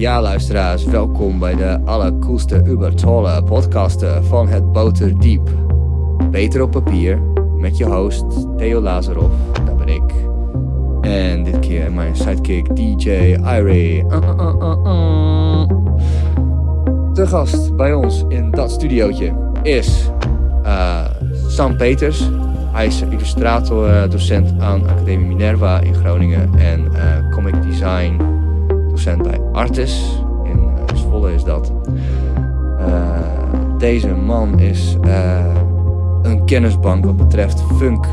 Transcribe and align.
Ja, 0.00 0.20
luisteraars, 0.22 0.84
welkom 0.84 1.38
bij 1.38 1.54
de 1.54 1.80
allercoolste 1.84 2.62
Ubertolle 2.64 3.42
podcast 3.42 4.04
van 4.22 4.48
het 4.48 4.72
Boterdiep. 4.72 5.48
Beter 6.30 6.62
op 6.62 6.70
papier, 6.70 7.22
met 7.56 7.76
je 7.76 7.84
host 7.84 8.24
Theo 8.56 8.80
Lazarov, 8.80 9.32
dat 9.64 9.76
ben 9.76 9.88
ik. 9.88 10.12
En 11.00 11.42
dit 11.44 11.58
keer 11.58 11.92
mijn 11.92 12.16
sidekick 12.16 12.76
DJ 12.76 13.10
Irie. 13.44 14.04
Uh, 14.04 14.18
uh, 14.38 14.76
uh. 14.84 15.68
De 17.12 17.26
gast 17.26 17.76
bij 17.76 17.94
ons 17.94 18.24
in 18.28 18.50
dat 18.50 18.70
studiootje 18.70 19.34
is 19.62 20.10
eh, 20.62 21.04
Sam 21.48 21.76
Peters. 21.76 22.30
Hij 22.72 22.86
is 22.86 23.02
illustrator, 23.02 23.88
eh, 23.88 24.10
docent 24.10 24.60
aan 24.60 24.88
Academie 24.88 25.26
Minerva 25.26 25.80
in 25.80 25.94
Groningen 25.94 26.50
en 26.58 26.94
eh, 26.94 27.30
comic 27.30 27.62
design 27.62 28.39
bij 29.04 29.40
Artis. 29.52 30.22
In 30.44 30.68
eh, 30.86 30.96
Zwolle 30.96 31.34
is 31.34 31.44
dat. 31.44 31.72
Eh, 32.78 32.86
deze 33.78 34.08
man 34.08 34.58
is 34.58 34.96
eh, 35.02 35.44
een 36.22 36.44
kennisbank 36.44 37.04
wat 37.04 37.16
betreft 37.16 37.62
funk 37.76 38.06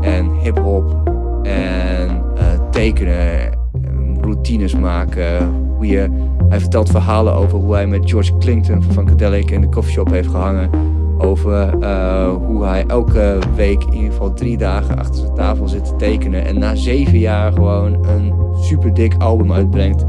en 0.00 0.30
hip-hop 0.42 1.10
en 1.42 2.22
tekenen, 2.70 3.52
en 3.82 4.18
routines 4.20 4.74
maken. 4.74 5.54
Hoe 5.76 5.86
je, 5.86 6.08
hij 6.48 6.60
vertelt 6.60 6.90
verhalen 6.90 7.34
over 7.34 7.58
hoe 7.58 7.74
hij 7.74 7.86
met 7.86 8.10
George 8.10 8.38
Clinton 8.38 8.82
van 8.82 8.92
Funkadelic 8.92 9.50
in 9.50 9.60
de 9.60 9.68
coffeeshop 9.68 10.10
heeft 10.10 10.28
gehangen. 10.28 10.70
Over 11.20 11.78
eh, 11.80 12.28
hoe 12.46 12.64
hij 12.64 12.84
elke 12.86 13.38
week 13.54 13.84
in 13.84 13.92
ieder 13.94 14.10
geval 14.10 14.32
drie 14.32 14.56
dagen 14.56 14.98
achter 14.98 15.14
zijn 15.14 15.34
tafel 15.34 15.68
zit 15.68 15.84
te 15.84 15.96
tekenen. 15.96 16.44
En 16.44 16.58
na 16.58 16.74
zeven 16.74 17.18
jaar 17.18 17.52
gewoon 17.52 17.92
een 18.06 18.32
super 18.60 18.94
dik 18.94 19.14
album 19.18 19.52
uitbrengt. 19.52 20.04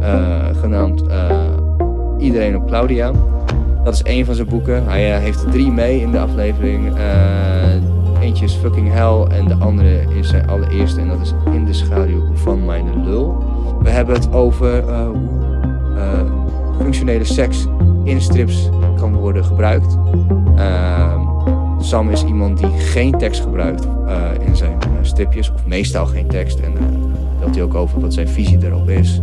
eh, 0.00 0.46
genaamd 0.60 1.06
eh, 1.06 1.30
Iedereen 2.18 2.56
op 2.56 2.66
Claudia. 2.66 3.10
Dat 3.84 3.94
is 3.94 4.02
één 4.02 4.24
van 4.24 4.34
zijn 4.34 4.48
boeken. 4.48 4.84
Hij 4.86 5.20
heeft 5.20 5.42
er 5.42 5.50
drie 5.50 5.70
mee 5.70 6.00
in 6.00 6.10
de 6.10 6.18
aflevering. 6.18 6.92
Eentje 8.20 8.44
is 8.44 8.54
Fucking 8.54 8.92
Hell 8.92 9.38
en 9.38 9.48
de 9.48 9.54
andere 9.54 10.04
is 10.18 10.28
zijn 10.28 10.48
allereerste. 10.48 11.00
En 11.00 11.08
dat 11.08 11.20
is 11.20 11.34
In 11.52 11.64
de 11.64 11.72
schaduw 11.72 12.22
van 12.34 12.64
mijn 12.64 13.04
lul. 13.04 13.44
We 13.82 13.90
hebben 13.90 14.14
het 14.14 14.32
over 14.32 14.82
hoe 14.82 16.78
functionele 16.78 17.24
seks 17.24 17.66
in 18.04 18.20
strips 18.20 18.70
kan 19.00 19.14
worden 19.14 19.44
gebruikt. 19.44 19.96
Ehm, 20.56 21.20
Sam 21.78 22.10
is 22.10 22.24
iemand 22.24 22.58
die 22.58 22.70
geen 22.70 23.18
tekst 23.18 23.42
gebruikt 23.42 23.86
eh, 24.06 24.46
in 24.46 24.56
zijn 24.56 24.72
eh, 24.80 24.88
stripjes, 25.02 25.52
of 25.52 25.66
meestal 25.66 26.06
geen 26.06 26.26
tekst. 26.26 26.58
En 26.58 26.72
uh, 26.72 26.78
vertelt 27.30 27.54
hij 27.54 27.64
ook 27.64 27.74
over 27.74 28.00
wat 28.00 28.14
zijn 28.14 28.28
visie 28.28 28.58
erop 28.64 28.88
is. 28.88 29.20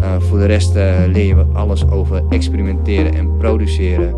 Eh, 0.00 0.08
voor 0.18 0.38
de 0.38 0.44
rest 0.44 0.74
eh, 0.74 0.92
leer 1.06 1.26
je 1.26 1.46
alles 1.52 1.90
over 1.90 2.22
experimenteren 2.28 3.14
en 3.14 3.36
produceren. 3.36 4.08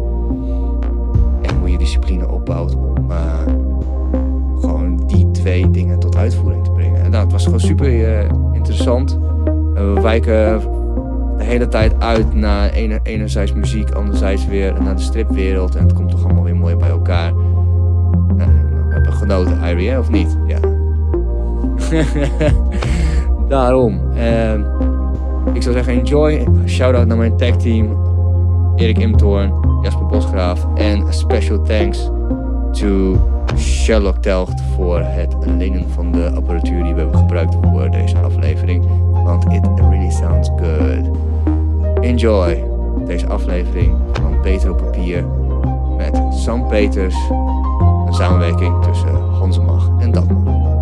En 1.43 1.56
hoe 1.59 1.71
je 1.71 1.78
discipline 1.78 2.28
opbouwt 2.28 2.75
om 2.75 3.11
eh, 3.11 3.17
gewoon 4.61 5.03
die 5.06 5.31
twee 5.31 5.71
dingen 5.71 5.98
tot 5.98 6.17
uitvoering 6.17 6.65
te 6.65 6.71
brengen. 6.71 7.03
En 7.03 7.11
nou, 7.11 7.23
het 7.23 7.33
was 7.33 7.45
gewoon 7.45 7.61
super 7.61 8.19
eh, 8.19 8.31
interessant. 8.53 9.19
Eh, 9.75 10.03
wijken 10.03 10.62
hele 11.51 11.69
tijd 11.69 11.93
uit 11.98 12.34
naar 12.34 12.70
ene, 12.70 13.01
enerzijds 13.03 13.53
muziek, 13.53 13.91
anderzijds 13.91 14.47
weer 14.47 14.83
naar 14.83 14.97
de 14.97 15.03
stripwereld. 15.03 15.75
En 15.75 15.83
het 15.83 15.93
komt 15.93 16.11
toch 16.11 16.25
allemaal 16.25 16.43
weer 16.43 16.56
mooi 16.56 16.77
bij 16.77 16.89
elkaar. 16.89 17.29
Eh, 17.29 17.34
nou, 18.37 18.51
we 18.89 18.95
hebben 18.95 19.12
genoten, 19.12 19.59
Irie, 19.65 19.98
of 19.98 20.11
niet? 20.11 20.37
Ja. 20.47 20.59
Daarom. 23.49 24.00
eh, 24.15 24.55
ik 25.53 25.62
zou 25.62 25.75
zeggen, 25.75 25.93
enjoy. 25.93 26.47
Shout-out 26.66 27.06
naar 27.06 27.16
mijn 27.16 27.37
tag 27.37 27.56
team. 27.56 27.97
Erik 28.77 28.99
Imtoorn, 28.99 29.53
Jasper 29.83 30.06
Bosgraaf. 30.06 30.66
En 30.75 31.05
special 31.09 31.62
thanks 31.62 32.10
to 32.72 33.16
Sherlock 33.56 34.16
Telgt 34.16 34.62
voor 34.77 34.99
het 35.00 35.37
lenen 35.56 35.84
van 35.91 36.12
de 36.12 36.31
apparatuur 36.34 36.83
die 36.83 36.94
we 36.94 37.00
hebben 37.00 37.19
gebruikt 37.19 37.56
voor 37.62 37.91
deze 37.91 38.19
aflevering. 38.19 38.84
Want 39.25 39.44
it 39.44 39.66
really 39.77 40.10
sounds 40.10 40.49
good. 40.49 41.29
Enjoy 42.00 42.65
deze 43.06 43.27
aflevering 43.27 43.97
van 44.12 44.43
Beter 44.43 44.71
op 44.71 44.77
Papier 44.77 45.25
met 45.97 46.21
Sam 46.34 46.69
Peters. 46.69 47.16
Een 48.06 48.15
samenwerking 48.15 48.83
tussen 48.83 49.15
Hansemag 49.15 49.91
en 49.99 50.10
Datman. 50.10 50.79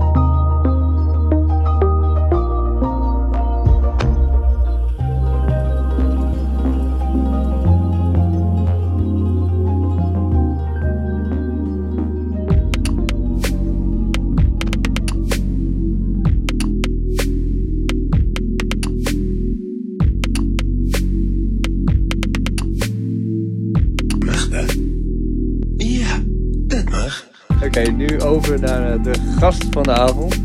Over 28.53 28.61
naar 28.61 28.93
eh, 28.93 29.03
de 29.03 29.15
gast 29.39 29.67
van 29.71 29.83
de 29.83 29.93
avond. 29.93 30.41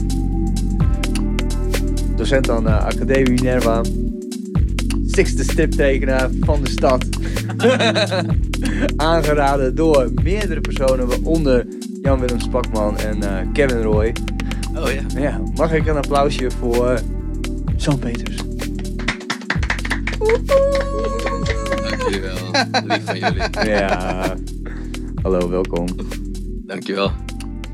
Docent 2.18 2.50
aan 2.50 2.64
de 2.64 2.72
Academie 2.72 3.30
Minerva. 3.30 3.82
Sixte 5.06 5.44
stiptekenaar 5.44 6.30
van 6.40 6.62
de 6.64 6.70
stad. 6.70 7.06
Aangeraden 8.96 9.76
door 9.76 10.12
meerdere 10.24 10.62
personen, 10.62 11.08
waaronder 11.08 11.66
Jan-Willem 12.02 12.40
Spakman 12.40 12.98
en 12.98 13.24
eh, 13.24 13.48
Kevin 13.54 13.82
Roy. 13.82 14.14
Oh 14.76 14.92
ja. 14.92 15.22
Ja, 15.22 15.42
mag 15.56 15.74
ik 15.74 15.88
een 15.88 15.98
applausje 15.98 16.52
voor 16.52 16.92
uh, 16.92 16.98
Sam 17.76 18.00
Peters? 18.00 18.36
Dankjewel. 21.90 22.38
Lief 22.88 23.06
van 23.06 23.20
jullie. 23.20 23.68
Ja, 23.70 24.36
hallo, 25.22 25.50
welkom. 25.50 25.86
Dankjewel. 26.66 27.23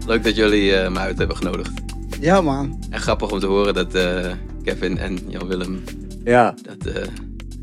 Leuk 0.09 0.23
dat 0.23 0.35
jullie 0.35 0.75
eh, 0.75 0.91
me 0.91 0.99
uit 0.99 1.17
hebben 1.17 1.37
genodigd. 1.37 1.71
Ja, 2.19 2.41
man. 2.41 2.83
En 2.89 2.99
grappig 2.99 3.31
om 3.31 3.39
te 3.39 3.45
horen 3.45 3.73
dat 3.73 3.95
eh, 3.95 4.31
Kevin 4.63 4.97
en 4.97 5.17
Jan-Willem, 5.27 5.83
Ja, 6.23 6.55
dat, 6.61 6.85
eh, 6.95 7.07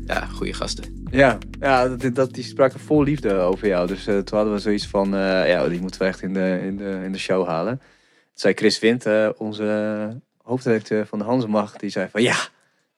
ja, 0.05 0.25
goede 0.25 0.53
gasten. 0.53 1.05
Ja, 1.11 1.37
ja 1.59 1.87
dat, 1.87 2.15
dat, 2.15 2.33
die 2.33 2.43
spraken 2.43 2.79
vol 2.79 3.03
liefde 3.03 3.33
over 3.33 3.67
jou. 3.67 3.87
Dus 3.87 4.07
eh, 4.07 4.17
toen 4.17 4.37
hadden 4.37 4.53
we 4.53 4.59
zoiets 4.59 4.87
van, 4.87 5.15
eh, 5.15 5.49
ja, 5.49 5.67
die 5.67 5.81
moeten 5.81 6.01
we 6.01 6.07
echt 6.07 6.21
in 6.21 6.33
de, 6.33 6.59
in 6.63 6.77
de, 6.77 7.01
in 7.03 7.11
de 7.11 7.17
show 7.17 7.47
halen. 7.47 7.77
Toen 7.77 7.87
zei 8.33 8.53
Chris 8.53 8.79
Wind, 8.79 9.05
eh, 9.05 9.29
onze 9.37 10.21
hoofdredacteur 10.41 11.05
van 11.05 11.19
de 11.19 11.25
Hansemacht, 11.25 11.79
die 11.79 11.89
zei 11.89 12.07
van, 12.11 12.21
ja, 12.21 12.37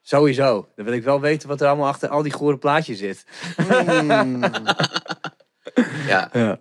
sowieso. 0.01 0.69
Dan 0.75 0.85
wil 0.85 0.93
ik 0.93 1.03
wel 1.03 1.21
weten 1.21 1.47
wat 1.47 1.61
er 1.61 1.67
allemaal 1.67 1.87
achter 1.87 2.09
al 2.09 2.23
die 2.23 2.33
gore 2.33 2.57
plaatjes 2.57 2.97
zit. 2.97 3.25
Mm. 3.57 4.41
Ja, 6.07 6.29
Ja, 6.33 6.59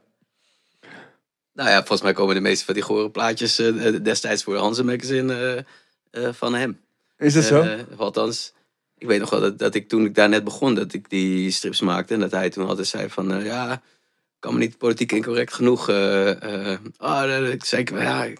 nou 1.59 1.71
ja, 1.71 1.77
volgens 1.77 2.03
mij 2.03 2.13
komen 2.13 2.35
de 2.35 2.41
meeste 2.41 2.65
van 2.65 2.75
die 2.75 2.83
gore 2.83 3.11
plaatjes 3.11 3.59
eh, 3.59 3.95
destijds 4.03 4.43
voor 4.43 4.57
Hansen 4.57 4.85
Magazine 4.85 5.65
eh, 6.11 6.27
eh, 6.27 6.35
van 6.35 6.55
hem. 6.55 6.81
is 7.19 7.35
dat 7.35 7.45
zo? 7.45 7.61
Eh, 7.63 7.79
althans, 7.97 8.53
ik 8.99 9.07
weet 9.07 9.21
nog 9.21 9.31
wel 9.31 9.41
dat, 9.41 9.59
dat 9.59 9.75
ik 9.75 9.89
toen 9.89 10.05
ik 10.05 10.15
daar 10.15 10.29
net 10.29 10.45
begon, 10.45 10.75
dat 10.75 10.93
ik 10.93 11.11
die 11.11 11.51
strips 11.51 11.81
maakte. 11.81 12.15
En 12.15 12.21
dat 12.21 12.31
hij 12.31 12.51
toen 12.51 12.69
altijd 12.69 12.87
zei 12.87 13.09
van, 13.09 13.33
eh, 13.33 13.45
ja, 13.45 13.83
kan 14.39 14.53
me 14.53 14.59
niet 14.59 14.79
politiek 14.79 15.13
incorrect 15.13 15.55
genoeg. 15.55 15.89
eh 15.89 16.73
eh, 16.73 16.79
ah, 16.97 17.49
ik 17.53 17.65
zei, 17.65 17.85
ja, 17.93 18.25
een 18.25 18.37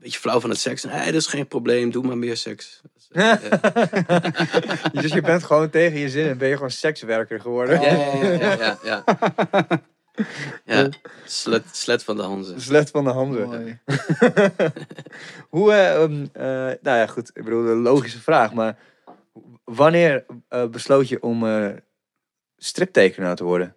beetje 0.00 0.18
flauw 0.18 0.40
van 0.40 0.50
het 0.50 0.58
seks. 0.58 0.84
Nee, 0.84 1.04
dat 1.04 1.20
is 1.20 1.26
geen 1.26 1.46
probleem, 1.48 1.90
doe 1.90 2.06
maar 2.06 2.18
meer 2.18 2.36
seks. 2.36 2.80
Dus, 2.94 3.08
eh, 3.10 3.32
eh, 3.52 5.02
dus 5.02 5.12
je 5.12 5.20
bent 5.20 5.44
gewoon 5.44 5.70
tegen 5.70 5.98
je 5.98 6.08
zin 6.08 6.26
en 6.26 6.38
ben 6.38 6.48
je 6.48 6.54
gewoon 6.54 6.70
sekswerker 6.70 7.40
geworden. 7.40 7.80
ja, 7.80 8.22
ja, 8.22 8.54
ja, 8.54 8.78
ja. 8.82 9.04
Ja, 10.64 10.88
slet, 11.24 11.64
slet 11.72 12.04
van 12.04 12.16
de 12.16 12.22
Hanzen. 12.22 12.60
Slet 12.60 12.90
van 12.90 13.04
de 13.04 13.10
handen. 13.10 13.48
Mooi. 13.48 13.78
Hoe, 15.54 15.72
eh, 15.72 16.42
nou 16.82 16.98
ja, 16.98 17.06
goed, 17.06 17.30
ik 17.34 17.44
bedoel, 17.44 17.66
een 17.66 17.82
logische 17.82 18.20
vraag, 18.20 18.52
maar 18.52 18.78
wanneer 19.64 20.24
eh, 20.48 20.66
besloot 20.66 21.08
je 21.08 21.22
om 21.22 21.46
eh, 21.46 21.70
striptekenaar 22.56 23.36
te 23.36 23.44
worden? 23.44 23.76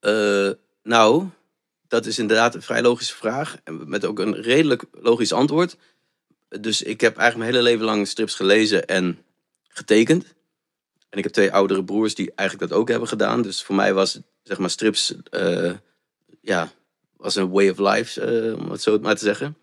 Eh, 0.00 0.50
nou, 0.82 1.28
dat 1.88 2.06
is 2.06 2.18
inderdaad 2.18 2.54
een 2.54 2.62
vrij 2.62 2.82
logische 2.82 3.16
vraag. 3.16 3.56
En 3.64 3.88
met 3.88 4.04
ook 4.04 4.18
een 4.18 4.34
redelijk 4.34 4.84
logisch 4.92 5.32
antwoord. 5.32 5.76
Dus 6.48 6.82
ik 6.82 7.00
heb 7.00 7.16
eigenlijk 7.16 7.36
mijn 7.36 7.50
hele 7.50 7.72
leven 7.72 7.94
lang 7.94 8.08
strips 8.08 8.34
gelezen 8.34 8.86
en 8.86 9.18
getekend. 9.68 10.24
En 11.08 11.18
ik 11.18 11.24
heb 11.24 11.32
twee 11.32 11.52
oudere 11.52 11.84
broers 11.84 12.14
die 12.14 12.32
eigenlijk 12.34 12.70
dat 12.70 12.78
ook 12.78 12.88
hebben 12.88 13.08
gedaan. 13.08 13.42
Dus 13.42 13.62
voor 13.62 13.74
mij 13.74 13.94
was 13.94 14.20
zeg 14.44 14.58
maar 14.58 14.70
strips, 14.70 15.14
eh, 15.30 15.72
ja, 16.40 16.72
was 17.16 17.36
een 17.36 17.50
way 17.50 17.68
of 17.68 17.78
life, 17.78 18.20
eh, 18.20 18.58
om 18.58 18.70
het 18.70 18.82
zo 18.82 18.98
maar 18.98 19.16
te 19.16 19.24
zeggen. 19.24 19.56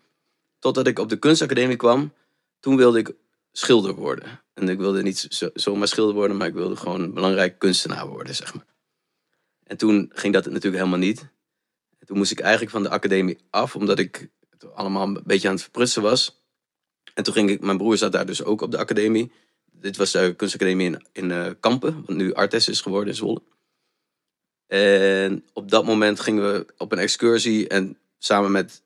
Totdat 0.58 0.86
ik 0.86 0.98
op 0.98 1.08
de 1.08 1.18
kunstacademie 1.18 1.76
kwam. 1.76 2.12
Toen 2.60 2.76
wilde 2.76 2.98
ik 2.98 3.12
schilder 3.52 3.94
worden. 3.94 4.40
En 4.54 4.68
ik 4.68 4.78
wilde 4.78 5.02
niet 5.02 5.26
zo, 5.30 5.50
zomaar 5.54 5.88
schilder 5.88 6.14
worden, 6.14 6.36
maar 6.36 6.46
ik 6.46 6.54
wilde 6.54 6.76
gewoon 6.76 7.00
een 7.00 7.14
belangrijk 7.14 7.58
kunstenaar 7.58 8.06
worden, 8.06 8.34
zeg 8.34 8.54
maar. 8.54 8.66
En 9.64 9.76
toen 9.76 10.10
ging 10.14 10.32
dat 10.34 10.44
natuurlijk 10.44 10.76
helemaal 10.76 10.98
niet. 10.98 11.20
En 11.98 12.06
toen 12.06 12.16
moest 12.16 12.30
ik 12.30 12.40
eigenlijk 12.40 12.72
van 12.72 12.82
de 12.82 12.88
academie 12.88 13.38
af, 13.50 13.76
omdat 13.76 13.98
ik 13.98 14.28
het 14.50 14.74
allemaal 14.74 15.06
een 15.06 15.20
beetje 15.24 15.48
aan 15.48 15.54
het 15.54 15.62
verprutsen 15.62 16.02
was. 16.02 16.42
En 17.14 17.24
toen 17.24 17.34
ging 17.34 17.50
ik, 17.50 17.60
mijn 17.60 17.76
broer 17.76 17.96
zat 17.96 18.12
daar 18.12 18.26
dus 18.26 18.44
ook 18.44 18.60
op 18.60 18.70
de 18.70 18.78
academie. 18.78 19.32
Dit 19.72 19.96
was 19.96 20.12
de 20.12 20.34
kunstacademie 20.36 20.86
in, 20.86 21.06
in 21.12 21.30
eh, 21.30 21.50
Kampen, 21.60 22.04
wat 22.06 22.16
nu 22.16 22.34
Artes 22.34 22.68
is 22.68 22.80
geworden 22.80 23.08
in 23.08 23.14
Zwolle. 23.14 23.42
En 24.72 25.44
op 25.52 25.70
dat 25.70 25.84
moment 25.84 26.20
gingen 26.20 26.52
we 26.52 26.66
op 26.76 26.92
een 26.92 26.98
excursie 26.98 27.68
en 27.68 27.98
samen 28.18 28.52
met 28.52 28.82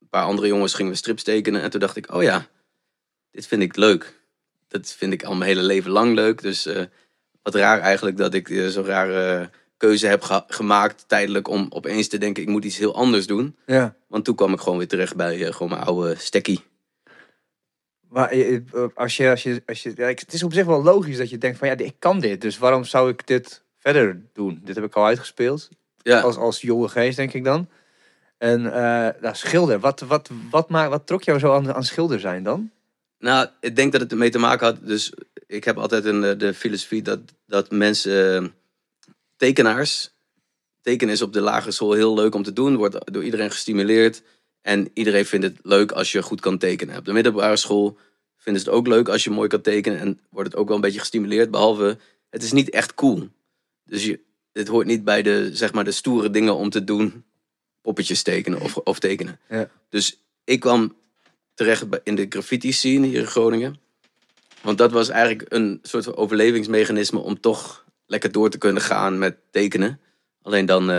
een 0.00 0.08
paar 0.08 0.24
andere 0.24 0.46
jongens 0.46 0.74
gingen 0.74 0.92
we 0.92 0.98
strips 0.98 1.22
tekenen. 1.22 1.62
En 1.62 1.70
toen 1.70 1.80
dacht 1.80 1.96
ik, 1.96 2.14
oh 2.14 2.22
ja, 2.22 2.46
dit 3.30 3.46
vind 3.46 3.62
ik 3.62 3.76
leuk. 3.76 4.18
Dat 4.68 4.92
vind 4.92 5.12
ik 5.12 5.22
al 5.24 5.34
mijn 5.34 5.50
hele 5.50 5.62
leven 5.62 5.90
lang 5.90 6.14
leuk. 6.14 6.42
Dus 6.42 6.66
eh, 6.66 6.82
wat 7.42 7.54
raar 7.54 7.80
eigenlijk 7.80 8.16
dat 8.16 8.34
ik 8.34 8.50
eh, 8.50 8.66
zo'n 8.66 8.84
rare 8.84 9.50
keuze 9.76 10.06
heb 10.06 10.22
ge- 10.22 10.44
gemaakt 10.46 11.04
tijdelijk 11.08 11.48
om 11.48 11.66
opeens 11.68 12.08
te 12.08 12.18
denken, 12.18 12.42
ik 12.42 12.48
moet 12.48 12.64
iets 12.64 12.78
heel 12.78 12.94
anders 12.94 13.26
doen. 13.26 13.56
Ja. 13.66 13.96
Want 14.06 14.24
toen 14.24 14.34
kwam 14.34 14.52
ik 14.52 14.60
gewoon 14.60 14.78
weer 14.78 14.88
terecht 14.88 15.16
bij 15.16 15.46
eh, 15.46 15.52
gewoon 15.52 15.68
mijn 15.68 15.82
oude 15.84 16.14
stekkie. 16.18 16.60
Maar 18.08 18.28
als 18.94 19.16
je, 19.16 19.30
als 19.30 19.42
je, 19.42 19.62
als 19.66 19.82
je, 19.82 19.92
ja, 19.96 20.06
het 20.06 20.32
is 20.32 20.42
op 20.42 20.52
zich 20.52 20.66
wel 20.66 20.82
logisch 20.82 21.16
dat 21.16 21.30
je 21.30 21.38
denkt 21.38 21.58
van 21.58 21.68
ja, 21.68 21.76
ik 21.76 21.94
kan 21.98 22.20
dit, 22.20 22.40
dus 22.40 22.58
waarom 22.58 22.84
zou 22.84 23.10
ik 23.10 23.26
dit 23.26 23.63
verder 23.84 24.20
doen? 24.32 24.60
Dit 24.64 24.74
heb 24.74 24.84
ik 24.84 24.94
al 24.94 25.04
uitgespeeld, 25.04 25.68
Ja, 26.02 26.20
als, 26.20 26.36
als 26.36 26.60
jonge 26.60 26.88
geest 26.88 27.16
denk 27.16 27.32
ik 27.32 27.44
dan. 27.44 27.68
En 28.38 28.72
eh 28.72 29.20
nou, 29.20 29.34
schilder, 29.34 29.80
wat, 29.80 30.00
wat, 30.00 30.30
wat, 30.50 30.68
maakt, 30.68 30.90
wat 30.90 31.06
trok 31.06 31.22
jou 31.22 31.38
zo 31.38 31.54
aan, 31.54 31.74
aan 31.74 31.84
schilder 31.84 32.20
zijn 32.20 32.42
dan? 32.42 32.70
Nou, 33.18 33.48
ik 33.60 33.76
denk 33.76 33.92
dat 33.92 34.00
het 34.00 34.12
ermee 34.12 34.30
te 34.30 34.38
maken 34.38 34.66
had. 34.66 34.86
Dus 34.86 35.12
ik 35.46 35.64
heb 35.64 35.78
altijd 35.78 36.04
een, 36.04 36.24
eh, 36.24 36.38
de 36.38 36.54
filosofie 36.54 37.02
dat, 37.02 37.20
dat 37.46 37.70
mensen, 37.70 38.44
eh, 38.44 38.48
tekenaars, 39.36 40.14
tekenen 40.80 41.14
is 41.14 41.22
op 41.22 41.32
de 41.32 41.40
lagere 41.40 41.72
school 41.72 41.92
heel 41.92 42.14
leuk 42.14 42.34
om 42.34 42.42
te 42.42 42.52
doen, 42.52 42.76
wordt 42.76 43.12
door 43.12 43.24
iedereen 43.24 43.50
gestimuleerd. 43.50 44.22
En 44.60 44.90
iedereen 44.94 45.26
vindt 45.26 45.46
het 45.46 45.58
leuk 45.62 45.92
als 45.92 46.12
je 46.12 46.22
goed 46.22 46.40
kan 46.40 46.58
tekenen. 46.58 46.98
Op 46.98 47.04
de 47.04 47.12
middelbare 47.12 47.56
school 47.56 47.98
vinden 48.36 48.62
ze 48.62 48.68
het 48.68 48.78
ook 48.78 48.86
leuk 48.86 49.08
als 49.08 49.24
je 49.24 49.30
mooi 49.30 49.48
kan 49.48 49.60
tekenen 49.60 49.98
en 49.98 50.20
wordt 50.30 50.50
het 50.50 50.58
ook 50.58 50.66
wel 50.66 50.76
een 50.76 50.82
beetje 50.82 50.98
gestimuleerd. 50.98 51.50
Behalve, 51.50 51.98
het 52.30 52.42
is 52.42 52.52
niet 52.52 52.70
echt 52.70 52.94
cool. 52.94 53.28
Dus 53.84 54.04
je, 54.04 54.20
het 54.52 54.68
hoort 54.68 54.86
niet 54.86 55.04
bij 55.04 55.22
de, 55.22 55.50
zeg 55.52 55.72
maar, 55.72 55.84
de 55.84 55.90
stoere 55.90 56.30
dingen 56.30 56.54
om 56.56 56.70
te 56.70 56.84
doen. 56.84 57.24
Poppetjes 57.80 58.22
tekenen 58.22 58.60
of, 58.60 58.76
of 58.76 58.98
tekenen. 58.98 59.38
Ja. 59.48 59.70
Dus 59.88 60.20
ik 60.44 60.60
kwam 60.60 60.96
terecht 61.54 61.84
in 62.02 62.14
de 62.14 62.26
graffiti 62.28 62.72
scene 62.72 63.06
hier 63.06 63.20
in 63.20 63.26
Groningen. 63.26 63.80
Want 64.62 64.78
dat 64.78 64.92
was 64.92 65.08
eigenlijk 65.08 65.52
een 65.52 65.78
soort 65.82 66.04
van 66.04 66.16
overlevingsmechanisme 66.16 67.18
om 67.18 67.40
toch 67.40 67.84
lekker 68.06 68.32
door 68.32 68.50
te 68.50 68.58
kunnen 68.58 68.82
gaan 68.82 69.18
met 69.18 69.36
tekenen. 69.50 70.00
Alleen 70.42 70.66
dan 70.66 70.90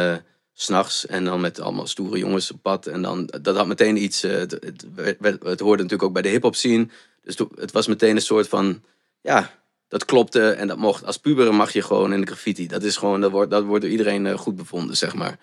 s 0.54 0.64
s'nachts 0.64 1.06
en 1.06 1.26
dan 1.26 1.42
met 1.42 1.60
allemaal 1.60 1.88
stoere 1.88 2.18
jongens 2.18 2.52
op 2.52 2.62
pad. 2.62 2.88
En 2.88 3.02
dan, 3.02 3.26
dat 3.42 3.56
had 3.56 3.68
meteen 3.68 4.04
iets, 4.04 4.24
eh, 4.24 4.32
het, 4.32 4.52
het, 4.52 4.86
werd- 4.96 5.20
werd- 5.20 5.44
het 5.44 5.60
hoorde 5.60 5.84
natuurlijk 5.84 6.04
ook 6.10 6.14
bij 6.14 6.22
de 6.22 6.30
hip-hop 6.30 6.56
scene. 6.56 6.88
Dus 7.22 7.38
het 7.56 7.72
was 7.72 7.88
meteen 7.88 8.16
een 8.16 8.22
soort 8.22 8.48
van, 8.48 8.84
ja, 9.22 9.64
dat 9.88 10.06
klopte 10.06 10.50
en 10.52 10.68
dat 10.68 10.78
mocht. 10.78 11.06
Als 11.06 11.18
puber 11.18 11.54
mag 11.54 11.72
je 11.74 11.82
gewoon 11.82 12.14
in 12.14 12.22
de 12.22 12.28
graffiti. 12.28 12.68
Dat 12.68 12.84
is 12.84 12.98
gewoon, 12.98 13.22
dat 13.22 13.32
wordt, 13.32 13.52
dat 13.52 13.64
wordt 13.64 13.82
door 13.82 13.92
iedereen 13.92 14.26
eh, 14.26 14.38
goed 14.38 14.56
bevonden, 14.56 14.98
zeg 14.98 15.16
maar. 15.16 15.40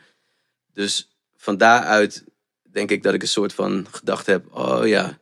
Dus 0.72 1.08
van 1.36 1.56
daaruit 1.56 2.24
denk 2.62 2.90
ik 2.90 3.02
dat 3.02 3.14
ik 3.14 3.22
een 3.22 3.28
soort 3.28 3.52
van 3.52 3.86
gedacht 3.90 4.26
heb, 4.26 4.56
oh 4.56 4.86
ja, 4.86 5.18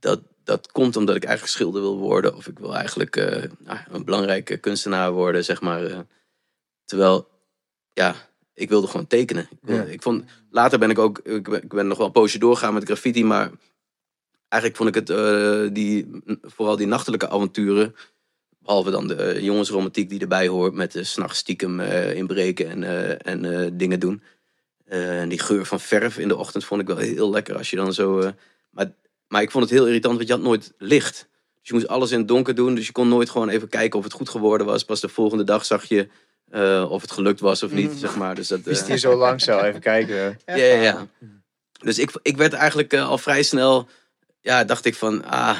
dat, 0.00 0.20
dat 0.44 0.72
komt 0.72 0.96
omdat 0.96 1.16
ik 1.16 1.24
eigenlijk 1.24 1.54
schilder 1.56 1.80
wil 1.80 1.98
worden. 1.98 2.36
Of 2.36 2.46
ik 2.46 2.58
wil 2.58 2.74
eigenlijk 2.76 3.16
eh, 3.16 3.50
nou, 3.58 3.78
een 3.90 4.04
belangrijke 4.04 4.56
kunstenaar 4.56 5.12
worden, 5.12 5.44
zeg 5.44 5.60
maar. 5.60 5.84
eh. 5.84 5.98
terwijl, 6.84 7.28
ja, 7.92 8.14
ik 8.54 8.68
wilde 8.68 8.86
gewoon 8.86 9.06
tekenen. 9.06 9.48
Ik, 9.50 9.58
wilde- 9.60 9.82
Ja. 9.86 9.88
ik 9.92 10.02
vond, 10.02 10.24
later 10.50 10.78
ben 10.78 10.90
ik 10.90 10.98
ook, 10.98 11.18
ik 11.18 11.48
ben, 11.48 11.62
ik 11.62 11.68
ben 11.74 11.86
nog 11.86 11.96
wel 11.98 12.06
een 12.06 12.12
poosje 12.12 12.38
doorgaan 12.38 12.74
met 12.74 12.84
graffiti, 12.84 13.24
maar 13.24 13.50
eigenlijk 14.48 14.82
vond 14.82 14.96
ik 14.96 15.06
het, 15.08 15.74
die, 15.74 16.22
vooral 16.42 16.76
die 16.76 16.86
nachtelijke 16.86 17.28
avonturen, 17.28 17.94
behalve 18.62 18.90
dan 18.90 19.06
de 19.06 19.14
eh, 19.14 19.40
jongensromantiek 19.42 20.08
die 20.08 20.20
erbij 20.20 20.48
hoort, 20.48 20.74
met 20.74 20.92
de 20.92 21.04
s'nachts 21.04 21.38
stiekem 21.38 21.80
eh, 21.80 22.14
inbreken 22.14 22.68
en, 22.70 22.82
eh, 22.84 23.32
en 23.32 23.44
eh, 23.64 23.70
dingen 23.72 24.00
doen. 24.00 24.22
Eh, 24.84 25.20
en 25.20 25.28
die 25.28 25.38
geur 25.38 25.66
van 25.66 25.80
verf 25.80 26.18
in 26.18 26.28
de 26.28 26.36
ochtend 26.36 26.64
vond 26.64 26.80
ik 26.80 26.86
wel 26.86 26.96
heel 26.96 27.30
lekker 27.30 27.56
als 27.56 27.70
je 27.70 27.76
dan 27.76 27.92
zo. 27.92 28.20
eh, 28.20 28.30
maar, 28.70 28.92
maar 29.28 29.42
ik 29.42 29.50
vond 29.50 29.64
het 29.64 29.72
heel 29.72 29.86
irritant, 29.86 30.16
want 30.16 30.28
je 30.28 30.34
had 30.34 30.42
nooit 30.42 30.72
licht. 30.78 31.28
Dus 31.60 31.68
je 31.70 31.74
moest 31.74 31.88
alles 31.88 32.10
in 32.10 32.18
het 32.18 32.28
donker 32.28 32.54
doen. 32.54 32.74
Dus 32.74 32.86
je 32.86 32.92
kon 32.92 33.08
nooit 33.08 33.30
gewoon 33.30 33.48
even 33.48 33.68
kijken 33.68 33.98
of 33.98 34.04
het 34.04 34.12
goed 34.12 34.28
geworden 34.28 34.66
was. 34.66 34.84
Pas 34.84 35.00
de 35.00 35.08
volgende 35.08 35.44
dag 35.44 35.64
zag 35.64 35.84
je 35.84 36.08
eh, 36.50 36.86
of 36.90 37.00
het 37.02 37.10
gelukt 37.10 37.40
was 37.40 37.62
of 37.62 37.72
niet, 37.72 37.90
Mm. 37.92 37.98
zeg 37.98 38.16
maar. 38.16 38.34
Dus 38.34 38.48
dat, 38.48 38.66
Is 38.66 38.80
eh, 38.80 38.86
die 38.86 38.96
zo 38.96 39.16
lang 39.16 39.40
zo? 39.42 39.58
Even 39.60 39.80
kijken. 39.80 40.14
ja, 40.46 40.54
ja, 40.54 40.82
ja. 40.82 41.06
Dus 41.82 41.98
ik, 41.98 42.10
ik 42.22 42.36
werd 42.36 42.52
eigenlijk 42.52 42.92
eh, 42.92 43.08
al 43.08 43.18
vrij 43.18 43.42
snel, 43.42 43.88
ja, 44.40 44.64
dacht 44.64 44.84
ik 44.84 44.94
van, 44.94 45.24
ah, 45.24 45.58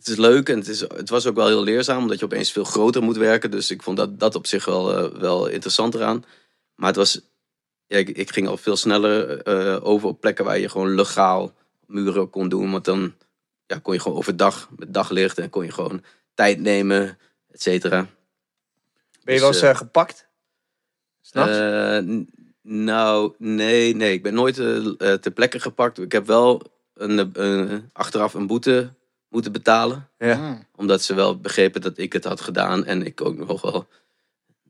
het 0.00 0.08
is 0.08 0.16
leuk 0.16 0.48
en 0.48 0.58
het, 0.58 0.68
is, 0.68 0.80
het 0.80 1.10
was 1.10 1.26
ook 1.26 1.34
wel 1.34 1.46
heel 1.46 1.62
leerzaam, 1.62 2.02
omdat 2.02 2.18
je 2.18 2.24
opeens 2.24 2.52
veel 2.52 2.64
groter 2.64 3.02
moet 3.02 3.16
werken. 3.16 3.50
Dus 3.50 3.70
ik 3.70 3.82
vond 3.82 3.96
dat, 3.96 4.20
dat 4.20 4.34
op 4.34 4.46
zich 4.46 4.64
wel, 4.64 4.96
eh, 4.96 5.20
wel 5.20 5.46
interessant 5.46 5.94
eraan. 5.94 6.24
Maar 6.74 6.88
het 6.88 6.96
was, 6.96 7.20
ja, 7.86 7.96
ik, 7.96 8.08
ik 8.08 8.32
ging 8.32 8.48
al 8.48 8.56
veel 8.56 8.76
sneller 8.76 9.42
eh, 9.42 9.84
over 9.84 10.08
op 10.08 10.20
plekken 10.20 10.44
waar 10.44 10.58
je 10.58 10.68
gewoon 10.68 10.94
legaal 10.94 11.52
muren 11.86 12.30
kon 12.30 12.48
doen. 12.48 12.70
Want 12.70 12.84
dan 12.84 13.14
ja, 13.66 13.78
kon 13.78 13.94
je 13.94 14.00
gewoon 14.00 14.18
overdag 14.18 14.68
met 14.76 14.94
daglicht 14.94 15.38
en 15.38 15.50
kon 15.50 15.64
je 15.64 15.72
gewoon 15.72 16.04
tijd 16.34 16.60
nemen, 16.60 17.18
et 17.50 17.62
cetera. 17.62 18.00
Ben 19.24 19.34
je 19.34 19.40
Dus, 19.40 19.40
wel 19.40 19.48
eens 19.48 19.60
eh, 19.62 19.70
eh, 19.70 19.76
gepakt? 19.76 20.28
Nou, 22.62 23.34
nee, 23.38 23.94
nee. 23.94 24.12
Ik 24.12 24.22
ben 24.22 24.34
nooit 24.34 24.54
ter 25.22 25.30
plekke 25.34 25.60
gepakt. 25.60 25.98
Ik 25.98 26.12
heb 26.12 26.26
wel 26.26 26.62
een, 26.94 27.90
achteraf 27.92 28.34
een 28.34 28.46
boete 28.46 28.92
moeten 29.30 29.52
betalen. 29.52 30.08
ja. 30.18 30.32
Ah. 30.32 30.50
Omdat 30.76 31.02
ze 31.02 31.14
wel 31.14 31.40
begrepen 31.40 31.80
dat 31.80 31.98
ik 31.98 32.12
het 32.12 32.24
had 32.24 32.40
gedaan. 32.40 32.84
En 32.84 33.06
ik 33.06 33.20
ook 33.20 33.36
nog 33.36 33.62
wel 33.62 33.88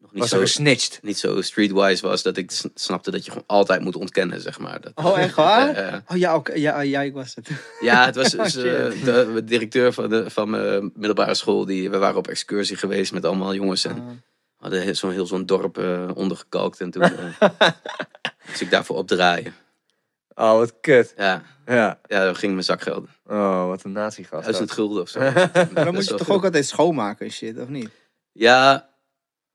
nog 0.00 0.12
niet, 0.12 0.20
Was 0.20 0.28
zo, 0.30 0.38
gesnitcht? 0.38 0.98
niet 1.02 1.18
zo 1.18 1.40
streetwise 1.42 2.06
was. 2.06 2.22
Dat 2.22 2.36
ik 2.36 2.50
snapte 2.74 3.10
dat 3.10 3.24
je 3.24 3.30
gewoon 3.30 3.46
altijd 3.46 3.80
moet 3.80 3.96
ontkennen, 3.96 4.40
zeg 4.40 4.58
maar. 4.58 4.80
Dat, 4.80 4.92
Oh, 4.94 5.18
echt 5.18 5.34
waar? 5.34 6.02
Oh 6.12 6.16
ja, 6.16 6.32
ook, 6.32 6.50
ja, 6.54 6.80
ja, 6.80 7.00
ik 7.00 7.12
was 7.12 7.34
het. 7.34 7.48
ja, 7.80 8.04
het 8.04 8.14
was 8.14 8.34
Oh, 8.36 8.42
dus, 8.42 8.56
eh, 8.56 8.62
de, 9.04 9.30
de 9.34 9.44
directeur 9.44 9.92
van, 9.92 10.08
de, 10.08 10.30
van 10.30 10.50
mijn 10.50 10.90
middelbare 10.94 11.34
school. 11.34 11.64
Die, 11.64 11.90
we 11.90 11.98
waren 11.98 12.16
op 12.18 12.28
excursie 12.28 12.76
geweest 12.76 13.12
met 13.12 13.24
allemaal 13.24 13.54
jongens. 13.54 13.84
En 13.84 13.94
Ah. 14.00 14.06
hadden 14.56 14.80
heel- 14.82 14.94
zo'n 14.94 15.10
heel 15.12 15.26
zo'n 15.26 15.46
dorp 15.46 15.78
eh, 15.78 16.10
ondergekalkt. 16.14 16.80
En 16.80 16.90
toen 16.90 17.02
eh, 17.02 17.48
moest 18.48 18.60
ik 18.60 18.70
daarvoor 18.70 18.96
opdraaien. 18.96 19.54
Oh, 20.34 20.52
wat 20.52 20.74
kut. 20.80 21.14
Ja, 21.16 21.42
Ja. 21.66 22.00
ja, 22.06 22.24
dat 22.24 22.38
ging 22.38 22.52
mijn 22.52 22.64
zakgeld. 22.64 23.08
Oh, 23.30 23.66
wat 23.66 23.84
een 23.84 23.92
nazi-gast. 23.92 24.42
Duizend 24.44 24.70
gulden 24.70 25.02
of 25.02 25.08
zo. 25.08 25.18
Maar 25.32 25.70
dan 25.74 25.86
moet 25.86 25.98
is 26.02 26.08
je 26.08 26.14
toch 26.14 26.26
veel. 26.26 26.34
ook 26.34 26.44
altijd 26.44 26.66
schoonmaken 26.66 27.26
en 27.26 27.32
shit, 27.32 27.58
of 27.60 27.68
niet? 27.68 27.88
Ja, 28.32 28.88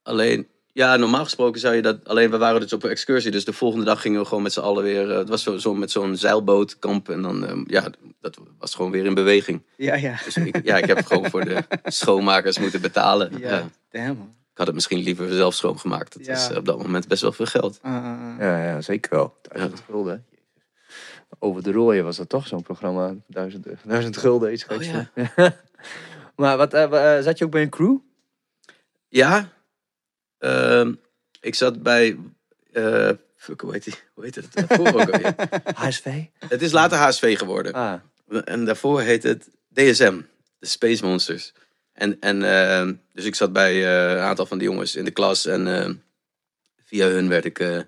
alleen... 0.02 0.48
Ja, 0.72 0.96
normaal 0.96 1.24
gesproken 1.24 1.60
zou 1.60 1.74
je 1.74 1.82
dat... 1.82 2.08
Alleen 2.08 2.30
we 2.30 2.36
waren 2.38 2.60
dus 2.60 2.72
op 2.72 2.82
een 2.82 2.90
excursie. 2.90 3.30
Dus 3.30 3.44
de 3.44 3.52
volgende 3.52 3.84
dag 3.84 4.00
gingen 4.00 4.20
we 4.20 4.26
gewoon 4.26 4.42
met 4.42 4.52
z'n 4.52 4.60
allen 4.60 4.82
weer... 4.82 5.10
eh, 5.10 5.16
het 5.18 5.28
was 5.28 5.42
zo, 5.42 5.56
zo 5.56 5.74
met 5.74 5.90
zo'n 5.90 6.16
zeilbootkamp. 6.16 7.08
En 7.08 7.22
dan, 7.22 7.46
eh, 7.46 7.56
ja, 7.66 7.88
dat 8.20 8.38
was 8.58 8.74
gewoon 8.74 8.90
weer 8.90 9.04
in 9.04 9.14
beweging. 9.14 9.62
Ja, 9.76 9.94
ja. 9.94 10.18
Dus 10.24 10.36
ik, 10.36 10.64
ja, 10.64 10.76
ik 10.76 10.84
heb 10.86 10.96
het 10.96 11.06
gewoon 11.06 11.30
voor 11.30 11.44
de 11.44 11.62
schoonmakers 11.84 12.58
moeten 12.58 12.80
betalen. 12.80 13.38
Ja, 13.38 13.50
Ja. 13.50 13.68
damn 13.90 14.16
man. 14.18 14.34
Ik 14.52 14.62
had 14.62 14.66
het 14.66 14.74
misschien 14.74 14.98
liever 15.02 15.32
zelf 15.32 15.54
schoongemaakt. 15.54 16.12
Dat 16.16 16.26
Ja. 16.26 16.32
is 16.34 16.48
eh, 16.48 16.56
op 16.56 16.64
dat 16.64 16.78
moment 16.78 17.08
best 17.08 17.22
wel 17.22 17.32
veel 17.32 17.46
geld. 17.46 17.78
Ah, 17.82 17.94
ah, 17.94 18.04
ah. 18.04 18.40
Ja, 18.40 18.64
ja, 18.64 18.80
zeker 18.80 19.10
wel. 19.16 19.34
Duizend 19.42 19.82
gulden. 19.90 20.24
Over 21.38 21.62
de 21.62 21.72
rooien 21.72 22.04
was 22.04 22.16
dat 22.16 22.28
toch 22.28 22.46
zo'n 22.46 22.62
programma? 22.62 23.14
Duizend, 23.26 23.66
duizend 23.84 24.16
gulden, 24.16 24.52
iets 24.52 24.66
Oh, 24.66 24.82
ja. 24.82 25.10
maar 26.36 26.56
wat, 26.56 26.74
eh, 26.74 27.16
eh, 27.18 27.24
zat 27.24 27.38
je 27.38 27.44
ook 27.44 27.50
bij 27.50 27.62
een 27.62 27.70
crew? 27.70 27.96
Ja, 29.08 29.48
ehm, 30.38 30.94
ik 31.40 31.54
zat 31.54 31.82
bij... 31.82 32.18
eh, 32.72 33.10
fuck, 33.36 33.60
hoe 33.60 33.72
heet, 33.72 33.84
die? 33.84 33.94
hoe 34.14 34.24
heet 34.24 34.34
het? 34.34 34.52
Daarvoor 34.52 34.88
ook 34.88 35.00
alweer. 35.00 35.34
HSV? 35.84 36.24
Het 36.48 36.62
is 36.62 36.72
later 36.72 36.98
HSV 36.98 37.38
geworden. 37.38 37.72
Ah, 37.72 38.00
En 38.44 38.64
daarvoor 38.64 39.00
heet 39.00 39.22
het 39.22 39.48
DSM, 39.72 40.20
de 40.58 40.66
Space 40.66 41.04
Monsters. 41.04 41.52
En, 41.92 42.20
en 42.20 42.42
ehm, 42.42 42.94
dus 43.12 43.24
ik 43.24 43.34
zat 43.34 43.52
bij 43.52 43.72
eh, 43.72 44.10
een 44.16 44.22
aantal 44.24 44.46
van 44.46 44.58
die 44.58 44.68
jongens 44.68 44.96
in 44.96 45.04
de 45.04 45.10
klas. 45.10 45.46
En 45.46 45.66
ehm, 45.66 45.94
via 46.84 47.06
hun 47.06 47.28
werd 47.28 47.44
ik 47.44 47.58
eh, 47.58 47.80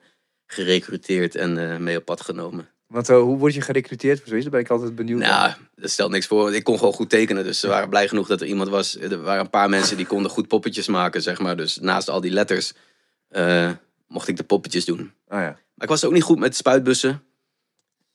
gerecruiteerd 0.47 1.35
en 1.35 1.71
eh, 1.71 1.76
mee 1.78 1.97
op 1.97 2.04
pad 2.04 2.21
genomen. 2.21 2.68
Want 2.88 3.09
eh, 3.09 3.21
hoe 3.21 3.38
word 3.38 3.54
je 3.54 3.61
gerecruiteerd 3.61 4.18
voor 4.18 4.28
zoiets? 4.28 4.45
Daar 4.45 4.54
ben 4.54 4.64
ik 4.64 4.71
altijd 4.71 4.95
benieuwd 4.95 5.18
naar. 5.18 5.40
Nou, 5.40 5.52
dat 5.76 5.90
stelt 5.90 6.11
niks 6.11 6.26
voor. 6.26 6.54
Ik 6.54 6.64
kon 6.64 6.78
gewoon 6.78 6.92
goed 6.92 7.11
tekenen. 7.11 7.45
Dus 7.45 7.61
ze 7.61 7.68
waren 7.68 7.88
blij 7.88 8.09
genoeg 8.09 8.26
dat 8.28 8.40
er 8.40 8.47
iemand 8.47 8.68
was. 8.68 8.99
Er 8.99 9.23
waren 9.23 9.40
een 9.40 9.50
paar 9.50 9.68
mensen 9.68 9.97
die 9.97 10.07
konden 10.07 10.30
goed 10.30 10.49
poppetjes 10.49 10.87
maken, 10.87 11.23
zeg 11.23 11.38
maar. 11.38 11.57
Dus 11.57 11.78
naast 11.78 12.09
al 12.09 12.21
die 12.21 12.30
letters 12.30 12.73
eh, 13.28 13.71
mocht 14.07 14.28
ik 14.28 14.37
de 14.37 14.42
poppetjes 14.42 14.85
doen. 14.85 15.12
Ah 15.28 15.40
ja. 15.40 15.49
Maar 15.49 15.87
ik 15.87 15.88
was 15.88 16.04
ook 16.04 16.12
niet 16.12 16.23
goed 16.23 16.38
met 16.38 16.57
spuitbussen. 16.57 17.23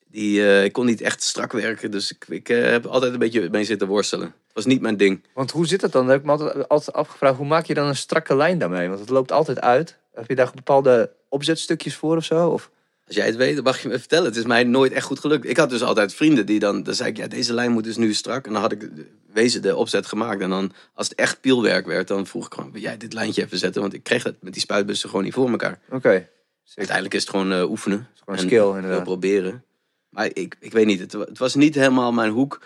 Die, 0.08 0.42
eh, 0.42 0.64
ik 0.64 0.72
kon 0.72 0.86
niet 0.86 1.02
echt 1.02 1.24
strak 1.24 1.52
werken. 1.52 1.92
Dus 1.92 2.12
ik, 2.12 2.26
ik 2.28 2.48
heb 2.48 2.86
altijd 2.86 3.14
een 3.14 3.20
beetje 3.20 3.50
mee 3.50 3.64
zitten 3.64 3.88
worstelen. 3.88 4.34
was 4.54 4.66
niet 4.66 4.82
mijn 4.82 4.98
ding. 4.98 5.24
Want 5.34 5.52
hoe 5.52 5.68
zit 5.68 5.82
het 5.82 5.92
dan? 5.92 6.02
Dat 6.02 6.12
heb 6.12 6.20
ik 6.20 6.26
me 6.26 6.32
altijd, 6.32 6.70
altijd 6.70 6.96
afgevraagd. 6.96 7.38
Hoe 7.38 7.46
maak 7.46 7.66
je 7.66 7.74
dan 7.74 7.88
een 7.88 7.96
strakke 7.96 8.36
lijn 8.36 8.58
daarmee? 8.58 8.88
Want 8.88 9.00
het 9.00 9.10
loopt 9.10 9.32
altijd 9.32 9.62
uit. 9.62 9.98
Heb 10.14 10.28
je 10.28 10.36
daar 10.36 10.52
bepaalde 10.56 11.12
opzetstukjes 11.30 11.96
voor 11.96 12.18
of 12.18 12.24
zo? 12.24 12.50
Of? 12.50 12.72
Als 13.08 13.16
jij 13.16 13.26
het 13.26 13.36
weet, 13.36 13.56
dan 13.56 13.64
mag 13.64 13.82
je 13.82 13.88
me 13.88 14.00
vertellen. 14.00 14.26
Het 14.26 14.36
is 14.36 14.46
mij 14.46 14.64
nooit 14.64 14.92
echt 14.92 15.06
goed 15.06 15.20
gelukt. 15.20 15.46
Ik 15.46 15.58
had 15.58 15.70
dus 15.70 15.82
altijd 15.82 16.14
vrienden 16.14 16.46
die 16.46 16.60
dan... 16.60 16.84
Dan 16.84 16.94
zei 16.96 17.10
ik, 17.10 17.18
ja, 17.18 17.28
deze 17.28 17.54
lijn 17.54 17.72
moet 17.72 17.84
dus 17.84 17.98
nu 17.98 18.14
strak. 18.14 18.46
En 18.48 18.54
dan 18.54 18.62
had 18.62 18.72
ik 18.72 18.90
wezen 19.34 19.62
de 19.62 19.76
opzet 19.76 20.06
gemaakt. 20.06 20.42
En 20.42 20.50
dan, 20.50 20.72
als 20.94 21.10
het 21.10 21.18
echt 21.18 21.42
pielwerk 21.42 21.86
werd, 21.86 22.08
dan 22.08 22.28
vroeg 22.28 22.46
ik 22.46 22.54
gewoon... 22.54 22.72
Wil 22.72 22.82
jij 22.82 22.98
dit 22.98 23.14
lijntje 23.14 23.44
even 23.44 23.58
zetten? 23.58 23.82
Want 23.82 23.94
ik 23.94 24.04
kreeg 24.04 24.24
het 24.24 24.36
met 24.42 24.54
die 24.54 24.62
spuitbussen 24.62 25.10
gewoon 25.10 25.24
niet 25.24 25.34
voor 25.34 25.50
elkaar. 25.50 25.80
Oké. 25.90 26.30
Uiteindelijk 26.76 27.16
is 27.16 27.22
het 27.22 27.30
gewoon 27.30 27.52
eh, 27.52 27.70
oefenen. 27.70 28.08
Gewoon 28.20 28.40
En 28.40 28.46
skill 28.46 28.76
inderdaad. 28.76 29.04
proberen. 29.04 29.64
Maar 30.10 30.30
ik, 30.34 30.56
ik 30.60 30.72
weet 30.72 30.86
niet, 30.86 31.00
het, 31.00 31.12
het 31.12 31.38
was 31.38 31.56
niet 31.56 31.76
helemaal 31.76 32.12
mijn 32.12 32.32
hoek. 32.32 32.62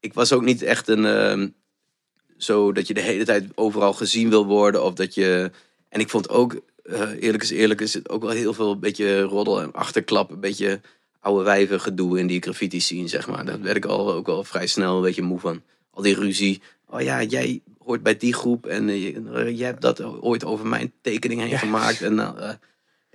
Ik 0.00 0.14
was 0.14 0.32
ook 0.32 0.42
niet 0.42 0.62
echt 0.62 0.88
een... 0.88 1.04
ehm, 1.04 1.48
zo 2.36 2.72
dat 2.72 2.86
je 2.86 2.94
de 2.94 3.00
hele 3.00 3.24
tijd 3.24 3.44
overal 3.54 3.92
gezien 3.92 4.28
wil 4.30 4.46
worden. 4.46 4.82
Of 4.84 4.94
dat 4.94 5.14
je... 5.14 5.50
En 5.88 6.00
ik 6.00 6.08
vond 6.10 6.28
ook, 6.28 6.60
eh, 6.90 7.22
eerlijk 7.22 7.42
is 7.42 7.50
eerlijk, 7.50 7.80
is 7.80 7.94
het 7.94 8.08
ook 8.08 8.22
wel 8.22 8.30
heel 8.30 8.54
veel 8.54 8.70
een 8.72 8.80
beetje 8.80 9.20
roddel 9.22 9.60
en 9.60 9.72
achterklap. 9.72 10.30
Een 10.30 10.40
beetje 10.40 10.80
oude 11.20 11.44
wijven 11.44 11.80
gedoe 11.80 12.18
in 12.18 12.26
die 12.26 12.40
graffiti 12.42 12.80
scene, 12.80 13.08
zeg 13.08 13.26
maar. 13.28 13.44
Daar 13.44 13.60
werd 13.60 13.76
ik 13.76 13.84
al, 13.84 14.12
ook 14.12 14.28
al 14.28 14.44
vrij 14.44 14.66
snel 14.66 14.96
een 14.96 15.02
beetje 15.02 15.22
moe 15.22 15.38
van. 15.40 15.62
Al 15.90 16.02
die 16.02 16.14
ruzie. 16.14 16.62
Oh 16.86 17.00
ja, 17.00 17.22
jij 17.22 17.60
hoort 17.84 18.02
bij 18.02 18.16
die 18.16 18.34
groep 18.34 18.66
en 18.66 18.88
je- 19.00 19.22
eh, 19.34 19.58
jij 19.58 19.66
hebt 19.66 19.80
dat 19.82 20.02
ooit 20.02 20.44
over 20.44 20.66
mijn 20.66 20.92
tekening 21.00 21.40
heen 21.40 21.58
gemaakt. 21.58 22.02
En 22.02 22.18
eh, 22.18 22.50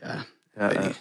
ja, 0.02 0.26
Ja. 0.56 0.92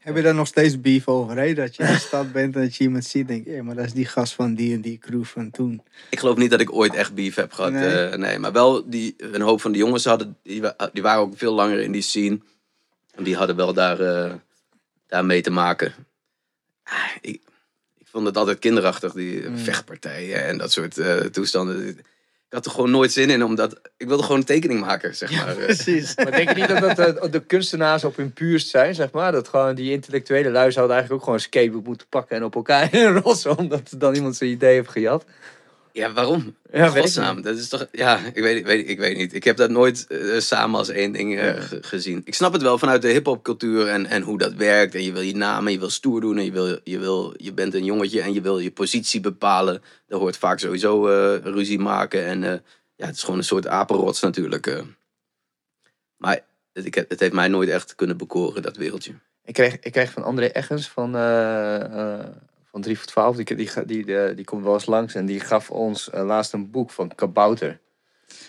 Heb 0.00 0.16
je 0.16 0.22
daar 0.22 0.34
nog 0.34 0.46
steeds 0.46 0.80
beef 0.80 1.08
over, 1.08 1.36
hè? 1.38 1.54
Dat 1.54 1.76
je 1.76 1.82
in 1.82 1.92
de 1.92 1.98
stad 2.08 2.32
bent 2.32 2.54
en 2.56 2.62
dat 2.62 2.76
je 2.76 2.84
iemand 2.84 3.04
ziet, 3.04 3.28
denk 3.28 3.46
"Hé, 3.46 3.62
maar 3.62 3.74
dat 3.74 3.84
is 3.84 3.92
die 3.92 4.06
gast 4.06 4.32
van 4.32 4.54
die 4.54 4.74
en 4.74 4.80
die 4.80 4.98
crew 4.98 5.24
van 5.24 5.50
toen. 5.50 5.82
Ik 6.10 6.18
geloof 6.18 6.36
niet 6.36 6.50
dat 6.50 6.60
ik 6.60 6.72
ooit 6.72 6.94
echt 6.94 7.14
beef 7.14 7.34
heb 7.34 7.52
gehad. 7.52 7.72
Nee. 7.72 8.08
Nee, 8.08 8.16
nee 8.18 8.38
maar 8.38 8.52
wel 8.52 8.90
die, 8.90 9.14
een 9.18 9.40
hoop 9.40 9.60
van 9.60 9.72
de 9.72 9.78
jongens 9.78 10.04
hadden, 10.04 10.36
die, 10.42 10.62
die 10.92 11.02
waren 11.02 11.20
ook 11.20 11.38
veel 11.38 11.52
langer 11.54 11.78
in 11.80 11.92
die 11.92 12.02
scene. 12.02 12.40
En 13.14 13.24
die 13.24 13.36
hadden 13.36 13.56
wel 13.56 13.72
daar, 13.72 14.00
eh, 14.00 14.32
daar 15.06 15.24
mee 15.24 15.40
te 15.42 15.50
maken. 15.50 15.92
Ah, 16.84 17.10
ik, 17.20 17.40
ik 17.98 18.06
vond 18.06 18.26
het 18.26 18.36
altijd 18.36 18.58
kinderachtig, 18.58 19.12
die 19.12 19.48
Mm. 19.48 19.58
vechtpartijen 19.58 20.44
en 20.44 20.58
dat 20.58 20.72
soort 20.72 20.98
eh, 20.98 21.16
toestanden. 21.16 21.98
Ik 22.50 22.56
had 22.56 22.64
er 22.64 22.70
gewoon 22.70 22.90
nooit 22.90 23.12
zin 23.12 23.30
in, 23.30 23.44
omdat 23.44 23.80
ik 23.96 24.08
wilde 24.08 24.22
gewoon 24.22 24.38
een 24.38 24.44
tekening 24.44 24.80
maken, 24.80 25.16
zeg 25.16 25.30
maar. 25.44 25.54
Precies. 25.66 26.14
Maar 26.16 26.30
denk 26.30 26.48
je 26.48 26.54
niet 26.54 26.68
dat 26.68 26.96
dat 26.96 27.16
eh, 27.16 27.30
de 27.32 27.40
kunstenaars 27.40 28.04
op 28.04 28.16
hun 28.16 28.32
puurst 28.32 28.68
zijn, 28.68 28.94
zeg 28.94 29.10
maar? 29.10 29.32
Dat 29.32 29.48
gewoon 29.48 29.74
die 29.74 29.92
intellectuele 29.92 30.50
lui 30.50 30.72
zouden 30.72 30.96
eigenlijk 30.96 31.12
ook 31.12 31.28
gewoon 31.28 31.34
een 31.34 31.50
skateboard 31.52 31.86
moeten 31.86 32.06
pakken 32.08 32.36
en 32.36 32.44
op 32.44 32.54
elkaar 32.54 32.94
rossen, 33.22 33.58
omdat 33.58 33.94
dan 33.96 34.14
iemand 34.14 34.36
zijn 34.36 34.50
idee 34.50 34.74
heeft 34.74 34.90
gejat? 34.90 35.24
Ja, 35.92 36.12
waarom? 36.12 36.56
Ja, 36.72 36.88
Godsnaam, 36.88 37.42
dat 37.42 37.56
is 37.56 37.68
toch... 37.68 37.86
Ja, 37.92 38.18
ik 38.32 38.42
weet, 38.42 38.64
weet, 38.64 38.88
ik 38.88 38.98
weet 38.98 39.16
niet. 39.16 39.34
Ik 39.34 39.44
heb 39.44 39.56
dat 39.56 39.70
nooit 39.70 40.06
eh, 40.06 40.38
samen 40.38 40.78
als 40.78 40.88
één 40.88 41.12
ding 41.12 41.38
eh, 41.38 41.54
gezien. 41.80 42.22
Ik 42.24 42.34
snap 42.34 42.52
het 42.52 42.62
wel 42.62 42.78
vanuit 42.78 43.02
de 43.02 43.08
hip-hop-cultuur 43.08 43.88
en, 43.88 44.06
en 44.06 44.22
hoe 44.22 44.38
dat 44.38 44.54
werkt. 44.54 44.94
En 44.94 45.02
je 45.02 45.12
wil 45.12 45.22
je 45.22 45.36
naam 45.36 45.66
en 45.66 45.72
je 45.72 45.78
wil 45.78 45.90
stoer 45.90 46.20
doen 46.20 46.38
en 46.38 46.44
je, 46.44 46.52
wil, 46.52 46.78
je, 46.84 46.98
wil, 46.98 47.34
je 47.36 47.52
bent 47.52 47.74
een 47.74 47.84
jongetje 47.84 48.20
en 48.20 48.32
je 48.32 48.40
wil 48.40 48.58
je 48.58 48.70
positie 48.70 49.20
bepalen. 49.20 49.82
Daar 50.06 50.18
hoort 50.18 50.36
vaak 50.36 50.58
sowieso 50.58 51.08
eh, 51.08 51.44
ruzie 51.44 51.78
maken. 51.78 52.24
En 52.24 52.40
ja, 52.96 53.06
het 53.06 53.14
is 53.14 53.22
gewoon 53.22 53.38
een 53.38 53.44
soort 53.44 53.66
apenrots 53.66 54.20
natuurlijk. 54.20 54.84
Maar 56.16 56.40
het, 56.72 56.84
ik, 56.84 56.94
het 56.94 57.20
heeft 57.20 57.32
mij 57.32 57.48
nooit 57.48 57.68
echt 57.68 57.94
kunnen 57.94 58.16
bekoren, 58.16 58.62
dat 58.62 58.76
wereldje. 58.76 59.12
Ik 59.44 59.54
kreeg, 59.54 59.78
ik 59.80 59.92
kreeg 59.92 60.10
van 60.10 60.22
André 60.22 60.46
Eggens 60.46 60.88
van, 60.88 61.14
van 62.70 62.80
3 62.80 62.96
voor 62.98 63.06
12, 63.06 63.36
die, 63.36 63.44
die, 63.54 63.70
die, 63.86 64.04
die, 64.04 64.34
die, 64.34 64.44
komt 64.44 64.64
wel 64.64 64.72
eens 64.74 64.86
langs 64.86 65.14
en 65.14 65.26
die 65.26 65.40
gaf 65.40 65.70
ons 65.70 66.10
eh, 66.10 66.24
laatst 66.24 66.52
een 66.52 66.70
boek 66.70 66.90
van 66.90 67.14
Kabouter. 67.14 67.78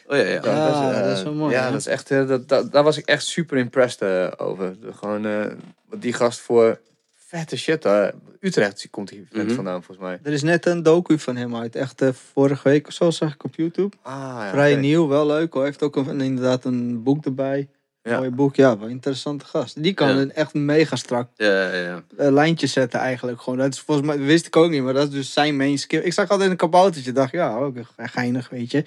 Oh 0.08 0.18
ja, 0.18 0.24
ja. 0.24 0.30
Ja. 0.30 0.40
is, 0.40 0.74
Ah, 0.76 0.98
eh, 1.00 1.04
dat 1.08 1.18
is 1.18 1.24
wel 1.24 1.34
mooi, 1.34 1.54
Ja, 1.54 1.72
dat 1.72 1.80
is 1.80 1.86
echt, 1.88 2.12
eh, 2.12 2.28
dat, 2.28 2.48
dat, 2.50 2.72
daar 2.72 2.84
was 2.84 2.98
ik 2.98 3.06
echt 3.06 3.26
super 3.26 3.58
impressed 3.58 4.02
eh, 4.02 4.32
over. 4.48 4.76
Gewoon, 4.92 5.26
eh, 5.26 5.46
wat 5.90 6.02
die 6.02 6.14
gast 6.14 6.40
voor 6.40 6.80
vette 7.16 7.58
shit, 7.58 7.86
eh, 7.86 8.08
Utrecht 8.40 8.88
komt 8.90 9.10
hij 9.10 9.26
vent 9.32 9.46
Mhm. 9.48 9.56
vandaan 9.56 9.84
volgens 9.84 10.08
mij. 10.08 10.20
Er 10.24 10.32
is 10.32 10.42
net 10.42 10.66
een 10.66 10.84
docu 10.84 11.20
van 11.20 11.36
hem 11.36 11.56
uit, 11.56 11.76
echt 11.76 12.02
eh, 12.02 12.10
vorige 12.34 12.70
week 12.70 12.88
of 12.88 12.94
zo, 12.94 13.10
zag 13.12 13.34
ik 13.34 13.44
op 13.44 13.56
YouTube. 13.56 13.96
Ah, 14.02 14.14
ja, 14.14 14.50
Vrij 14.50 14.76
nieuw, 14.76 15.08
wel 15.08 15.26
leuk 15.26 15.54
hoor. 15.54 15.62
Hij 15.62 15.70
heeft 15.72 15.84
ook 15.84 15.96
een, 15.96 16.22
inderdaad 16.22 16.66
een 16.66 17.04
boek 17.04 17.26
erbij. 17.26 17.70
Ja. 18.04 18.18
Mooi 18.18 18.30
boek, 18.30 18.56
ja, 18.56 18.78
wel 18.78 18.88
interessante 18.88 19.46
gast. 19.46 19.84
Die 19.84 19.94
kan 19.94 20.10
Ja. 20.10 20.22
een 20.22 20.34
echt 20.34 20.54
mega 20.54 20.96
strak 20.96 21.30
Ja, 21.36 21.70
eh, 22.18 22.32
lijntje 22.32 22.68
zetten 22.68 23.00
eigenlijk 23.00 23.42
gewoon. 23.42 23.60
Dat 23.60 23.74
is 23.74 23.80
volgens 23.80 24.08
mij, 24.08 24.20
wist 24.20 24.46
ik 24.46 24.56
ook 24.56 24.70
niet, 24.70 24.84
maar 24.84 24.94
dat 24.94 25.08
is 25.08 25.14
dus 25.14 25.34
zijn 25.34 25.56
main 25.56 25.78
skill. 25.78 26.02
Ik 26.02 26.14
zag 26.14 26.30
altijd 26.30 26.50
een 26.50 26.58
kaboutertje, 26.58 27.12
dacht 27.12 27.32
ja, 27.32 27.56
ook 27.58 27.78
geinig, 27.98 28.50
weet 28.50 28.72
je. 28.72 28.84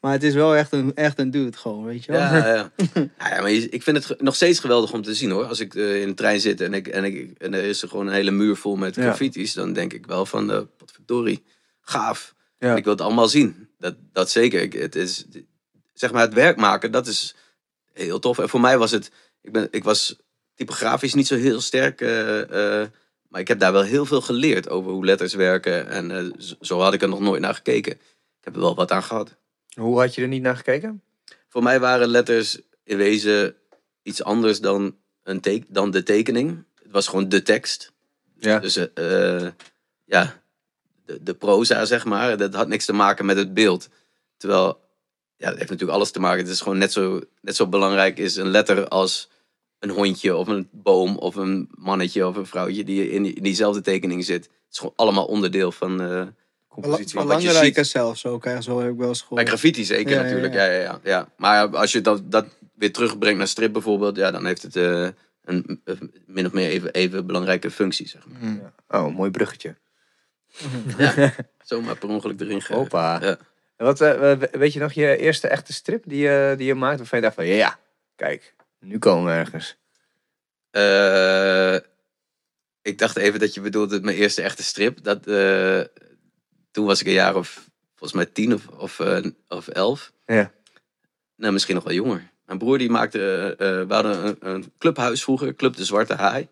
Maar 0.00 0.12
het 0.12 0.22
is 0.22 0.34
wel 0.34 0.56
echt 0.56 0.72
een, 0.72 0.94
echt 0.94 1.18
een 1.18 1.30
dude 1.30 1.56
gewoon, 1.56 1.84
weet 1.84 2.04
je 2.04 2.12
wel. 2.12 2.20
Ja, 2.20 2.46
ja. 2.54 2.70
Ja, 3.30 3.40
maar 3.40 3.50
ik 3.50 3.82
vind 3.82 4.08
het 4.08 4.20
nog 4.20 4.34
steeds 4.34 4.58
geweldig 4.58 4.92
om 4.92 5.02
te 5.02 5.14
zien 5.14 5.30
hoor. 5.30 5.44
Als 5.44 5.60
ik 5.60 5.74
eh, 5.74 6.00
in 6.00 6.08
de 6.08 6.14
trein 6.14 6.40
zit 6.40 6.60
en, 6.60 6.74
ik, 6.74 6.88
en, 6.88 7.04
ik, 7.04 7.34
en 7.38 7.54
er 7.54 7.64
is 7.64 7.82
er 7.82 7.88
gewoon 7.88 8.06
een 8.06 8.12
hele 8.12 8.30
muur 8.30 8.56
vol 8.56 8.76
met 8.76 8.94
graffiti's, 8.96 9.52
dan 9.52 9.72
denk 9.72 9.92
ik 9.92 10.06
wel 10.06 10.26
van, 10.26 10.50
uh, 10.50 10.60
potverdorie, 10.76 11.44
gaaf. 11.80 12.34
Ja. 12.58 12.70
En 12.70 12.76
ik 12.76 12.84
wil 12.84 12.92
het 12.92 13.02
allemaal 13.02 13.28
zien. 13.28 13.68
Dat, 13.78 13.94
dat 14.12 14.30
zeker. 14.30 14.62
Ik, 14.62 14.72
het 14.72 14.94
is, 14.96 15.24
zeg 15.94 16.12
maar, 16.12 16.22
het 16.22 16.34
werk 16.34 16.56
maken, 16.56 16.90
dat 16.92 17.06
is 17.06 17.34
heel 17.94 18.18
tof. 18.18 18.38
En 18.38 18.48
voor 18.48 18.60
mij 18.60 18.78
was 18.78 18.90
het, 18.90 19.10
ik, 19.40 19.52
ben, 19.52 19.68
ik 19.70 19.84
was 19.84 20.16
typografisch 20.54 21.14
niet 21.14 21.26
zo 21.26 21.36
heel 21.36 21.60
sterk, 21.60 22.00
eh, 22.00 22.80
eh, 22.82 22.88
maar 23.28 23.40
ik 23.40 23.48
heb 23.48 23.58
daar 23.58 23.72
wel 23.72 23.82
heel 23.82 24.06
veel 24.06 24.20
geleerd 24.20 24.68
over 24.68 24.90
hoe 24.92 25.04
letters 25.04 25.34
werken. 25.34 25.88
En 25.88 26.10
eh, 26.10 26.46
zo- 26.60 26.80
had 26.80 26.94
ik 26.94 27.02
er 27.02 27.08
nog 27.08 27.20
nooit 27.20 27.40
naar 27.40 27.54
gekeken. 27.54 27.92
Ik 27.92 28.44
heb 28.44 28.54
er 28.54 28.60
wel 28.60 28.74
wat 28.74 28.90
aan 28.90 29.02
gehad. 29.02 29.36
Hoe 29.74 30.00
had 30.00 30.14
je 30.14 30.22
er 30.22 30.28
niet 30.28 30.42
naar 30.42 30.56
gekeken? 30.56 31.02
Voor 31.48 31.62
mij 31.62 31.80
waren 31.80 32.08
letters 32.08 32.58
in 32.84 32.96
wezen 32.96 33.56
iets 34.02 34.22
anders 34.22 34.60
dan, 34.60 34.96
een 35.22 35.64
dan 35.68 35.90
de 35.90 36.02
tekening. 36.02 36.64
Het 36.82 36.92
was 36.92 37.06
gewoon 37.08 37.28
de 37.28 37.42
tekst. 37.42 37.92
Ja. 38.38 38.58
Dus 38.58 38.78
ja, 40.04 40.42
de, 41.04 41.22
de 41.22 41.34
proza, 41.34 41.84
zeg 41.84 42.04
maar, 42.04 42.36
dat 42.36 42.54
had 42.54 42.68
niks 42.68 42.84
te 42.84 42.92
maken 42.92 43.26
met 43.26 43.36
het 43.36 43.54
beeld. 43.54 43.88
Terwijl, 44.36 44.80
ja, 45.44 45.50
dat 45.50 45.58
heeft 45.58 45.70
natuurlijk 45.70 45.98
alles 45.98 46.10
te 46.10 46.20
maken. 46.20 46.38
Het 46.44 46.48
is 46.52 46.60
gewoon 46.60 46.78
net 46.78 46.92
zo, 46.92 47.20
net 47.40 47.56
zo 47.56 47.66
belangrijk 47.66 48.18
is 48.18 48.36
een 48.36 48.48
letter 48.50 48.88
als 48.88 49.30
een 49.78 49.90
hondje 49.90 50.36
of 50.36 50.48
een 50.48 50.68
boom 50.72 51.16
of 51.18 51.34
een 51.34 51.68
mannetje 51.74 52.26
of 52.26 52.36
een 52.36 52.46
vrouwtje 52.46 52.84
die 52.84 53.10
in, 53.10 53.22
die- 53.22 53.32
in 53.34 53.42
diezelfde 53.42 53.80
tekening 53.80 54.24
zit. 54.24 54.44
Het 54.44 54.72
is 54.72 54.78
gewoon 54.78 54.92
allemaal 54.96 55.24
onderdeel 55.26 55.72
van 55.72 56.00
eh 56.00 56.22
Compositie. 56.68 57.14
Wat 57.20 57.28
je 57.42 57.46
Belangrijker 57.46 57.84
zelfs 57.84 58.26
ook, 58.26 58.44
hè, 58.44 58.60
zo 58.62 58.80
heb 58.80 58.90
ik 58.90 58.96
wel 58.98 59.08
eens 59.08 59.18
Bij 59.18 59.28
gehoord. 59.28 59.48
graffiti 59.48 59.84
zeker 59.84 60.10
Ja, 60.12 60.16
ja, 60.16 60.22
natuurlijk. 60.22 60.54
ja. 60.54 60.64
Ja, 60.64 60.72
ja, 60.72 60.80
ja, 60.82 61.00
ja. 61.04 61.28
Maar 61.36 61.76
als 61.76 61.92
je 61.92 62.00
dat, 62.00 62.30
dat 62.30 62.46
weer 62.74 62.92
terugbrengt 62.92 63.38
naar 63.38 63.48
strip 63.48 63.72
bijvoorbeeld, 63.72 64.16
ja, 64.16 64.30
dan 64.30 64.46
heeft 64.46 64.62
het 64.62 64.76
eh, 64.76 65.08
een, 65.44 65.80
min 66.26 66.46
of 66.46 66.52
meer 66.52 66.68
even, 66.68 66.92
even 66.92 67.26
belangrijke 67.26 67.70
functie. 67.70 68.08
Zeg 68.08 68.22
maar. 68.26 68.38
Mm. 68.50 68.72
Oh, 68.88 69.06
een 69.06 69.12
mooi 69.12 69.30
bruggetje. 69.30 69.74
Zomaar 71.64 71.96
per 71.96 72.08
ongeluk 72.08 72.40
erin 72.40 72.62
ge... 72.62 72.74
Hoppa. 72.74 73.38
Wat, 73.76 74.00
eh, 74.00 74.18
we- 74.38 74.48
weet 74.52 74.72
je 74.72 74.78
nog 74.80 74.92
je 74.92 75.16
eerste 75.16 75.48
echte 75.48 75.72
strip 75.72 76.02
die 76.06 76.18
je, 76.22 76.54
die 76.56 76.66
je 76.66 76.74
maakt? 76.74 76.98
Waarvan 76.98 77.18
je 77.18 77.24
dacht 77.24 77.36
van, 77.36 77.46
ja, 77.46 77.78
kijk, 78.16 78.54
nu 78.80 78.98
komen 78.98 79.24
we 79.32 79.38
ergens. 79.38 79.76
Eh, 80.70 81.74
ik 82.82 82.98
dacht 82.98 83.16
even 83.16 83.40
dat 83.40 83.54
je 83.54 83.60
bedoelde 83.60 84.00
mijn 84.00 84.16
eerste 84.16 84.42
echte 84.42 84.62
strip. 84.62 85.02
Dat, 85.02 85.26
eh, 85.26 85.80
toen 86.70 86.86
was 86.86 87.00
ik 87.00 87.06
een 87.06 87.12
jaar 87.12 87.36
of 87.36 87.70
volgens 87.94 88.12
mij 88.12 88.26
tien 88.26 88.54
of, 88.54 88.66
of, 88.68 89.00
of 89.48 89.68
elf. 89.68 90.12
Ja. 90.26 90.52
Nou, 91.36 91.52
misschien 91.52 91.74
nog 91.74 91.84
wel 91.84 91.92
jonger. 91.94 92.30
Mijn 92.46 92.58
broer 92.58 92.78
die 92.78 92.90
maakte, 92.90 93.54
we 93.88 93.94
hadden 93.94 94.26
een, 94.26 94.36
een 94.40 94.72
clubhuis 94.78 95.22
vroeger, 95.22 95.54
Club 95.54 95.76
de 95.76 95.84
Zwarte 95.84 96.14
Haai. 96.14 96.48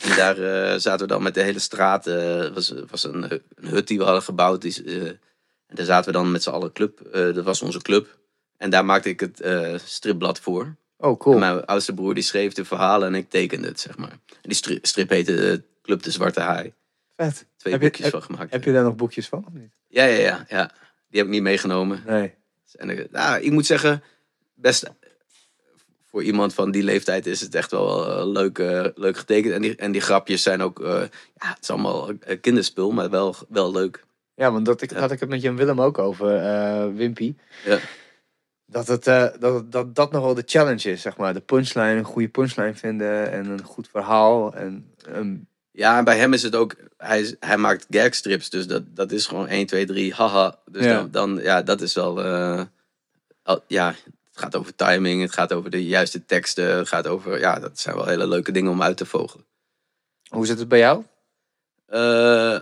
En 0.00 0.16
daar 0.16 0.80
zaten 0.80 1.06
we 1.06 1.12
dan 1.12 1.22
met 1.22 1.34
de 1.34 1.42
hele 1.42 1.58
straat. 1.58 2.04
Het 2.04 2.54
was, 2.54 2.74
was 2.90 3.04
een, 3.04 3.22
een 3.54 3.66
hut 3.68 3.86
die 3.88 3.98
we 3.98 4.04
hadden 4.04 4.22
gebouwd. 4.22 4.60
Die, 4.62 5.18
en 5.72 5.78
daar 5.78 5.86
zaten 5.86 6.12
we 6.12 6.18
dan 6.18 6.30
met 6.32 6.42
z'n 6.42 6.50
allen 6.50 6.72
club. 6.72 7.00
eh, 7.00 7.34
dat 7.34 7.44
was 7.44 7.62
onze 7.62 7.82
club. 7.82 8.18
En 8.56 8.70
daar 8.70 8.84
maakte 8.84 9.08
ik 9.08 9.20
het 9.20 9.40
eh, 9.40 9.74
stripblad 9.84 10.40
voor. 10.40 10.76
Oh, 10.96 11.18
cool. 11.18 11.34
En 11.34 11.40
mijn 11.40 11.64
oudste 11.64 11.94
broer 11.94 12.14
die 12.14 12.22
schreef 12.22 12.52
de 12.52 12.64
verhalen 12.64 13.08
en 13.08 13.14
ik 13.14 13.30
tekende 13.30 13.68
het, 13.68 13.80
zeg 13.80 13.96
maar. 13.96 14.10
En 14.10 14.18
die 14.42 14.54
stri- 14.54 14.78
strip 14.82 15.08
heette 15.08 15.50
eh, 15.50 15.58
Club 15.82 16.02
de 16.02 16.10
Zwarte 16.10 16.40
Haai. 16.40 16.72
Vet. 17.16 17.46
Twee 17.56 17.72
Heb 17.72 17.82
je- 17.82 17.88
boekjes 17.90 18.08
van 18.10 18.22
gemaakt. 18.22 18.50
Heb 18.52 18.64
je 18.64 18.72
daar 18.72 18.84
nog 18.84 18.96
boekjes 18.96 19.28
van? 19.28 19.44
Of 19.46 19.52
niet? 19.52 19.72
Ja, 19.88 20.04
ja, 20.04 20.18
ja, 20.18 20.44
ja. 20.48 20.66
Die 21.08 21.18
heb 21.18 21.26
ik 21.26 21.32
niet 21.32 21.42
meegenomen. 21.42 22.02
Nee. 22.06 22.34
En, 22.72 22.90
ik- 22.90 23.10
nou, 23.10 23.40
ik 23.42 23.50
moet 23.50 23.66
zeggen, 23.66 24.02
best 24.54 24.90
voor 26.10 26.22
iemand 26.22 26.54
van 26.54 26.70
die 26.70 26.82
leeftijd 26.82 27.26
is 27.26 27.40
het 27.40 27.54
echt 27.54 27.70
wel 27.70 28.06
eh, 28.18 28.26
leuk, 28.26 28.58
leuk 28.94 29.16
getekend. 29.16 29.54
En 29.54 29.62
die, 29.62 29.76
en 29.76 29.92
die 29.92 30.00
grapjes 30.00 30.42
zijn 30.42 30.62
ook, 30.62 30.80
eh, 30.80 30.88
ja, 31.34 31.48
het 31.48 31.58
is 31.62 31.70
allemaal 31.70 32.10
kinderspul, 32.40 32.90
maar 32.90 33.10
wel, 33.10 33.34
wel 33.48 33.72
leuk. 33.72 34.04
Ja, 34.34 34.52
want 34.52 34.66
dat 34.66 34.82
ik, 34.82 34.90
Ja. 34.92 34.98
had 34.98 35.10
ik 35.10 35.20
het 35.20 35.28
met 35.28 35.42
Jan 35.42 35.56
Willem 35.56 35.80
ook 35.80 35.98
over, 35.98 36.36
eh 36.36 36.86
Wimpy. 36.94 37.34
Ja. 37.64 37.78
Dat, 38.66 38.86
het, 38.86 39.06
eh, 39.06 39.26
dat, 39.38 39.72
dat 39.72 39.94
dat 39.94 40.12
nog 40.12 40.22
wel 40.24 40.34
de 40.34 40.42
challenge 40.46 40.90
is, 40.90 41.02
zeg 41.02 41.16
maar. 41.16 41.34
De 41.34 41.40
punchline, 41.40 41.90
een 41.98 42.04
goede 42.04 42.28
punchline 42.28 42.74
vinden 42.74 43.30
en 43.32 43.46
een 43.46 43.62
goed 43.64 43.88
verhaal. 43.88 44.54
En 44.54 44.94
een 45.04 45.46
Ja, 45.70 45.98
en 45.98 46.04
bij 46.04 46.18
hem 46.18 46.32
is 46.32 46.42
het 46.42 46.54
ook, 46.56 46.76
hij, 46.96 47.36
hij 47.40 47.56
maakt 47.56 47.86
gagstrips, 47.90 48.50
dus 48.50 48.66
dat, 48.66 48.82
dat 48.96 49.12
is 49.12 49.26
gewoon 49.26 49.46
1, 49.48 49.66
2, 49.66 49.86
3, 49.86 50.14
haha. 50.14 50.58
Dus 50.70 50.84
Ja. 50.84 50.94
dan, 50.96 51.10
dan, 51.10 51.42
ja, 51.42 51.62
dat 51.62 51.80
is 51.80 51.94
wel, 51.94 52.22
eh, 52.24 52.62
al- 53.42 53.64
ja, 53.66 53.86
het 53.88 54.38
gaat 54.42 54.56
over 54.56 54.74
timing, 54.74 55.22
het 55.22 55.32
gaat 55.32 55.52
over 55.52 55.70
de 55.70 55.84
juiste 55.86 56.24
teksten, 56.24 56.76
het 56.76 56.88
gaat 56.88 57.06
over, 57.06 57.38
ja, 57.38 57.58
dat 57.58 57.78
zijn 57.78 57.96
wel 57.96 58.06
hele 58.06 58.26
leuke 58.26 58.52
dingen 58.52 58.70
om 58.70 58.82
uit 58.82 58.96
te 58.96 59.06
vogelen. 59.06 59.46
Hoe 60.28 60.46
zit 60.46 60.58
het 60.58 60.68
bij 60.68 60.78
jou? 60.78 61.04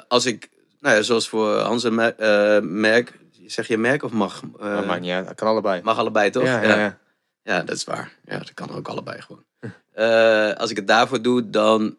Als 0.09 0.27
ik, 0.27 0.49
nou 0.81 0.97
ja, 0.97 1.03
zoals 1.03 1.29
voor 1.29 1.59
Hans 1.59 1.85
en 1.85 1.95
Mer- 1.95 2.17
eh, 2.17 2.63
merk, 2.63 3.19
zeg 3.47 3.67
je 3.69 3.79
merk 3.79 4.03
of 4.03 4.13
mag? 4.13 4.43
Eh, 4.61 4.75
dat 4.75 4.87
maakt 4.87 5.01
niet 5.01 5.11
uit, 5.11 5.27
dat 5.27 5.35
kan 5.35 5.49
allebei. 5.49 5.83
mag 5.83 5.99
allebei 5.99 6.31
toch? 6.31 6.45
ja, 6.45 6.63
ja, 6.63 6.79
ja. 6.79 6.99
Ja, 7.43 7.63
dat 7.63 7.77
is 7.77 7.85
waar. 7.85 8.17
Ja, 8.25 8.39
dat 8.39 8.55
kan 8.55 8.71
ook 8.71 8.89
allebei 8.89 9.21
gewoon. 9.23 9.45
Eh, 9.93 10.53
als 10.53 10.71
ik 10.71 10.77
het 10.77 10.87
daarvoor 10.87 11.23
doe, 11.23 11.51
dan 11.51 11.97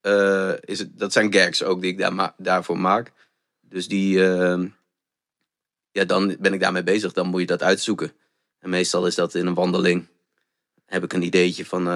eh, 0.00 0.52
is 0.60 0.78
het, 0.78 0.98
dat 0.98 1.12
zijn 1.12 1.32
gags 1.34 1.62
ook 1.62 1.80
die 1.80 1.90
ik 1.90 1.98
daar 1.98 2.14
ma- 2.14 2.34
daarvoor 2.36 2.78
maak. 2.78 3.12
Dus 3.60 3.88
die, 3.88 4.24
eh, 4.32 4.62
ja, 5.92 6.04
dan 6.04 6.36
ben 6.40 6.52
ik 6.52 6.60
daarmee 6.60 6.82
bezig. 6.82 7.12
Dan 7.12 7.26
moet 7.26 7.40
je 7.40 7.46
dat 7.46 7.62
uitzoeken. 7.62 8.12
En 8.58 8.70
meestal 8.70 9.06
is 9.06 9.14
dat 9.14 9.34
in 9.34 9.46
een 9.46 9.54
wandeling. 9.54 10.06
Heb 10.86 11.04
ik 11.04 11.12
een 11.12 11.22
ideetje 11.22 11.66
van, 11.66 11.88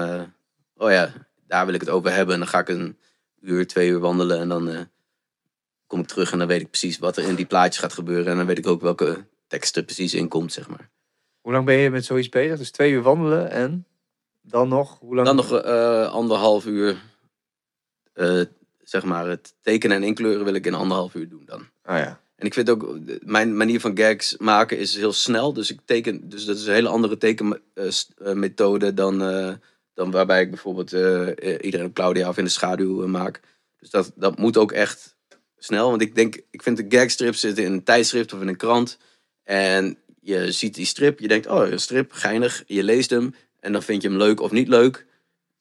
oh 0.77 0.91
ja, 0.91 1.11
daar 1.47 1.65
wil 1.65 1.73
ik 1.73 1.81
het 1.81 1.89
over 1.89 2.11
hebben. 2.11 2.33
En 2.33 2.39
dan 2.39 2.49
ga 2.49 2.59
ik 2.59 2.69
een 2.69 2.97
uur, 3.41 3.67
twee 3.67 3.89
uur 3.89 3.99
wandelen. 3.99 4.39
En 4.39 4.49
dan 4.49 4.87
kom 5.95 6.03
ik 6.03 6.09
terug 6.09 6.31
en 6.31 6.37
dan 6.37 6.47
weet 6.47 6.61
ik 6.61 6.69
precies 6.69 6.97
wat 6.99 7.17
er 7.17 7.23
in 7.27 7.35
die 7.35 7.45
plaatjes 7.45 7.81
gaat 7.83 7.93
gebeuren. 7.93 8.31
En 8.31 8.37
dan 8.37 8.45
weet 8.45 8.57
ik 8.57 8.67
ook 8.67 8.81
welke 8.81 9.25
tekst 9.47 9.75
er 9.75 9.83
precies 9.83 10.13
in 10.13 10.27
komt, 10.27 10.53
zeg 10.53 10.67
maar. 10.67 10.89
Hoe 11.41 11.51
lang 11.51 11.65
ben 11.65 11.75
je 11.75 11.89
met 11.89 12.05
zoiets 12.05 12.29
bezig? 12.29 12.57
Dus 12.57 12.71
twee 12.71 12.91
uur 12.91 13.01
wandelen 13.01 13.49
en 13.51 13.85
dan 14.41 14.67
nog? 14.67 14.99
Hoe 14.99 15.15
lang? 15.15 15.27
Dan 15.27 15.35
nog 15.35 15.53
eh, 15.53 16.11
anderhalf 16.11 16.65
uur. 16.65 17.01
eh, 18.13 18.41
zeg 18.83 19.03
maar, 19.03 19.27
het 19.27 19.55
tekenen 19.61 19.97
en 19.97 20.03
inkleuren 20.03 20.45
wil 20.45 20.53
ik 20.53 20.65
in 20.65 20.73
anderhalf 20.73 21.13
uur 21.15 21.29
doen 21.29 21.43
dan. 21.45 21.67
Ah 21.83 21.97
ja. 21.97 22.19
En 22.35 22.45
ik 22.45 22.53
vind 22.53 22.69
ook, 22.69 22.83
eh, 22.83 23.15
mijn 23.19 23.57
manier 23.57 23.79
van 23.79 23.97
gags 23.97 24.37
maken 24.37 24.77
is 24.77 24.95
heel 24.95 25.13
snel. 25.13 25.53
Dus 25.53 25.71
ik 25.71 25.79
teken, 25.85 26.29
dus 26.29 26.45
dat 26.45 26.57
is 26.57 26.65
een 26.65 26.73
hele 26.73 26.89
andere 26.89 27.17
tekenmethode 27.17 28.93
dan, 28.93 29.17
dan 29.93 30.11
waarbij 30.11 30.41
ik 30.41 30.49
bijvoorbeeld 30.49 30.91
iedereen 31.61 31.85
op 31.85 31.93
Claudia 31.93 32.29
of 32.29 32.37
in 32.37 32.43
de 32.43 32.49
schaduw 32.49 33.07
maak. 33.07 33.39
Dus 33.79 33.89
dat, 33.89 34.11
dat 34.15 34.37
moet 34.37 34.57
ook 34.57 34.71
echt 34.71 35.14
snel. 35.57 35.89
Want 35.89 36.01
ik 36.01 36.15
denk, 36.15 36.41
ik 36.51 36.63
vind 36.63 36.77
de 36.77 36.97
gagstrips 36.97 37.39
zitten 37.39 37.63
in 37.63 37.71
een 37.71 37.83
tijdschrift 37.83 38.33
of 38.33 38.41
in 38.41 38.47
een 38.47 38.57
krant. 38.57 38.97
En 39.43 39.97
je 40.21 40.51
ziet 40.51 40.73
die 40.73 40.85
strip, 40.85 41.19
je 41.19 41.27
denkt, 41.27 41.47
oh, 41.47 41.67
een 41.67 41.79
strip, 41.79 42.11
geinig. 42.11 42.63
Je 42.67 42.83
leest 42.83 43.09
hem 43.09 43.35
en 43.59 43.71
dan 43.71 43.83
vind 43.83 44.01
je 44.01 44.07
hem 44.07 44.17
leuk 44.17 44.39
of 44.39 44.51
niet 44.51 44.67
leuk. 44.67 45.05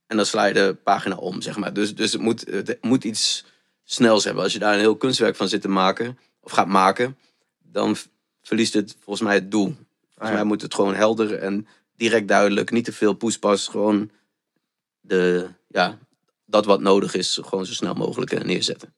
En 0.06 0.16
dan 0.16 0.26
sla 0.26 0.44
je 0.44 0.54
de 0.54 0.76
pagina 0.84 1.16
om, 1.16 1.42
zeg 1.42 1.56
maar. 1.56 1.72
Dus, 1.72 1.94
dus 1.94 2.12
het, 2.12 2.20
moet, 2.20 2.44
het 2.50 2.78
moet 2.80 3.04
iets 3.04 3.44
snels 3.84 4.24
hebben. 4.24 4.42
Als 4.42 4.52
je 4.52 4.58
daar 4.58 4.74
een 4.74 4.78
heel 4.78 4.96
kunstwerk 4.96 5.36
van 5.36 5.48
zit 5.48 5.60
te 5.60 5.68
maken, 5.68 6.18
of 6.40 6.52
gaat 6.52 6.68
maken, 6.68 7.18
dan 7.58 7.96
verliest 8.42 8.74
het 8.74 8.96
volgens 9.00 9.26
mij 9.26 9.34
het 9.34 9.50
doel. 9.50 9.64
Volgens 9.64 9.82
Ah, 10.16 10.28
ja. 10.28 10.34
mij 10.34 10.44
moet 10.44 10.62
het 10.62 10.74
gewoon 10.74 10.94
helder 10.94 11.34
en 11.34 11.66
direct 11.96 12.28
duidelijk. 12.28 12.70
Niet 12.70 12.84
te 12.84 12.92
veel 12.92 13.14
poespas, 13.14 13.68
gewoon 13.68 14.10
de, 15.00 15.48
ja, 15.68 15.98
dat 16.46 16.64
wat 16.64 16.80
nodig 16.80 17.14
is, 17.14 17.38
gewoon 17.42 17.66
zo 17.66 17.72
snel 17.72 17.94
mogelijk 17.94 18.32
eh, 18.32 18.40
neerzetten. 18.40 18.94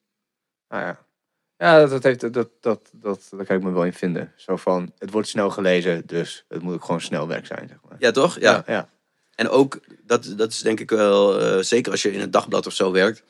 Ah 0.68 0.80
ja. 0.80 1.04
Ja, 1.58 1.78
dat, 1.78 1.90
dat, 1.90 2.02
heeft, 2.02 2.32
dat, 2.32 2.48
dat, 2.60 2.90
dat, 2.92 3.28
kan 3.46 3.56
ik 3.56 3.62
me 3.62 3.72
wel 3.72 3.84
in 3.84 3.92
vinden. 3.92 4.32
Zo 4.36 4.56
van, 4.56 4.92
het 4.98 5.10
wordt 5.10 5.28
snel 5.28 5.50
gelezen, 5.50 6.06
dus 6.06 6.44
het 6.48 6.62
moet 6.62 6.74
ook 6.74 6.84
gewoon 6.84 7.00
snel 7.00 7.28
werk 7.28 7.46
zijn, 7.46 7.68
zeg 7.68 7.78
maar. 7.88 7.96
Ja, 7.98 8.10
toch? 8.10 8.40
Ja. 8.40 8.62
ja. 8.66 8.88
En 9.34 9.48
ook, 9.48 9.80
dat, 10.02 10.34
dat 10.36 10.50
is 10.50 10.60
denk 10.60 10.80
ik 10.80 10.90
wel, 10.90 11.40
eh, 11.40 11.62
zeker 11.62 11.92
als 11.92 12.02
je 12.02 12.12
in 12.12 12.20
een 12.20 12.30
dagblad 12.30 12.66
of 12.66 12.72
zo 12.72 12.92
werkt. 12.92 13.22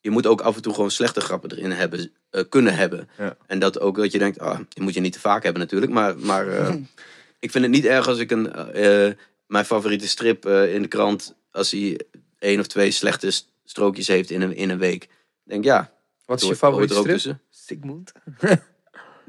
Je 0.00 0.10
moet 0.10 0.26
ook 0.26 0.40
af 0.40 0.56
en 0.56 0.62
toe 0.62 0.74
gewoon 0.74 0.90
slechte 0.90 1.20
grappen 1.20 1.50
erin 1.50 1.70
hebben, 1.70 2.12
eh, 2.30 2.42
kunnen 2.48 2.74
hebben. 2.74 3.08
Ja. 3.18 3.36
En 3.46 3.58
dat 3.58 3.80
ook 3.80 3.96
dat 3.96 4.12
je 4.12 4.18
denkt, 4.18 4.38
ah, 4.38 4.58
die 4.68 4.82
moet 4.82 4.94
je 4.94 5.00
niet 5.00 5.12
te 5.12 5.20
vaak 5.20 5.42
hebben 5.42 5.62
natuurlijk. 5.62 5.92
Maar, 5.92 6.18
maar 6.18 6.48
eh, 6.48 6.74
ik 7.38 7.50
vind 7.50 7.64
het 7.64 7.72
niet 7.72 7.84
erg 7.84 8.08
als 8.08 8.18
ik 8.18 8.30
een, 8.30 8.52
eh, 8.52 9.12
mijn 9.46 9.64
favoriete 9.64 10.08
strip 10.08 10.46
eh, 10.46 10.74
in 10.74 10.82
de 10.82 10.88
krant, 10.88 11.34
als 11.50 11.70
hij 11.70 12.00
één 12.38 12.60
of 12.60 12.66
twee 12.66 12.90
slechte 12.90 13.30
strookjes 13.64 14.08
heeft 14.08 14.30
in 14.30 14.42
een, 14.42 14.56
in 14.56 14.70
een 14.70 14.78
week. 14.78 15.08
denk 15.44 15.64
ja, 15.64 15.92
Wat 16.26 16.42
is 16.42 16.48
je 16.48 16.56
favoriete 16.56 16.94
strip? 16.94 17.12
tussen. 17.12 17.40
Sigmund. 17.50 18.12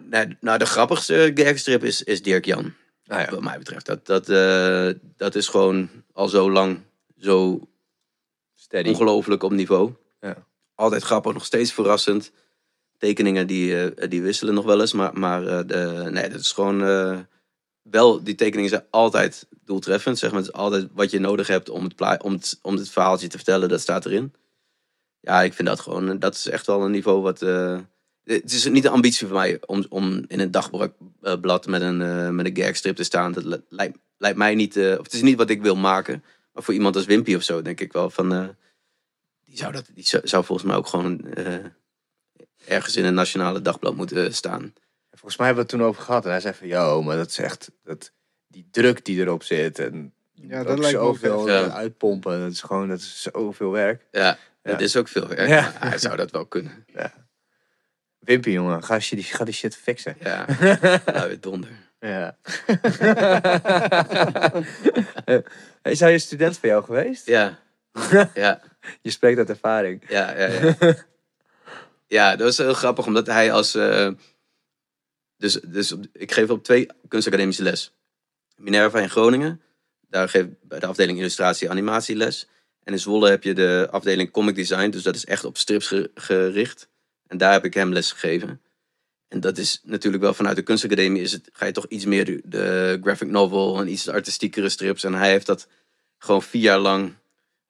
Nee, 0.10 0.38
nou, 0.40 0.58
de 0.58 0.66
grappigste 0.66 1.32
gagstrip 1.36 1.84
is, 1.84 2.04
is 2.04 2.22
Dirk 2.22 2.46
Jan. 2.46 2.74
Ah 3.08 3.20
ja. 3.20 3.30
Wat 3.30 3.42
mij 3.42 3.58
betreft. 3.58 3.86
Dat, 3.86 4.06
dat, 4.06 4.30
eh, 4.30 4.90
dat 5.16 5.36
is 5.36 5.48
gewoon 5.48 5.90
al 6.14 6.28
zo 6.28 6.52
lang 6.52 6.80
zo 7.18 7.68
Steady. 8.56 8.90
ongelooflijk 8.90 9.44
op 9.44 9.52
niveau. 9.52 9.94
Ja. 10.22 10.46
Altijd 10.76 11.04
grappig, 11.04 11.34
nog 11.34 11.46
steeds 11.46 11.74
verrassend. 11.74 12.32
Tekeningen 12.98 13.48
die, 13.48 13.90
eh, 13.90 14.10
die 14.10 14.22
wisselen 14.22 14.54
nog 14.54 14.66
wel 14.66 14.82
eens. 14.82 14.94
Maar, 14.94 15.20
maar 15.20 15.48
eh, 15.48 15.60
de, 15.68 16.08
nee, 16.12 16.30
dat 16.30 16.40
is 16.40 16.52
gewoon... 16.52 16.84
eh, 16.84 17.20
wel, 17.82 18.24
die 18.24 18.36
tekeningen 18.36 18.70
zijn 18.70 18.86
altijd 18.90 19.48
doeltreffend. 19.64 20.18
Zeg 20.18 20.30
maar. 20.32 20.40
Het 20.40 20.50
is 20.50 20.56
altijd 20.56 20.88
wat 20.94 21.12
je 21.12 21.20
nodig 21.20 21.48
hebt 21.48 21.70
om 21.70 21.84
het, 21.84 21.96
pla- 21.96 22.20
om 22.24 22.32
het, 22.34 22.60
om 22.62 22.76
het 22.76 22.90
verhaaltje 22.90 23.28
te 23.28 23.38
vertellen. 23.38 23.70
Dat 23.70 23.82
staat 23.82 24.06
erin. 24.06 24.34
Ja, 25.20 25.42
ik 25.42 25.54
vind 25.54 25.68
dat 25.68 25.80
gewoon... 25.80 26.10
eh, 26.10 26.16
Dat 26.20 26.34
is 26.36 26.48
echt 26.48 26.66
wel 26.68 26.84
een 26.86 26.92
niveau 26.92 27.22
wat... 27.22 27.42
eh, 27.42 27.80
het 28.24 28.52
is 28.52 28.66
niet 28.70 28.84
de 28.84 28.90
ambitie 28.90 29.28
van 29.28 29.36
mij 29.36 29.58
om, 29.66 29.86
om 29.90 30.24
in 30.28 30.40
een 30.40 30.52
dagblad 30.52 31.66
met 31.68 31.82
een, 31.82 32.02
eh, 32.02 32.30
met 32.30 32.46
een 32.46 32.64
gagstrip 32.64 32.96
te 32.96 33.04
staan. 33.04 33.32
Dat 33.32 33.44
li- 33.44 33.62
lijkt, 33.70 33.98
lijkt 34.18 34.38
mij 34.38 34.56
niet... 34.56 34.76
eh, 34.76 34.92
of 34.92 35.04
het 35.04 35.14
is 35.14 35.22
niet 35.22 35.38
wat 35.38 35.50
ik 35.50 35.62
wil 35.62 35.76
maken. 35.76 36.24
Maar 36.52 36.64
voor 36.64 36.74
iemand 36.74 36.96
als 36.96 37.06
Wimpy 37.06 37.36
of 37.36 37.42
zo 37.44 37.62
denk 37.62 37.80
ik 37.80 37.94
wel 37.94 38.10
van... 38.10 38.34
eh, 38.34 38.48
die 39.46 39.58
zou, 39.58 39.72
dat, 39.72 39.86
die 39.94 40.04
zou, 40.24 40.44
volgens 40.46 40.68
mij 40.68 40.76
ook 40.78 40.88
gewoon 40.88 41.34
eh, 41.34 41.56
ergens 42.66 42.96
in 42.96 43.06
een 43.06 43.14
nationale 43.14 43.62
dagblad 43.62 43.96
moeten 43.96 44.34
staan. 44.34 44.74
Volgens 45.12 45.38
mij 45.38 45.46
hebben 45.48 45.66
we 45.66 45.72
het 45.72 45.80
toen 45.82 45.90
over 45.90 46.04
gehad. 46.04 46.26
En 46.26 46.32
hij 46.32 46.40
zei 46.40 46.54
van, 46.54 46.68
yo, 46.68 47.02
maar 47.04 47.18
dat 47.18 47.30
is 47.30 47.38
echt... 47.38 47.72
Dat, 47.84 48.12
die 48.48 48.68
druk 48.72 49.06
die 49.06 49.20
erop 49.20 49.44
zit. 49.44 49.80
En 49.80 50.14
Ja, 50.34 50.64
dat 50.64 50.80
lijkt 50.80 50.98
me 50.98 51.04
ook 51.04 51.18
zoveel. 51.18 51.48
Ja. 51.50 51.70
uitpompen. 51.70 52.40
Dat 52.40 52.52
is 52.52 52.62
gewoon, 52.62 52.88
dat 52.88 53.00
is 53.00 53.22
zoveel 53.32 53.72
werk. 53.72 54.06
Ja. 54.12 54.38
Het 54.72 54.82
is 54.82 54.96
ook 54.96 55.08
veel 55.08 55.28
werk. 55.28 55.48
Ja. 55.50 55.62
maar 55.80 55.90
Hij 55.90 55.98
zou 55.98 56.16
dat 56.18 56.32
wel 56.32 56.46
kunnen. 56.46 56.86
Wimpy, 58.20 58.50
jongen, 58.50 58.84
ga, 58.84 59.00
die, 59.10 59.24
ga 59.24 59.44
die 59.44 59.54
shit 59.54 59.76
fixen. 59.76 60.16
Ja, 60.20 60.46
nou 61.14 61.28
weer 61.28 61.40
donder. 61.40 61.70
Ja. 62.00 62.38
is 65.84 66.00
hij 66.00 66.14
een 66.14 66.20
student 66.20 66.58
van 66.58 66.70
jou 66.70 66.84
geweest? 66.84 67.26
Ja, 67.28 67.60
ja, 68.34 68.62
Je 69.02 69.10
spreekt 69.10 69.38
uit 69.38 69.50
ervaring. 69.50 70.04
ja, 70.08 70.38
ja. 70.38 70.76
Ja, 70.80 70.96
ja 72.08 72.30
dat 72.36 72.48
was 72.48 72.58
heel 72.58 72.74
grappig, 72.74 73.06
omdat 73.06 73.28
hij 73.28 73.52
als... 73.52 73.76
eh, 73.76 74.10
dus, 75.38 75.54
dus 75.54 75.92
op- 75.92 76.06
ik 76.14 76.32
geef 76.32 76.50
op 76.50 76.64
twee 76.64 76.88
kunstacademische 77.08 77.64
les. 77.64 77.94
Minerva 78.56 79.00
in 79.00 79.10
Groningen, 79.10 79.62
daar 80.10 80.30
geef 80.30 80.44
ik 80.44 80.54
bij 80.62 80.80
de 80.80 80.86
afdeling 80.86 81.20
illustratie 81.20 81.70
animatie 81.70 82.16
les. 82.16 82.48
En 82.88 82.94
in 82.94 83.00
Zwolle 83.00 83.30
heb 83.30 83.44
je 83.44 83.54
de 83.54 83.88
afdeling 83.92 84.32
comic 84.32 84.56
design, 84.56 84.90
dus 84.90 85.04
dat 85.04 85.16
is 85.16 85.26
echt 85.26 85.46
op 85.46 85.58
strips 85.58 85.88
ge- 85.88 86.12
gericht. 86.16 86.88
En 87.28 87.38
daar 87.38 87.52
heb 87.52 87.66
ik 87.66 87.74
hem 87.74 87.94
les 87.94 88.12
gegeven. 88.12 88.62
En 89.28 89.40
dat 89.40 89.58
is 89.58 89.82
natuurlijk 89.84 90.24
wel 90.24 90.34
vanuit 90.34 90.56
de 90.56 90.62
kunstacademie 90.62 91.22
is 91.22 91.32
het, 91.32 91.50
ga 91.54 91.66
je 91.66 91.72
toch 91.72 91.86
iets 91.88 92.06
meer 92.06 92.26
de, 92.26 92.42
de 92.44 93.00
graphic 93.02 93.30
novel 93.30 93.80
en 93.80 93.92
iets 93.92 94.10
artistiekere 94.10 94.70
strips. 94.70 95.04
En 95.04 95.14
hij 95.14 95.30
heeft 95.30 95.46
dat 95.46 95.68
gewoon 96.18 96.44
vier 96.44 96.62
jaar 96.62 96.80
lang 96.80 97.14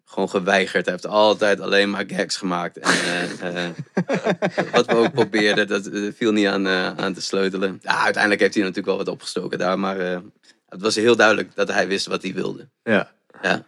gewoon 0.05 0.29
geweigerd. 0.29 0.85
Hij 0.85 0.93
heeft 0.93 1.07
altijd 1.07 1.59
alleen 1.59 1.89
maar 1.89 2.03
gags 2.07 2.37
gemaakt. 2.37 2.77
En 2.77 2.89
eh, 2.91 3.65
eh, 3.65 3.73
wat 4.71 4.85
we 4.85 4.95
ook 4.95 5.13
probeerden, 5.13 5.67
dat 5.67 5.85
eh, 5.85 6.01
viel 6.15 6.31
niet 6.31 6.47
aan, 6.47 6.67
aan 6.67 7.13
te 7.13 7.21
sleutelen. 7.21 7.79
Ja, 7.81 8.03
uiteindelijk 8.03 8.41
heeft 8.41 8.53
hij 8.53 8.63
natuurlijk 8.63 8.89
wel 8.89 8.97
wat 9.05 9.13
opgestoken 9.13 9.57
daar. 9.57 9.79
Maar 9.79 9.97
het 10.69 10.81
was 10.81 10.95
heel 10.95 11.15
duidelijk 11.15 11.55
dat 11.55 11.67
hij 11.67 11.87
wist 11.87 12.05
wat 12.05 12.21
hij 12.23 12.33
wilde. 12.33 12.67
Ja. 12.83 13.11
Ja. 13.41 13.65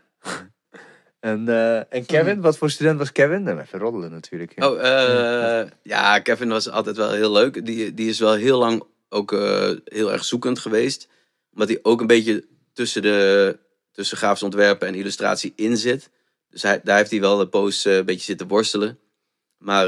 En, 1.19 1.49
eh, 1.49 1.93
en 1.93 2.05
Kevin, 2.05 2.41
wat 2.41 2.58
voor 2.58 2.69
student 2.69 2.97
was 2.97 3.12
Kevin? 3.12 3.43
Nou, 3.43 3.60
even 3.60 3.79
roddelen 3.79 4.12
natuurlijk. 4.12 4.53
ja. 4.55 4.69
Oh, 4.69 4.79
eh, 4.79 5.69
ja, 5.84 6.19
Kevin 6.19 6.49
was 6.49 6.69
altijd 6.69 6.97
wel 6.97 7.12
heel 7.12 7.32
leuk. 7.32 7.65
Die, 7.65 7.93
die 7.93 8.10
is 8.10 8.19
wel 8.19 8.34
heel 8.34 8.60
lang 8.60 8.84
ook 9.10 9.32
eh, 9.32 9.71
heel 9.86 10.12
erg 10.12 10.23
zoekend 10.23 10.60
geweest. 10.60 11.08
Omdat 11.51 11.67
hij 11.67 11.79
ook 11.82 12.01
een 12.01 12.08
beetje 12.08 12.45
tussen, 12.73 13.01
de, 13.01 13.58
tussen 13.91 14.17
grafisch 14.17 14.43
ontwerpen 14.43 14.88
en 14.88 14.95
illustratie 14.95 15.53
in 15.55 15.77
zit. 15.77 16.10
Dus 16.49 16.62
hij, 16.62 16.82
daar 16.84 16.97
heeft 16.97 17.12
hij 17.12 17.19
wel 17.19 17.39
een 17.41 17.49
poos 17.49 17.86
eh, 17.86 17.95
een 17.95 18.05
beetje 18.05 18.23
zitten 18.23 18.47
worstelen. 18.47 18.99
Maar 19.58 19.88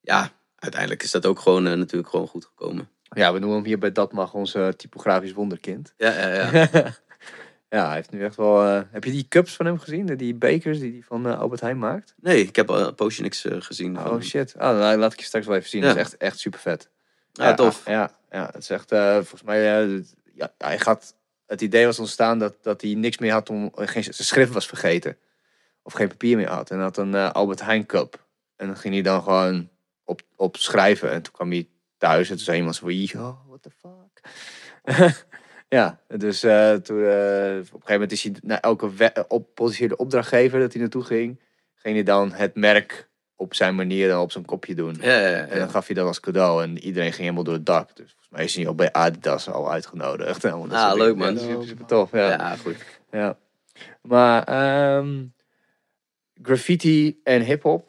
ja, 0.00 0.30
uiteindelijk 0.56 1.02
is 1.02 1.10
dat 1.10 1.26
ook 1.26 1.38
gewoon 1.38 1.62
natuurlijk 1.62 2.10
gewoon 2.10 2.28
goed 2.28 2.44
gekomen. 2.44 2.88
Ja, 3.02 3.32
we 3.32 3.38
noemen 3.38 3.58
hem 3.58 3.66
hier 3.66 3.78
bij 3.78 3.92
Dat 3.92 4.12
Mag 4.12 4.34
onze 4.34 4.74
typografisch 4.76 5.32
wonderkind. 5.32 5.94
Ja, 5.96 6.18
ja, 6.18 6.50
ja. 6.52 6.68
ja, 7.70 7.86
hij 7.86 7.94
heeft 7.94 8.10
nu 8.10 8.24
echt 8.24 8.36
wel... 8.36 8.66
eh, 8.66 8.82
heb 8.90 9.04
je 9.04 9.10
die 9.10 9.26
cups 9.28 9.56
van 9.56 9.66
hem 9.66 9.78
gezien? 9.78 10.06
Die 10.06 10.34
bekers 10.34 10.78
die 10.78 10.92
hij 10.92 11.02
van 11.02 11.26
eh, 11.26 11.38
Albert 11.38 11.60
Heijn 11.60 11.78
maakt? 11.78 12.14
Nee, 12.20 12.46
ik 12.46 12.56
heb 12.56 12.68
een 12.68 12.94
poosje 12.94 13.22
niks 13.22 13.44
eh, 13.44 13.60
gezien. 13.60 13.98
Oh 13.98 14.20
shit. 14.20 14.54
Oh, 14.54 14.60
nou, 14.60 14.98
laat 14.98 15.12
ik 15.12 15.18
je 15.18 15.24
straks 15.24 15.46
wel 15.46 15.56
even 15.56 15.68
zien. 15.68 15.80
Ja. 15.80 15.86
Dat 15.86 15.96
is 15.96 16.02
echt, 16.02 16.16
echt 16.16 16.38
super 16.38 16.60
vet. 16.60 16.88
Ja, 17.32 17.54
tof. 17.54 17.86
Ja, 17.86 18.10
ja, 18.30 18.46
het 18.52 18.62
is 18.62 18.70
echt, 18.70 18.88
volgens 19.14 19.42
mij, 19.42 19.62
ja, 20.34 20.52
hij 20.58 20.78
gaat, 20.78 21.14
het 21.46 21.60
idee 21.60 21.86
was 21.86 21.98
ontstaan 21.98 22.38
dat, 22.38 22.62
dat 22.62 22.80
hij 22.80 22.94
niks 22.94 23.18
meer 23.18 23.32
had 23.32 23.50
om, 23.50 23.70
geen, 23.74 24.02
zijn 24.04 24.14
schrift 24.14 24.52
was 24.52 24.66
vergeten. 24.66 25.16
of 25.82 25.92
geen 25.92 26.08
papier 26.08 26.36
meer 26.36 26.48
had. 26.48 26.70
En 26.70 26.80
had 26.80 26.96
een 26.96 27.14
Albert 27.14 27.62
Heijn 27.62 27.86
cup. 27.86 28.26
En 28.56 28.66
dan 28.66 28.76
ging 28.76 28.94
hij 28.94 29.02
dan 29.02 29.22
gewoon 29.22 29.68
op, 30.04 30.20
op 30.36 30.56
schrijven. 30.56 31.10
En 31.10 31.22
toen 31.22 31.32
kwam 31.32 31.50
hij 31.50 31.68
thuis 31.98 32.30
en 32.30 32.36
toen 32.36 32.44
zei 32.44 32.56
iemand 32.56 32.76
zo 32.76 32.84
van, 32.84 32.94
yo, 32.94 33.38
what 33.48 33.62
the 33.62 33.70
fuck? 33.70 34.20
ja, 35.70 36.00
dus 36.06 36.42
eh, 36.42 36.72
toen, 36.72 36.98
eh, 37.04 37.04
op 37.04 37.58
een 37.58 37.64
gegeven 37.64 37.82
moment 37.92 38.12
is 38.12 38.22
hij 38.22 38.32
naar 38.42 38.60
elke 38.60 38.90
op, 39.28 39.54
potentiële 39.54 39.96
opdrachtgever 39.96 40.60
dat 40.60 40.72
hij 40.72 40.80
naartoe 40.80 41.04
ging, 41.04 41.40
ging 41.74 41.94
hij 41.94 42.04
dan 42.04 42.32
het 42.32 42.54
merk 42.54 43.08
op 43.36 43.54
zijn 43.54 43.74
manier 43.74 44.08
dan 44.08 44.20
op 44.20 44.32
zijn 44.32 44.44
kopje 44.44 44.74
doen. 44.74 44.96
Ja, 45.00 45.18
ja, 45.28 45.46
En 45.46 45.58
dan 45.58 45.70
gaf 45.70 45.86
hij 45.86 45.94
dat 45.94 46.06
als 46.06 46.20
cadeau 46.20 46.62
en 46.62 46.78
iedereen 46.78 47.08
ging 47.10 47.22
helemaal 47.22 47.44
door 47.44 47.54
het 47.54 47.66
dak. 47.66 47.96
Dus 47.96 48.06
volgens 48.10 48.28
mij 48.30 48.44
is 48.44 48.56
hij 48.56 48.66
al 48.66 48.74
bij 48.74 48.92
Adidas 48.92 49.48
al 49.48 49.72
uitgenodigd. 49.72 50.44
en 50.44 50.50
dat 50.68 50.72
Ah, 50.72 50.96
leuk, 50.96 51.16
man. 51.16 51.38
Super, 51.38 51.66
super 51.66 51.86
tof, 51.86 52.12
ja. 52.12 52.28
Ja, 52.28 52.56
goed. 52.56 52.76
Ja. 53.10 53.36
Maar 54.02 54.42
ehm, 54.44 55.24
graffiti 56.42 57.20
en 57.24 57.42
hip-hop, 57.42 57.88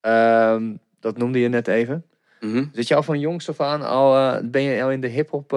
ehm, 0.00 0.74
dat 1.00 1.16
noemde 1.16 1.38
je 1.38 1.48
net 1.48 1.68
even. 1.68 2.04
Mhm. 2.40 2.64
Zit 2.72 2.88
je 2.88 2.94
al 2.94 3.02
van 3.02 3.20
jongs 3.20 3.48
af 3.48 3.60
aan 3.60 3.82
al, 3.82 4.16
eh, 4.16 4.42
ben 4.44 4.62
je 4.62 4.82
al 4.82 4.90
in 4.90 5.00
de 5.00 5.08
hip-hop? 5.08 5.52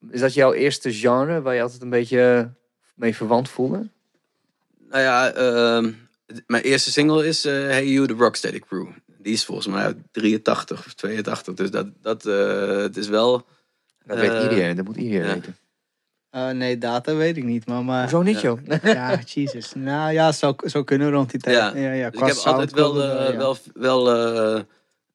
Eh, 0.00 0.08
is 0.10 0.20
dat 0.20 0.34
jouw 0.34 0.52
eerste 0.52 0.92
genre 0.92 1.40
waar 1.40 1.54
je 1.54 1.62
altijd 1.62 1.82
een 1.82 1.90
beetje 1.90 2.52
mee 2.94 3.14
verwant 3.16 3.48
voelde? 3.48 3.88
Nou 4.88 5.02
ja, 5.02 5.32
ehm, 5.32 5.92
mijn 6.46 6.62
eerste 6.62 6.90
single 6.92 7.26
is 7.26 7.44
eh, 7.44 7.52
Hey 7.52 7.86
You, 7.86 8.06
The 8.06 8.14
Rocksteady 8.14 8.58
Crew. 8.58 8.86
Die 9.18 9.32
is 9.32 9.44
volgens 9.44 9.66
mij 9.66 9.82
uit 9.84 9.96
83 10.10 10.86
of 10.86 10.94
82. 10.94 11.54
Dus 11.54 11.70
dat, 11.70 11.86
dat 12.02 12.26
eh, 12.26 12.76
het 12.76 12.96
is 12.96 13.08
wel... 13.08 13.46
Dat 14.04 14.16
Eh, 14.18 14.28
weet 14.28 14.42
iedereen, 14.42 14.76
dat 14.76 14.84
moet 14.84 14.96
iedereen 14.96 15.26
ja. 15.26 15.34
weten. 15.34 15.56
Eh, 16.30 16.50
nee, 16.50 16.78
data 16.78 17.14
weet 17.14 17.36
ik 17.36 17.44
niet, 17.44 17.66
maar... 17.66 17.84
maar 17.84 18.02
Hoezo 18.02 18.22
niet, 18.22 18.40
ja. 18.40 18.48
joh? 18.48 18.80
ja, 18.82 19.18
Jesus. 19.26 19.72
Nou 19.74 20.12
ja, 20.12 20.32
zou, 20.32 20.54
zou 20.58 20.84
kunnen 20.84 21.10
rond 21.10 21.30
die 21.30 21.40
tijd. 21.40 21.56
Ja. 21.56 21.76
Ja, 21.76 21.92
ja, 21.92 22.10
Dus 22.10 22.20
ik 22.20 22.26
heb 22.26 22.36
altijd 22.36 22.72
wel, 22.72 23.02
eh, 23.02 23.30
ja. 23.32 23.36
wel, 23.36 23.56
wel 23.74 24.10
eh, 24.10 24.60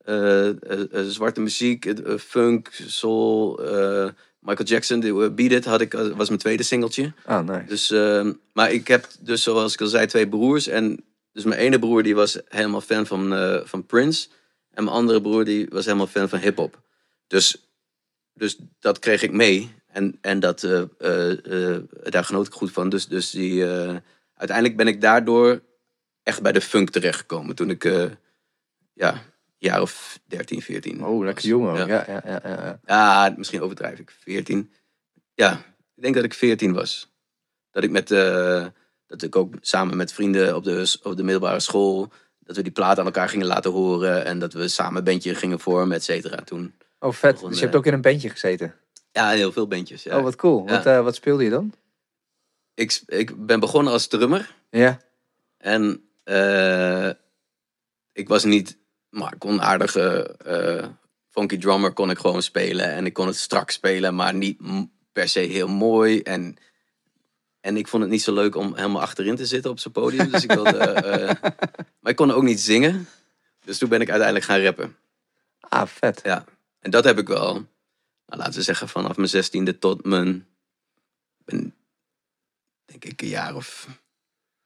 eh, 0.06 0.48
eh, 0.50 0.82
eh, 0.92 1.06
zwarte 1.08 1.42
muziek, 1.42 1.86
eh, 1.86 2.14
eh, 2.14 2.20
funk, 2.20 2.70
soul. 2.88 3.60
Michael 4.46 4.68
Jackson, 4.68 5.00
de, 5.00 5.08
eh, 5.08 5.34
Beat 5.34 5.52
It 5.52 5.66
had 5.66 5.82
ik, 5.82 5.94
eh, 5.94 6.08
was 6.08 6.28
mijn 6.28 6.40
tweede 6.40 6.64
singeltje. 6.64 7.14
Ah, 7.26 7.48
nice. 7.48 7.66
Dus, 7.68 7.92
ehm, 7.92 8.34
maar 8.54 8.72
ik 8.72 8.88
heb 8.88 9.08
dus, 9.20 9.44
zoals 9.44 9.74
ik 9.74 9.82
al 9.82 9.88
zei, 9.88 10.06
twee 10.06 10.28
broers. 10.28 10.68
En 10.68 11.04
dus 11.32 11.44
mijn 11.44 11.60
ene 11.60 11.80
broer 11.80 12.04
die 12.04 12.16
was 12.16 12.40
helemaal 12.48 12.82
fan 12.82 13.06
van, 13.06 13.34
eh, 13.34 13.60
van 13.64 13.86
Prince. 13.86 14.28
En 14.72 14.84
mijn 14.84 14.96
andere 14.96 15.22
broer 15.22 15.46
die 15.46 15.68
was 15.70 15.86
helemaal 15.86 16.08
fan 16.08 16.30
van 16.30 16.40
hip-hop. 16.40 16.82
Dus, 17.28 17.68
dus 18.34 18.58
dat 18.80 19.00
kreeg 19.00 19.22
ik 19.22 19.32
mee. 19.32 19.74
En, 19.88 20.18
en 20.22 20.40
dat, 20.40 20.60
daar 22.04 22.24
genoot 22.24 22.48
ik 22.48 22.54
goed 22.54 22.72
van. 22.72 22.90
Dus, 22.90 23.08
dus 23.08 23.30
die, 23.30 23.66
uiteindelijk 24.36 24.78
ben 24.78 24.88
ik 24.88 25.02
daardoor 25.02 25.62
echt 26.24 26.42
bij 26.42 26.52
de 26.52 26.62
funk 26.62 26.90
terechtgekomen. 26.90 27.56
Toen 27.56 27.70
ik, 27.70 27.84
ja, 28.94 29.22
jaar 29.66 29.82
of 29.82 30.20
13, 30.28 30.62
14. 30.62 31.06
Oh, 31.06 31.24
lekker 31.24 31.46
jong 31.46 31.70
ook. 31.70 31.78
Ja. 31.78 31.88
Ja, 31.88 32.06
ja, 32.08 32.42
ja, 32.44 32.80
ja, 32.86 33.34
misschien 33.38 33.62
overdrijf 33.62 34.00
ik. 34.00 34.16
14. 34.20 34.72
Ja, 35.34 35.52
ik 35.96 36.02
denk 36.02 36.16
dat 36.16 36.24
ik 36.24 36.34
14 36.34 36.74
was. 36.74 37.14
Dat 37.72 37.84
ik 37.84 37.92
met 37.92 38.12
eh, 38.12 38.66
dat 39.08 39.22
ik 39.22 39.36
ook 39.36 39.54
samen 39.62 39.98
met 39.98 40.14
vrienden 40.14 40.56
op 40.56 40.64
de, 40.64 40.98
op 41.04 41.18
de 41.18 41.24
middelbare 41.24 41.60
school. 41.60 42.12
Dat 42.40 42.56
we 42.56 42.62
die 42.62 42.72
plaat 42.72 43.00
aan 43.00 43.06
elkaar 43.06 43.30
gingen 43.30 43.48
laten 43.48 43.72
horen. 43.72 44.26
En 44.26 44.40
dat 44.40 44.54
we 44.54 44.68
samen 44.68 44.98
een 44.98 45.04
bandje 45.04 45.36
gingen 45.36 45.60
vormen, 45.60 45.96
et 45.96 46.04
cetera. 46.04 46.36
Toen. 46.36 46.74
Oh, 47.00 47.12
vet. 47.12 47.40
Dus 47.40 47.56
je 47.56 47.60
hebt 47.60 47.74
eh, 47.74 47.80
ook 47.80 47.86
in 47.86 47.94
een 47.94 48.02
bandje 48.02 48.30
gezeten. 48.30 48.76
Ja, 49.12 49.30
heel 49.30 49.52
veel 49.52 49.68
bandjes. 49.68 50.04
Ja. 50.04 50.18
Oh, 50.18 50.24
wat 50.24 50.36
cool. 50.36 50.68
Wat, 50.68 50.86
eh, 50.86 51.02
wat 51.02 51.16
speelde 51.16 51.44
je 51.44 51.50
dan? 51.50 51.74
ik, 52.74 53.02
ik 53.08 53.46
ben 53.46 53.60
begonnen 53.60 53.94
als 53.94 54.08
drummer. 54.08 54.56
Ja. 54.70 55.00
En 55.58 56.04
ik 58.16 58.28
was 58.28 58.44
niet, 58.44 58.78
maar 59.16 59.34
ik 59.34 59.40
kon 59.40 59.52
een 59.52 59.62
aardige 59.62 60.36
eh, 60.46 60.88
funky 61.30 61.58
drummer 61.58 61.94
kon 61.94 62.10
ik 62.10 62.18
gewoon 62.18 62.42
spelen. 62.42 62.92
En 62.92 63.06
ik 63.06 63.14
kon 63.14 63.28
het 63.28 63.36
strak 63.38 63.70
spelen, 63.70 64.16
maar 64.16 64.34
niet 64.34 64.58
per 65.12 65.30
se 65.30 65.40
heel 65.40 65.68
mooi. 65.68 66.22
En, 66.22 66.58
en 67.62 67.78
ik 67.78 67.88
vond 67.88 68.04
het 68.04 68.12
niet 68.12 68.22
zo 68.22 68.34
leuk 68.34 68.56
om 68.56 68.76
helemaal 68.76 69.02
achterin 69.02 69.36
te 69.36 69.46
zitten 69.46 69.72
op 69.72 69.80
zo'n 69.80 69.92
podium. 69.92 70.32
Dus 70.32 70.44
ik 70.44 70.52
wilde, 70.52 70.78
eh, 70.80 71.52
maar 72.00 72.12
ik 72.12 72.16
kon 72.16 72.32
ook 72.32 72.44
niet 72.44 72.60
zingen. 72.60 73.08
Dus 73.66 73.78
toen 73.78 73.90
ben 73.90 74.02
ik 74.02 74.10
uiteindelijk 74.10 74.46
gaan 74.46 74.62
rappen. 74.62 74.96
Ah, 75.60 75.88
vet. 75.88 76.20
Ja. 76.24 76.44
En 76.80 76.92
dat 76.92 77.04
heb 77.04 77.18
ik 77.18 77.28
wel, 77.28 77.54
nou, 77.54 77.68
laten 78.42 78.54
we 78.54 78.62
zeggen, 78.62 78.90
vanaf 78.90 79.18
mijn 79.18 79.30
zestiende 79.30 79.78
tot 79.78 80.06
mijn, 80.06 80.48
ben, 81.46 81.76
denk 82.86 83.06
ik, 83.06 83.22
een 83.22 83.28
jaar 83.28 83.56
of. 83.56 83.88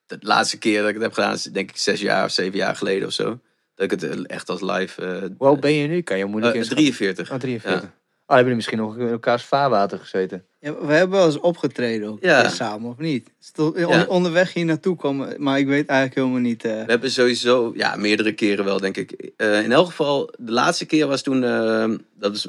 De 0.06 0.18
laatste 0.20 0.58
keer 0.58 0.80
dat 0.80 0.88
ik 0.88 0.94
het 0.94 1.04
heb 1.04 1.14
gedaan 1.14 1.34
is 1.34 1.44
denk 1.44 1.70
ik 1.70 1.78
zes 1.78 2.02
jaar 2.02 2.26
of 2.26 2.32
zeven 2.32 2.58
jaar 2.58 2.76
geleden 2.76 3.08
of 3.08 3.14
zo. 3.14 3.40
Dat 3.80 3.92
ik 3.92 4.02
het 4.02 4.10
eh, 4.12 4.36
echt 4.36 4.50
als 4.50 4.62
live. 4.62 5.02
eh 5.06 5.22
Hoe 5.38 5.48
oud 5.48 5.60
ben 5.60 5.74
je 5.74 5.88
nu? 5.88 6.02
Kan 6.02 6.18
je 6.18 6.26
moeilijk 6.26 6.54
eh, 6.54 6.60
inschatten. 6.60 6.86
43. 6.86 7.32
Oh, 7.32 7.38
43. 7.40 7.74
Oh, 7.84 8.36
hebben 8.36 8.38
jullie 8.38 8.56
misschien 8.56 8.78
nog 8.78 8.98
in 8.98 9.08
elkaars 9.08 9.44
vaarwater 9.44 10.00
gezeten? 10.00 10.46
Ja, 10.60 10.74
we 10.86 10.94
hebben 10.94 11.18
wel 11.18 11.26
eens 11.26 11.40
opgetreden 11.40 12.10
ook 12.10 12.18
Ja. 12.24 12.50
samen, 12.50 12.90
of 12.90 12.98
niet? 12.98 13.30
Ja. 13.76 14.06
Onderweg 14.06 14.54
hier 14.54 14.66
naartoe 14.66 14.96
komen, 14.96 15.44
maar 15.44 15.60
ik 15.60 15.68
weet 15.68 15.88
eigenlijk 15.88 16.20
helemaal 16.20 16.40
niet. 16.50 16.64
eh, 16.66 16.72
We 16.86 16.92
hebben 16.92 17.12
sowieso, 17.12 17.72
ja, 17.76 17.96
meerdere 17.96 18.32
keren 18.34 18.66
wel, 18.66 18.80
denk 18.80 18.98
ik. 18.98 19.32
Eh, 19.38 19.64
in 19.64 19.72
elk 19.72 19.86
geval, 19.86 20.34
de 20.40 20.52
laatste 20.52 20.86
keer 20.86 21.08
was 21.08 21.22
toen, 21.22 21.44
eh, 21.44 21.90
dat 22.16 22.36
is 22.36 22.48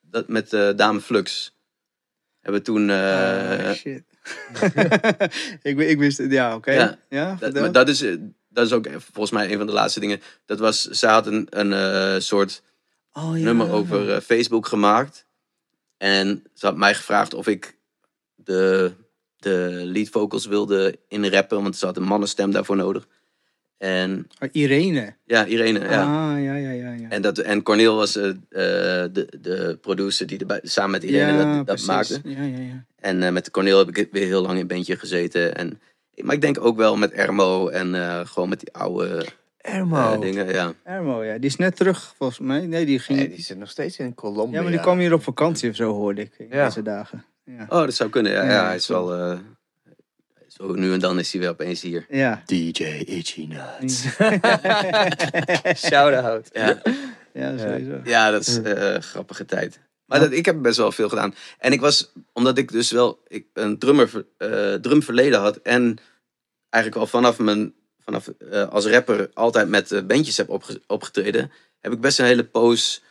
dat 0.00 0.28
met 0.28 0.52
eh, 0.52 0.68
Dame 0.76 1.00
Flux. 1.00 1.56
Hebben 2.40 2.60
we 2.60 2.66
toen, 2.66 2.90
eh, 2.90 3.68
ah, 3.68 3.74
shit. 3.74 4.02
ik, 5.62 5.78
ik 5.78 5.98
wist 5.98 6.18
het, 6.18 6.32
ja, 6.32 6.54
oké. 6.54 6.72
Ja. 6.72 6.98
Ja, 7.08 7.28
Dat, 7.30 7.38
vertel. 7.38 7.60
maar 7.62 7.72
dat 7.72 7.88
is, 7.88 8.04
dat 8.52 8.66
is 8.66 8.72
ook 8.72 8.86
volgens 8.90 9.30
mij 9.30 9.50
een 9.52 9.58
van 9.58 9.66
de 9.66 9.72
laatste 9.72 10.00
dingen. 10.00 10.20
Dat 10.46 10.58
was, 10.58 10.82
ze 10.82 11.06
had 11.06 11.26
een, 11.26 11.46
een 11.50 11.72
eh, 11.72 12.20
soort 12.20 12.62
oh, 13.12 13.38
ja. 13.38 13.44
nummer 13.44 13.70
over 13.70 14.14
eh, 14.14 14.20
Facebook 14.20 14.66
gemaakt. 14.66 15.26
En 15.96 16.44
ze 16.54 16.66
had 16.66 16.76
mij 16.76 16.94
gevraagd 16.94 17.34
of 17.34 17.46
ik 17.46 17.76
de, 18.34 18.92
de 19.36 19.80
lead 19.84 20.08
vocals 20.08 20.46
wilde 20.46 20.98
inrappen. 21.08 21.62
Want 21.62 21.76
ze 21.76 21.86
had 21.86 21.96
een 21.96 22.02
mannenstem 22.02 22.50
daarvoor 22.50 22.76
nodig. 22.76 23.06
En 23.78 24.28
Oh, 24.40 24.48
Irene. 24.52 25.16
ja, 25.24 25.44
Irene. 25.44 25.80
Ja. 25.80 26.32
Ah, 26.32 26.42
ja, 26.42 26.54
ja, 26.54 26.70
ja. 26.70 26.92
ja. 26.92 27.08
En, 27.08 27.22
dat, 27.22 27.38
en 27.38 27.62
Corneel 27.62 27.96
was 27.96 28.16
eh, 28.16 28.32
de, 28.48 29.28
de 29.40 29.78
producer 29.80 30.26
die 30.26 30.38
erbij, 30.38 30.60
samen 30.62 30.90
met 30.90 31.02
Irene 31.02 31.32
ja, 31.32 31.56
dat, 31.56 31.66
dat 31.66 31.86
maakte. 31.86 32.20
Ja, 32.24 32.42
ja, 32.42 32.58
ja. 32.58 32.84
En 32.96 33.32
met 33.32 33.50
Corneel 33.50 33.78
heb 33.78 33.96
ik 33.96 34.12
weer 34.12 34.26
heel 34.26 34.42
lang 34.42 34.54
in 34.54 34.60
een 34.60 34.66
bandje 34.66 34.96
gezeten. 34.96 35.56
En, 35.56 35.80
maar 36.16 36.34
ik 36.34 36.40
denk 36.40 36.64
ook 36.64 36.76
wel 36.76 36.96
met 36.96 37.12
Ermo 37.12 37.68
en 37.68 37.94
eh, 37.94 38.20
gewoon 38.26 38.48
met 38.48 38.60
die 38.60 38.72
oude 38.72 39.26
Ermo. 39.60 39.96
eh, 39.96 40.20
dingen. 40.20 40.48
Ja. 40.52 40.72
Ermo, 40.84 41.22
ja. 41.24 41.34
Die 41.38 41.50
is 41.50 41.56
net 41.56 41.76
terug, 41.76 42.14
volgens 42.16 42.38
mij. 42.38 42.66
Nee, 42.66 42.84
die 42.86 42.98
ging... 42.98 43.18
Nee, 43.18 43.28
die 43.28 43.42
zit 43.42 43.58
nog 43.58 43.70
steeds 43.70 43.98
in 43.98 44.14
Colombia. 44.14 44.56
ja, 44.56 44.62
maar 44.62 44.72
die 44.72 44.80
kwam 44.80 44.98
hier 44.98 45.12
op 45.12 45.22
vakantie 45.22 45.70
of 45.70 45.76
zo, 45.76 45.92
hoorde 45.92 46.20
ik. 46.20 46.34
In 46.38 46.46
Ja. 46.50 46.64
deze 46.64 46.82
dagen. 46.82 47.24
Ja. 47.44 47.62
Oh, 47.68 47.80
dat 47.80 47.94
zou 47.94 48.10
kunnen. 48.10 48.32
Ja, 48.32 48.44
Ja, 48.44 48.50
ja, 48.52 48.66
hij 48.66 48.74
is 48.76 48.86
wel. 48.88 49.14
eh, 49.14 49.38
zo 50.48 50.72
nu 50.74 50.92
en 50.92 50.98
dan 51.00 51.18
is 51.18 51.32
hij 51.32 51.40
weer 51.40 51.50
opeens 51.50 51.80
hier. 51.82 52.06
Ja. 52.08 52.42
DJ 52.46 52.82
Itchy 53.06 53.48
Nuts. 53.80 54.04
Shout-out. 55.88 56.48
Ja, 56.52 56.82
ja, 57.32 57.58
sowieso. 57.58 58.00
ja 58.04 58.30
dat 58.30 58.40
is 58.40 58.60
eh 58.62 58.98
grappige 59.00 59.44
tijd. 59.44 59.80
Ik 60.20 60.44
heb 60.44 60.62
best 60.62 60.76
wel 60.76 60.92
veel 60.92 61.08
gedaan. 61.08 61.34
En 61.58 61.72
ik 61.72 61.80
was, 61.80 62.12
omdat 62.32 62.58
ik 62.58 62.72
dus 62.72 62.90
wel 62.90 63.22
ik, 63.28 63.46
een 63.52 63.78
drummer, 63.78 64.26
eh 64.36 64.74
drumverleden 64.74 65.40
had. 65.40 65.56
En 65.56 65.98
eigenlijk 66.68 67.02
al 67.02 67.08
vanaf 67.08 67.38
mijn, 67.38 67.74
vanaf 67.98 68.28
eh, 68.28 68.68
als 68.68 68.86
rapper 68.86 69.30
altijd 69.34 69.68
met 69.68 69.92
eh, 69.92 70.02
bandjes 70.02 70.36
heb 70.36 70.48
opge- 70.48 70.82
opgetreden. 70.86 71.52
Heb 71.80 71.92
ik 71.92 72.00
best 72.00 72.18
een 72.18 72.24
hele 72.24 72.44
poos 72.44 73.02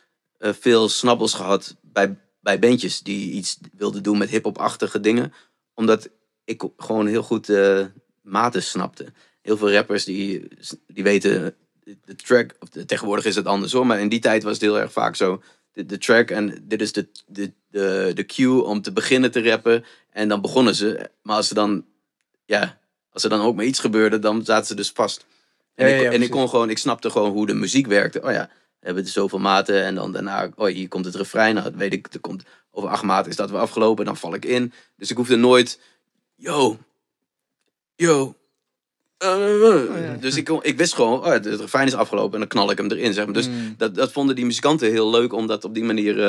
veel 0.44 0.90
snabbels 0.90 1.34
gehad 1.34 1.76
bij, 1.82 2.18
bij 2.40 2.60
bandjes 2.60 3.02
die 3.02 3.32
iets 3.32 3.60
wilden 3.78 4.04
doen 4.04 4.18
met 4.18 4.30
hip-hop-achtige 4.30 5.00
dingen. 5.00 5.34
Omdat 5.74 6.10
ik 6.44 6.64
gewoon 6.78 7.08
heel 7.08 7.24
goed 7.24 7.52
maten 8.22 8.64
snapte. 8.64 9.06
Heel 9.42 9.58
veel 9.58 9.72
rappers 9.72 10.06
die, 10.06 10.48
die 10.88 11.04
weten 11.04 11.56
de 12.06 12.16
track, 12.16 12.56
of 12.60 12.70
tegenwoordig 12.86 13.26
is 13.26 13.36
het 13.36 13.46
anders 13.46 13.72
hoor, 13.72 13.86
maar 13.86 14.00
in 14.00 14.10
die 14.10 14.20
tijd 14.20 14.44
was 14.44 14.54
het 14.54 14.62
heel 14.62 14.80
erg 14.80 14.92
vaak 14.92 15.16
zo. 15.16 15.42
De, 15.74 15.86
de 15.86 15.98
track 15.98 16.32
en 16.32 16.64
dit 16.68 16.82
is 16.82 16.92
de, 16.92 17.08
de, 17.28 17.52
de, 17.70 18.12
de 18.14 18.26
cue 18.26 18.64
om 18.64 18.82
te 18.82 18.92
beginnen 18.92 19.32
te 19.32 19.44
rappen. 19.44 19.86
En 20.10 20.28
dan 20.28 20.42
begonnen 20.42 20.76
ze. 20.76 21.10
Maar 21.22 21.36
als 21.36 21.50
er 21.50 21.56
dan, 21.56 21.86
ja, 22.46 22.80
als 23.12 23.24
er 23.24 23.30
dan 23.30 23.42
ook 23.42 23.56
maar 23.56 23.66
iets 23.66 23.80
gebeurde, 23.80 24.20
dan 24.20 24.46
zaten 24.46 24.68
ze 24.68 24.76
dus 24.76 24.92
vast. 24.92 25.26
En, 25.76 25.88
Ja, 25.88 25.96
ik, 25.96 26.02
ja, 26.02 26.12
en 26.12 26.22
ik 26.22 26.30
kon 26.30 26.50
gewoon, 26.50 26.70
ik 26.70 26.78
snapte 26.78 27.10
gewoon 27.10 27.32
hoe 27.32 27.46
de 27.46 27.54
muziek 27.54 27.88
werkte. 27.88 28.22
Oh 28.22 28.32
ja, 28.32 28.50
we 28.80 28.86
hebben 28.86 29.04
dus 29.04 29.14
zoveel 29.14 29.40
maten 29.40 29.84
en 29.84 29.96
dan 29.96 30.12
daarna, 30.12 30.50
oh 30.56 30.68
hier 30.68 30.88
komt 30.88 31.06
het 31.06 31.16
refrein. 31.16 31.54
Nou, 31.54 31.70
dat 31.70 31.80
weet 31.80 31.94
ik, 31.94 32.14
er 32.14 32.20
komt 32.20 32.44
over 32.72 32.90
acht 32.90 33.04
maten 33.04 33.32
is 33.32 33.38
dat 33.38 33.50
weer 33.50 33.60
afgelopen, 33.60 34.06
dan 34.06 34.18
val 34.18 34.34
ik 34.34 34.46
in. 34.46 34.74
Dus 34.96 35.12
ik 35.12 35.18
hoefde 35.18 35.36
nooit, 35.36 35.80
yo, 36.36 36.78
yo. 37.96 38.36
Eh, 39.22 40.04
ja. 40.06 40.14
Dus 40.20 40.36
ik, 40.36 40.50
ik 40.50 40.78
wist 40.78 40.94
gewoon, 40.96 41.20
oh, 41.20 41.26
het, 41.26 41.46
het 41.46 41.60
refrein 41.60 41.88
is 41.88 41.94
afgelopen 41.96 42.34
en 42.34 42.40
dan 42.40 42.48
knal 42.48 42.72
ik 42.72 42.78
hem 42.78 42.92
erin. 42.92 43.14
Zeg 43.14 43.26
maar. 43.26 43.34
Dus 43.34 43.48
Mm. 43.50 43.74
dat, 43.78 43.96
dat 43.96 44.12
vonden 44.12 44.36
die 44.36 44.46
muzikanten 44.46 44.90
heel 44.92 45.10
leuk, 45.10 45.34
omdat 45.34 45.64
op 45.64 45.74
die 45.74 45.84
manier, 45.84 46.20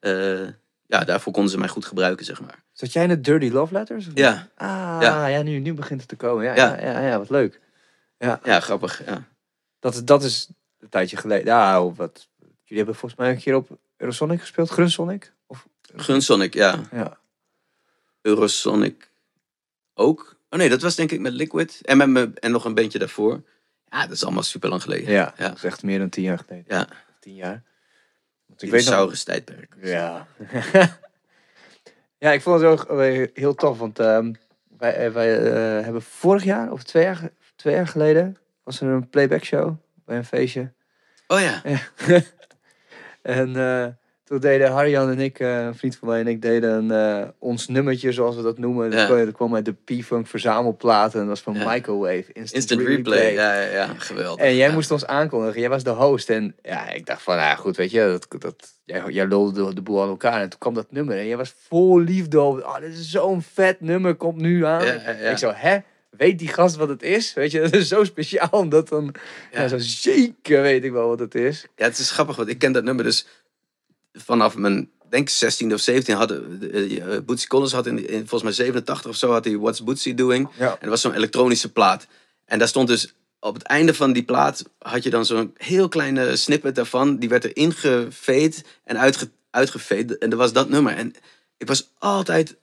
eh, 0.00 0.40
eh, 0.42 0.48
ja, 0.86 1.04
daarvoor 1.04 1.32
konden 1.32 1.50
ze 1.50 1.58
mij 1.58 1.68
goed 1.68 1.84
gebruiken, 1.84 2.24
zeg 2.24 2.40
maar. 2.40 2.62
Zat 2.72 2.92
jij 2.92 3.02
in 3.02 3.08
de 3.08 3.20
Dirty 3.20 3.48
Love 3.50 3.72
Letters? 3.72 4.06
Ja, 4.14 4.48
Ah, 4.56 4.98
Ja. 5.00 5.26
ja, 5.26 5.42
nu, 5.42 5.58
nu 5.58 5.74
begint 5.74 6.00
het 6.00 6.08
te 6.08 6.16
komen. 6.16 6.44
Ja, 6.44 6.54
ja. 6.54 6.80
Ja. 6.80 6.90
Ja, 7.00 7.08
ja, 7.08 7.18
wat 7.18 7.30
leuk. 7.30 7.60
Ja. 8.18 8.40
Ja, 8.44 8.60
grappig. 8.60 9.02
Ja. 9.06 9.24
Dat, 9.80 9.94
is- 9.94 10.04
dat 10.04 10.22
is 10.22 10.48
een 10.80 10.88
tijdje 10.88 11.16
geleden. 11.16 11.44
Ja, 11.46 11.82
wat. 11.92 12.28
Jullie 12.38 12.76
hebben 12.84 12.94
volgens 12.94 13.20
mij 13.20 13.30
een 13.30 13.38
keer 13.38 13.54
op 13.54 13.68
Eurosonic 13.96 14.40
gespeeld, 14.40 14.70
Grunsonic? 14.70 15.32
Of, 15.46 15.66
Gunsonic, 15.96 16.54
ja. 16.54 16.80
ja. 16.92 17.18
Eurosonic 18.22 19.10
ook. 19.94 20.33
Oh 20.54 20.60
nee, 20.60 20.68
dat 20.68 20.82
was 20.82 20.94
denk 20.94 21.10
ik 21.12 21.20
met 21.20 21.32
Liquid. 21.32 21.80
En, 21.82 21.96
met 21.96 22.08
me, 22.08 22.30
en 22.34 22.50
nog 22.50 22.64
een 22.64 22.74
bandje 22.74 22.98
daarvoor. 22.98 23.42
Ja, 23.90 24.00
dat 24.00 24.10
is 24.10 24.24
allemaal 24.24 24.42
super 24.42 24.68
lang 24.68 24.82
geleden. 24.82 25.12
Ja, 25.12 25.34
Ja. 25.36 25.48
dat 25.48 25.56
is 25.56 25.64
echt 25.64 25.82
meer 25.82 25.98
dan 25.98 26.08
tien 26.08 26.22
jaar 26.22 26.38
geleden. 26.46 26.64
Ja, 26.68 26.88
Tien 27.20 27.34
jaar. 27.34 27.62
Want 28.46 28.62
ik 28.62 28.70
weet 28.70 28.90
nog, 28.90 29.14
tijdperk. 29.14 29.76
Ja. 29.82 30.26
ja, 32.24 32.32
ik 32.32 32.42
vond 32.42 32.60
het 32.60 32.70
ook 32.70 33.00
heel 33.34 33.54
tof, 33.54 33.78
want 33.78 33.98
ehm, 33.98 34.32
wij, 34.78 34.94
eh, 34.94 35.12
wij 35.12 35.38
eh, 35.38 35.84
hebben 35.84 36.02
vorig 36.02 36.44
jaar, 36.44 36.72
of 36.72 36.82
twee 36.82 37.04
jaar, 37.04 37.30
twee 37.56 37.74
jaar 37.74 37.88
geleden, 37.88 38.36
was 38.62 38.80
er 38.80 38.88
een 38.88 39.08
playback 39.08 39.44
show 39.44 39.76
bij 40.04 40.16
een 40.16 40.24
feestje. 40.24 40.72
Oh 41.26 41.40
ja. 41.40 41.62
en 43.22 43.56
eh, 43.56 43.86
toen 44.24 44.38
deden 44.38 44.70
Harjan 44.70 45.10
en 45.10 45.20
ik, 45.20 45.38
eh, 45.38 45.64
een 45.64 45.74
vriend 45.74 45.96
van 45.96 46.08
mij 46.08 46.20
en 46.20 46.26
ik, 46.26 46.42
deden 46.42 46.90
eh, 46.90 47.28
ons 47.38 47.68
nummertje, 47.68 48.12
zoals 48.12 48.36
we 48.36 48.42
dat 48.42 48.58
noemen. 48.58 48.90
Ja. 48.90 49.06
kwam, 49.06 49.24
dat 49.24 49.34
kwam 49.34 49.54
uit 49.54 49.64
de 49.64 49.72
P-Funk 49.72 50.26
verzamelplaten 50.26 51.20
en 51.20 51.26
dat 51.26 51.42
was 51.42 51.54
van. 51.54 51.72
Microwave. 51.72 52.24
Instant, 52.32 52.52
Instant 52.52 52.80
replay. 52.80 53.32
Ja, 53.32 53.60
ja, 53.60 53.70
ja, 53.70 53.94
geweldig. 53.96 54.44
En 54.44 54.56
jij 54.56 54.72
moest 54.72 54.90
ons 54.90 55.06
aankondigen. 55.06 55.60
Jij 55.60 55.68
was 55.68 55.82
de 55.82 55.90
host. 55.90 56.30
En 56.30 56.56
ja, 56.62 56.90
ik 56.90 57.06
dacht 57.06 57.22
van, 57.22 57.36
ja 57.36 57.54
goed, 57.54 57.76
weet 57.76 57.90
je, 57.90 58.18
dat, 58.28 58.40
dat, 58.42 58.74
jij, 58.84 59.02
jij 59.08 59.26
lulde 59.26 59.66
de, 59.66 59.74
de 59.74 59.82
boel 59.82 60.02
aan 60.02 60.08
elkaar. 60.08 60.40
En 60.40 60.48
toen 60.48 60.58
kwam 60.58 60.74
dat 60.74 60.92
nummer. 60.92 61.18
En 61.18 61.26
jij 61.26 61.36
was 61.36 61.54
vol 61.68 62.00
liefde 62.00 62.38
over, 62.38 62.66
oh, 62.66 62.80
dit 62.80 62.92
is 62.92 63.10
zo'n 63.10 63.42
vet 63.42 63.80
nummer, 63.80 64.14
komt 64.14 64.40
nu 64.40 64.64
aan. 64.64 64.82
Ik 65.30 65.38
zo, 65.38 65.52
hè? 65.54 65.78
Weet 66.16 66.38
die 66.38 66.48
gast 66.48 66.76
wat 66.76 66.88
het 66.88 67.02
is? 67.02 67.34
Weet 67.34 67.50
je, 67.50 67.60
dat 67.70 67.74
is 67.74 67.88
zo 67.88 68.04
speciaal. 68.04 68.48
Omdat 68.50 68.88
dan, 68.88 69.14
ja. 69.52 69.60
Ja. 69.60 69.68
zo 69.68 69.78
zeker 69.78 70.62
weet 70.62 70.84
ik 70.84 70.92
wel 70.92 71.08
wat 71.08 71.18
het 71.18 71.34
is. 71.34 71.66
Ja, 71.76 71.84
het 71.84 71.98
is 71.98 72.10
grappig, 72.10 72.36
want 72.36 72.48
ik 72.48 72.58
ken 72.58 72.72
dat 72.72 72.84
nummer 72.84 73.04
dus 73.04 73.26
vanaf 74.14 74.56
mijn, 74.56 74.90
denk 75.08 75.28
16 75.28 75.72
of 75.72 75.80
17 75.80 76.14
hadden, 76.14 76.58
uh, 76.74 77.18
Bootsy 77.26 77.46
Collins 77.46 77.72
had 77.72 77.86
in, 77.86 78.08
in 78.08 78.18
volgens 78.18 78.42
mij 78.42 78.52
87 78.52 79.10
of 79.10 79.16
zo, 79.16 79.30
had 79.30 79.44
hij 79.44 79.56
What's 79.56 79.84
Bootsy 79.84 80.14
Doing? 80.14 80.48
Ja. 80.58 80.70
En 80.70 80.78
dat 80.80 80.88
was 80.88 81.00
zo'n 81.00 81.14
elektronische 81.14 81.72
plaat. 81.72 82.06
En 82.44 82.58
daar 82.58 82.68
stond 82.68 82.88
dus, 82.88 83.14
op 83.40 83.54
het 83.54 83.62
einde 83.62 83.94
van 83.94 84.12
die 84.12 84.22
plaat 84.22 84.64
had 84.78 85.02
je 85.02 85.10
dan 85.10 85.26
zo'n 85.26 85.54
heel 85.56 85.88
kleine 85.88 86.36
snippet 86.36 86.74
daarvan. 86.74 87.16
Die 87.16 87.28
werd 87.28 87.44
er 87.44 87.56
ingeveed 87.56 88.64
en 88.84 88.98
uitge, 88.98 89.30
uitgeveed. 89.50 90.18
En 90.18 90.30
dat 90.30 90.38
was 90.38 90.52
dat 90.52 90.68
nummer. 90.68 90.94
En 90.94 91.14
ik 91.56 91.66
was 91.66 91.90
altijd, 91.98 92.56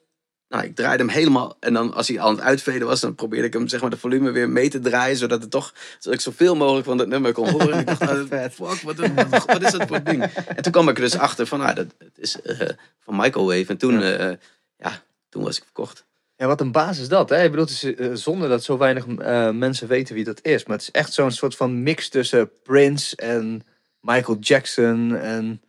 nou, 0.52 0.64
ik 0.64 0.76
draaide 0.76 1.04
hem 1.04 1.12
helemaal. 1.12 1.58
En 1.60 1.74
dan 1.74 1.94
als 1.94 2.08
hij 2.08 2.20
aan 2.20 2.36
het 2.36 2.44
uitveden 2.44 2.88
was, 2.88 3.00
dan 3.00 3.16
probeerde 3.16 3.48
ik 3.48 3.54
hem, 3.54 3.68
zeg 3.68 3.82
maar, 3.82 3.90
de 3.90 3.98
volume 3.98 4.32
weer 4.32 4.50
mee 4.50 4.70
te 4.70 4.80
draaien. 4.80 5.18
Zodat 5.18 5.42
het 5.42 5.52
toch, 5.52 5.74
zodat 6.00 6.20
ik 6.20 6.26
zoveel 6.26 6.56
mogelijk 6.56 6.86
van 6.86 6.98
dat 6.98 7.08
nummer 7.08 7.34
kon 7.34 7.50
horen. 7.50 7.74
En 7.74 7.80
ik 7.80 7.86
dacht, 7.86 8.00
nou, 8.00 8.50
fuck, 8.50 8.82
wat, 8.82 8.96
wat, 8.96 9.46
wat 9.46 9.62
is 9.62 9.72
dat 9.72 9.88
voor 9.88 10.04
ding? 10.04 10.24
En 10.24 10.64
toen 10.64 10.72
kwam 10.72 10.90
ik 10.90 10.96
er 10.96 11.04
dus 11.04 11.18
achter 11.18 11.48
van, 11.48 11.60
nou, 11.60 11.74
dat, 11.74 11.88
is 12.16 12.42
eh, 12.42 12.70
van 13.00 13.16
Microwave. 13.16 13.66
En 13.68 13.78
toen, 13.78 14.02
eh, 14.02 14.32
ja, 14.78 15.04
toen 15.30 15.44
was 15.44 15.58
ik 15.58 15.64
verkocht. 15.64 16.06
Ja, 16.36 16.48
wat 16.48 16.62
een 16.62 16.72
basis 16.72 17.02
is 17.02 17.10
dat, 17.10 17.30
hè? 17.30 17.44
Ik 17.44 17.50
bedoel, 17.52 17.66
het 17.66 17.74
is 17.74 17.84
eh, 17.84 18.10
zonder 18.14 18.50
dat 18.50 18.64
zo 18.64 18.78
weinig 18.78 19.06
mensen 19.54 19.88
weten 19.88 20.16
wie 20.16 20.24
dat 20.24 20.40
is. 20.42 20.66
Maar 20.66 20.78
het 20.78 20.86
is 20.86 20.92
echt 20.92 21.14
zo'n 21.14 21.32
soort 21.32 21.56
van 21.56 21.84
mix 21.84 22.10
tussen 22.10 22.52
Prince 22.64 23.16
en 23.16 23.64
Michael 24.00 24.38
Jackson 24.40 25.16
en 25.16 25.62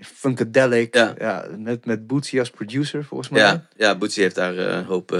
Funkadelic. 0.00 0.94
Ja. 0.94 1.14
Ja. 1.18 1.46
met, 1.58 1.86
met 1.86 2.06
Bootsy 2.06 2.38
als 2.38 2.50
producer, 2.50 3.04
volgens 3.04 3.28
mij. 3.28 3.40
Ja, 3.40 3.66
ja 3.76 3.98
Bootsy 3.98 4.20
heeft 4.20 4.34
daar 4.34 4.56
eh, 4.56 4.76
een 4.76 4.84
hoop... 4.84 5.12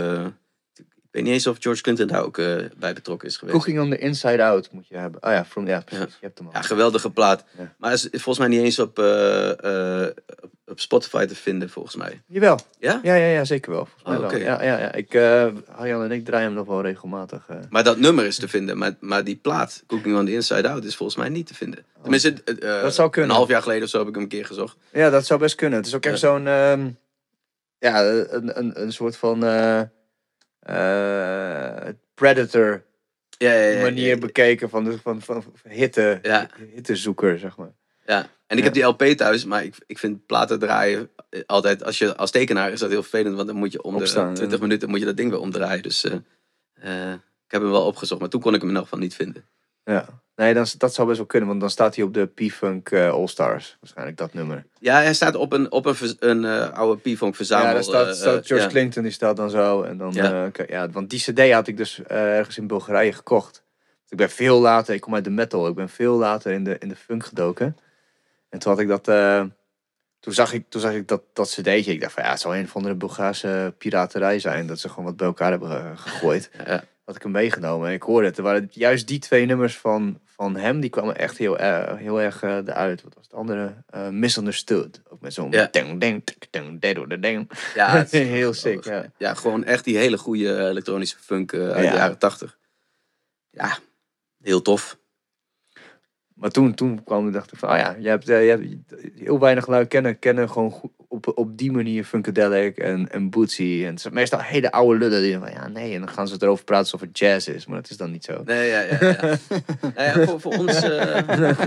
ik 1.11 1.17
weet 1.17 1.25
niet 1.25 1.33
eens 1.33 1.47
of 1.47 1.57
George 1.61 1.83
Clinton 1.83 2.07
daar 2.07 2.25
ook 2.25 2.39
eh, 2.39 2.57
bij 2.79 2.93
betrokken 2.93 3.29
is 3.29 3.37
geweest. 3.37 3.57
Cooking 3.57 3.81
on 3.81 3.91
the 3.91 3.99
Inside 3.99 4.43
Out 4.45 4.73
moet 4.73 4.89
je 4.89 4.97
hebben. 4.97 5.23
Oh 5.23 5.31
ja, 5.33 5.45
from, 5.45 5.67
ja 5.67 5.81
precies. 5.81 6.05
Je 6.21 6.27
hebt 6.27 6.39
hem 6.39 6.47
al. 6.47 6.53
Ja, 6.53 6.63
geweldige 6.63 7.11
plaat. 7.11 7.45
Ja. 7.59 7.75
Maar 7.79 7.93
is 7.93 8.09
volgens 8.11 8.39
mij 8.39 8.49
niet 8.49 8.61
eens 8.61 8.79
op, 8.79 8.99
eh, 8.99 10.03
eh, 10.05 10.11
op- 10.43 10.49
op 10.67 10.81
Spotify 10.81 11.25
te 11.27 11.35
vinden, 11.35 11.71
volgens 11.71 11.97
mij. 11.97 12.23
Jawel. 12.27 12.59
Ja? 12.79 13.01
Ja, 13.03 13.15
ja, 13.15 13.27
ja, 13.27 13.45
zeker 13.45 13.71
wel. 13.71 13.85
Volgens 13.87 14.05
mij 14.05 14.15
Oh, 14.15 14.21
wel. 14.21 14.31
oké. 14.31 14.39
Ja, 14.45 14.63
ja, 14.63 14.79
ja. 14.79 14.93
Ik, 14.93 15.15
Arjan 15.77 16.03
en 16.03 16.11
ik 16.11 16.25
draaien 16.25 16.47
hem 16.47 16.55
nog 16.57 16.67
wel 16.67 16.83
regelmatig. 16.83 17.47
Maar 17.71 17.85
dat 17.85 17.99
nummer 17.99 18.25
is 18.27 18.37
te 18.37 18.49
vinden. 18.49 18.79
Maar, 18.79 18.95
maar 19.01 19.25
die 19.25 19.37
plaat, 19.37 19.83
Cooking 19.87 20.17
on 20.17 20.27
the 20.27 20.33
Inside 20.33 20.69
Out, 20.69 20.85
is 20.85 20.97
volgens 20.97 21.19
mij 21.19 21.29
niet 21.29 21.47
te 21.47 21.55
vinden. 21.55 21.85
Tenminste, 22.03 22.35
Oh. 22.63 22.83
Dat 22.83 22.95
zou 22.95 23.11
kunnen. 23.11 23.31
een 23.31 23.37
half 23.37 23.49
jaar 23.49 23.63
geleden 23.63 23.83
of 23.83 23.89
zo 23.89 23.99
heb 23.99 24.09
ik 24.09 24.15
hem 24.15 24.23
een 24.23 24.29
keer 24.29 24.47
gezocht. 24.47 24.77
Ja, 24.93 25.11
dat 25.11 25.27
zou 25.27 25.41
best 25.41 25.55
kunnen. 25.55 25.79
Het 25.79 25.87
is 25.87 25.95
ook 25.95 26.05
echt 26.05 26.21
Ja. 26.21 26.29
zo'n, 26.29 26.47
ehm, 26.47 26.89
ja, 27.79 28.05
een, 28.05 28.59
een, 28.59 28.83
een 28.83 28.93
soort 28.93 29.17
van 29.17 29.43
eh, 30.61 31.89
predator 32.15 32.85
Ja, 33.29 33.53
ja, 33.53 33.69
ja, 33.69 33.83
manier 33.83 34.19
bekeken 34.19 34.71
van, 34.71 34.85
de, 34.85 34.99
van, 34.99 35.23
van, 35.23 35.43
van 35.43 35.71
hitte, 35.71 36.21
hittezoeker, 36.75 37.39
zeg 37.39 37.57
maar. 37.57 37.73
ja. 38.07 38.27
En 38.47 38.59
ik 38.59 38.65
heb 38.65 38.73
die 38.73 38.83
LP 38.83 39.03
thuis, 39.03 39.45
maar 39.45 39.65
ik, 39.65 39.75
ik 39.87 39.99
vind 39.99 40.27
platen 40.27 40.59
draaien 40.59 41.11
eh, 41.31 41.41
altijd, 41.47 41.85
als 41.85 41.99
je 41.99 42.17
als 42.17 42.31
tekenaar 42.31 42.73
is 42.73 42.81
dat 42.81 42.91
heel 42.91 43.03
vervelend, 43.03 43.35
want 43.35 43.47
dan 43.47 43.57
moet 43.57 43.73
je 43.73 43.83
om 43.83 43.95
Opstaan, 43.95 44.29
de 44.29 44.35
20 44.35 44.59
ja. 44.59 44.65
minuten 44.65 44.89
moet 44.89 44.99
je 44.99 45.05
dat 45.05 45.17
ding 45.17 45.31
weer 45.31 45.41
omdraaien. 45.41 45.83
Dus 45.83 46.05
eh, 46.05 47.13
ik 47.13 47.57
heb 47.57 47.63
hem 47.63 47.71
wel 47.71 47.87
opgezocht, 47.87 48.21
maar 48.21 48.29
toen 48.31 48.41
kon 48.41 48.55
ik 48.55 48.61
hem 48.61 48.75
elk 48.75 48.83
geval 48.83 48.99
niet 48.99 49.15
vinden. 49.15 49.45
Ja. 49.85 50.23
Nee, 50.41 50.55
dan, 50.55 50.67
dat 50.79 50.95
zou 50.95 51.07
best 51.07 51.19
wel 51.19 51.27
kunnen, 51.27 51.49
want 51.49 51.61
dan 51.61 51.71
staat 51.71 51.95
hij 51.95 52.05
op 52.05 52.15
de 52.15 52.27
P-Funk 52.27 52.91
eh, 52.91 53.11
All-Stars. 53.11 53.77
Waarschijnlijk 53.81 54.17
dat 54.17 54.35
nummer. 54.35 54.67
Ja, 54.79 55.01
hij 55.01 55.15
staat 55.15 55.35
op 55.35 55.53
een, 55.53 55.73
op 55.73 55.87
een, 56.19 56.45
eh, 56.45 56.71
oude 56.73 57.13
P-Funk 57.13 57.37
verzamel. 57.37 57.67
ja, 57.67 57.73
daar 57.73 57.83
staat, 57.83 58.07
eh, 58.07 58.13
staat 58.13 58.47
George. 58.47 58.67
Clinton, 58.67 59.03
die 59.03 59.13
staat 59.13 59.37
dan 59.37 59.51
zo. 59.51 59.83
En 59.83 59.97
dan, 59.97 60.13
Ja. 60.13 60.51
ja. 60.53 60.65
ja, 60.69 60.91
want 60.91 61.11
die 61.11 61.21
cd 61.21 61.53
had 61.53 61.67
ik 61.67 61.77
dus 61.77 62.03
ergens 62.07 62.59
in 62.59 62.67
Bulgarije 62.67 63.13
gekocht. 63.13 63.63
Ik 64.09 64.17
ben 64.17 64.31
veel 64.31 64.61
later, 64.61 64.95
ik 64.95 65.01
kom 65.01 65.15
uit 65.15 65.25
de 65.25 65.31
metal, 65.31 65.69
ik 65.69 65.75
ben 65.75 65.89
veel 65.89 66.17
later 66.17 66.53
in 66.53 66.65
de, 66.65 66.77
in 66.79 66.89
de 66.89 66.97
funk 66.97 67.25
gedoken. 67.25 67.77
En 68.49 68.59
toen 68.59 68.73
had 68.73 68.81
ik 68.81 68.89
dat, 68.89 69.05
toen 70.21 70.33
zag 70.33 70.53
ik, 70.53 70.65
toen 70.69 70.81
zag 70.81 70.93
ik 70.93 71.09
dat, 71.09 71.23
dat 71.33 71.49
cd'tje. 71.49 71.93
Ik 71.93 72.01
dacht 72.01 72.13
van 72.13 72.23
ja, 72.25 72.31
het 72.31 72.41
zou 72.41 72.57
een 72.57 72.65
of 72.65 72.77
andere 72.77 72.95
Bulgaarse 72.95 73.75
piraterij 73.79 74.39
zijn. 74.39 74.67
Dat 74.67 74.79
ze 74.79 74.89
gewoon 74.89 75.05
wat 75.05 75.17
bij 75.17 75.27
elkaar 75.27 75.51
hebben 75.51 75.99
gegooid. 75.99 76.51
Ja. 76.67 76.85
Had 77.05 77.17
ik 77.17 77.23
hem 77.23 77.31
meegenomen 77.33 77.89
en 77.89 77.95
ik 77.95 78.03
hoorde 78.03 78.27
het. 78.27 78.37
Er 78.37 78.43
waren 78.43 78.69
juist 78.71 79.07
die 79.07 79.19
twee 79.19 79.47
nummers 79.47 79.79
van, 79.79 80.21
van 80.25 80.57
hem, 80.57 80.81
die 80.81 80.91
kwamen 80.91 81.17
echt 81.17 81.39
heel, 81.39 81.59
erg 81.59 81.99
heel 81.99 82.21
erg 82.21 82.43
eh, 82.43 82.57
eruit. 82.57 83.03
Wat 83.03 83.15
was 83.15 83.25
het 83.25 83.35
andere? 83.35 83.75
Eh, 83.87 84.09
Misunderstood. 84.09 85.01
Ook 85.09 85.21
met 85.21 85.35
zo'n 85.35 85.51
Ja. 85.51 85.69
ding, 85.71 86.01
ding, 86.01 86.25
ding, 86.51 86.81
de 87.09 87.19
ding. 87.21 87.51
Ja, 87.75 87.91
het 87.97 88.13
is 88.13 88.29
Heel 88.39 88.53
sick, 88.55 88.85
ja. 88.85 89.05
Ja, 89.19 89.35
gewoon 89.35 89.65
echt 89.65 89.85
die 89.85 89.97
hele 89.97 90.19
goede 90.19 90.57
eh, 90.57 90.65
elektronische 90.69 91.17
funk 91.19 91.53
eh, 91.53 91.61
uit 91.71 91.85
Ja. 91.85 91.91
de 91.91 91.97
jaren 91.97 92.19
80. 92.19 92.59
Ja, 93.51 93.79
heel 94.43 94.63
tof. 94.63 94.99
Maar 96.41 96.51
toen, 96.51 96.75
toen 96.75 97.05
kwam 97.05 97.27
ik 97.27 97.33
dacht 97.33 97.53
ik 97.53 97.59
van, 97.59 97.71
oh 97.71 97.77
ja, 97.77 97.97
je 97.99 98.09
hebt, 98.09 98.29
eh, 98.29 98.45
je 98.45 98.51
hebt 98.51 98.65
heel 99.17 99.39
weinig 99.39 99.67
lui 99.67 99.87
kennen, 99.87 100.19
kennen 100.19 100.51
gewoon 100.51 100.71
goed 100.71 100.91
op, 101.09 101.33
op 101.35 101.59
die 101.59 101.73
manier 101.73 102.05
Funkadelic 102.05 102.77
en, 102.79 103.11
en 103.13 103.31
Bootsy. 103.31 103.83
En 103.85 103.91
het 103.91 104.01
zijn 104.01 104.15
meestal 104.15 104.41
hele 104.41 104.71
oude 104.73 104.99
lullen 104.99 105.23
die 105.23 105.39
van, 105.39 105.51
ja 105.51 105.69
nee, 105.69 105.95
en 105.95 106.01
dan 106.01 106.09
gaan 106.09 106.29
ze 106.29 106.37
erover 106.39 106.65
praten 106.65 106.85
alsof 106.93 107.01
het 107.09 107.19
jazz 107.19 107.49
is. 107.49 107.67
Maar 107.67 107.81
dat 107.81 107.91
is 107.91 107.97
dan 107.97 108.11
niet 108.11 108.25
zo. 108.25 108.43
Nee, 108.45 108.69
ja, 108.69 108.81
ja. 108.81 108.99
ja. 109.01 109.17
nou 109.97 110.19
ja 110.21 110.27
voor, 110.27 110.41
voor, 110.41 110.53
ons, 110.59 110.83
eh, 110.83 111.59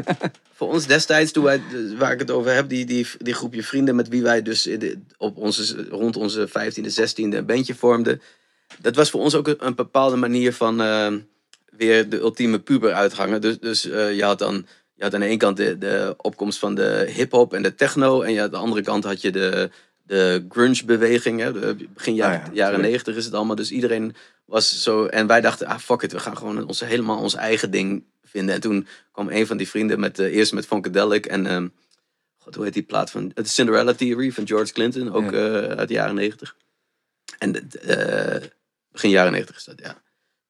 voor 0.53 0.69
ons 0.71 0.87
destijds, 0.87 1.31
toen 1.31 1.43
wij, 1.43 1.61
de- 1.71 1.95
waar 1.97 2.11
ik 2.11 2.19
het 2.19 2.31
over 2.31 2.53
heb, 2.53 2.69
die, 2.69 2.85
die, 2.85 3.07
die 3.17 3.33
groepje 3.33 3.63
vrienden 3.63 3.95
met 3.95 4.07
wie 4.07 4.21
wij 4.23 4.41
dus 4.41 4.67
in 4.67 4.79
de- 4.79 4.99
op 5.17 5.37
onze, 5.37 5.87
rond 5.89 6.17
onze 6.17 6.47
15e, 6.47 6.83
16e 7.01 7.13
een 7.15 7.45
bandje 7.45 7.75
vormden. 7.75 8.21
Dat 8.81 8.95
was 8.95 9.09
voor 9.09 9.21
ons 9.21 9.35
ook 9.35 9.47
een, 9.47 9.65
een 9.65 9.75
bepaalde 9.75 10.15
manier 10.15 10.53
van 10.53 10.81
eh, 10.81 11.13
weer 11.77 12.09
de 12.09 12.19
ultieme 12.19 12.59
puber 12.59 12.93
uithangen. 12.93 13.41
Dus, 13.41 13.59
dus 13.59 13.89
eh, 13.89 14.15
je 14.15 14.23
had 14.23 14.39
dan 14.39 14.65
je 14.93 15.03
had 15.03 15.13
aan 15.13 15.19
de 15.19 15.25
ene 15.25 15.37
kant 15.37 15.57
de, 15.57 15.77
de 15.77 16.13
opkomst 16.17 16.59
van 16.59 16.75
de 16.75 17.11
hip-hop 17.15 17.53
en 17.53 17.61
de 17.63 17.75
techno. 17.75 18.21
En 18.21 18.33
je, 18.33 18.41
aan 18.41 18.49
de 18.49 18.57
andere 18.57 18.81
kant 18.81 19.03
had 19.03 19.21
je 19.21 19.31
de, 19.31 19.69
de 20.03 20.45
grunge-beweging. 20.49 21.39
hè. 21.39 21.51
De- 21.53 21.87
Begin 21.93 22.15
jaren, 22.15 22.39
Ah 22.39 22.45
ja, 22.45 22.51
jaren 22.53 22.73
tuurlijk. 22.73 22.91
90 22.93 23.15
is 23.15 23.25
het 23.25 23.33
allemaal. 23.33 23.55
Dus 23.55 23.71
iedereen 23.71 24.15
was 24.45 24.81
zo. 24.83 25.05
En 25.05 25.27
wij 25.27 25.41
dachten, 25.41 25.67
ah 25.67 25.77
fuck 25.79 26.01
it, 26.01 26.11
we 26.11 26.19
gaan 26.19 26.37
gewoon 26.37 26.67
onze, 26.67 26.85
helemaal 26.85 27.19
ons 27.19 27.35
eigen 27.35 27.71
ding 27.71 28.03
vinden. 28.23 28.55
En 28.55 28.61
toen 28.61 28.87
kwam 29.11 29.29
een 29.29 29.47
van 29.47 29.57
die 29.57 29.69
vrienden 29.69 29.99
met, 29.99 30.19
eh, 30.19 30.35
eerst 30.35 30.53
met 30.53 30.65
Funkadelic 30.65 31.25
en. 31.25 31.45
ehm, 31.47 31.67
God, 32.37 32.55
hoe 32.55 32.63
heet 32.63 32.73
die 32.73 32.83
plaat 32.83 33.11
van. 33.11 33.31
Het 33.33 33.49
Cinderella 33.49 33.93
Theory 33.93 34.31
van 34.31 34.47
George 34.47 34.73
Clinton, 34.73 35.11
ook 35.13 35.31
Ja. 35.31 35.61
eh, 35.61 35.77
uit 35.77 35.87
de 35.87 35.93
jaren 35.93 36.15
90. 36.15 36.55
En 37.37 37.69
eh, 37.71 38.41
begin 38.91 39.09
jaren 39.09 39.31
90 39.31 39.55
is 39.55 39.63
dat, 39.63 39.79
ja. 39.79 40.01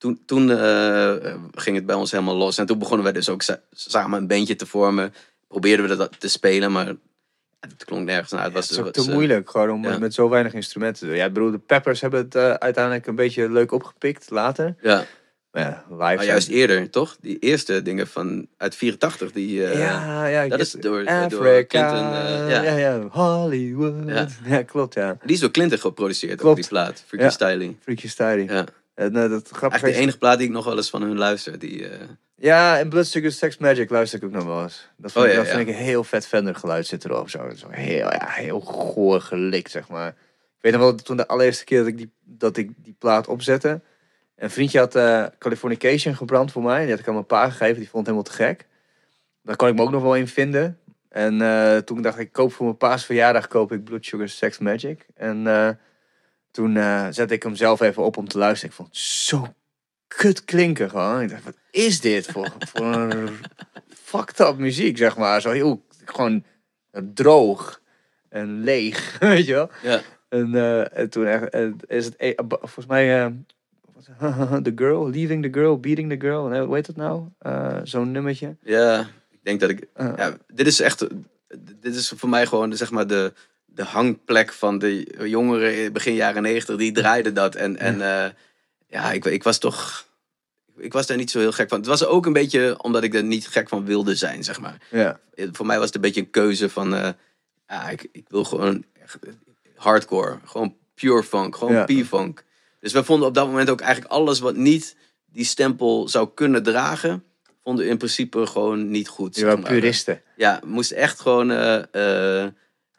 Toen, 0.04 0.22
toen 0.26 0.52
eh, 0.52 1.14
ging 1.54 1.76
het 1.76 1.86
bij 1.86 1.96
ons 1.96 2.12
helemaal 2.12 2.36
los. 2.36 2.58
En 2.58 2.66
toen 2.66 2.80
begonnen 2.80 3.04
wij 3.04 3.14
dus 3.14 3.30
ook 3.30 3.42
sa- 3.42 3.62
samen 3.72 4.20
een 4.20 4.28
bandje 4.28 4.56
te 4.56 4.66
vormen. 4.66 5.14
Probeerden 5.48 5.88
we 5.90 5.96
dat 5.96 6.20
te 6.20 6.28
spelen, 6.28 6.72
maar 6.72 6.86
het 7.60 7.86
klonk 7.86 8.06
nergens 8.06 8.32
naar. 8.32 8.44
Het 8.44 8.50
Ja, 8.52 8.56
was, 8.58 8.70
het 8.70 8.78
is 8.80 8.86
ook 8.86 8.92
te 8.94 9.02
eh, 9.02 9.08
moeilijk, 9.16 9.50
gewoon 9.50 9.70
om 9.72 9.84
ja. 9.84 9.98
met, 9.98 10.14
zo 10.14 10.30
weinig 10.30 10.54
instrumenten 10.54 11.00
te 11.02 11.06
doen. 11.08 11.16
Ja, 11.16 11.26
ik 11.26 11.34
bedoel, 11.34 11.52
de 11.52 11.58
Peppers 11.58 12.02
hebben 12.02 12.20
het 12.20 12.36
eh, 12.36 12.54
uiteindelijk 12.54 13.08
een 13.08 13.16
beetje 13.16 13.50
leuk 13.52 13.72
opgepikt 13.72 14.30
later. 14.30 14.76
Ja, 14.82 15.06
Maar 15.52 15.62
ja, 15.64 15.84
live 15.90 16.00
maar 16.16 16.26
juist 16.26 16.48
eerder, 16.48 16.90
toch? 16.90 17.18
Die 17.22 17.40
eerste 17.40 17.82
dingen 17.82 18.08
van 18.08 18.48
uit 18.58 18.76
84, 18.76 19.32
die... 19.32 19.66
eh, 19.68 19.80
ja, 19.80 20.26
ja, 20.26 20.48
dat 20.48 20.60
is 20.60 20.72
door- 20.72 21.06
door 21.30 21.66
Clinton, 21.68 22.14
eh, 22.14 22.50
ja. 22.50 22.62
ja. 22.62 22.76
ja, 22.78 23.00
Hollywood. 23.12 23.94
Ja. 24.06 24.28
Ja, 24.56 24.62
klopt, 24.64 24.94
ja. 24.94 25.18
Die 25.26 25.34
is 25.36 25.40
door 25.40 25.52
Clinton 25.52 25.80
geproduceerd, 25.80 26.40
Klopt. 26.40 26.56
die 26.56 26.68
plaat. 26.68 27.04
Freaky. 27.08 27.30
Styling. 27.30 27.76
Freaky 27.84 28.08
Styling. 28.08 28.52
Ja. 28.52 28.66
En, 28.96 29.16
eh, 29.16 29.30
dat 29.30 29.52
Eigenlijk 29.52 29.74
is- 29.84 29.96
de 29.96 30.02
enige 30.02 30.18
plaat 30.18 30.38
die 30.38 30.48
ik 30.48 30.54
nog 30.54 30.66
wel 30.66 30.76
eens 30.76 30.90
van 30.90 31.02
hun 31.02 31.18
luister. 31.18 31.60
Die, 31.60 31.88
eh, 31.90 32.08
Ja, 32.36 32.80
en 32.80 32.90
Blood 32.90 33.06
Sugar 33.06 33.32
Sex 33.32 33.58
Magic 33.58 33.90
luister 33.90 34.20
ik 34.20 34.26
ook 34.26 34.32
nog 34.32 34.44
wel 34.44 34.62
eens. 34.64 34.90
Dat 34.98 35.12
vind, 35.12 35.24
Oh, 35.26 35.30
ik, 35.32 35.38
ja, 35.38 35.44
dat 35.44 35.54
vind 35.54 35.68
ja. 35.68 35.74
ik 35.74 35.80
een 35.80 35.84
heel 35.86 36.04
vet 36.04 36.28
Fender 36.28 36.56
geluid 36.56 36.86
zit 36.88 37.06
erop. 37.06 37.30
Zo, 37.30 37.50
zo 37.56 37.68
heel, 37.70 38.12
ja, 38.12 38.26
heel 38.30 38.60
goor 38.60 39.22
gelikt, 39.22 39.72
zeg 39.72 39.88
maar. 39.90 40.08
Ik 40.08 40.60
weet 40.60 40.72
nog 40.72 40.82
wel, 40.82 40.96
toen 40.96 41.18
de 41.18 41.28
allereerste 41.28 41.64
keer 41.64 41.78
dat 41.78 41.88
ik 41.88 41.98
die, 41.98 42.12
dat 42.24 42.58
ik 42.58 42.72
die 42.78 42.96
plaat 43.00 43.28
opzette. 43.28 43.82
Een 44.36 44.50
vriendje 44.50 44.80
had 44.80 44.96
eh, 44.96 45.26
Californication 45.38 46.16
gebrand 46.16 46.52
voor 46.52 46.64
mij. 46.64 46.82
Die 46.82 46.90
had 46.90 47.00
ik 47.00 47.08
aan 47.08 47.14
mijn 47.14 47.26
pa 47.26 47.50
gegeven. 47.50 47.80
Die 47.80 47.90
vond 47.90 48.08
het 48.08 48.16
helemaal 48.16 48.24
te 48.24 48.44
gek. 48.44 48.68
Daar 49.44 49.56
kon 49.56 49.68
ik 49.68 49.76
me 49.76 49.82
ook 49.82 49.92
nog 49.92 50.02
wel 50.02 50.16
in 50.16 50.28
vinden. 50.28 50.80
En 51.10 51.38
toen 51.86 52.02
dacht 52.02 52.20
ik, 52.20 52.32
koop 52.32 52.54
voor 52.54 52.66
mijn 52.66 52.78
pa's 52.78 53.06
verjaardag 53.06 53.48
koop 53.48 53.72
ik 53.72 53.84
Blood 53.84 54.06
Sugar 54.06 54.30
Sex 54.30 54.58
Magic. 54.58 55.06
En 55.16 55.44
toen 56.54 56.78
eh, 56.78 57.08
zette 57.10 57.34
ik 57.34 57.44
hem 57.44 57.56
zelf 57.56 57.82
even 57.82 58.04
op 58.04 58.18
om 58.18 58.28
te 58.28 58.38
luisteren. 58.38 58.70
Ik 58.70 58.76
vond 58.76 58.88
het 58.90 58.98
zo 58.98 59.54
kut 60.08 60.44
klinken 60.46 60.90
gewoon. 60.90 61.22
Ik 61.22 61.30
dacht, 61.30 61.44
wat 61.44 61.58
is 61.72 62.02
dit 62.02 62.26
voor, 62.26 62.54
voor 62.74 62.86
een 62.96 63.30
fucked 63.90 64.40
up 64.40 64.58
muziek, 64.58 64.98
zeg 64.98 65.18
maar. 65.18 65.42
Zo 65.42 65.50
heel, 65.52 65.86
gewoon 66.06 66.44
droog 67.14 67.82
en 68.30 68.60
leeg, 68.64 69.16
weet 69.20 69.46
je 69.46 69.54
wel. 69.54 69.70
ja. 69.84 70.02
En, 70.30 70.56
eh, 70.56 70.98
en 70.98 71.10
toen 71.10 71.26
echt, 71.26 71.50
eh, 71.50 71.68
is 71.88 72.06
het, 72.06 72.16
eh, 72.16 72.32
volgens 72.48 72.86
mij, 72.86 73.24
eh, 73.24 73.32
The 74.64 74.72
Girl, 74.76 75.10
Leaving 75.10 75.44
the 75.44 75.60
Girl, 75.60 75.80
Beating 75.80 76.10
the 76.10 76.20
Girl, 76.20 76.48
nee, 76.48 76.62
hoe 76.62 76.76
heet 76.76 76.86
dat 76.86 76.96
nou? 76.96 77.28
Eh, 77.40 77.80
Zo'n 77.84 78.12
nummertje. 78.12 78.56
ja, 78.62 79.00
ik 79.32 79.40
denk 79.44 79.60
dat 79.60 79.70
ik... 79.70 79.88
Eh, 79.94 80.14
Ja, 80.18 80.38
dit 80.48 80.68
is 80.68 80.80
echt... 80.80 81.08
Dit 81.80 81.96
is 81.96 82.14
voor 82.16 82.30
mij 82.30 82.46
gewoon 82.46 82.76
zeg 82.76 82.92
maar 82.92 83.08
de, 83.08 83.34
de 83.76 83.84
hangplek 83.84 84.54
van 84.54 84.80
de 84.80 85.16
jongeren 85.24 85.84
in 85.84 85.94
begin 85.94 86.14
jaren 86.14 86.42
negentig. 86.42 86.76
Die 86.76 86.92
draaiden 86.92 87.34
dat. 87.34 87.56
En, 87.56 87.78
en 87.78 88.02
eh, 88.02 88.30
ja, 88.88 89.12
ik, 89.12 89.26
ik 89.26 89.44
was 89.44 89.58
toch... 89.58 90.06
Ik 90.78 90.94
was 90.94 91.08
daar 91.08 91.18
niet 91.18 91.32
zo 91.32 91.40
heel 91.40 91.52
gek 91.52 91.70
van. 91.70 91.78
Het 91.78 91.88
was 91.88 92.06
ook 92.06 92.26
een 92.26 92.34
beetje 92.34 92.76
omdat 92.84 93.04
ik 93.04 93.14
er 93.14 93.24
niet 93.24 93.48
gek 93.48 93.70
van 93.70 93.86
wilde 93.86 94.16
zijn, 94.16 94.44
zeg 94.44 94.60
maar. 94.60 94.78
ja. 94.92 95.20
Voor 95.52 95.66
mij 95.66 95.78
was 95.78 95.86
het 95.86 95.96
een 95.96 96.02
beetje 96.02 96.22
een 96.22 96.30
keuze 96.30 96.70
van... 96.70 96.96
eh, 96.96 97.10
ja, 97.68 97.90
ik, 97.90 98.08
ik 98.12 98.26
wil 98.28 98.44
gewoon 98.44 98.86
echt 99.02 99.18
hardcore. 99.76 100.40
Gewoon 100.46 100.76
pure 100.96 101.24
funk. 101.24 101.56
Gewoon 101.56 101.74
Ja. 101.74 101.84
P-funk. 101.84 102.44
Dus 102.80 102.94
we 102.94 103.04
vonden 103.04 103.28
op 103.28 103.34
dat 103.34 103.48
moment 103.48 103.70
ook 103.70 103.82
eigenlijk 103.82 104.12
alles 104.12 104.40
wat 104.40 104.56
niet 104.56 104.96
die 105.26 105.46
stempel 105.46 106.08
zou 106.10 106.30
kunnen 106.34 106.64
dragen... 106.64 107.24
vonden 107.64 107.86
we 107.86 107.92
in 107.92 107.98
principe 107.98 108.46
gewoon 108.48 108.90
niet 108.90 109.08
goed. 109.08 109.36
Je 109.36 109.42
zeg 109.42 109.58
maar. 109.60 109.72
puristen. 109.72 110.22
Ja, 110.36 110.60
moest 110.66 110.92
echt 110.92 111.20
gewoon. 111.20 111.52
eh, 111.52 112.44
eh, 112.44 112.52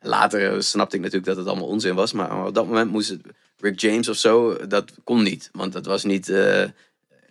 later 0.05 0.63
snapte 0.63 0.97
ik 0.97 1.03
natuurlijk 1.03 1.29
dat 1.29 1.37
het 1.37 1.47
allemaal 1.47 1.69
onzin 1.69 1.95
was. 1.95 2.13
Maar 2.13 2.47
op 2.47 2.55
dat 2.55 2.67
moment 2.67 2.91
moest 2.91 3.09
het. 3.09 3.21
Rick 3.59 3.81
James 3.81 4.09
of 4.09 4.17
zo, 4.17 4.67
dat 4.67 4.93
kon 5.05 5.23
niet. 5.23 5.49
Want 5.53 5.73
dat 5.73 5.87
was 5.87 6.05
niet. 6.05 6.29
eh, 6.29 6.65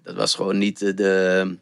dat 0.04 0.16
was 0.16 0.36
gewoon 0.36 0.58
niet 0.58 0.82
eh, 0.82 0.96
de. 0.96 1.58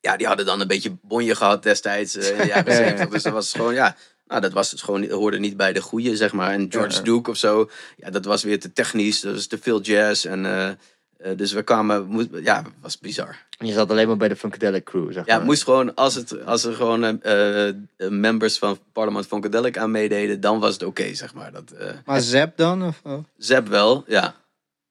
Ja, 0.00 0.16
die 0.16 0.26
hadden 0.26 0.46
dan 0.46 0.60
een 0.60 0.66
beetje 0.66 0.96
bonje 1.02 1.34
gehad 1.34 1.62
destijds 1.62 2.16
eh, 2.16 2.30
in 2.30 2.36
de 2.36 2.46
jaren 2.54 2.72
Ja, 2.72 2.78
ja, 2.78 2.84
ja. 2.84 2.86
70. 2.88 3.08
Dus 3.08 3.22
dat 3.22 3.32
was 3.32 3.52
gewoon, 3.52 3.74
ja. 3.74 3.96
Nou, 4.26 4.40
dat 4.40 4.52
was 4.52 4.70
het 4.70 4.82
gewoon, 4.82 5.10
hoorde 5.10 5.38
niet 5.38 5.56
bij 5.56 5.72
de 5.72 5.80
goeie, 5.80 6.16
zeg 6.16 6.32
maar. 6.32 6.52
En 6.52 6.66
George 6.72 6.96
Ja. 6.96 7.02
Duke 7.02 7.30
of 7.30 7.36
zo, 7.36 7.70
ja, 7.96 8.10
dat 8.10 8.24
was 8.24 8.42
weer 8.42 8.60
te 8.60 8.72
technisch. 8.72 9.20
Dat 9.20 9.34
was 9.34 9.46
te 9.46 9.58
veel 9.58 9.80
jazz. 9.80 10.24
En, 10.24 10.44
eh, 11.18 11.36
dus 11.36 11.52
we 11.52 11.62
kwamen, 11.62 12.06
moest, 12.06 12.28
ja, 12.42 12.56
het 12.62 12.72
was 12.80 12.98
bizar. 12.98 13.36
Je 13.58 13.72
zat 13.72 13.90
alleen 13.90 14.06
maar 14.08 14.16
bij 14.16 14.28
de 14.28 14.36
Funkadelic 14.36 14.84
crew, 14.84 15.04
zeg 15.06 15.14
Ja, 15.14 15.22
maar. 15.26 15.34
het 15.36 15.44
moest 15.44 15.64
gewoon, 15.64 15.94
als, 15.94 16.14
het, 16.14 16.44
als 16.44 16.64
er 16.64 16.74
gewoon 16.74 17.20
eh, 17.22 17.68
eh, 17.68 17.74
members 18.08 18.58
van 18.58 18.78
Parlement 18.92 19.26
Funkadelic 19.26 19.78
aan 19.78 19.90
meededen, 19.90 20.40
dan 20.40 20.58
was 20.60 20.72
het 20.72 20.82
oké, 20.82 21.14
zeg 21.14 21.34
maar. 21.34 21.52
Dat, 21.52 21.70
eh 21.70 21.90
Maar 22.04 22.20
Zep 22.20 22.56
dan? 22.56 22.82
Of, 22.86 23.00
oh? 23.04 23.24
Zep 23.36 23.68
wel, 23.68 24.04
ja. 24.06 24.34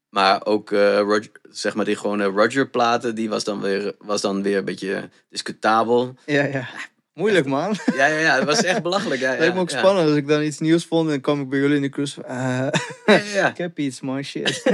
Maar 0.09 0.45
ook, 0.45 0.71
eh, 0.71 0.99
Roger, 0.99 1.31
zeg 1.49 1.75
maar, 1.75 1.85
die 1.85 1.95
gewone 1.95 2.23
Roger-platen, 2.25 3.15
die 3.15 3.29
was 3.29 3.43
dan, 3.43 3.61
weer, 3.61 3.95
was 3.99 4.21
dan 4.21 4.41
weer 4.41 4.57
een 4.57 4.65
beetje 4.65 5.09
discutabel. 5.29 6.15
Ja, 6.25 6.43
ja. 6.43 6.67
Moeilijk 7.17 7.45
man. 7.45 7.75
Ja, 7.95 8.05
ja, 8.05 8.17
ja, 8.19 8.35
het 8.35 8.43
was 8.43 8.63
echt 8.63 8.81
belachelijk. 8.81 9.21
Ja, 9.21 9.31
ja, 9.33 9.39
Lijkt 9.39 9.53
me 9.53 9.59
ook 9.59 9.69
ja. 9.69 9.77
spannend 9.77 10.07
als 10.07 10.17
ik 10.17 10.27
dan 10.27 10.41
iets 10.43 10.59
nieuws 10.59 10.85
vond 10.85 11.05
en 11.05 11.11
dan 11.11 11.21
kwam 11.21 11.41
ik 11.41 11.49
bij 11.49 11.59
jullie 11.59 11.75
in 11.75 11.81
de 11.81 11.89
cruise. 11.89 12.23
eh, 12.23 12.35
Ja, 12.35 12.71
ja, 13.05 13.21
ja. 13.33 13.49
ik 13.53 13.57
heb 13.57 13.79
iets 13.79 14.01
man, 14.01 14.23
shit. 14.23 14.61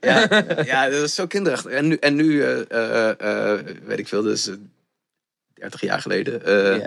Ja, 0.00 0.28
ja, 0.64 0.88
dat 0.88 1.02
is 1.02 1.14
zo 1.14 1.26
kinderachtig. 1.26 1.70
En 1.72 1.88
nu, 1.88 1.94
en 1.96 2.14
nu 2.14 2.42
eh, 2.42 2.60
eh, 2.70 3.08
eh, 3.52 3.60
weet 3.84 3.98
ik 3.98 4.08
veel, 4.08 4.22
dus 4.22 4.46
eh, 4.48 4.54
30 5.54 5.80
jaar 5.80 6.00
geleden, 6.00 6.44
eh, 6.44 6.84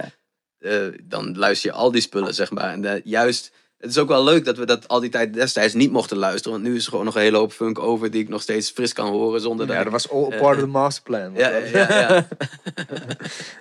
eh, 0.60 0.93
dan 1.04 1.38
luister 1.38 1.69
je 1.69 1.76
al 1.76 1.91
die 1.91 2.02
spullen, 2.02 2.34
zeg 2.34 2.52
maar. 2.52 2.74
En 2.74 3.02
juist, 3.04 3.52
het 3.84 3.91
is 3.91 3.98
ook 3.98 4.08
wel 4.08 4.24
leuk 4.24 4.46
dat 4.46 4.58
we 4.58 4.65
dat 4.65 4.88
al 4.88 5.00
die 5.00 5.10
tijd 5.10 5.34
destijds 5.34 5.74
niet 5.74 5.91
mochten 5.91 6.17
luisteren. 6.17 6.52
Want 6.52 6.63
nu 6.63 6.76
is 6.76 6.84
er 6.84 6.89
gewoon 6.89 7.06
nog 7.06 7.15
een 7.15 7.22
hele 7.22 7.38
hoop 7.38 7.52
funk 7.52 7.80
over 7.80 8.12
die 8.12 8.22
ik 8.22 8.30
nog 8.30 8.41
steeds 8.41 8.69
fris 8.69 8.93
kan 8.93 9.12
horen 9.12 9.41
zonder 9.41 9.67
dat 9.67 9.76
Ja, 9.76 9.84
dat 9.84 9.91
was 9.91 10.10
all 10.10 10.38
part 10.38 10.56
of 10.56 10.62
the 10.62 10.67
masterplan. 10.67 11.34
Ja, 11.36 11.50
ja, 11.50 11.88
ja. 11.89 12.28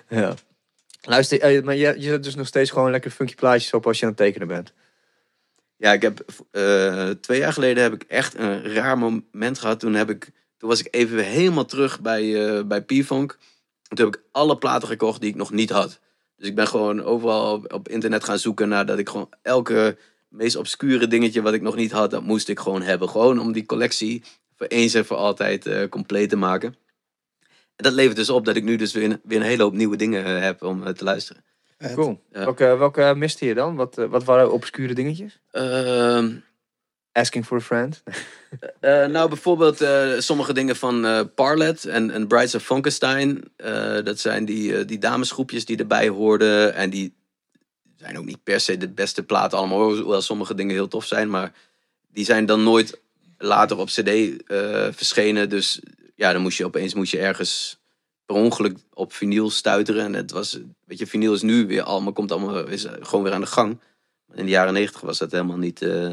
Ja. 0.19 0.33
Luister, 1.01 1.41
eh, 1.41 1.63
maar 1.63 1.75
je, 1.75 1.95
je 1.97 2.09
zet 2.09 2.23
dus 2.23 2.35
nog 2.35 2.47
steeds 2.47 2.71
gewoon 2.71 2.91
lekker 2.91 3.11
funky 3.11 3.35
plaatjes 3.35 3.73
op 3.73 3.87
als 3.87 3.99
je 3.99 4.03
aan 4.05 4.11
het 4.11 4.19
tekenen 4.19 4.47
bent. 4.47 4.73
Ja, 5.77 5.93
ik 5.93 6.01
heb 6.01 6.25
eh, 6.51 7.09
twee 7.09 7.39
jaar 7.39 7.53
geleden 7.53 7.83
heb 7.83 7.93
ik 7.93 8.03
echt 8.07 8.37
een 8.37 8.73
raar 8.73 8.97
moment 8.97 9.59
gehad. 9.59 9.79
Toen, 9.79 9.93
heb 9.93 10.09
ik, 10.09 10.31
toen 10.57 10.69
was 10.69 10.79
ik 10.79 10.87
even 10.91 11.17
helemaal 11.25 11.65
terug 11.65 12.01
bij, 12.01 12.47
eh, 12.47 12.63
bij 12.63 12.81
P-Funk. 12.81 13.37
Toen 13.87 14.05
heb 14.05 14.15
ik 14.15 14.21
alle 14.31 14.57
platen 14.57 14.87
gekocht 14.87 15.21
die 15.21 15.29
ik 15.29 15.35
nog 15.35 15.51
niet 15.51 15.69
had. 15.69 15.99
Dus 16.37 16.47
ik 16.47 16.55
ben 16.55 16.67
gewoon 16.67 17.03
overal 17.03 17.53
op, 17.53 17.73
op 17.73 17.89
internet 17.89 18.23
gaan 18.23 18.39
zoeken 18.39 18.69
naar 18.69 18.85
dat 18.85 18.97
ik 18.97 19.09
gewoon 19.09 19.29
elke 19.41 19.97
meest 20.33 20.55
obscure 20.55 21.07
dingetje 21.07 21.41
wat 21.41 21.53
ik 21.53 21.61
nog 21.61 21.75
niet 21.75 21.91
had, 21.91 22.11
dat 22.11 22.23
moest 22.23 22.49
ik 22.49 22.59
gewoon 22.59 22.81
hebben. 22.81 23.09
Gewoon 23.09 23.39
om 23.39 23.51
die 23.51 23.65
collectie 23.65 24.23
voor 24.55 24.67
eens 24.67 24.93
en 24.93 25.05
voor 25.05 25.17
altijd 25.17 25.65
eh, 25.65 25.89
compleet 25.89 26.29
te 26.29 26.35
maken. 26.35 26.75
En 27.75 27.83
dat 27.83 27.93
levert 27.93 28.15
dus 28.15 28.29
op 28.29 28.45
dat 28.45 28.55
ik 28.55 28.63
nu 28.63 28.75
dus 28.75 28.93
weer 28.93 29.03
een, 29.03 29.21
weer 29.23 29.39
een 29.39 29.45
hele 29.45 29.63
hoop 29.63 29.73
nieuwe 29.73 29.95
dingen 29.95 30.25
eh, 30.25 30.41
heb 30.41 30.63
om 30.63 30.83
eh, 30.83 30.93
te 30.93 31.03
luisteren. 31.03 31.43
Cool. 31.93 32.21
Ja. 32.31 32.43
Welke, 32.43 32.77
welke 32.77 33.13
miste 33.15 33.45
je 33.45 33.53
dan? 33.53 33.75
Wat, 33.75 33.95
wat 33.95 34.23
waren 34.23 34.51
obscure 34.51 34.93
dingetjes? 34.93 35.39
Ehm, 35.51 36.35
Asking 37.13 37.45
for 37.45 37.57
a 37.57 37.61
friend. 37.61 38.03
Eh, 38.79 39.05
nou, 39.05 39.29
bijvoorbeeld 39.29 39.81
eh, 39.81 40.11
sommige 40.17 40.53
dingen 40.53 40.75
van 40.75 41.05
eh 41.05 41.19
Parlet 41.35 41.85
en, 41.85 42.11
en 42.11 42.27
Brides 42.27 42.55
of 42.55 42.63
Funkenstein. 42.63 43.43
Eh, 43.55 44.03
dat 44.03 44.19
zijn 44.19 44.45
die, 44.45 44.77
eh, 44.77 44.87
die 44.87 44.97
damesgroepjes 44.97 45.65
die 45.65 45.77
erbij 45.77 46.07
hoorden. 46.07 46.73
En 46.73 46.89
die 46.89 47.15
zijn 48.03 48.17
ook 48.17 48.25
niet 48.25 48.43
per 48.43 48.59
se 48.59 48.77
de 48.77 48.89
beste 48.89 49.23
platen 49.23 49.57
allemaal. 49.57 49.95
Hoewel 49.95 50.21
sommige 50.21 50.55
dingen 50.55 50.73
heel 50.73 50.87
tof 50.87 51.05
zijn. 51.05 51.29
Maar 51.29 51.53
die 52.13 52.25
zijn 52.25 52.45
dan 52.45 52.63
nooit 52.63 52.99
later 53.37 53.77
op 53.77 53.87
cd 53.87 54.07
eh, 54.07 54.87
verschenen. 54.91 55.49
Dus 55.49 55.79
ja, 56.15 56.33
dan 56.33 56.41
moest 56.41 56.57
je 56.57 56.65
opeens 56.65 56.93
moest 56.93 57.11
je 57.11 57.19
ergens 57.19 57.79
per 58.25 58.35
ongeluk 58.35 58.77
op 58.93 59.13
vinyl 59.13 59.49
stuiteren. 59.49 60.05
En 60.05 60.13
het 60.13 60.31
was, 60.31 60.59
weet 60.85 60.99
je, 60.99 61.07
vinyl 61.07 61.33
is 61.33 61.41
nu 61.41 61.67
weer 61.67 61.81
allemaal, 61.83 62.13
komt 62.13 62.31
allemaal, 62.31 62.67
is 62.67 62.85
gewoon 62.99 63.23
weer 63.23 63.33
aan 63.33 63.41
de 63.41 63.47
gang. 63.47 63.79
In 64.33 64.45
de 64.45 64.51
jaren 64.51 64.73
negentig 64.73 65.01
was 65.01 65.17
dat 65.17 65.31
helemaal 65.31 65.57
niet... 65.57 65.81
eh, 65.81 66.09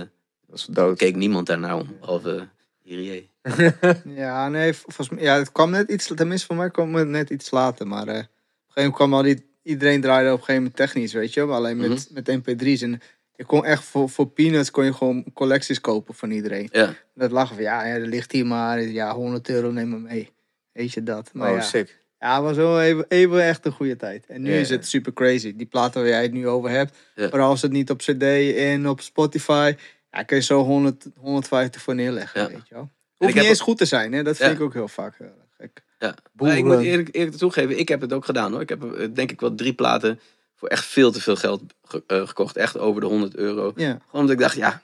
Dat 0.46 0.58
is 0.58 0.64
dood. 0.70 0.98
keek 0.98 1.16
niemand 1.16 1.46
daarnaar 1.46 1.76
om, 1.76 1.96
behalve 2.00 2.48
Irie. 2.84 3.28
Ja, 4.04 4.48
nee, 4.48 4.74
volgens 4.74 5.08
mij, 5.08 5.22
ja, 5.22 5.36
het 5.38 5.52
kwam 5.52 5.70
net 5.70 5.90
iets, 5.90 6.06
tenminste 6.14 6.46
voor 6.46 6.56
mij 6.56 6.70
kwam 6.70 6.94
het 6.94 7.08
net 7.08 7.30
iets 7.30 7.50
later. 7.50 7.86
Maar 7.86 8.08
eh, 8.08 8.14
op 8.14 8.20
een 8.20 8.28
gegeven 8.66 8.72
moment 8.74 8.94
kwam 8.94 9.14
al 9.14 9.22
die, 9.22 9.49
iedereen 9.62 10.00
draaide 10.00 10.26
op 10.28 10.38
een 10.38 10.44
gegeven 10.44 10.62
moment 10.62 10.76
technisch, 10.76 11.12
weet 11.12 11.34
je 11.34 11.46
wel. 11.46 11.56
Alleen 11.56 11.76
met, 11.76 12.08
met 12.12 12.28
mp3's. 12.38 12.82
En 12.82 13.00
je 13.36 13.44
kon 13.44 13.64
echt 13.64 13.84
voor, 13.84 14.08
voor 14.08 14.26
peanuts 14.28 14.70
kon 14.70 14.84
je 14.84 14.92
gewoon 14.94 15.24
collecties 15.34 15.80
kopen 15.80 16.14
van 16.14 16.30
iedereen. 16.30 16.68
Ja, 16.72 16.94
Dat 17.14 17.30
lag 17.30 17.48
van, 17.48 17.62
ja, 17.62 17.86
ja, 17.86 17.94
er 17.94 18.06
ligt 18.06 18.32
hier 18.32 18.46
maar, 18.46 18.80
ja, 18.82 19.14
100 19.14 19.48
euro, 19.48 19.70
neem 19.70 19.88
maar 19.88 20.00
mee. 20.00 20.30
Weet 20.72 20.92
je 20.92 21.02
dat. 21.02 21.30
Maar 21.32 21.50
oh, 21.50 21.56
ja, 21.56 21.62
sick. 21.62 21.98
ja, 22.18 22.34
het 22.34 22.42
was 22.44 22.56
wel 22.56 22.80
even, 22.82 23.04
even 23.08 23.42
echt 23.44 23.66
een 23.66 23.72
goede 23.72 23.96
tijd. 23.96 24.26
En 24.26 24.42
nu 24.42 24.52
is 24.52 24.70
het 24.70 24.86
super 24.86 25.12
crazy. 25.12 25.56
Die 25.56 25.66
platen 25.66 26.00
waar 26.00 26.10
jij 26.10 26.22
het 26.22 26.32
nu 26.32 26.48
over 26.48 26.70
hebt. 26.70 26.96
Ja. 27.14 27.28
Maar 27.30 27.40
als 27.40 27.62
het 27.62 27.72
niet 27.72 27.90
op 27.90 27.98
cd 27.98 28.22
en 28.56 28.88
op 28.88 29.00
Spotify, 29.00 29.74
ja, 30.10 30.22
kun 30.22 30.36
je 30.36 30.42
zo 30.42 30.62
100, 30.64 31.06
150 31.16 31.82
voor 31.82 31.94
neerleggen, 31.94 32.40
Ja. 32.40 32.48
weet 32.48 32.68
je 32.68 32.74
wel. 32.74 32.82
ik 32.82 32.88
Hoeft 33.16 33.32
heb 33.34 33.42
niet 33.42 33.52
eens 33.52 33.60
goed 33.60 33.78
te 33.78 33.84
zijn, 33.84 34.12
hè? 34.12 34.22
Dat 34.22 34.36
vind 34.36 34.48
Ja. 34.50 34.54
ik 34.56 34.62
ook 34.62 34.72
heel 34.72 34.88
vaak 34.88 35.18
erg 35.18 35.30
gek. 35.56 35.82
Ja. 36.00 36.14
Maar 36.32 36.56
ik 36.58 36.64
moet 36.64 36.78
eerlijk, 36.80 37.08
eerlijk 37.12 37.36
toegeven, 37.36 37.78
ik 37.78 37.88
heb 37.88 38.00
het 38.00 38.12
ook 38.12 38.24
gedaan 38.24 38.52
hoor. 38.52 38.60
Ik 38.60 38.68
heb 38.68 38.94
eh, 38.94 39.06
denk 39.14 39.30
ik 39.30 39.40
wel 39.40 39.54
drie 39.54 39.72
platen 39.74 40.20
voor 40.56 40.68
echt 40.68 40.84
veel 40.84 41.10
te 41.12 41.20
veel 41.20 41.36
geld 41.36 41.62
ge- 41.84 42.02
eh, 42.06 42.26
gekocht. 42.28 42.56
Echt 42.56 42.78
over 42.78 43.00
de 43.00 43.06
100 43.06 43.34
euro. 43.36 43.72
Ja, 43.76 43.86
Gewoon 43.90 44.00
omdat 44.10 44.30
ik 44.30 44.38
dacht, 44.38 44.56
ja, 44.56 44.82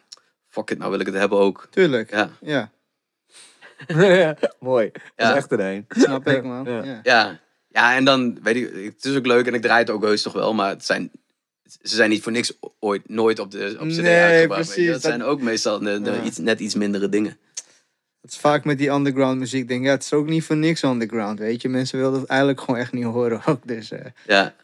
fuck 0.48 0.70
it, 0.70 0.78
nou 0.78 0.90
wil 0.90 1.00
ik 1.00 1.06
het 1.06 1.14
hebben 1.14 1.38
ook. 1.38 1.66
tuurlijk. 1.70 2.10
Ja, 2.10 2.30
Ja, 2.40 2.70
ja, 3.86 4.36
mooi. 4.60 4.90
Dat 5.16 5.28
is 5.30 5.34
echt 5.36 5.52
er 5.52 5.60
een. 5.60 5.84
snap 5.88 6.26
ik, 6.28 6.42
man. 6.44 6.64
Ja. 6.64 6.82
Ja. 6.84 7.00
ja. 7.02 7.40
ja 7.68 7.94
en 7.96 8.04
dan, 8.04 8.38
weet 8.42 8.56
ik, 8.56 8.84
het 8.94 9.04
is 9.04 9.16
ook 9.16 9.26
leuk 9.26 9.46
en 9.46 9.54
ik 9.54 9.62
draai 9.62 9.78
het 9.80 9.90
ook 9.90 10.02
heus 10.02 10.22
toch 10.22 10.32
wel. 10.32 10.54
Maar 10.54 10.68
het 10.68 10.84
zijn, 10.84 11.10
ze 11.82 11.94
zijn 11.96 12.10
niet 12.10 12.22
voor 12.22 12.32
niks 12.32 12.52
ooit, 12.78 13.08
nooit 13.08 13.38
op 13.38 13.50
de 13.50 13.76
op 13.80 13.86
CD 13.88 13.96
Nee, 13.96 14.20
uitgebracht. 14.22 14.64
precies, 14.66 14.90
Dat 14.90 15.00
zijn 15.02 15.22
ook 15.22 15.40
meestal 15.40 15.78
de, 15.78 16.00
de 16.00 16.10
Ja. 16.10 16.22
iets, 16.22 16.38
net 16.38 16.60
iets 16.60 16.74
mindere 16.74 17.08
dingen. 17.08 17.38
Het 18.26 18.34
is 18.34 18.40
vaak 18.40 18.64
met 18.64 18.78
die 18.78 18.90
underground 18.90 19.38
muziek. 19.38 19.68
Denk, 19.68 19.84
ja, 19.84 19.90
het 19.90 20.02
is 20.02 20.12
ook 20.12 20.26
niet 20.26 20.44
voor 20.44 20.56
niks 20.56 20.82
underground, 20.82 21.38
weet 21.38 21.62
je. 21.62 21.68
Mensen 21.68 21.98
wilden 21.98 22.20
het 22.20 22.28
eigenlijk 22.28 22.60
gewoon 22.60 22.80
echt 22.80 22.92
niet 22.92 23.04
horen 23.04 23.40
ook. 23.46 23.66
Dus, 23.66 23.90
eh, 23.90 24.04
Ja, 24.26 24.54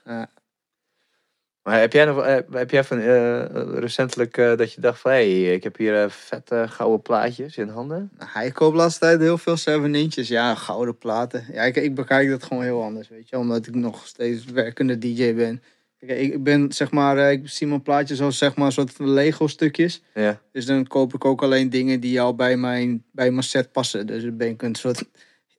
Maar 1.62 1.80
heb 1.80 1.92
jij, 1.92 2.04
nog, 2.04 2.22
eh, 2.24 2.36
heb 2.50 2.70
jij 2.70 2.84
van, 2.84 2.98
eh, 2.98 3.44
recentelijk 3.78 4.36
eh, 4.36 4.56
dat 4.56 4.72
je 4.72 4.80
dacht 4.80 5.00
van... 5.00 5.10
hé, 5.10 5.42
hey, 5.42 5.54
ik 5.54 5.62
heb 5.62 5.76
hier 5.76 6.10
vette 6.10 6.66
gouden 6.68 7.02
plaatjes 7.02 7.56
in 7.56 7.68
handen? 7.68 8.10
Nou, 8.18 8.30
Hij 8.32 8.50
koopt 8.50 8.76
laatst 8.76 9.00
tijd 9.00 9.20
heel 9.20 9.38
veel 9.38 9.56
7 9.56 9.94
inches. 9.94 10.28
Ja, 10.28 10.54
gouden 10.54 10.98
platen. 10.98 11.46
Ja, 11.52 11.62
ik, 11.62 11.76
ik 11.76 11.94
bekijk 11.94 12.28
dat 12.30 12.42
gewoon 12.42 12.62
heel 12.62 12.82
anders, 12.82 13.08
weet 13.08 13.28
je. 13.28 13.38
Omdat 13.38 13.66
ik 13.66 13.74
nog 13.74 14.06
steeds 14.06 14.44
werkende 14.44 14.98
DJ 14.98 15.34
ben. 15.34 15.62
Kijk, 16.06 16.20
ik, 16.20 16.42
ben, 16.42 16.72
zeg 16.72 16.90
maar, 16.90 17.18
eh, 17.18 17.30
ik 17.30 17.48
zie 17.48 17.66
mijn 17.66 17.82
plaatjes 17.82 18.20
als, 18.20 18.38
zeg 18.38 18.56
maar, 18.56 18.66
een 18.66 18.72
soort 18.72 18.92
van 18.92 19.10
Lego 19.10 19.46
stukjes. 19.46 20.02
Ja. 20.14 20.40
Dus 20.52 20.66
dan 20.66 20.86
koop 20.86 21.14
ik 21.14 21.24
ook 21.24 21.42
alleen 21.42 21.70
dingen 21.70 22.00
die 22.00 22.20
al 22.20 22.34
bij 22.34 22.56
mijn, 22.56 23.04
bij 23.12 23.30
mijn 23.30 23.42
set 23.42 23.72
passen. 23.72 24.06
Dus 24.06 24.22
dan 24.22 24.36
ben 24.36 24.48
ik 24.48 24.62
een 24.62 24.74
soort 24.74 25.04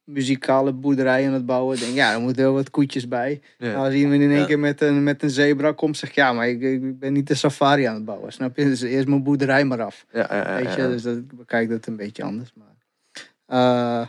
muzikale 0.03 0.73
boerderij 0.73 1.27
aan 1.27 1.33
het 1.33 1.45
bouwen. 1.45 1.79
Denk, 1.79 1.93
ja, 1.93 2.13
er 2.13 2.21
moeten 2.21 2.41
heel 2.43 2.53
wat 2.53 2.69
koetjes 2.69 3.07
bij. 3.07 3.41
ja. 3.57 3.71
Nou, 3.71 3.85
als 3.85 3.93
iemand 3.93 4.21
in 4.21 4.29
één 4.31 4.39
Ja. 4.39 4.45
keer 4.45 4.59
met 4.59 4.81
een, 4.81 5.03
met 5.03 5.23
een 5.23 5.29
zebra 5.29 5.71
komt, 5.71 5.97
zeg 5.97 6.09
ik, 6.09 6.15
ja, 6.15 6.33
maar 6.33 6.47
ik, 6.49 6.61
ik 6.61 6.99
ben 6.99 7.13
niet 7.13 7.27
de 7.27 7.35
safari 7.35 7.83
aan 7.83 7.95
het 7.95 8.05
bouwen. 8.05 8.33
Snap 8.33 8.57
je? 8.57 8.63
Dus 8.63 8.81
eerst 8.81 9.07
mijn 9.07 9.23
boerderij 9.23 9.65
maar 9.65 9.81
af. 9.81 10.05
Ja, 10.13 10.27
ja, 10.29 10.57
ja, 10.59 10.63
Weet 10.63 10.73
je, 10.75 10.87
dus 10.87 11.01
dat, 11.01 11.17
ik 11.17 11.37
bekijk 11.37 11.69
dat 11.69 11.85
een 11.85 11.95
beetje 11.95 12.23
anders. 12.23 12.53
Maar, 12.55 12.75
eh, 13.45 14.07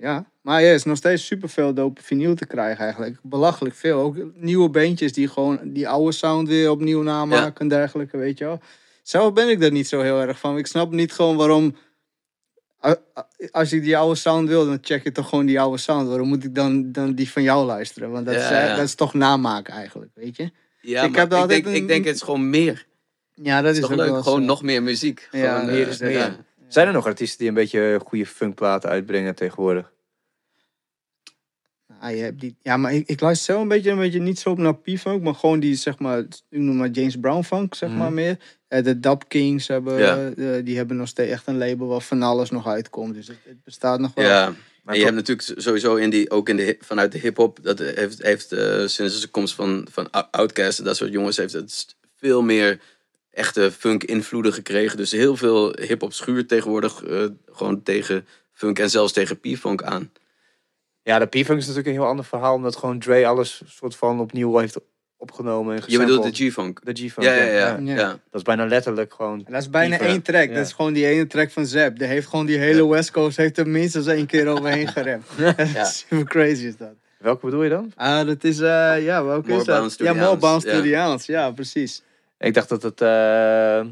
ja, 0.00 0.24
maar 0.40 0.60
ja, 0.62 0.68
er 0.68 0.74
is 0.74 0.84
nog 0.84 0.96
steeds 0.96 1.26
superveel 1.26 1.74
dope 1.74 2.02
vinyl 2.02 2.34
te 2.34 2.46
krijgen 2.46 2.84
eigenlijk. 2.84 3.16
Belachelijk 3.22 3.74
veel. 3.74 3.98
Ook 4.00 4.16
nieuwe 4.34 4.70
beentjes 4.70 5.12
die 5.12 5.28
gewoon 5.28 5.58
die 5.64 5.88
oude 5.88 6.12
sound 6.12 6.48
weer 6.48 6.70
opnieuw 6.70 7.02
namaken 7.02 7.60
en 7.60 7.68
dergelijke, 7.68 8.16
weet 8.16 8.38
je 8.38 8.44
wel. 8.44 8.60
Zelf 9.02 9.32
ben 9.32 9.48
ik 9.48 9.60
daar 9.60 9.70
niet 9.72 9.88
zo 9.88 10.00
heel 10.00 10.20
erg 10.20 10.38
van. 10.38 10.58
Ik 10.58 10.66
snap 10.66 10.92
niet 10.92 11.12
gewoon 11.12 11.36
waarom... 11.36 11.76
Als 13.50 13.72
ik 13.72 13.82
die 13.82 13.96
oude 13.96 14.14
sound 14.14 14.48
wil, 14.48 14.66
dan 14.66 14.78
check 14.80 15.04
je 15.04 15.12
toch 15.12 15.28
gewoon 15.28 15.46
die 15.46 15.60
oude 15.60 15.78
sound. 15.78 16.08
Waarom 16.08 16.28
moet 16.28 16.44
ik 16.44 16.54
dan, 16.54 16.92
dan 16.92 17.14
die 17.14 17.30
van 17.30 17.42
jou 17.42 17.66
luisteren? 17.66 18.10
Want 18.10 18.26
dat, 18.26 18.34
Ja, 18.34 18.40
is, 18.40 18.50
eh, 18.50 18.66
ja. 18.66 18.76
dat 18.76 18.84
is 18.84 18.94
toch 18.94 19.14
namaken 19.14 19.74
eigenlijk, 19.74 20.10
weet 20.14 20.36
je? 20.36 20.50
Ja, 20.80 21.02
Ik 21.02 21.14
heb 21.14 21.32
ik, 21.32 21.48
denk, 21.48 21.66
een- 21.66 21.74
ik 21.74 21.88
denk 21.88 22.04
het 22.04 22.14
is 22.14 22.22
gewoon 22.22 22.50
meer. 22.50 22.86
Ja, 23.34 23.62
dat 23.62 23.70
is 23.72 23.76
is 23.76 23.82
toch 23.82 23.90
ook 23.92 23.96
leuk, 23.98 24.10
wel 24.10 24.22
gewoon 24.22 24.40
zo. 24.40 24.46
nog 24.46 24.62
meer 24.62 24.82
muziek. 24.82 25.28
Ja, 25.30 25.52
Gewoon, 25.54 25.66
meer 25.74 25.82
eh, 25.84 25.88
is 25.88 25.98
meer. 25.98 26.36
Zijn 26.68 26.86
er 26.86 26.92
nog 26.92 27.06
artiesten 27.06 27.38
die 27.38 27.48
een 27.48 27.54
beetje 27.54 28.00
goede 28.04 28.26
funkplaten 28.26 28.90
uitbrengen 28.90 29.34
tegenwoordig? 29.34 29.92
Ah, 32.00 32.10
je 32.10 32.22
hebt 32.22 32.40
die, 32.40 32.56
ja, 32.62 32.76
maar 32.76 32.94
ik, 32.94 33.08
ik 33.08 33.20
luister 33.20 33.46
zelf 33.46 33.62
een 33.62 33.68
beetje, 33.68 33.90
een 33.90 33.98
beetje 33.98 34.20
niet 34.20 34.38
zo 34.38 34.50
op 34.50 34.58
naar 34.58 34.76
P-funk, 34.76 35.22
maar 35.22 35.34
gewoon 35.34 35.60
die, 35.60 35.74
zeg 35.74 35.98
maar, 35.98 36.18
ik 36.18 36.28
noem 36.58 36.76
maar 36.76 36.88
James 36.88 37.16
Brown 37.20 37.42
funk, 37.42 37.74
zeg 37.74 37.88
Mhm. 37.88 37.98
maar 37.98 38.12
meer. 38.12 38.36
Eh, 38.68 38.84
de 38.84 39.00
Dub 39.00 39.24
Kings 39.28 39.68
hebben, 39.68 39.98
Ja. 39.98 40.30
eh, 40.36 40.64
die 40.64 40.76
hebben 40.76 40.96
nog 40.96 41.08
steeds 41.08 41.30
echt 41.30 41.46
een 41.46 41.58
label 41.58 41.86
waar 41.86 42.00
van 42.00 42.22
alles 42.22 42.50
nog 42.50 42.66
uitkomt. 42.66 43.14
Dus 43.14 43.26
het, 43.28 43.36
het 43.44 43.64
bestaat 43.64 44.00
nog 44.00 44.14
wel. 44.14 44.24
Ja, 44.24 44.54
Maar 44.82 44.94
en 44.94 45.00
je 45.00 45.06
hebt 45.06 45.16
natuurlijk 45.16 45.60
sowieso 45.60 45.94
in 45.96 46.10
die, 46.10 46.30
ook 46.30 46.48
in 46.48 46.56
de, 46.56 46.76
vanuit 46.80 47.12
de 47.12 47.18
hip-hop, 47.18 47.58
dat 47.62 47.78
heeft, 47.78 48.22
heeft 48.22 48.52
eh, 48.52 48.86
sinds 48.86 49.20
de 49.20 49.28
komst 49.28 49.54
van, 49.54 49.86
van 49.90 50.10
Ou- 50.10 50.26
Outkast 50.30 50.78
en 50.78 50.84
dat 50.84 50.96
soort 50.96 51.12
jongens, 51.12 51.36
heeft 51.36 51.52
het 51.52 51.96
veel 52.16 52.42
meer 52.42 52.80
echte 53.36 53.72
funk-invloeden 53.72 54.52
gekregen. 54.52 54.96
Dus 54.96 55.12
heel 55.12 55.36
veel 55.36 55.76
hip-hop 55.80 56.12
schuurt 56.12 56.48
tegenwoordig 56.48 57.04
eh, 57.04 57.24
gewoon 57.52 57.82
tegen 57.82 58.26
funk 58.52 58.78
en 58.78 58.90
zelfs 58.90 59.12
tegen 59.12 59.40
P-funk 59.40 59.82
aan. 59.82 60.10
Ja, 61.02 61.18
de 61.18 61.26
P-Funk 61.26 61.58
is 61.58 61.66
natuurlijk 61.66 61.86
een 61.86 61.92
heel 61.92 62.06
ander 62.06 62.24
verhaal, 62.24 62.54
omdat 62.54 62.76
gewoon 62.76 62.98
Dre 62.98 63.26
alles 63.26 63.62
soort 63.66 63.96
van 63.96 64.20
opnieuw 64.20 64.58
heeft 64.58 64.78
opgenomen 65.16 65.76
en 65.76 65.82
Je 65.86 65.98
bedoelt 65.98 66.36
de. 66.36 66.48
G-funk? 66.48 66.80
De 66.84 66.92
G-Funk. 66.92 67.26
Ja, 67.26 67.34
ja, 67.34 67.44
ja. 67.44 67.78
Ja. 67.80 67.94
ja. 67.94 68.08
Dat 68.08 68.18
is 68.32 68.42
bijna 68.42 68.66
letterlijk 68.66 69.14
gewoon... 69.14 69.42
En 69.46 69.52
dat 69.52 69.62
is 69.62 69.70
bijna 69.70 69.98
één 69.98 70.22
track. 70.22 70.48
Ja. 70.48 70.54
Dat 70.54 70.66
is 70.66 70.72
gewoon 70.72 70.92
die 70.92 71.06
ene 71.06 71.26
track 71.26 71.50
van 71.50 71.66
Zep. 71.66 71.98
Die 71.98 72.06
heeft 72.06 72.26
gewoon 72.26 72.46
die 72.46 72.58
hele 72.58 72.82
Ja. 72.82 72.88
West 72.88 73.10
Coast 73.10 73.36
heeft 73.36 73.58
er 73.58 73.68
minstens 73.68 74.06
één 74.06 74.26
keer 74.26 74.46
overheen 74.46 74.88
geremd. 74.88 75.26
Ja. 75.74 75.84
Super 76.08 76.24
crazy 76.24 76.64
is 76.64 76.76
dat. 76.76 76.94
Welke 77.18 77.44
bedoel 77.44 77.62
je 77.62 77.70
dan? 77.70 77.92
Ah, 77.96 78.26
dat 78.26 78.44
is, 78.44 78.60
eh, 78.60 79.04
ja, 79.04 79.24
welke 79.24 79.48
More 79.48 79.60
is 79.60 79.66
dat? 79.66 79.78
Bounce 79.78 80.04
ja, 80.04 80.12
More 80.12 80.26
Ounce, 80.26 80.40
Bounce 80.40 80.70
to 80.70 80.82
the 80.82 80.96
Ounce. 80.96 81.32
Ja, 81.32 81.50
precies. 81.50 82.02
Ik 82.38 82.54
dacht 82.54 82.68
dat 82.68 82.82
het 82.82 83.00
eh, 83.00 83.86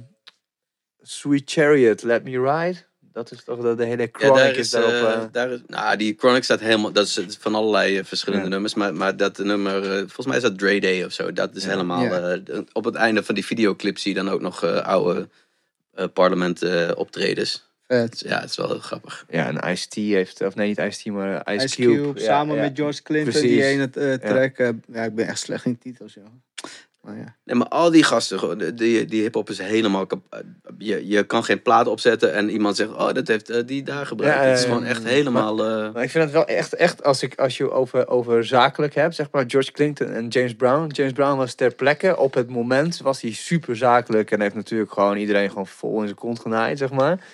Sweet 1.03 1.51
Chariot, 1.51 2.03
Let 2.03 2.24
Me 2.24 2.30
Ride. 2.30 2.78
Dat 3.12 3.30
is 3.30 3.45
toch 3.45 3.61
de, 3.61 3.74
de 3.74 3.84
hele 3.84 4.03
Ja, 4.03 4.09
chronic 4.12 4.34
daar 4.36 4.51
is, 4.51 4.57
is, 4.59 4.70
daarop. 4.70 4.92
eh, 4.92 5.12
eh, 5.22 5.22
daar 5.32 5.51
is, 5.51 5.61
nou, 5.66 5.97
die 5.97 6.14
Chronic 6.18 6.45
staat 6.45 6.61
helemaal, 6.61 6.92
dat 6.92 7.07
is 7.07 7.36
van 7.40 7.55
allerlei 7.55 8.05
verschillende 8.05 8.45
Ja. 8.45 8.51
nummers, 8.51 8.74
maar, 8.74 8.95
maar 8.95 9.16
dat 9.16 9.38
nummer, 9.38 9.82
eh, 9.92 9.99
volgens 9.99 10.26
mij 10.26 10.36
is 10.36 10.42
dat 10.42 10.59
Dre 10.59 10.80
Day 10.80 11.05
of 11.05 11.12
zo, 11.12 11.32
dat 11.32 11.55
is 11.57 11.62
Ja. 11.64 11.70
helemaal, 11.70 12.03
Ja. 12.05 12.20
eh, 12.36 12.59
op 12.72 12.84
het 12.84 12.95
einde 12.95 13.22
van 13.22 13.34
die 13.34 13.45
videoclip 13.47 13.99
zie 13.99 14.14
je 14.14 14.22
dan 14.22 14.32
ook 14.32 14.40
nog 14.40 14.62
eh, 14.64 14.76
oude 14.86 15.28
eh, 15.95 16.07
parlement 16.12 16.62
eh, 16.62 16.90
optredens. 16.95 17.72
Vet. 17.86 18.11
Dus 18.11 18.20
ja, 18.20 18.40
het 18.40 18.51
is 18.51 18.57
wel 18.57 18.68
heel 18.68 18.78
grappig. 18.78 19.24
ja, 19.28 19.47
en 19.47 19.70
Ice-T 19.72 19.95
heeft, 19.95 20.40
of 20.40 20.55
nee, 20.55 20.68
niet 20.68 20.78
Ice-T, 20.78 21.05
maar 21.12 21.55
Ice, 21.55 21.64
Ice 21.64 21.76
Cube. 21.76 22.03
Cube, 22.03 22.18
Ja, 22.20 22.24
samen 22.26 22.57
ja. 22.57 22.62
met 22.62 22.76
George 22.76 23.03
Clinton, 23.03 23.32
Precies. 23.32 23.51
die 23.51 23.62
ene 23.64 23.90
track. 24.18 24.57
eh, 24.59 24.68
ja, 24.92 25.03
ik 25.03 25.14
ben 25.14 25.26
echt 25.26 25.38
slecht 25.38 25.64
in 25.64 25.78
titels, 25.78 26.14
joh. 26.14 26.24
Maar 27.05 27.17
ja. 27.17 27.35
Nee, 27.45 27.57
maar 27.57 27.69
al 27.69 27.91
die 27.91 28.03
gasten, 28.03 28.59
die, 28.77 29.05
die 29.05 29.23
hip-hop 29.23 29.51
is 29.51 29.59
helemaal 29.59 30.07
kap- 30.07 30.43
Je, 30.79 31.09
je 31.09 31.23
kan 31.25 31.45
geen 31.45 31.63
plaat 31.63 31.87
opzetten 31.87 32.33
en 32.35 32.51
iemand 32.51 32.77
zegt, 32.77 32.91
oh, 32.91 33.13
dat 33.13 33.29
heeft 33.29 33.51
eh, 33.51 33.63
die 33.67 33.83
daar 33.83 34.07
gebruikt. 34.07 34.37
Ja, 34.43 34.49
het 34.49 34.59
is 34.59 34.65
gewoon 34.65 34.85
echt 34.85 35.05
helemaal. 35.05 35.59
eh, 35.65 35.93
Maar 35.93 36.03
ik 36.03 36.11
vind 36.11 36.25
het 36.25 36.33
wel 36.33 36.47
echt, 36.47 36.75
echt 36.75 37.05
als, 37.05 37.23
ik, 37.23 37.35
als 37.39 37.57
je 37.57 37.71
over, 37.71 38.09
over 38.09 38.45
zakelijk 38.45 38.95
hebt, 38.95 39.15
zeg 39.15 39.29
maar 39.31 39.45
George 39.47 39.73
Clinton 39.73 40.09
en 40.09 40.29
James 40.29 40.55
Brown. 40.55 40.87
James 40.93 41.13
Brown 41.13 41.37
was 41.37 41.55
ter 41.55 41.75
plekke, 41.75 42.17
op 42.17 42.35
het 42.35 42.51
moment 42.51 42.99
was 42.99 43.21
hij 43.21 43.33
super 43.33 43.77
zakelijk 43.77 44.31
en 44.31 44.41
heeft 44.41 44.55
natuurlijk 44.55 44.93
gewoon 44.93 45.17
iedereen 45.17 45.49
gewoon 45.49 45.67
vol 45.67 45.99
in 46.01 46.05
zijn 46.07 46.19
kont 46.19 46.41
genaaid, 46.41 46.79
zeg 46.79 46.91
maar. 46.91 47.25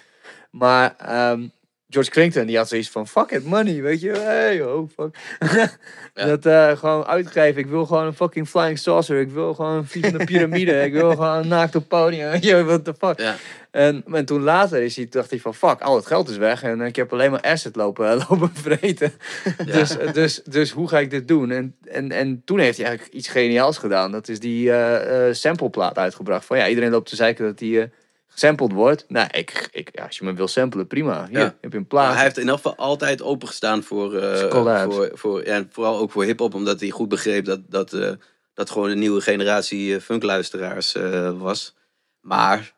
Maar 0.51 0.95
ehm, 0.99 1.47
George 1.91 2.11
Clinton, 2.11 2.47
die 2.47 2.57
had 2.57 2.68
zoiets 2.68 2.91
van, 2.91 3.09
fuck 3.09 3.30
it, 3.30 3.45
money, 3.45 3.82
weet 3.82 4.01
je. 4.01 4.11
Hey, 4.11 4.62
oh, 4.62 4.88
fuck. 4.97 5.16
Ja. 6.14 6.26
Dat 6.26 6.47
eh, 6.47 6.76
gewoon 6.76 7.05
uitgeven. 7.05 7.61
Ik 7.61 7.66
wil 7.66 7.86
gewoon 7.86 8.07
een 8.07 8.14
fucking 8.14 8.49
flying 8.49 8.78
saucer. 8.78 9.20
Ik 9.20 9.30
wil 9.30 9.55
gewoon 9.55 9.76
een 9.76 9.86
vliegende 9.86 10.24
piramide. 10.30 10.82
ik 10.82 10.93
wil 10.93 11.11
gewoon 11.11 11.49
naakt 11.49 11.74
op 11.74 11.88
podium. 11.88 12.30
Weet 12.30 12.45
je, 12.45 12.64
what 12.64 12.84
the 12.84 12.95
fuck. 12.99 13.20
ja. 13.20 13.36
En, 13.70 14.05
en 14.12 14.24
toen 14.24 14.43
later 14.43 14.82
is 14.82 14.97
hij, 14.97 15.07
dacht 15.11 15.30
hij 15.30 15.38
van 15.38 15.55
fuck, 15.55 15.80
al 15.80 15.97
het 15.97 16.07
geld 16.07 16.28
is 16.28 16.36
weg 16.36 16.62
en 16.62 16.80
ik 16.80 16.97
heb 16.97 17.12
alleen 17.12 17.30
maar 17.30 17.41
asset 17.41 17.76
lopen, 17.76 18.16
lopen 18.28 18.51
vreten. 18.55 19.12
Ja. 19.59 19.64
Dus, 19.64 19.97
dus, 20.12 20.43
dus 20.45 20.70
hoe 20.70 20.88
ga 20.88 20.99
ik 20.99 21.11
dit 21.11 21.28
doen? 21.28 21.51
En, 21.51 21.76
en, 21.84 22.12
en 22.12 22.43
toen 22.45 22.59
heeft 22.59 22.76
hij 22.76 22.86
eigenlijk 22.86 23.16
iets 23.16 23.28
geniaals 23.28 23.78
gedaan. 23.78 24.12
Dat 24.12 24.28
is 24.28 24.41
die 24.41 24.70
eh, 24.70 25.28
eh, 25.28 25.34
sampleplaat 25.34 25.99
uitgebracht. 25.99 26.45
Van 26.45 26.59
ja, 26.59 26.68
iedereen 26.68 26.91
loopt 26.91 27.09
te 27.09 27.16
zeiken 27.16 27.45
dat 27.45 27.59
die 27.59 27.80
eh, 27.80 27.88
gesampled 28.31 28.72
wordt. 28.72 29.05
Nou, 29.09 29.28
ik, 29.31 29.68
ik, 29.72 29.89
ja, 29.93 30.05
als 30.07 30.18
je 30.18 30.24
me 30.24 30.33
wil 30.35 30.49
samplen, 30.49 30.87
prima. 30.87 31.26
Hier 31.28 31.39
Ja. 31.39 31.57
heb 31.61 31.72
je 31.72 31.78
een 31.78 31.87
Maar 31.89 32.14
hij 32.14 32.22
heeft 32.22 32.39
in 32.39 32.49
elk 32.49 32.57
geval 32.57 32.76
altijd 32.76 33.22
opengestaan 33.22 33.83
voor, 33.83 34.11
Collabs. 34.49 34.95
voor, 34.95 35.11
voor 35.12 35.45
ja, 35.47 35.55
en 35.55 35.68
vooral 35.72 35.99
ook 35.99 36.11
voor 36.11 36.24
hip-hop, 36.24 36.55
omdat 36.55 36.81
hij 36.81 36.91
goed 36.91 37.09
begreep 37.09 37.45
dat 37.45 37.61
dat, 37.68 37.93
eh, 37.93 38.12
dat 38.55 38.70
gewoon 38.70 38.91
een 38.91 38.99
nieuwe 38.99 39.20
generatie 39.20 39.95
eh, 39.95 40.01
funkluisteraars 40.01 40.95
was. 41.39 41.74
Maar 42.20 42.74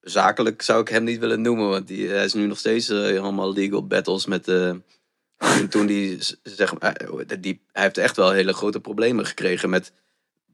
zakelijk 0.00 0.62
zou 0.62 0.80
ik 0.80 0.88
hem 0.88 1.04
niet 1.04 1.18
willen 1.18 1.40
noemen, 1.40 1.68
want 1.68 1.86
die, 1.86 2.08
hij 2.08 2.24
is 2.24 2.34
nu 2.34 2.46
nog 2.46 2.58
steeds 2.58 2.90
allemaal 2.90 3.52
legal 3.52 3.86
battles 3.86 4.26
met. 4.26 4.44
toen, 5.70 5.86
die, 5.86 6.18
zeg 6.42 6.78
maar, 6.78 7.00
die, 7.40 7.62
hij 7.72 7.82
heeft 7.82 7.98
echt 7.98 8.16
wel 8.16 8.30
hele 8.30 8.52
grote 8.52 8.80
problemen 8.80 9.26
gekregen 9.26 9.70
met 9.70 9.92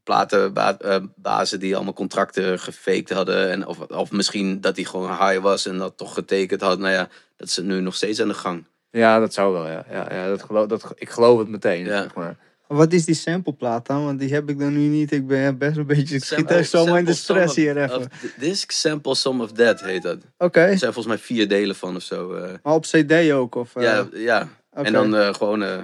platenbazen 0.09 1.59
die 1.59 1.75
allemaal 1.75 1.93
contracten 1.93 2.59
gefaked 2.59 3.09
hadden. 3.09 3.51
En 3.51 3.65
of, 3.67 3.79
of 3.79 4.11
misschien 4.11 4.61
dat 4.61 4.75
hij 4.75 4.85
gewoon 4.85 5.09
high 5.09 5.39
was 5.41 5.65
en 5.65 5.77
dat 5.77 5.97
toch 5.97 6.13
getekend 6.13 6.61
had. 6.61 6.79
Nou 6.79 6.93
ja, 6.93 7.07
dat 7.37 7.47
is 7.47 7.57
nu 7.57 7.79
nog 7.81 7.95
steeds 7.95 8.21
aan 8.21 8.27
de 8.27 8.33
gang. 8.33 8.65
Ja, 8.91 9.19
dat 9.19 9.33
zou 9.33 9.53
wel, 9.53 9.67
ja. 9.67 9.85
ja, 9.91 10.07
ja 10.13 10.27
dat 10.27 10.43
geloof, 10.43 10.67
dat, 10.67 10.91
ik 10.95 11.09
geloof 11.09 11.39
het 11.39 11.47
meteen, 11.47 11.85
Ja. 11.85 12.01
zeg 12.01 12.13
maar. 12.15 12.35
Wat 12.67 12.93
is 12.93 13.05
die 13.05 13.15
sampleplaat 13.15 13.87
dan? 13.87 14.05
Want 14.05 14.19
die 14.19 14.33
heb 14.33 14.49
ik 14.49 14.59
dan 14.59 14.73
nu 14.73 14.87
niet. 14.87 15.11
Ik 15.11 15.27
ben 15.27 15.57
best 15.57 15.77
een 15.77 15.85
beetje... 15.85 16.15
Ik 16.15 16.23
schiet 16.23 16.51
echt 16.51 16.69
zomaar 16.69 16.99
in 16.99 17.05
de 17.05 17.13
stress 17.13 17.55
hier 17.55 17.77
even. 17.83 18.09
Disc 18.37 18.71
Sample 18.71 19.15
Some 19.15 19.43
of 19.43 19.51
That 19.51 19.81
heet 19.81 20.01
dat. 20.01 20.17
Oké. 20.37 20.59
Er 20.59 20.77
zijn 20.77 20.93
volgens 20.93 21.15
mij 21.15 21.17
vier 21.17 21.47
delen 21.47 21.75
van 21.75 21.95
of 21.95 22.01
zo. 22.01 22.33
eh. 22.33 22.51
Maar 22.63 22.73
op 22.73 22.83
cd 22.83 23.31
ook? 23.31 23.55
Of, 23.55 23.75
eh, 23.75 23.83
ja, 23.83 24.07
ja. 24.13 24.49
oké. 24.71 24.85
en 24.85 24.93
dan 24.93 25.15
eh, 25.15 25.33
gewoon... 25.33 25.63
eh, 25.63 25.77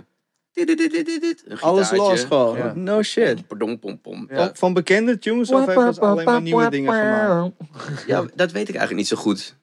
dit, 0.56 0.68
dit, 0.68 0.78
dit, 0.78 0.92
dit, 0.92 1.06
dit, 1.06 1.22
dit, 1.22 1.44
een 1.48 1.60
Alles 1.62 1.92
los 1.92 2.24
gewoon. 2.24 2.58
Ja. 2.58 2.74
No 2.76 3.02
shit. 3.04 3.48
Pardon, 3.48 3.80
pom, 3.80 4.02
pom. 4.02 4.28
Ja. 4.32 4.52
Van, 4.54 4.74
bekende 4.74 5.18
tunes 5.20 5.52
of 5.52 5.66
heeft 5.66 5.96
ze 5.96 6.02
alleen 6.02 6.26
maar 6.26 6.42
nieuwe 6.42 6.70
dingen 6.70 6.94
gemaakt? 6.94 7.52
Ja, 8.08 8.26
dat 8.36 8.52
weet 8.52 8.70
ik 8.70 8.76
eigenlijk 8.76 8.96
niet 8.96 9.08
zo 9.08 9.16
goed. 9.16 9.56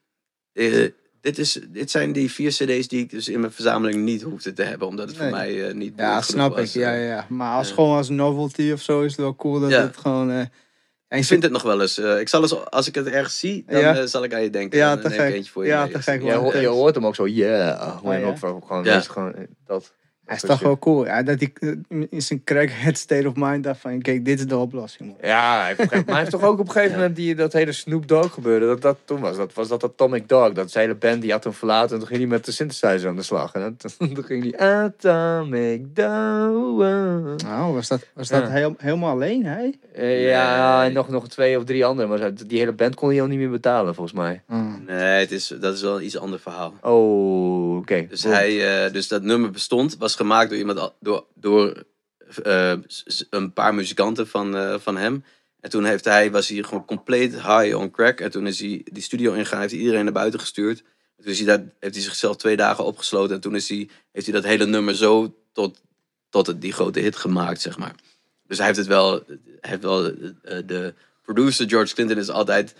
Eh, 0.53 0.89
dit, 1.21 1.39
is, 1.39 1.61
dit 1.69 1.91
zijn 1.91 2.13
die 2.13 2.31
vier 2.31 2.51
cd's 2.51 2.89
die 2.89 3.01
ik 3.01 3.11
dus 3.11 3.29
in 3.29 3.41
mijn 3.41 3.53
verzameling 3.53 4.03
niet 4.05 4.23
hoefde 4.23 4.53
te 4.53 4.63
hebben. 4.63 4.89
Omdat 4.89 5.09
het 5.09 5.17
voor 5.17 5.31
mij 5.31 5.69
eh, 5.69 5.75
niet 5.75 5.93
Ja, 5.97 6.21
snap 6.23 6.51
ik. 6.51 6.57
was, 6.57 6.73
Ja, 6.73 6.95
eh. 6.95 7.07
ja. 7.09 7.27
Maar 7.29 7.57
als 7.57 7.71
gewoon 7.71 7.97
als 7.97 8.09
novelty 8.09 8.71
of 8.73 8.81
zo 8.81 9.01
is 9.03 9.11
het 9.13 9.21
wel 9.21 9.37
cool 9.37 9.61
dat 9.61 9.71
Ja. 9.71 9.81
het 9.81 9.97
gewoon... 9.97 10.31
eh, 10.31 10.39
en 11.09 11.19
Ik 11.19 11.25
vind 11.25 11.43
het 11.43 11.53
nog 11.53 11.63
wel 11.63 11.81
eens. 11.81 11.99
eh, 11.99 12.21
ik 12.21 12.29
zal 12.29 12.43
eens, 12.43 12.65
als 12.71 12.87
ik 12.89 12.95
het 12.95 13.07
ergens 13.07 13.39
zie, 13.39 13.65
dan 13.67 13.81
Ja. 13.81 13.97
eh, 13.97 14.05
zal 14.07 14.25
ik 14.25 14.35
aan 14.35 14.43
je 14.43 14.51
denken. 14.51 14.79
Ja, 14.79 14.97
te 14.97 15.09
neem 15.09 15.19
gek. 15.19 15.35
eentje 15.35 15.53
voor 15.53 15.63
je 15.65 15.69
Ja, 15.71 15.83
mee. 15.85 15.93
te 15.93 16.03
gek. 16.03 16.23
Je, 16.23 16.33
hoort- 16.33 16.61
je 16.61 16.67
hoort 16.67 16.95
hem 16.95 17.07
ook 17.07 17.15
zo, 17.15 17.27
yeah. 17.27 17.97
Gewoon, 17.99 18.21
ja? 18.21 18.27
ook 18.27 18.39
van- 18.39 18.63
gewoon, 18.67 18.85
je, 18.85 19.01
gewoon 19.01 19.35
eh, 19.35 19.45
dat. 19.67 19.95
Hij 20.33 20.41
is 20.43 20.49
toch 20.49 20.61
wel 20.61 20.79
cool. 20.79 21.05
Ja, 21.07 21.23
dat 21.23 21.41
hij 21.41 21.53
eh, 21.89 22.03
in 22.11 22.23
zijn 22.23 22.45
crackhead 22.45 22.99
state 22.99 23.29
of 23.29 23.33
mind 23.37 23.65
dacht 23.65 23.81
van... 23.81 24.01
Kijk, 24.03 24.25
dit 24.25 24.39
is 24.39 24.47
de 24.47 24.57
oplossing. 24.57 25.09
man. 25.09 25.19
Ja, 25.31 25.61
hij 25.61 25.75
heeft, 25.77 25.91
maar 25.91 26.03
hij 26.07 26.19
heeft 26.19 26.31
toch 26.31 26.43
ook 26.43 26.59
op 26.59 26.67
een 26.67 26.73
gegeven 26.73 26.97
moment 26.97 27.17
die, 27.17 27.35
dat 27.35 27.53
hele 27.53 27.73
Snoop 27.73 28.09
Dogg 28.09 28.33
gebeurde. 28.35 28.67
Dat, 28.67 28.81
dat 28.83 28.99
toen 29.05 29.21
was 29.21 29.37
dat, 29.37 29.53
was 29.55 29.69
dat 29.69 29.85
Atomic 29.85 30.29
Dog. 30.29 30.53
Dat 30.53 30.71
zijn 30.71 30.85
hele 30.87 30.99
band 30.99 31.23
die 31.23 31.31
had 31.33 31.45
hem 31.45 31.53
verlaten. 31.53 31.93
En 31.93 31.99
toen 31.99 32.07
ging 32.09 32.21
hij 32.21 32.29
met 32.29 32.45
de 32.45 32.53
synthesizer 32.53 33.09
aan 33.09 33.17
de 33.17 33.23
slag. 33.23 33.53
En 33.53 33.77
toen, 33.99 34.15
toen 34.15 34.25
ging 34.31 34.57
hij 34.57 34.83
Atomic 34.85 35.97
Dog. 35.97 36.77
Nou, 37.43 37.75
was 37.75 37.89
dat, 37.89 38.07
was 38.15 38.29
dat 38.29 38.43
Ja. 38.43 38.49
heel, 38.51 38.75
helemaal 38.79 39.11
alleen, 39.11 39.45
hij? 39.47 39.79
Eh, 39.95 40.29
ja, 40.29 40.79
Nee. 40.79 40.89
en 40.89 40.93
nog, 40.95 41.09
nog 41.09 41.29
twee 41.29 41.59
of 41.59 41.65
drie 41.65 41.85
anderen. 41.85 42.11
Maar 42.11 42.35
die 42.47 42.59
hele 42.59 42.73
band 42.73 42.95
kon 42.95 43.09
hij 43.09 43.21
al 43.21 43.27
niet 43.27 43.39
meer 43.39 43.51
betalen, 43.51 43.95
volgens 43.95 44.17
mij. 44.17 44.43
Nee, 44.87 45.21
het 45.21 45.31
is, 45.33 45.55
dat 45.61 45.75
is 45.75 45.83
wel 45.83 45.97
een 45.97 46.05
iets 46.05 46.19
ander 46.19 46.39
verhaal. 46.41 46.75
Oh, 46.83 47.77
oké. 47.77 48.07
Dus, 48.09 48.23
hij, 48.25 48.85
eh, 48.87 48.93
dus 48.93 49.09
dat 49.09 49.23
nummer 49.23 49.51
bestond, 49.51 49.97
was 49.99 50.15
gemaakt 50.23 50.51
door 50.51 50.59
iemand, 50.59 50.93
door, 51.01 51.27
door 51.35 51.85
eh, 52.43 52.73
een 53.31 53.53
paar 53.53 53.75
muzikanten 53.75 54.29
van, 54.29 54.57
eh, 54.57 54.75
van 54.79 54.97
hem. 54.97 55.25
En 55.61 55.71
toen 55.71 55.85
heeft 55.85 56.05
hij, 56.05 56.31
was 56.31 56.49
hij 56.49 56.63
gewoon 56.63 56.85
compleet 56.85 57.33
high 57.33 57.77
on 57.77 57.91
crack. 57.91 58.21
En 58.21 58.31
toen 58.31 58.47
is 58.47 58.61
hij 58.61 58.81
die 58.85 59.03
studio 59.03 59.33
ingegaan, 59.33 59.61
heeft 59.61 59.73
hij 59.73 59.81
iedereen 59.81 60.05
naar 60.05 60.13
buiten 60.13 60.41
gestuurd. 60.41 60.83
Toen 61.17 61.31
is 61.31 61.41
hij 61.41 61.73
heeft 61.81 61.95
hij 61.95 62.05
zichzelf 62.05 62.37
twee 62.37 62.57
dagen 62.57 62.85
opgesloten. 62.85 63.35
En 63.35 63.41
toen 63.41 63.55
is 63.55 63.69
hij, 63.69 63.89
heeft 64.13 64.27
hij 64.27 64.35
dat 64.35 64.45
hele 64.45 64.67
nummer 64.67 64.97
zo 64.97 65.35
tot, 65.53 65.81
tot 66.29 66.47
het, 66.47 66.61
die 66.61 66.73
grote 66.73 67.01
hit 67.01 67.17
gemaakt, 67.17 67.61
zeg 67.61 67.79
maar. 67.79 67.95
Dus 68.47 68.57
hij 68.57 68.67
heeft 68.67 68.79
het 68.79 68.89
wel, 68.89 69.25
heeft 69.61 69.83
wel 69.83 70.07
eh, 70.07 70.59
de 70.67 70.95
producer 71.23 71.69
George 71.69 71.95
Clinton 71.95 72.19
is 72.19 72.31
altijd 72.31 72.75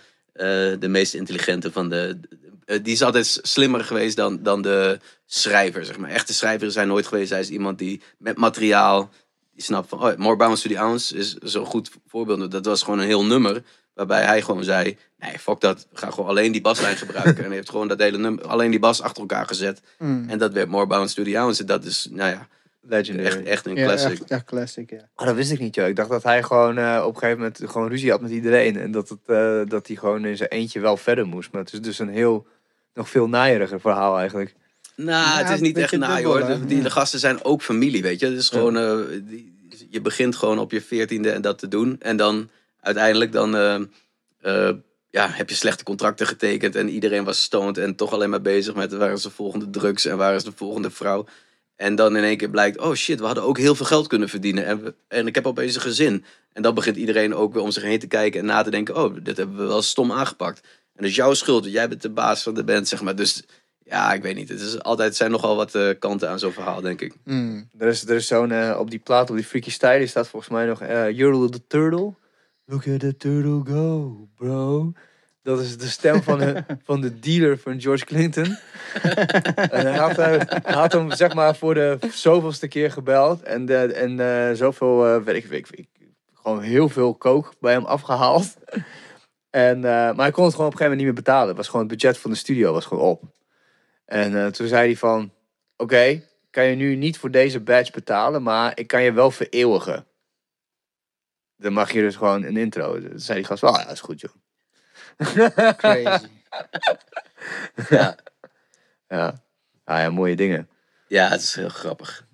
de 0.79 0.87
meest 0.87 1.13
intelligente 1.13 1.71
van 1.71 1.89
de. 1.89 2.19
Eh, 2.65 2.79
die 2.83 2.93
is 2.93 3.01
altijd 3.01 3.39
slimmer 3.41 3.83
geweest 3.83 4.15
dan, 4.15 4.43
dan 4.43 4.61
de 4.61 4.99
schrijver, 5.25 5.85
zeg 5.85 5.97
maar. 5.97 6.09
Echte 6.09 6.33
schrijvers 6.33 6.73
zijn 6.73 6.87
nooit 6.87 7.07
geweest. 7.07 7.29
Hij 7.29 7.39
is 7.39 7.49
iemand 7.49 7.77
die 7.77 8.01
met 8.17 8.37
materiaal, 8.37 9.09
die 9.53 9.63
snapt 9.63 9.89
van, 9.89 10.03
oh, 10.03 10.15
More 10.17 10.35
Bounce 10.35 10.67
to 10.67 10.73
the 10.73 10.79
Ounce 10.79 11.15
is 11.17 11.33
zo'n 11.33 11.65
goed 11.65 11.91
voorbeeld. 12.07 12.51
Dat 12.51 12.65
was 12.65 12.83
gewoon 12.83 12.99
een 12.99 13.05
heel 13.05 13.25
nummer, 13.25 13.63
waarbij 13.93 14.23
hij 14.23 14.41
gewoon 14.41 14.63
zei, 14.63 14.97
nee, 15.17 15.39
fuck 15.39 15.59
dat, 15.59 15.87
we 15.91 15.97
gaan 15.97 16.13
gewoon 16.13 16.29
alleen 16.29 16.51
die 16.51 16.61
baslijn 16.61 16.97
gebruiken. 16.97 17.37
en 17.37 17.45
hij 17.45 17.55
heeft 17.55 17.69
gewoon 17.69 17.87
dat 17.87 17.99
hele 17.99 18.17
nummer, 18.17 18.47
alleen 18.47 18.71
die 18.71 18.79
bas 18.79 19.01
achter 19.01 19.21
elkaar 19.21 19.47
gezet. 19.47 19.81
Mm. 19.97 20.29
En 20.29 20.37
dat 20.37 20.53
werd 20.53 20.69
More 20.69 20.87
Bounce 20.87 21.15
to 21.15 21.23
the 21.23 21.37
Ounce. 21.39 21.61
En 21.61 21.67
dat 21.67 21.83
is, 21.83 22.07
nou 22.11 22.29
ja, 22.29 22.47
Legendary. 22.81 23.27
echt, 23.27 23.43
echt 23.43 23.65
een 23.65 23.75
Ja, 23.75 23.85
classic. 23.85 24.11
echt, 24.11 24.31
echt 24.31 24.43
classic, 24.43 24.89
ja. 24.89 25.09
Oh, 25.15 25.25
dat 25.25 25.35
wist 25.35 25.51
ik 25.51 25.59
niet, 25.59 25.75
joh. 25.75 25.87
Ik 25.87 25.95
dacht 25.95 26.09
dat 26.09 26.23
hij 26.23 26.43
gewoon 26.43 26.77
eh, 26.77 27.03
op 27.05 27.13
een 27.13 27.19
gegeven 27.19 27.37
moment 27.37 27.61
gewoon 27.65 27.87
ruzie 27.89 28.11
had 28.11 28.21
met 28.21 28.31
iedereen. 28.31 28.77
En 28.77 28.91
dat, 28.91 29.09
het, 29.09 29.19
eh, 29.25 29.61
dat 29.67 29.87
hij 29.87 29.95
gewoon 29.95 30.25
in 30.25 30.37
zijn 30.37 30.49
eentje 30.49 30.79
wel 30.79 30.97
verder 30.97 31.27
moest. 31.27 31.51
Maar 31.51 31.61
het 31.61 31.73
is 31.73 31.81
dus 31.81 31.99
een 31.99 32.09
heel, 32.09 32.47
nog 32.93 33.09
veel 33.09 33.27
naaieriger 33.29 33.79
verhaal 33.79 34.17
eigenlijk. 34.17 34.55
Nou, 34.95 35.09
Ja, 35.09 35.37
het 35.37 35.49
is 35.53 35.59
niet 35.61 35.77
echt 35.77 35.91
naai 35.97 36.25
hoor. 36.25 36.39
De, 36.59 36.65
die, 36.65 36.81
de 36.81 36.89
gasten 36.91 37.19
zijn 37.19 37.43
ook 37.43 37.61
familie, 37.61 38.01
weet 38.01 38.19
je. 38.19 38.25
Het 38.25 38.37
is 38.37 38.49
gewoon, 38.49 38.77
eh, 38.77 39.19
die- 39.23 39.51
je 39.89 40.01
begint 40.01 40.35
gewoon 40.35 40.59
op 40.59 40.71
je 40.71 40.81
veertiende 40.81 41.31
en 41.31 41.41
dat 41.41 41.59
te 41.59 41.67
doen. 41.67 41.95
En 41.99 42.17
dan 42.17 42.49
uiteindelijk 42.79 43.31
dan, 43.31 43.55
eh, 43.55 43.75
eh, 44.41 44.75
ja, 45.09 45.27
heb 45.29 45.49
je 45.49 45.55
slechte 45.55 45.83
contracten 45.83 46.27
getekend. 46.27 46.75
En 46.75 46.89
iedereen 46.89 47.23
was 47.23 47.41
stoned 47.41 47.77
en 47.77 47.95
toch 47.95 48.13
alleen 48.13 48.29
maar 48.29 48.41
bezig 48.41 48.75
met 48.75 48.93
waar 48.93 49.11
is 49.11 49.21
de 49.21 49.29
volgende 49.29 49.69
drugs 49.69 50.05
en 50.05 50.17
waar 50.17 50.35
is 50.35 50.43
de 50.43 50.51
volgende 50.55 50.89
vrouw. 50.91 51.25
En 51.75 51.95
dan 51.95 52.15
in 52.15 52.23
één 52.23 52.37
keer 52.37 52.49
blijkt, 52.49 52.79
oh 52.79 52.93
shit, 52.93 53.19
we 53.19 53.25
hadden 53.25 53.43
ook 53.43 53.57
heel 53.57 53.75
veel 53.75 53.85
geld 53.85 54.07
kunnen 54.07 54.29
verdienen. 54.29 54.65
En, 54.65 54.83
we, 54.83 54.93
en 55.07 55.27
ik 55.27 55.35
heb 55.35 55.47
opeens 55.47 55.75
een 55.75 55.81
gezin. 55.81 56.25
En 56.53 56.61
dan 56.61 56.73
begint 56.73 56.95
iedereen 56.95 57.35
ook 57.35 57.53
weer 57.53 57.63
om 57.63 57.71
zich 57.71 57.83
heen 57.83 57.99
te 57.99 58.07
kijken 58.07 58.39
en 58.39 58.45
na 58.45 58.61
te 58.61 58.69
denken, 58.69 58.95
oh, 58.95 59.15
dit 59.23 59.37
hebben 59.37 59.57
we 59.57 59.63
wel 59.65 59.81
stom 59.81 60.11
aangepakt. 60.11 60.67
En 60.95 61.01
dat 61.01 61.09
is 61.09 61.15
jouw 61.15 61.33
schuld, 61.33 61.61
want 61.61 61.73
jij 61.73 61.89
bent 61.89 62.01
de 62.01 62.09
baas 62.09 62.43
van 62.43 62.53
de 62.53 62.63
band, 62.63 62.87
zeg 62.87 63.01
maar. 63.01 63.15
Dus 63.15 63.43
ja, 63.85 64.13
ik 64.13 64.21
weet 64.21 64.35
niet. 64.35 64.49
Het 64.49 64.61
is 64.61 64.81
altijd 64.81 65.15
zijn 65.15 65.31
nogal 65.31 65.55
wat 65.55 65.75
eh, 65.75 65.89
kanten 65.99 66.29
aan 66.29 66.39
zo'n 66.39 66.51
verhaal, 66.51 66.81
denk 66.81 67.01
ik. 67.01 67.13
Mm. 67.23 67.69
Er 67.77 67.87
is, 67.87 68.07
er 68.07 68.15
is 68.15 68.27
zo'n, 68.27 68.51
eh, 68.51 68.77
op 68.79 68.89
die 68.89 68.99
plaat, 68.99 69.29
op 69.29 69.35
die 69.35 69.45
Freaky 69.45 69.69
Style, 69.71 69.97
die 69.97 70.07
staat 70.07 70.27
volgens 70.27 70.51
mij 70.51 70.65
nog 70.65 70.81
eh 70.81 71.09
You're 71.09 71.49
the 71.49 71.61
Turtle. 71.67 72.13
Look 72.65 72.87
at 72.87 72.99
the 72.99 73.17
turtle 73.17 73.61
go, 73.65 74.17
bro. 74.35 74.91
Dat 75.43 75.59
is 75.59 75.77
de 75.77 75.87
stem 75.87 76.23
van 76.23 76.39
de, 76.39 76.63
van 76.85 77.01
de 77.01 77.19
dealer 77.19 77.57
van 77.57 77.81
George 77.81 78.05
Clinton. 78.05 78.45
en 79.71 79.85
hij 79.87 79.97
had, 79.97 80.17
eh, 80.17 80.39
hij 80.63 80.73
had 80.73 80.91
hem 80.91 81.11
zeg 81.11 81.33
maar 81.33 81.55
voor 81.55 81.73
de 81.73 81.97
zoveelste 82.13 82.67
keer 82.67 82.91
gebeld. 82.91 83.41
En, 83.41 83.65
de, 83.65 83.75
en 83.77 84.19
eh, 84.19 84.55
zoveel, 84.55 85.05
eh, 85.07 85.23
weet 85.23 85.35
ik, 85.35 85.45
weet 85.45 85.59
ik, 85.59 85.79
ik- 85.79 85.87
gewoon 86.33 86.61
heel 86.61 86.89
veel 86.89 87.15
kook 87.15 87.53
bij 87.59 87.73
hem 87.73 87.85
afgehaald. 87.85 88.53
En, 89.53 89.75
eh, 89.75 89.83
maar 89.83 90.15
hij 90.15 90.31
kon 90.31 90.43
het 90.43 90.53
gewoon 90.53 90.67
op 90.67 90.73
een 90.73 90.77
gegeven 90.77 90.79
moment 90.79 90.97
niet 90.97 91.05
meer 91.05 91.13
betalen. 91.13 91.47
Het 91.47 91.57
was 91.57 91.65
gewoon 91.67 91.81
het 91.87 91.91
budget 91.91 92.17
van 92.17 92.31
de 92.31 92.37
studio 92.37 92.73
was 92.73 92.85
gewoon 92.85 93.03
op. 93.03 93.23
En 94.05 94.35
eh, 94.43 94.47
toen 94.47 94.67
zei 94.67 94.85
hij 94.85 94.95
van, 94.97 95.33
oké, 95.77 96.21
kan 96.49 96.63
je 96.65 96.75
nu 96.75 96.95
niet 96.95 97.17
voor 97.17 97.31
deze 97.31 97.59
badge 97.59 97.91
betalen, 97.91 98.43
maar 98.43 98.71
ik 98.75 98.87
kan 98.87 99.03
je 99.03 99.11
wel 99.11 99.31
vereeuwigen. 99.31 100.05
Dan 101.57 101.73
mag 101.73 101.91
je 101.91 102.01
dus 102.01 102.15
gewoon 102.15 102.43
een 102.43 102.57
intro. 102.57 102.99
Toen 102.99 103.19
zei 103.19 103.37
die 103.37 103.47
gast, 103.47 103.63
oh 103.63 103.75
ja, 103.77 103.83
dat 103.83 103.91
is 103.93 104.01
goed 104.01 104.21
joh. 104.21 104.33
Crazy. 105.77 106.25
Ja, 107.89 108.15
Ja. 109.09 109.43
Ah 109.83 109.99
ja, 109.99 110.09
mooie 110.09 110.35
dingen. 110.35 110.69
ja 111.07 111.29
het 111.29 111.41
is 111.41 111.55
heel 111.55 111.69
grappig. 111.69 112.27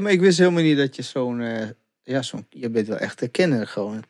Maar 0.00 0.12
ik 0.12 0.20
wist 0.20 0.38
helemaal 0.38 0.62
niet 0.62 0.76
dat 0.76 0.96
je 0.96 1.02
zo'n... 1.02 1.40
eh, 1.40 1.68
ja, 2.02 2.22
zo'n... 2.22 2.46
Je 2.50 2.70
bent 2.70 2.86
wel 2.86 2.98
echt 2.98 3.22
een 3.22 3.30
kenner 3.30 3.66
gewoon. 3.66 4.04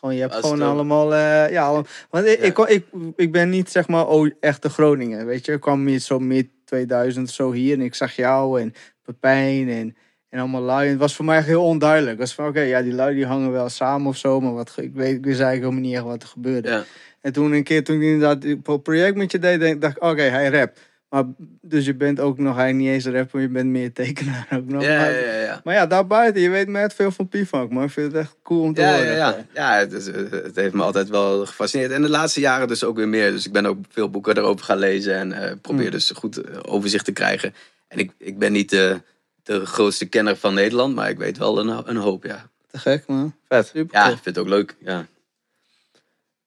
Gewoon, 0.00 0.14
je 0.14 0.20
hebt 0.20 0.34
Als 0.34 0.42
gewoon 0.42 0.62
allemaal... 0.62 1.14
eh, 1.14 1.50
ja, 1.50 1.64
allemaal, 1.64 1.86
want 2.10 2.26
ik, 2.26 2.38
Ja. 2.40 2.44
ik, 2.44 2.58
ik, 2.58 2.84
ik 3.16 3.32
ben 3.32 3.50
niet, 3.50 3.70
zeg 3.70 3.88
maar, 3.88 4.08
oh, 4.08 4.30
echte 4.40 4.68
Groningen, 4.68 5.26
weet 5.26 5.44
je. 5.46 5.52
Ik 5.52 5.60
kwam 5.60 5.86
hier 5.86 5.98
zo 5.98 6.18
mid 6.18 6.48
2000 6.64 7.30
zo 7.30 7.52
hier 7.52 7.74
en 7.74 7.80
ik 7.80 7.94
zag 7.94 8.12
jou 8.16 8.60
en 8.60 8.74
Pepijn 9.02 9.68
en, 9.68 9.96
en 10.28 10.38
allemaal 10.38 10.62
lui. 10.62 10.84
En 10.84 10.90
het 10.90 11.00
was 11.00 11.16
voor 11.16 11.24
mij 11.24 11.42
heel 11.42 11.64
onduidelijk. 11.64 12.10
Het 12.10 12.20
was 12.20 12.34
van, 12.34 12.46
oké, 12.46 12.60
ja, 12.60 12.82
die 12.82 12.92
lui 12.92 13.14
die 13.14 13.26
hangen 13.26 13.52
wel 13.52 13.68
samen 13.68 14.06
of 14.06 14.16
zo, 14.16 14.40
maar 14.40 14.54
wat, 14.54 14.72
ik, 14.76 14.94
weet, 14.94 15.16
ik 15.16 15.24
wist 15.24 15.40
eigenlijk 15.40 15.60
helemaal 15.60 15.80
niet 15.80 15.94
echt 15.94 16.04
wat 16.04 16.22
er 16.22 16.28
gebeurde. 16.28 16.68
Ja. 16.68 16.84
En 17.20 17.32
toen 17.32 17.52
een 17.52 17.64
keer, 17.64 17.84
toen 17.84 17.96
ik 17.96 18.02
inderdaad 18.02 18.42
het 18.42 18.82
project 18.82 19.16
met 19.16 19.32
je 19.32 19.38
deed, 19.38 19.80
dacht 19.80 19.96
ik, 19.96 20.02
oké, 20.02 20.22
hij 20.22 20.48
rapt. 20.48 20.80
Maar, 21.10 21.24
dus 21.60 21.84
je 21.84 21.94
bent 21.94 22.20
ook 22.20 22.38
nog, 22.38 22.56
hij 22.56 22.72
niet 22.72 22.88
eens 22.88 23.04
een 23.04 23.12
rapper, 23.12 23.40
je 23.40 23.48
bent 23.48 23.68
meer 23.70 23.92
tekenaar 23.92 24.46
ook 24.54 24.64
nog. 24.68 24.82
Ja, 24.82 24.96
maar, 24.98 25.12
ja, 25.12 25.34
ja. 25.40 25.60
maar 25.64 25.74
ja, 25.74 25.86
daarbuiten, 25.86 26.40
je 26.42 26.48
weet 26.50 26.68
net 26.68 26.94
veel 26.94 27.10
van 27.10 27.28
P-Funk, 27.28 27.70
man. 27.70 27.82
Ik 27.84 27.90
vind 27.90 28.12
het 28.12 28.20
echt 28.22 28.36
cool 28.42 28.62
om 28.62 28.74
te 28.74 28.80
Ja, 28.80 28.92
horen. 28.92 29.06
ja, 29.06 29.14
ja. 29.14 29.44
ja 29.54 29.78
het, 29.78 29.92
is- 29.92 30.06
het 30.30 30.56
heeft 30.56 30.74
me 30.74 30.82
altijd 30.82 31.08
wel 31.08 31.46
gefascineerd. 31.46 31.90
En 31.90 32.02
de 32.02 32.08
laatste 32.10 32.40
jaren 32.40 32.68
dus 32.68 32.84
ook 32.84 32.96
weer 32.96 33.08
meer. 33.08 33.30
Dus 33.30 33.46
ik 33.46 33.52
ben 33.52 33.66
ook 33.66 33.78
veel 33.88 34.10
boeken 34.10 34.36
erover 34.36 34.64
gaan 34.64 34.78
lezen. 34.78 35.14
En 35.14 35.32
eh, 35.32 35.52
probeer 35.62 35.84
Mm. 35.84 35.90
dus 35.90 36.10
goed 36.10 36.36
eh, 36.36 36.58
overzicht 36.62 37.04
te 37.04 37.12
krijgen. 37.12 37.54
En 37.88 37.98
ik, 37.98 38.12
ik 38.18 38.38
ben 38.38 38.52
niet 38.52 38.70
de, 38.70 39.00
de 39.42 39.66
grootste 39.66 40.06
kenner 40.08 40.36
van 40.36 40.54
Nederland. 40.54 40.94
Maar 40.94 41.08
ik 41.10 41.18
weet 41.18 41.38
wel 41.38 41.58
een, 41.58 41.88
een 41.88 41.96
hoop, 41.96 42.24
ja. 42.24 42.48
Te 42.66 42.78
gek, 42.78 43.06
man. 43.06 43.34
Vet. 43.48 43.66
Super 43.66 43.96
Ja, 43.98 44.04
ik 44.04 44.12
vind 44.22 44.24
het 44.24 44.38
ook 44.38 44.48
leuk. 44.48 44.76
Ja. 44.84 45.06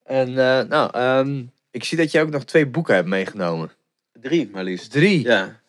En 0.03 0.28
eh, 0.28 0.68
nou, 0.70 0.89
ehm, 0.93 1.43
ik 1.72 1.84
zie 1.84 1.97
dat 1.97 2.11
je 2.11 2.22
ook 2.22 2.30
nog 2.30 2.43
twee 2.45 2.68
boeken 2.68 2.95
hebt 2.95 3.07
meegenomen. 3.07 3.72
Drie, 4.24 4.50
maar 4.52 4.64
liefst. 4.64 4.92
Drie? 4.92 5.24
Ja. 5.24 5.62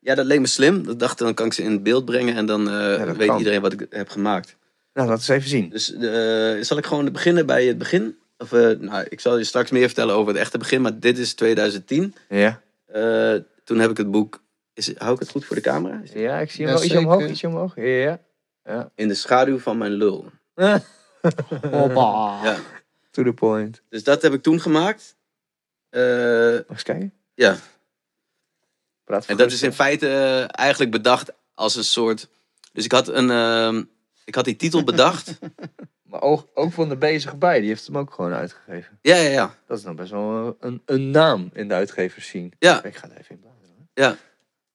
Ja, 0.00 0.14
dat 0.14 0.26
leek 0.26 0.40
me 0.40 0.46
slim. 0.46 0.84
Dat 0.84 0.98
dacht, 0.98 1.18
dan 1.18 1.34
kan 1.34 1.46
ik 1.46 1.52
ze 1.52 1.62
in 1.62 1.82
beeld 1.82 2.04
brengen. 2.04 2.36
En 2.36 2.46
dan 2.46 2.70
eh, 2.70 3.12
weet 3.12 3.26
kan. 3.28 3.38
iedereen 3.38 3.60
wat 3.60 3.72
ik 3.72 3.86
heb 3.90 4.08
gemaakt. 4.08 4.56
Nou, 4.92 5.08
laten 5.08 5.26
we 5.26 5.32
eens 5.32 5.44
even 5.44 5.50
zien. 5.58 5.68
Dus 5.70 5.92
eh, 5.94 6.62
zal 6.64 6.76
ik 6.78 6.86
gewoon 6.86 7.12
beginnen 7.12 7.46
bij 7.46 7.64
het 7.66 7.78
begin? 7.78 8.18
Of, 8.38 8.52
eh, 8.52 8.78
nou, 8.78 9.06
ik 9.08 9.20
zal 9.20 9.38
je 9.38 9.44
straks 9.44 9.70
meer 9.70 9.86
vertellen 9.86 10.14
over 10.14 10.32
het 10.32 10.40
echte 10.40 10.58
begin. 10.58 10.80
Maar 10.82 10.98
dit 10.98 11.18
is 11.18 11.34
2010. 11.34 12.14
Ja? 12.28 12.60
Eh, 12.86 13.34
toen 13.64 13.78
heb 13.78 13.90
ik 13.90 13.96
het 13.96 14.10
boek. 14.10 14.42
Is, 14.74 14.92
hou 14.98 15.14
ik 15.14 15.20
het 15.20 15.30
goed 15.30 15.44
voor 15.44 15.56
de 15.56 15.62
camera? 15.62 16.00
Ja, 16.14 16.38
ik 16.38 16.50
zie 16.50 16.64
hem 16.66 16.74
Ja, 16.74 16.80
wel. 16.80 16.84
Ietsje 16.84 16.98
omhoog, 16.98 17.28
ietsje 17.28 17.46
omhoog. 17.46 17.76
Ja, 17.76 18.18
ja. 18.64 18.90
In 18.94 19.08
de 19.08 19.14
schaduw 19.14 19.58
van 19.58 19.78
mijn 19.78 19.92
lul. 19.92 20.30
Hoppa. 21.70 22.40
Ja. 22.44 22.56
To 23.10 23.22
the 23.22 23.32
point. 23.32 23.82
Dus 23.88 24.04
dat 24.04 24.22
heb 24.22 24.32
ik 24.32 24.42
toen 24.42 24.60
gemaakt. 24.60 25.16
Eh, 25.88 26.02
Mag 26.52 26.64
eens 26.68 26.82
kijken? 26.82 27.12
Ja, 27.36 27.56
Praat 29.04 29.26
en 29.26 29.36
dat 29.36 29.52
is 29.52 29.62
in 29.62 29.72
feite 29.72 30.08
eh, 30.08 30.58
eigenlijk 30.60 30.90
bedacht 30.90 31.32
als 31.54 31.76
een 31.76 31.84
soort. 31.84 32.28
Dus 32.72 32.84
ik 32.84 32.92
had 32.92 33.08
een. 33.08 33.30
ehm, 33.30 33.82
ik 34.24 34.34
had 34.34 34.44
die 34.44 34.56
titel 34.56 34.84
bedacht. 34.84 35.32
Maar 36.06 36.22
ook, 36.22 36.48
ook 36.54 36.72
van 36.72 36.88
de 36.88 36.96
bezige 36.96 37.36
bij, 37.36 37.60
die 37.60 37.68
heeft 37.68 37.86
hem 37.86 37.98
ook 37.98 38.12
gewoon 38.12 38.32
uitgegeven. 38.32 38.98
ja, 39.02 39.16
ja, 39.16 39.30
ja. 39.30 39.54
Dat 39.66 39.78
is 39.78 39.84
dan 39.84 39.96
best 39.96 40.10
wel 40.10 40.56
een, 40.60 40.82
een 40.84 41.10
naam 41.10 41.50
in 41.52 41.68
de 41.68 41.74
uitgevers 41.74 42.26
zien. 42.26 42.52
Ja. 42.58 42.84
Ik 42.84 42.96
ga 42.96 43.10
er 43.10 43.16
even 43.16 43.34
in 43.34 43.40
bladeren. 43.40 44.18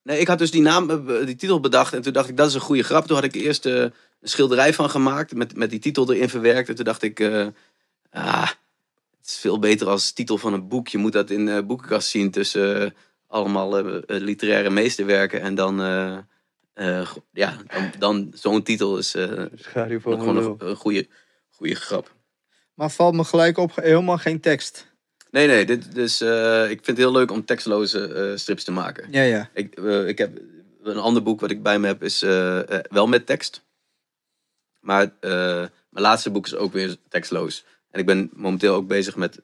Nee, 0.03 0.19
ik 0.19 0.27
had 0.27 0.37
dus 0.37 0.51
die 0.51 0.61
naam, 0.61 0.89
eh, 0.89 1.25
die 1.25 1.35
titel 1.35 1.59
bedacht. 1.59 1.93
En 1.93 2.01
toen 2.01 2.13
dacht 2.13 2.29
ik, 2.29 2.37
dat 2.37 2.47
is 2.47 2.53
een 2.53 2.59
goede 2.61 2.83
grap. 2.83 3.05
Toen 3.05 3.15
had 3.15 3.25
ik 3.25 3.35
eerst 3.35 3.65
eh, 3.65 3.81
een 3.81 3.93
schilderij 4.21 4.73
van 4.73 4.89
gemaakt. 4.89 5.33
Met, 5.33 5.55
met 5.55 5.69
die 5.69 5.79
titel 5.79 6.13
erin 6.13 6.29
verwerkt. 6.29 6.69
En 6.69 6.75
toen 6.75 6.85
dacht 6.85 7.01
ik, 7.01 7.19
eh, 7.19 7.47
ah, 8.11 8.49
het 9.21 9.29
is 9.29 9.37
veel 9.37 9.59
beter 9.59 9.87
als 9.87 10.11
titel 10.11 10.37
van 10.37 10.53
een 10.53 10.67
boek. 10.67 10.87
Je 10.87 10.97
moet 10.97 11.13
dat 11.13 11.29
in 11.29 11.45
de 11.45 11.63
boekenkast 11.63 12.09
zien 12.09 12.31
tussen 12.31 12.81
eh, 12.85 12.91
allemaal 13.27 13.77
eh, 13.77 13.95
eh, 13.95 14.01
literaire 14.07 14.69
meesterwerken. 14.69 15.41
En 15.41 15.55
dan, 15.55 15.81
eh, 15.81 16.17
eh, 16.73 17.11
ja, 17.31 17.57
dan, 17.67 17.91
dan 17.99 18.31
zo'n 18.35 18.63
titel 18.63 18.97
is 18.97 19.15
eh, 19.15 19.45
gewoon 19.55 20.37
een, 20.37 20.55
een 20.57 20.75
goede, 20.75 21.07
goede 21.49 21.75
grap. 21.75 22.15
Maar 22.73 22.91
valt 22.91 23.13
me 23.15 23.23
gelijk 23.23 23.57
op, 23.57 23.75
helemaal 23.75 24.17
geen 24.17 24.39
tekst. 24.39 24.89
Nee, 25.31 25.47
nee, 25.47 25.65
dit, 25.65 25.95
dus, 25.95 26.21
eh, 26.21 26.63
ik 26.63 26.67
vind 26.83 26.87
het 26.87 26.97
heel 26.97 27.11
leuk 27.11 27.31
om 27.31 27.45
tekstloze 27.45 28.13
eh, 28.13 28.37
strips 28.37 28.63
te 28.63 28.71
maken. 28.71 29.07
Ja, 29.11 29.21
ja. 29.21 29.49
Ik, 29.53 29.75
ik 30.07 30.17
heb 30.17 30.39
een 30.83 30.97
ander 30.97 31.23
boek 31.23 31.39
wat 31.39 31.51
ik 31.51 31.63
bij 31.63 31.79
me 31.79 31.87
heb 31.87 32.03
is 32.03 32.19
wel 32.89 33.07
met 33.07 33.25
tekst. 33.25 33.63
Maar 34.79 35.03
eh, 35.19 35.31
mijn 35.89 36.05
laatste 36.05 36.29
boek 36.29 36.45
is 36.45 36.55
ook 36.55 36.73
weer 36.73 36.95
tekstloos. 37.09 37.65
En 37.91 37.99
ik 37.99 38.05
ben 38.05 38.29
momenteel 38.33 38.75
ook 38.75 38.87
bezig 38.87 39.15
met, 39.15 39.39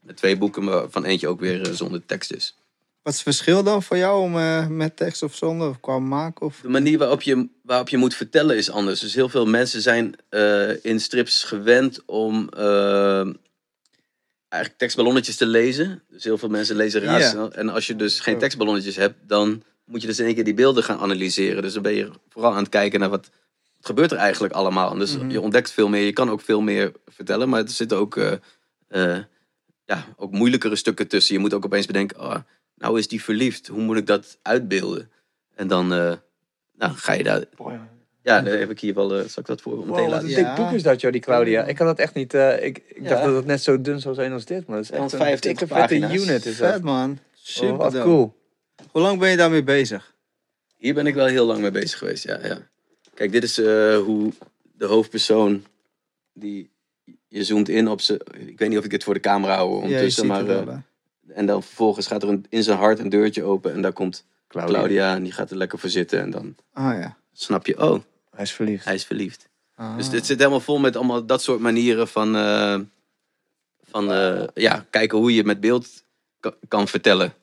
met 0.00 0.16
twee 0.16 0.36
boeken, 0.36 0.64
waarvan 0.64 1.04
eentje 1.04 1.28
ook 1.28 1.40
weer 1.40 1.68
eh, 1.68 1.72
zonder 1.72 2.06
tekst 2.06 2.32
is. 2.32 2.56
Wat 3.02 3.12
is 3.12 3.18
het 3.18 3.34
verschil 3.34 3.62
dan 3.62 3.82
voor 3.82 3.96
jou 3.96 4.22
om 4.22 4.36
eh, 4.36 4.66
met 4.66 4.96
tekst 4.96 5.22
of 5.22 5.34
zonder, 5.34 5.68
of 5.68 5.80
qua 5.80 5.98
maken? 5.98 6.46
Of... 6.46 6.60
De 6.62 6.68
manier 6.68 6.98
waarop 6.98 7.22
je, 7.22 7.48
waarop 7.62 7.88
je 7.88 7.96
moet 7.96 8.14
vertellen 8.14 8.56
is 8.56 8.70
anders. 8.70 9.00
Dus 9.00 9.14
heel 9.14 9.28
veel 9.28 9.46
mensen 9.46 9.80
zijn 9.82 10.14
eh, 10.28 10.84
in 10.84 11.00
strips 11.00 11.42
gewend 11.42 12.02
om 12.06 12.48
eigenlijk 14.48 14.82
tekstballonnetjes 14.82 15.36
te 15.36 15.46
lezen. 15.46 16.02
Dus 16.08 16.24
heel 16.24 16.38
veel 16.38 16.48
mensen 16.48 16.76
lezen 16.76 17.00
razend. 17.00 17.54
En 17.54 17.68
als 17.68 17.86
je 17.86 17.96
dus 17.96 18.20
geen 18.20 18.38
tekstballonnetjes 18.38 18.96
hebt, 18.96 19.14
dan 19.26 19.62
moet 19.84 20.00
je 20.00 20.06
dus 20.06 20.18
in 20.18 20.24
één 20.24 20.34
keer 20.34 20.44
die 20.44 20.54
beelden 20.54 20.84
gaan 20.84 20.98
analyseren. 20.98 21.62
Dus 21.62 21.72
dan 21.72 21.82
ben 21.82 21.94
je 21.94 22.10
vooral 22.28 22.52
aan 22.52 22.58
het 22.58 22.68
kijken 22.68 23.00
naar 23.00 23.10
wat 23.10 23.30
gebeurt 23.86 24.10
er 24.12 24.18
eigenlijk 24.18 24.54
allemaal. 24.54 24.92
En 24.92 24.98
dus 24.98 25.16
Mhm. 25.16 25.30
je 25.30 25.40
ontdekt 25.40 25.70
veel 25.70 25.88
meer. 25.88 26.02
Je 26.04 26.12
kan 26.12 26.30
ook 26.30 26.40
veel 26.40 26.60
meer 26.60 26.92
vertellen, 27.06 27.48
maar 27.48 27.60
er 27.62 27.68
zitten 27.68 27.98
ook, 27.98 28.16
eh, 28.16 28.32
eh, 28.88 29.18
ja, 29.84 30.04
ook 30.16 30.32
moeilijkere 30.32 30.76
stukken 30.76 31.08
tussen. 31.08 31.34
Je 31.34 31.40
moet 31.40 31.54
ook 31.54 31.64
opeens 31.64 31.86
bedenken, 31.86 32.20
oh, 32.20 32.36
nou 32.76 32.98
is 32.98 33.08
die 33.08 33.22
verliefd. 33.22 33.66
Hoe 33.66 33.82
moet 33.82 33.96
ik 33.96 34.06
dat 34.06 34.38
uitbeelden? 34.42 35.10
En 35.54 35.68
dan 35.68 35.92
eh, 35.92 36.12
nou, 36.76 36.92
ga 36.94 37.12
je 37.12 37.22
daar... 37.22 37.44
Ja, 38.22 38.40
daar 38.40 38.58
heb 38.58 38.70
ik 38.70 38.80
hier 38.80 38.94
wel... 38.94 39.14
eh 39.14 39.18
zal 39.24 39.42
ik 39.42 39.46
dat 39.46 39.60
voor 39.60 39.86
meteen 39.86 40.10
wat 40.10 40.22
een 40.22 40.28
zien? 40.28 40.38
Ja. 40.38 40.54
dik 40.54 40.64
boek 40.64 40.74
is 40.74 40.82
dat, 40.82 41.00
joh, 41.00 41.12
die 41.12 41.20
Claudia. 41.20 41.64
Ik 41.64 41.76
kan 41.76 41.86
dat 41.86 41.98
echt 41.98 42.14
niet... 42.14 42.34
eh, 42.34 42.64
ik 42.64 42.78
ik 42.88 43.02
Ja. 43.02 43.08
dacht 43.08 43.24
dat 43.24 43.34
het 43.34 43.46
net 43.46 43.62
zo 43.62 43.80
dun 43.80 44.00
zou 44.00 44.14
zijn 44.14 44.32
als 44.32 44.44
dit, 44.44 44.66
maar 44.66 44.76
het 44.76 44.84
is 44.84 44.90
echt 44.90 45.02
een 45.12 45.18
125 45.18 45.68
dikke 45.68 45.74
vette 46.06 46.22
unit. 46.22 46.46
Is 46.46 46.56
dat. 46.56 46.72
Vet 46.72 46.82
man. 46.82 47.18
Super 47.32 47.72
Oh, 47.72 47.78
wat 47.78 47.92
dope. 47.92 48.04
cool. 48.04 48.34
Hoe 48.90 49.02
lang 49.02 49.18
ben 49.18 49.30
je 49.30 49.36
daarmee 49.36 49.62
bezig? 49.64 50.14
Hier 50.76 50.94
ben 50.94 51.06
ik 51.06 51.14
wel 51.14 51.26
heel 51.26 51.46
lang 51.46 51.60
mee 51.60 51.70
bezig 51.70 51.98
geweest, 51.98 52.24
ja. 52.24 52.38
ja. 52.42 52.58
Kijk, 53.14 53.32
dit 53.32 53.42
is 53.42 53.58
eh, 53.58 53.96
hoe 53.98 54.32
de 54.76 54.86
hoofdpersoon... 54.86 55.64
Die, 56.32 56.70
je 57.28 57.44
zoomt 57.44 57.68
in 57.68 57.88
op 57.88 58.00
ze. 58.00 58.20
Ik 58.46 58.58
weet 58.58 58.68
niet 58.68 58.78
of 58.78 58.84
ik 58.84 58.90
dit 58.90 59.04
voor 59.04 59.14
de 59.14 59.20
camera 59.20 59.54
hou 59.56 59.82
ondertussen, 59.82 60.26
maar... 60.26 60.46
het 60.46 60.68
eh, 60.68 60.74
en 61.28 61.46
dan 61.46 61.62
vervolgens 61.62 62.06
gaat 62.06 62.22
er 62.22 62.28
een, 62.28 62.46
in 62.48 62.62
zijn 62.62 62.78
hart 62.78 62.98
een 62.98 63.08
deurtje 63.08 63.42
open 63.42 63.72
en 63.72 63.82
daar 63.82 63.92
komt 63.92 64.24
Claudia. 64.48 64.74
Claudia 64.74 65.14
en 65.14 65.22
die 65.22 65.32
gaat 65.32 65.50
er 65.50 65.56
lekker 65.56 65.78
voor 65.78 65.88
zitten. 65.88 66.20
En 66.20 66.30
dan 66.30 66.56
Ah 66.72 66.98
ja. 66.98 67.16
snap 67.32 67.66
je, 67.66 67.82
oh, 67.90 68.00
Hij 68.30 68.42
is 68.44 68.52
verliefd. 68.52 68.84
hij 68.84 68.94
is 68.94 69.04
verliefd. 69.04 69.48
Ah. 69.74 69.96
Dus 69.96 70.10
dit 70.10 70.26
zit 70.26 70.38
helemaal 70.38 70.60
vol 70.60 70.78
met 70.78 70.96
allemaal 70.96 71.26
dat 71.26 71.42
soort 71.42 71.60
manieren 71.60 72.08
van, 72.08 72.36
eh, 72.36 72.78
van 73.90 74.04
ja, 74.54 74.86
kijken 74.90 75.18
hoe 75.18 75.34
je 75.34 75.44
met 75.44 75.60
beeld 75.60 75.88
ka- 76.40 76.54
kan 76.68 76.88
vertellen. 76.88 77.34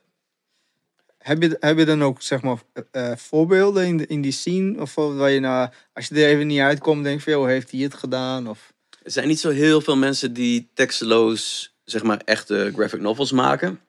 Heb 1.22 1.41
je, 1.41 1.57
heb 1.59 1.78
je 1.78 1.86
dan 1.86 2.03
ook 2.03 2.22
zeg 2.22 2.41
maar 2.41 2.57
eh, 2.74 3.11
eh, 3.11 3.17
voorbeelden 3.17 3.86
in, 3.86 4.07
in 4.07 4.22
die 4.22 4.32
scene? 4.32 4.82
Of 4.82 4.95
waar 4.95 5.30
je 5.30 5.39
nou, 5.39 5.69
als 5.93 6.07
je 6.07 6.15
er 6.15 6.28
even 6.28 6.47
niet 6.47 6.59
uitkomt, 6.59 7.03
denk 7.03 7.22
je, 7.22 7.34
hoe 7.34 7.47
heeft 7.47 7.72
hij 7.72 7.80
het 7.80 7.93
gedaan? 7.93 8.49
Of, 8.49 8.74
Er 9.03 9.11
zijn 9.11 9.28
niet 9.28 9.39
zo 9.39 9.49
heel 9.49 9.82
veel 9.82 9.95
mensen 9.95 10.34
die 10.34 10.69
teksteloos, 10.74 11.74
zeg 11.84 12.03
maar, 12.03 12.22
echte 12.26 12.72
graphic 12.76 12.99
novels 12.99 13.32
maken. 13.32 13.80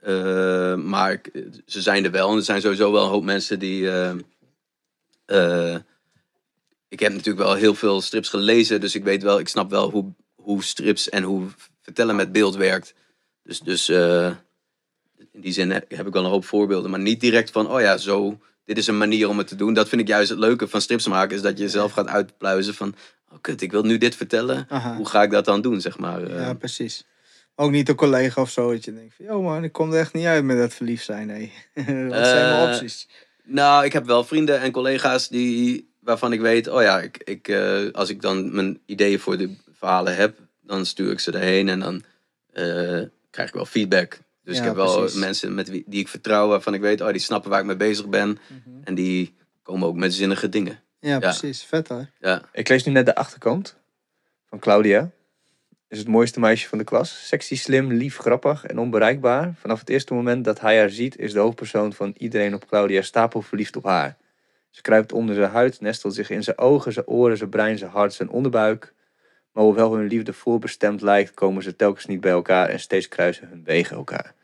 Eh, 0.00 0.74
maar 0.74 1.20
ze 1.66 1.82
zijn 1.82 2.04
er 2.04 2.10
wel. 2.10 2.30
En 2.30 2.36
er 2.36 2.42
zijn 2.42 2.60
sowieso 2.60 2.92
wel 2.92 3.02
een 3.02 3.10
hoop 3.10 3.24
mensen 3.24 3.58
die... 3.58 3.82
ik 6.88 7.00
heb 7.00 7.12
natuurlijk 7.12 7.46
wel 7.46 7.54
heel 7.54 7.74
veel 7.74 8.00
strips 8.00 8.28
gelezen. 8.28 8.80
Dus 8.80 8.94
ik 8.94 9.04
weet 9.04 9.22
wel, 9.22 9.38
ik 9.38 9.48
snap 9.48 9.70
wel 9.70 9.90
hoe, 9.90 10.12
hoe 10.34 10.62
strips 10.62 11.08
en 11.08 11.22
hoe 11.22 11.46
vertellen 11.82 12.16
met 12.16 12.32
beeld 12.32 12.56
werkt. 12.56 12.94
Dus, 13.42 13.60
dus 13.60 13.90
in 15.34 15.40
die 15.40 15.52
zin 15.52 15.70
heb 15.70 15.90
heb 15.90 16.06
ik 16.06 16.12
wel 16.12 16.24
een 16.24 16.30
hoop 16.30 16.44
voorbeelden. 16.44 16.90
Maar 16.90 17.00
niet 17.00 17.20
direct 17.20 17.50
van, 17.50 17.70
oh 17.70 17.80
ja, 17.80 17.96
zo... 17.96 18.38
Dit 18.64 18.78
is 18.78 18.86
een 18.86 18.98
manier 18.98 19.28
om 19.28 19.38
het 19.38 19.46
te 19.48 19.54
doen. 19.56 19.74
Dat 19.74 19.88
vind 19.88 20.00
ik 20.00 20.08
juist 20.08 20.30
het 20.30 20.38
leuke 20.38 20.68
van 20.68 20.80
strips 20.80 21.08
maken. 21.08 21.36
Is 21.36 21.42
dat 21.42 21.58
je 21.58 21.68
zelf 21.68 21.92
gaat 21.92 22.08
uitpluizen 22.08 22.74
van... 22.74 22.94
Oh 23.32 23.38
kut, 23.40 23.60
ik 23.62 23.70
wil 23.70 23.82
nu 23.82 23.98
dit 23.98 24.14
vertellen. 24.14 24.66
Aha. 24.68 24.96
Hoe 24.96 25.08
ga 25.08 25.22
ik 25.22 25.30
dat 25.30 25.44
dan 25.44 25.60
doen, 25.60 25.80
zeg 25.80 25.98
maar. 25.98 26.22
eh. 26.22 26.40
ja, 26.40 26.54
precies. 26.54 27.04
Ook 27.54 27.70
niet 27.70 27.88
een 27.88 27.94
collega 27.94 28.40
of 28.40 28.50
zo, 28.50 28.72
dat 28.72 28.84
je 28.84 28.94
denkt 28.94 29.14
van, 29.16 29.24
yo 29.24 29.42
man, 29.42 29.64
ik 29.64 29.72
kom 29.72 29.92
er 29.92 29.98
echt 29.98 30.12
niet 30.12 30.24
uit 30.26 30.44
met 30.44 30.56
dat 30.58 30.74
verliefd 30.74 31.04
zijn. 31.04 31.26
Nee. 31.26 31.52
Wat 31.74 31.84
zijn 32.26 32.48
mijn 32.48 32.66
Eh, 32.68 32.72
opties? 32.72 33.08
Nou, 33.42 33.84
ik 33.84 33.92
heb 33.92 34.06
wel 34.06 34.24
vrienden 34.24 34.60
en 34.60 34.72
collega's 34.72 35.28
die, 35.28 35.88
waarvan 36.00 36.32
ik 36.32 36.40
weet, 36.40 36.68
oh 36.68 36.82
ja, 36.82 37.00
ik, 37.00 37.16
ik, 37.24 37.48
eh, 37.48 37.80
als 37.92 38.10
ik 38.10 38.20
dan 38.20 38.54
mijn 38.54 38.80
ideeën 38.86 39.20
voor 39.20 39.36
de 39.36 39.54
verhalen 39.78 40.16
heb, 40.16 40.38
dan 40.62 40.86
stuur 40.86 41.10
ik 41.12 41.20
ze 41.20 41.32
erheen 41.32 41.68
en 41.68 41.80
dan 41.80 42.02
eh, 42.52 43.02
krijg 43.30 43.48
ik 43.48 43.54
wel 43.54 43.66
feedback. 43.66 44.18
Dus 44.44 44.54
Ja, 44.56 44.60
ik 44.60 44.66
heb 44.66 44.76
wel 44.76 44.98
precies. 44.98 45.18
mensen 45.20 45.54
met 45.54 45.68
wie, 45.68 45.84
die 45.86 46.00
ik 46.00 46.08
vertrouw, 46.08 46.48
waarvan 46.48 46.74
ik 46.74 46.80
weet, 46.80 47.00
oh, 47.00 47.08
die 47.10 47.18
snappen 47.20 47.50
waar 47.50 47.60
ik 47.60 47.66
mee 47.66 47.76
bezig 47.76 48.08
ben. 48.08 48.28
Mhm. 48.28 48.70
En 48.84 48.94
die 48.94 49.36
komen 49.62 49.88
ook 49.88 49.96
met 49.96 50.14
zinnige 50.14 50.48
dingen. 50.48 50.82
Ja, 51.00 51.18
precies. 51.18 51.62
Vet 51.62 51.88
hoor. 51.88 52.10
Ja, 52.18 52.42
Ik 52.52 52.68
lees 52.68 52.84
nu 52.84 52.92
net 52.92 53.06
de 53.06 53.14
achterkant 53.14 53.76
van 54.46 54.58
Claudia. 54.58 55.10
Is 55.88 55.98
het 55.98 56.08
mooiste 56.08 56.40
meisje 56.40 56.68
van 56.68 56.78
de 56.78 56.84
klas. 56.84 57.26
Sexy, 57.28 57.56
slim, 57.56 57.92
lief, 57.92 58.16
grappig 58.16 58.64
en 58.64 58.78
onbereikbaar. 58.78 59.54
Vanaf 59.58 59.80
het 59.80 59.88
eerste 59.88 60.14
moment 60.14 60.44
dat 60.44 60.60
hij 60.60 60.78
haar 60.78 60.90
ziet, 60.90 61.18
is 61.18 61.32
de 61.32 61.38
hoofdpersoon 61.38 61.92
van 61.92 62.14
iedereen 62.18 62.54
op 62.54 62.66
Claudia 62.66 63.02
stapel 63.02 63.42
verliefd 63.42 63.76
op 63.76 63.84
haar. 63.84 64.16
Ze 64.70 64.82
kruipt 64.82 65.12
onder 65.12 65.34
zijn 65.34 65.50
huid, 65.50 65.80
nestelt 65.80 66.14
zich 66.14 66.30
in 66.30 66.42
zijn 66.42 66.58
ogen, 66.58 66.92
zijn 66.92 67.06
oren, 67.06 67.36
zijn 67.36 67.50
brein, 67.50 67.78
zijn 67.78 67.90
hart, 67.90 68.12
zijn 68.12 68.28
onderbuik. 68.28 68.94
Maar 69.54 69.64
hoewel 69.64 69.94
hun 69.96 70.06
liefde 70.06 70.32
voorbestemd 70.32 71.00
lijkt, 71.00 71.34
komen 71.34 71.62
ze 71.62 71.76
telkens 71.76 72.06
niet 72.06 72.20
bij 72.20 72.30
elkaar 72.30 72.68
en 72.68 72.80
steeds 72.80 73.08
kruisen 73.08 73.48
hun 73.48 73.64
wegen 73.64 73.96
elkaar. 73.96 74.34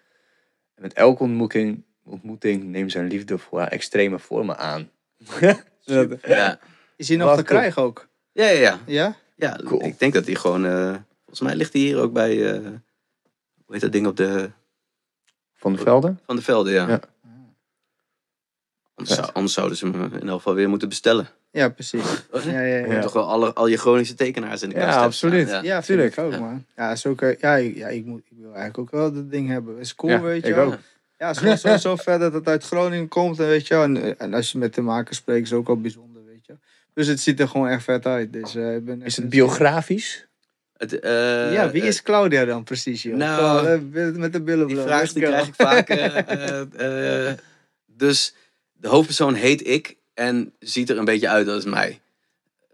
En 0.74 0.82
met 0.82 0.92
elke 0.92 1.22
ontmoeting, 1.22 1.84
ontmoeting 2.04 2.64
neemt 2.64 2.90
zijn 2.92 3.06
liefde 3.06 3.38
voor 3.38 3.58
haar 3.58 3.68
extreme 3.68 4.18
vormen 4.18 4.58
aan. 4.58 4.90
Dat- 5.84 6.20
ja, 6.26 6.58
Is 6.96 7.08
hij 7.08 7.16
nog 7.16 7.28
Wat 7.28 7.38
te 7.38 7.44
cool. 7.44 7.58
krijgen 7.58 7.82
ook? 7.82 8.08
ja, 8.32 8.48
ja. 8.48 8.60
ja. 8.60 8.78
Ja? 8.86 9.16
ja 9.36 9.60
Cool. 9.64 9.84
Ik 9.84 9.98
denk 9.98 10.12
dat 10.12 10.24
die 10.24 10.36
gewoon, 10.36 10.66
eh, 10.66 10.94
volgens 11.18 11.40
mij 11.40 11.54
ligt 11.54 11.72
hij 11.72 11.82
hier 11.82 11.98
ook 11.98 12.12
bij, 12.12 12.52
eh, 12.52 12.60
hoe 12.60 12.72
heet 13.74 13.80
dat 13.80 13.92
ding 13.92 14.06
op 14.06 14.16
de, 14.16 14.50
Van 15.54 15.72
de 15.72 15.78
velden? 15.78 16.20
van 16.26 16.36
de 16.36 16.42
velden, 16.42 16.72
ja. 16.72 16.88
Ja. 16.88 17.00
Anders, 18.94 19.16
zou- 19.18 19.30
anders 19.32 19.54
zouden 19.54 19.76
ze 19.76 19.86
hem 19.86 20.14
in 20.14 20.28
elk 20.28 20.36
geval 20.36 20.54
weer 20.54 20.68
moeten 20.68 20.88
bestellen. 20.88 21.28
Ja, 21.50 21.68
precies. 21.68 22.04
Ja, 22.44 22.50
ja, 22.50 22.60
ja. 22.76 22.86
Ja. 22.92 23.00
Toch 23.00 23.12
wel 23.12 23.28
alle, 23.28 23.52
al 23.54 23.66
je 23.66 23.76
chronische 23.76 24.14
tekenaars 24.14 24.62
in 24.62 24.68
de 24.68 24.74
Ja, 24.74 24.80
kast 24.80 24.92
hebben 24.94 25.08
absoluut. 25.08 25.48
staan, 25.48 25.64
Ja, 25.64 25.80
Tuurlijk. 25.80 26.18
ook, 26.18 26.32
Ja. 26.32 26.38
man. 26.38 26.64
Ja, 26.76 26.92
is 26.92 27.06
ook, 27.06 27.22
eh, 27.22 27.36
ja, 27.38 27.56
ik, 27.56 27.76
ja 27.76 27.88
ik, 27.88 28.04
moet, 28.04 28.20
ik 28.30 28.36
wil 28.36 28.48
eigenlijk 28.54 28.78
ook 28.78 28.90
wel 28.90 29.12
dat 29.12 29.30
ding 29.30 29.48
hebben. 29.48 29.78
is 29.78 29.94
cool, 29.94 30.12
Ja, 30.12 30.20
weet 30.20 30.42
je 30.42 30.48
ik 30.48 30.54
wel. 30.54 30.66
ook. 30.66 30.78
Ja, 31.18 31.26
het 31.26 31.36
is 31.36 31.42
gewoon 31.42 31.58
zo, 31.58 31.76
zo 31.76 31.96
vet 31.96 32.20
dat 32.20 32.32
het 32.32 32.48
uit 32.48 32.64
Groningen 32.64 33.08
komt, 33.08 33.38
en 33.38 33.46
weet 33.46 33.66
je 33.66 33.74
wel. 33.74 33.82
En, 33.82 34.18
en 34.18 34.34
als 34.34 34.52
je 34.52 34.58
met 34.58 34.74
de 34.74 34.80
makers 34.80 35.16
spreekt, 35.16 35.42
is 35.42 35.50
het 35.50 35.58
ook 35.58 35.66
wel 35.66 35.80
bijzonder, 35.80 36.24
weet 36.24 36.46
je 36.46 36.52
wel. 36.52 36.60
Dus 36.94 37.06
het 37.06 37.20
ziet 37.20 37.40
er 37.40 37.48
gewoon 37.48 37.68
echt 37.68 37.84
vet 37.84 38.06
uit. 38.06 38.32
Dus, 38.32 38.54
eh, 38.54 38.74
ik 38.74 38.84
ben 38.84 39.02
Is 39.02 39.14
het 39.16 39.24
Ja, 39.24 39.30
biografisch? 39.30 40.26
het, 40.76 40.98
eh, 40.98 41.52
Ja, 41.52 41.70
wie 41.70 41.82
is 41.82 42.02
Claudia 42.02 42.44
dan 42.44 42.64
precies, 42.64 43.02
joh? 43.02 43.16
Nou, 43.16 43.80
met 44.12 44.32
de 44.32 44.42
billen 44.42 44.66
Die 44.66 44.76
vraag 44.76 45.12
die 45.12 45.22
krijg 45.22 45.46
ik 45.46 45.54
vaak. 45.54 45.88
eh, 45.88 46.60
eh, 46.60 47.28
eh, 47.30 47.38
dus 47.86 48.34
de 48.72 48.88
hoofdpersoon 48.88 49.34
heet 49.34 49.66
ik 49.66 49.96
en 50.20 50.52
ziet 50.58 50.90
er 50.90 50.98
een 50.98 51.04
beetje 51.04 51.28
uit 51.28 51.48
als 51.48 51.64
mij. 51.64 52.00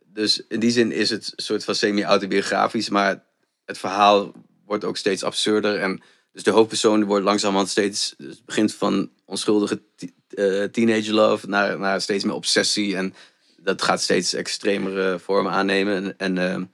Dus 0.04 0.42
in 0.48 0.60
die 0.60 0.70
zin 0.70 0.92
is 0.92 1.10
het 1.10 1.32
een 1.36 1.42
soort 1.42 1.64
van 1.64 1.74
semi-autobiografisch, 1.74 2.88
maar 2.88 3.24
het 3.64 3.78
verhaal 3.78 4.32
wordt 4.64 4.84
ook 4.84 4.96
steeds 4.96 5.22
absurder. 5.22 5.80
En 5.80 6.02
dus 6.32 6.42
de 6.42 6.50
hoofdpersoon 6.50 7.04
wordt 7.04 7.24
langzamerhand 7.24 7.68
steeds, 7.68 8.14
het 8.18 8.44
begint 8.44 8.74
van 8.74 9.10
onschuldige 9.24 9.82
eh, 10.28 10.64
teenage 10.64 11.12
love 11.12 11.48
naar, 11.48 11.78
naar 11.78 12.00
steeds 12.00 12.24
meer 12.24 12.34
obsessie. 12.34 12.96
En 12.96 13.14
dat 13.56 13.82
gaat 13.82 14.02
steeds 14.02 14.34
extremere 14.34 15.18
vormen 15.18 15.52
aannemen. 15.52 15.94
En, 15.94 16.18
en 16.18 16.38
ehm, 16.38 16.64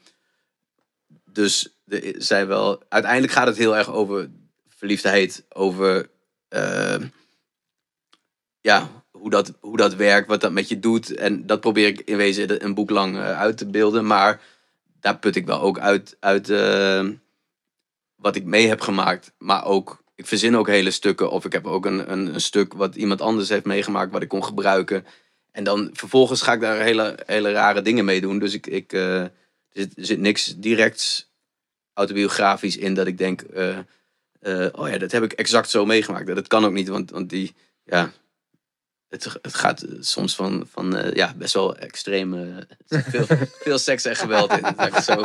dus 1.33 1.77
de, 1.85 2.15
zij 2.19 2.47
wel, 2.47 2.83
uiteindelijk 2.89 3.33
gaat 3.33 3.47
het 3.47 3.57
heel 3.57 3.77
erg 3.77 3.91
over 3.91 4.31
verliefdheid, 4.69 5.45
over 5.49 6.09
ehm, 6.49 7.07
ja, 8.61 9.02
hoe, 9.23 9.31
dat, 9.31 9.53
hoe 9.61 9.77
dat 9.77 9.95
werkt, 9.95 10.29
wat 10.29 10.41
dat 10.41 10.53
met 10.53 10.69
je 10.69 10.79
doet. 10.79 11.15
En 11.15 11.47
dat 11.47 11.61
probeer 11.61 11.87
ik 11.87 12.01
in 12.01 12.17
wezen 12.17 12.65
een 12.65 12.75
boek 12.75 12.91
lang 12.91 13.17
eh, 13.17 13.39
uit 13.39 13.57
te 13.57 13.67
beelden. 13.67 14.07
Maar 14.07 14.41
daar 15.01 15.19
put 15.19 15.37
ik 15.37 15.47
wel 15.47 15.61
ook 15.61 15.79
uit, 15.79 16.17
uit 16.21 16.51
ehm, 16.51 17.13
wat 18.17 18.37
ik 18.37 18.45
mee 18.45 18.67
heb 18.69 18.81
gemaakt. 18.81 19.33
Maar 19.39 19.65
ook, 19.65 20.05
ik 20.15 20.27
verzin 20.27 20.57
ook 20.57 20.67
hele 20.67 20.91
stukken. 20.91 21.31
Of 21.31 21.45
ik 21.45 21.53
heb 21.53 21.67
ook 21.67 21.87
een, 21.87 22.13
een, 22.13 22.41
stuk 22.41 22.73
wat 22.73 22.95
iemand 22.95 23.21
anders 23.21 23.49
heeft 23.49 23.65
meegemaakt, 23.65 24.13
wat 24.13 24.23
ik 24.23 24.29
kon 24.29 24.45
gebruiken. 24.45 25.07
En 25.53 25.65
dan 25.65 25.91
vervolgens 25.93 26.43
ga 26.43 26.53
ik 26.53 26.61
daar 26.61 26.81
hele, 26.81 27.19
hele 27.27 27.53
rare 27.53 27.83
dingen 27.83 28.05
mee 28.05 28.21
doen. 28.21 28.39
Dus 28.39 28.55
ik, 28.55 28.67
ik, 28.67 28.93
eh, 28.93 29.21
er, 29.21 29.33
zit, 29.71 29.93
zit 29.97 30.19
niks 30.19 30.55
directs 30.57 31.31
autobiografisch 31.93 32.77
in 32.77 32.95
dat 32.95 33.07
ik 33.07 33.19
denk... 33.19 33.41
eh, 33.41 33.79
eh, 34.41 34.69
oh 34.73 34.89
ja, 34.89 34.99
dat 34.99 35.13
heb 35.13 35.23
ik 35.23 35.33
exact 35.33 35.71
zo 35.71 35.87
meegemaakt. 35.87 36.27
Dat 36.27 36.49
kan 36.49 36.65
ook 36.65 36.73
niet, 36.73 36.89
want, 36.89 37.11
want 37.11 37.31
die... 37.31 37.55
Ja, 37.85 38.13
het, 39.13 39.25
het 39.43 39.55
gaat 39.55 39.85
soms 40.01 40.35
van, 40.35 40.67
van 40.71 40.97
eh, 40.97 41.13
ja, 41.13 41.33
best 41.37 41.55
wel 41.55 41.77
extreem. 41.77 42.35
eh, 42.35 42.41
er 42.89 43.03
veel, 43.03 43.25
veel 43.65 43.79
seks 43.79 44.05
en 44.05 44.17
geweld 44.17 44.53
in. 44.53 44.65
het 44.77 45.05
zo. 45.05 45.15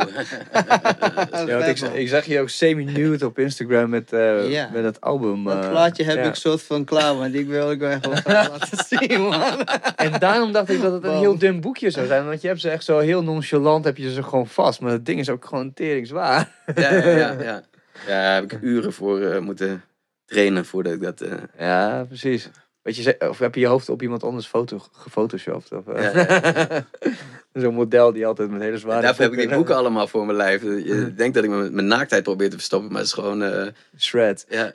Ja, 1.46 1.64
ik, 1.64 1.76
zag- 1.76 1.94
ik 1.94 2.08
zag 2.08 2.24
je 2.24 2.40
ook 2.40 2.48
semi-nude 2.48 3.26
op 3.26 3.38
Instagram 3.38 3.90
met, 3.90 4.12
eh, 4.12 4.50
Ja. 4.50 4.70
met 4.72 4.84
het 4.84 5.00
album. 5.00 5.44
Dat 5.44 5.64
eh, 5.64 5.70
plaatje 5.70 6.04
heb 6.04 6.16
ja. 6.16 6.22
ik 6.24 6.34
soort 6.34 6.62
van 6.62 6.84
klaar, 6.84 7.16
want 7.16 7.34
ik 7.34 7.46
wil 7.46 7.70
ik 7.70 7.78
wel 7.78 7.90
echt 7.90 8.26
laten 8.26 8.78
zien, 8.98 9.20
man. 9.22 9.64
En 9.96 10.18
daarom 10.18 10.52
dacht 10.52 10.68
ik 10.70 10.80
dat 10.82 10.92
het 10.92 11.04
een 11.04 11.18
heel 11.18 11.38
dun 11.38 11.60
boekje 11.60 11.90
zou 11.90 12.06
zijn. 12.06 12.26
Want 12.26 12.40
je 12.40 12.48
hebt 12.48 12.60
ze 12.60 12.70
echt 12.70 12.84
zo 12.84 12.98
heel 12.98 13.22
nonchalant, 13.22 13.84
heb 13.84 13.96
je 13.96 14.12
ze 14.12 14.22
gewoon 14.22 14.46
vast. 14.46 14.80
Maar 14.80 14.92
het 14.92 15.06
ding 15.06 15.20
is 15.20 15.28
ook 15.28 15.44
gewoon 15.44 15.72
zwaar. 16.02 16.52
ja, 16.74 16.92
ja, 16.94 17.06
ja, 17.08 17.16
ja. 17.16 17.36
ja, 17.42 17.62
daar 18.06 18.34
heb 18.34 18.52
ik 18.52 18.58
uren 18.60 18.92
voor 18.92 19.20
eh, 19.20 19.40
moeten 19.40 19.82
trainen 20.26 20.64
voordat 20.64 20.92
ik 20.92 21.00
dat. 21.02 21.20
eh, 21.20 21.32
Ja, 21.58 22.04
precies. 22.08 22.48
Weet 22.88 22.96
je, 22.96 23.28
of 23.28 23.38
heb 23.38 23.54
je 23.54 23.60
je 23.60 23.66
hoofd 23.66 23.88
op 23.88 24.02
iemand 24.02 24.22
anders 24.22 24.46
foto, 24.46 24.78
gefotoshopt? 24.92 25.72
Of, 25.72 25.86
eh, 25.88 26.14
Ja, 26.14 26.86
Zo'n 27.62 27.74
model 27.74 28.12
die 28.12 28.26
altijd 28.26 28.50
met 28.50 28.60
hele 28.60 28.78
zware 28.78 29.02
daarvoor 29.02 29.24
heb 29.24 29.32
ik 29.32 29.38
die 29.38 29.48
boeken 29.48 29.76
allemaal 29.76 30.06
voor 30.06 30.24
mijn 30.26 30.36
lijf. 30.36 30.62
Je 30.62 31.12
denkt 31.16 31.34
dat 31.34 31.44
ik 31.44 31.50
mijn, 31.50 31.74
mijn 31.74 31.86
naaktheid 31.86 32.22
probeer 32.22 32.50
te 32.50 32.56
verstoppen, 32.56 32.88
maar 32.88 32.98
het 32.98 33.06
is 33.06 33.12
gewoon. 33.12 33.42
eh, 33.42 33.66
Shred. 33.98 34.46
ja, 34.48 34.72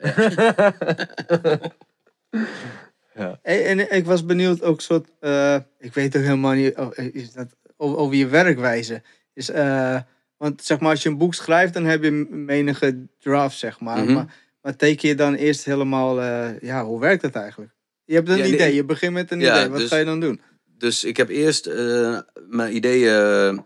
ja. 3.14 3.38
Hey, 3.42 3.66
en 3.66 3.92
ik 3.92 4.04
was 4.04 4.24
benieuwd 4.24 4.62
ook 4.62 4.80
soort, 4.80 5.08
eh, 5.20 5.56
ik 5.78 5.94
weet 5.94 6.16
ook 6.16 6.22
helemaal 6.22 6.52
niet 6.52 6.76
oh, 6.76 6.90
is 7.12 7.32
dat, 7.32 7.56
over, 7.76 7.98
over 7.98 8.16
je 8.16 8.26
werkwijze. 8.26 9.02
Is, 9.32 9.50
eh, 9.50 9.98
want 10.36 10.64
zeg 10.64 10.80
maar, 10.80 10.90
als 10.90 11.02
je 11.02 11.08
een 11.08 11.18
boek 11.18 11.34
schrijft, 11.34 11.74
dan 11.74 11.84
heb 11.84 12.02
je 12.02 12.10
menige 12.30 13.06
draft, 13.18 13.58
zeg 13.58 13.80
maar. 13.80 14.04
Mhm. 14.04 14.12
maar. 14.12 14.42
Maar 14.64 14.76
teken 14.76 15.08
je 15.08 15.14
dan 15.14 15.34
eerst 15.34 15.64
helemaal, 15.64 16.20
eh, 16.20 16.60
ja, 16.60 16.84
hoe 16.84 17.00
werkt 17.00 17.22
dat 17.22 17.34
eigenlijk? 17.34 17.73
Je 18.04 18.14
hebt 18.14 18.28
een 18.28 18.36
Ja, 18.36 18.44
idee, 18.44 18.74
je 18.74 18.84
begint 18.84 19.12
met 19.12 19.30
een 19.30 19.40
Ja, 19.40 19.56
idee. 19.56 19.68
Wat 19.68 19.78
dus- 19.78 19.88
ga 19.88 19.96
je 19.96 20.04
dan 20.04 20.20
doen? 20.20 20.40
Dus 20.78 21.04
ik 21.04 21.16
heb 21.16 21.28
eerst 21.28 21.66
eh, 21.66 22.18
mijn 22.48 22.76
ideeën. 22.76 23.64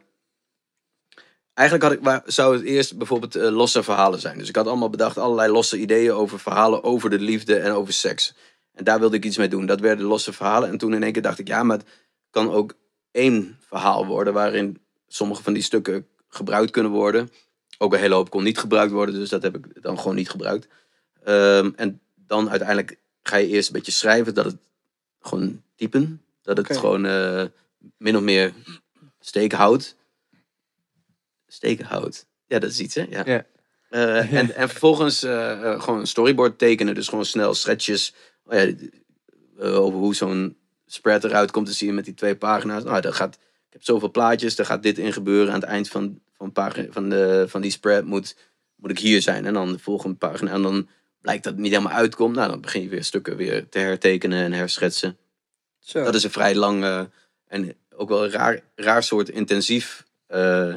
Eigenlijk 1.54 1.88
had 1.88 1.98
ik, 1.98 2.04
waar, 2.04 2.22
zou 2.26 2.56
het 2.56 2.64
eerst 2.64 2.96
bijvoorbeeld 2.96 3.34
eh, 3.36 3.50
losse 3.50 3.82
verhalen 3.82 4.20
zijn. 4.20 4.38
Dus 4.38 4.48
ik 4.48 4.56
had 4.56 4.66
allemaal 4.66 4.90
bedacht 4.90 5.18
allerlei 5.18 5.52
losse 5.52 5.78
ideeën 5.78 6.12
over 6.12 6.38
verhalen 6.38 6.84
over 6.84 7.10
de 7.10 7.18
liefde 7.18 7.56
en 7.56 7.72
over 7.72 7.92
seks. 7.92 8.34
En 8.72 8.84
daar 8.84 9.00
wilde 9.00 9.16
ik 9.16 9.24
iets 9.24 9.36
mee 9.36 9.48
doen. 9.48 9.66
Dat 9.66 9.80
werden 9.80 10.06
losse 10.06 10.32
verhalen. 10.32 10.68
En 10.68 10.78
toen 10.78 10.94
in 10.94 11.02
één 11.02 11.12
keer 11.12 11.22
dacht 11.22 11.38
ik, 11.38 11.48
ja, 11.48 11.62
maar 11.62 11.76
het 11.76 11.86
kan 12.30 12.50
ook 12.50 12.74
één 13.10 13.58
verhaal 13.60 14.06
worden 14.06 14.32
waarin 14.32 14.78
sommige 15.08 15.42
van 15.42 15.52
die 15.52 15.62
stukken 15.62 16.06
gebruikt 16.28 16.70
kunnen 16.70 16.92
worden. 16.92 17.30
Ook 17.78 17.92
een 17.92 18.00
hele 18.00 18.14
hoop 18.14 18.30
kon 18.30 18.42
niet 18.42 18.58
gebruikt 18.58 18.92
worden, 18.92 19.14
dus 19.14 19.28
dat 19.28 19.42
heb 19.42 19.56
ik 19.56 19.82
dan 19.82 19.98
gewoon 19.98 20.14
niet 20.14 20.30
gebruikt. 20.30 20.68
Ehm, 21.24 21.70
en 21.76 22.00
dan 22.14 22.50
uiteindelijk 22.50 22.98
ga 23.28 23.36
je 23.36 23.46
eerst 23.46 23.68
een 23.68 23.74
beetje 23.74 23.92
schrijven 23.92 24.34
dat 24.34 24.44
het 24.44 24.56
gewoon 25.20 25.62
typen. 25.76 26.22
Dat 26.42 26.56
het 26.56 26.76
gewoon 26.76 27.06
eh, 27.06 27.44
min 27.96 28.16
of 28.16 28.22
meer 28.22 28.52
steken 29.20 29.58
houdt. 29.58 29.96
Steken 31.46 31.84
houdt. 31.84 32.26
Ja, 32.46 32.58
dat 32.58 32.70
is 32.70 32.80
iets, 32.80 32.94
hè? 32.94 33.06
Ja. 33.10 33.44
Eh, 33.88 34.32
en, 34.32 34.54
en 34.54 34.68
vervolgens 34.68 35.22
eh, 35.22 35.80
gewoon 35.82 36.00
een 36.00 36.06
storyboard 36.06 36.58
tekenen. 36.58 36.94
Dus 36.94 37.08
gewoon 37.08 37.24
snel 37.24 37.54
schetsjes 37.54 38.14
oh 38.44 38.54
ja, 38.54 38.72
over 39.62 39.98
hoe 39.98 40.14
zo'n 40.14 40.56
spread 40.86 41.24
eruit 41.24 41.50
komt 41.50 41.66
te 41.66 41.72
zien 41.72 41.94
met 41.94 42.04
die 42.04 42.14
twee 42.14 42.36
pagina's. 42.36 42.84
Nou, 42.84 43.00
dat 43.00 43.14
gaat, 43.14 43.34
ik 43.34 43.72
heb 43.72 43.84
zoveel 43.84 44.10
plaatjes, 44.10 44.56
daar 44.56 44.66
gaat 44.66 44.82
dit 44.82 44.98
in 44.98 45.12
gebeuren. 45.12 45.52
Aan 45.52 45.60
het 45.60 45.68
eind 45.68 45.88
van, 45.88 46.20
van, 46.36 46.52
pagina, 46.52 46.86
van, 46.90 47.08
de, 47.08 47.44
van 47.48 47.60
die 47.60 47.70
spread 47.70 48.04
moet, 48.04 48.36
moet 48.76 48.90
ik 48.90 48.98
hier 48.98 49.22
zijn. 49.22 49.46
En 49.46 49.54
dan 49.54 49.72
de 49.72 49.78
volgende 49.78 50.16
pagina. 50.16 50.50
En 50.50 50.62
dan 50.62 50.88
blijkt 51.28 51.46
dat 51.46 51.52
het 51.52 51.62
niet 51.62 51.72
helemaal 51.72 51.98
uitkomt. 51.98 52.36
Nou, 52.36 52.50
dan 52.50 52.60
begin 52.60 52.82
je 52.82 52.88
weer 52.88 53.04
stukken 53.04 53.36
weer 53.36 53.68
te 53.68 53.78
hertekenen 53.78 54.44
en 54.44 54.52
herschetsen. 54.52 55.16
Zo. 55.78 56.04
Dat 56.04 56.14
is 56.14 56.24
een 56.24 56.30
vrij 56.30 56.54
lang 56.54 56.82
eh, 56.84 57.00
en 57.46 57.74
ook 57.96 58.08
wel 58.08 58.24
een 58.24 58.30
raar, 58.30 58.60
raar 58.74 59.02
soort 59.02 59.28
intensief 59.28 60.04
eh, 60.26 60.74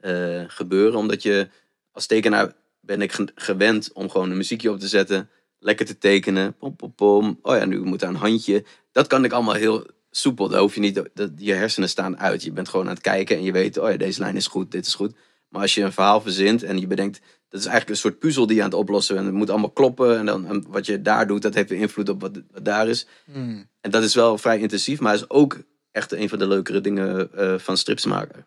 eh, 0.00 0.44
gebeuren. 0.46 0.98
Omdat 0.98 1.22
je 1.22 1.48
als 1.92 2.06
tekenaar 2.06 2.52
ben 2.80 3.02
ik 3.02 3.12
ge- 3.12 3.32
gewend 3.34 3.92
om 3.92 4.10
gewoon 4.10 4.30
een 4.30 4.36
muziekje 4.36 4.70
op 4.70 4.80
te 4.80 4.88
zetten. 4.88 5.28
Lekker 5.58 5.86
te 5.86 5.98
tekenen. 5.98 6.56
Pom, 6.56 6.76
pom, 6.76 6.94
pom. 6.94 7.38
Oh 7.42 7.56
ja, 7.56 7.64
nu 7.64 7.80
moet 7.80 8.00
daar 8.00 8.10
een 8.10 8.16
handje. 8.16 8.64
Dat 8.92 9.06
kan 9.06 9.24
ik 9.24 9.32
allemaal 9.32 9.54
heel 9.54 9.86
soepel. 10.10 10.48
Daar 10.48 10.60
hoef 10.60 10.74
je 10.74 10.80
niet, 10.80 11.02
dat, 11.14 11.30
je 11.36 11.54
hersenen 11.54 11.88
staan 11.88 12.18
uit. 12.18 12.42
Je 12.42 12.52
bent 12.52 12.68
gewoon 12.68 12.86
aan 12.86 12.94
het 12.94 13.02
kijken 13.02 13.36
en 13.36 13.42
je 13.42 13.52
weet, 13.52 13.78
oh 13.78 13.90
ja, 13.90 13.96
deze 13.96 14.20
lijn 14.20 14.36
is 14.36 14.46
goed, 14.46 14.70
dit 14.70 14.86
is 14.86 14.94
goed. 14.94 15.12
Maar 15.48 15.62
als 15.62 15.74
je 15.74 15.82
een 15.82 15.92
verhaal 15.92 16.20
verzint 16.20 16.62
en 16.62 16.80
je 16.80 16.86
bedenkt, 16.86 17.20
dat 17.48 17.60
is 17.60 17.66
eigenlijk 17.66 17.88
een 17.88 18.02
soort 18.02 18.18
puzzel 18.18 18.46
die 18.46 18.56
je 18.56 18.62
aan 18.62 18.68
het 18.68 18.78
oplossen. 18.78 19.16
En 19.16 19.24
het 19.24 19.34
moet 19.34 19.50
allemaal 19.50 19.70
kloppen. 19.70 20.18
En 20.18 20.26
dan 20.26 20.46
en 20.46 20.64
wat 20.68 20.86
je 20.86 21.02
daar 21.02 21.26
doet, 21.26 21.42
dat 21.42 21.54
heeft 21.54 21.68
weer 21.68 21.80
invloed 21.80 22.08
op 22.08 22.20
wat, 22.20 22.42
wat 22.50 22.64
daar 22.64 22.88
is. 22.88 23.06
Hmm. 23.32 23.68
En 23.80 23.90
dat 23.90 24.02
is 24.02 24.14
wel 24.14 24.38
vrij 24.38 24.58
intensief, 24.58 25.00
maar 25.00 25.14
is 25.14 25.30
ook 25.30 25.58
echt 25.90 26.12
een 26.12 26.28
van 26.28 26.38
de 26.38 26.48
leukere 26.48 26.80
dingen 26.80 27.32
eh, 27.34 27.58
van 27.58 27.76
strips 27.76 28.04
maken. 28.04 28.46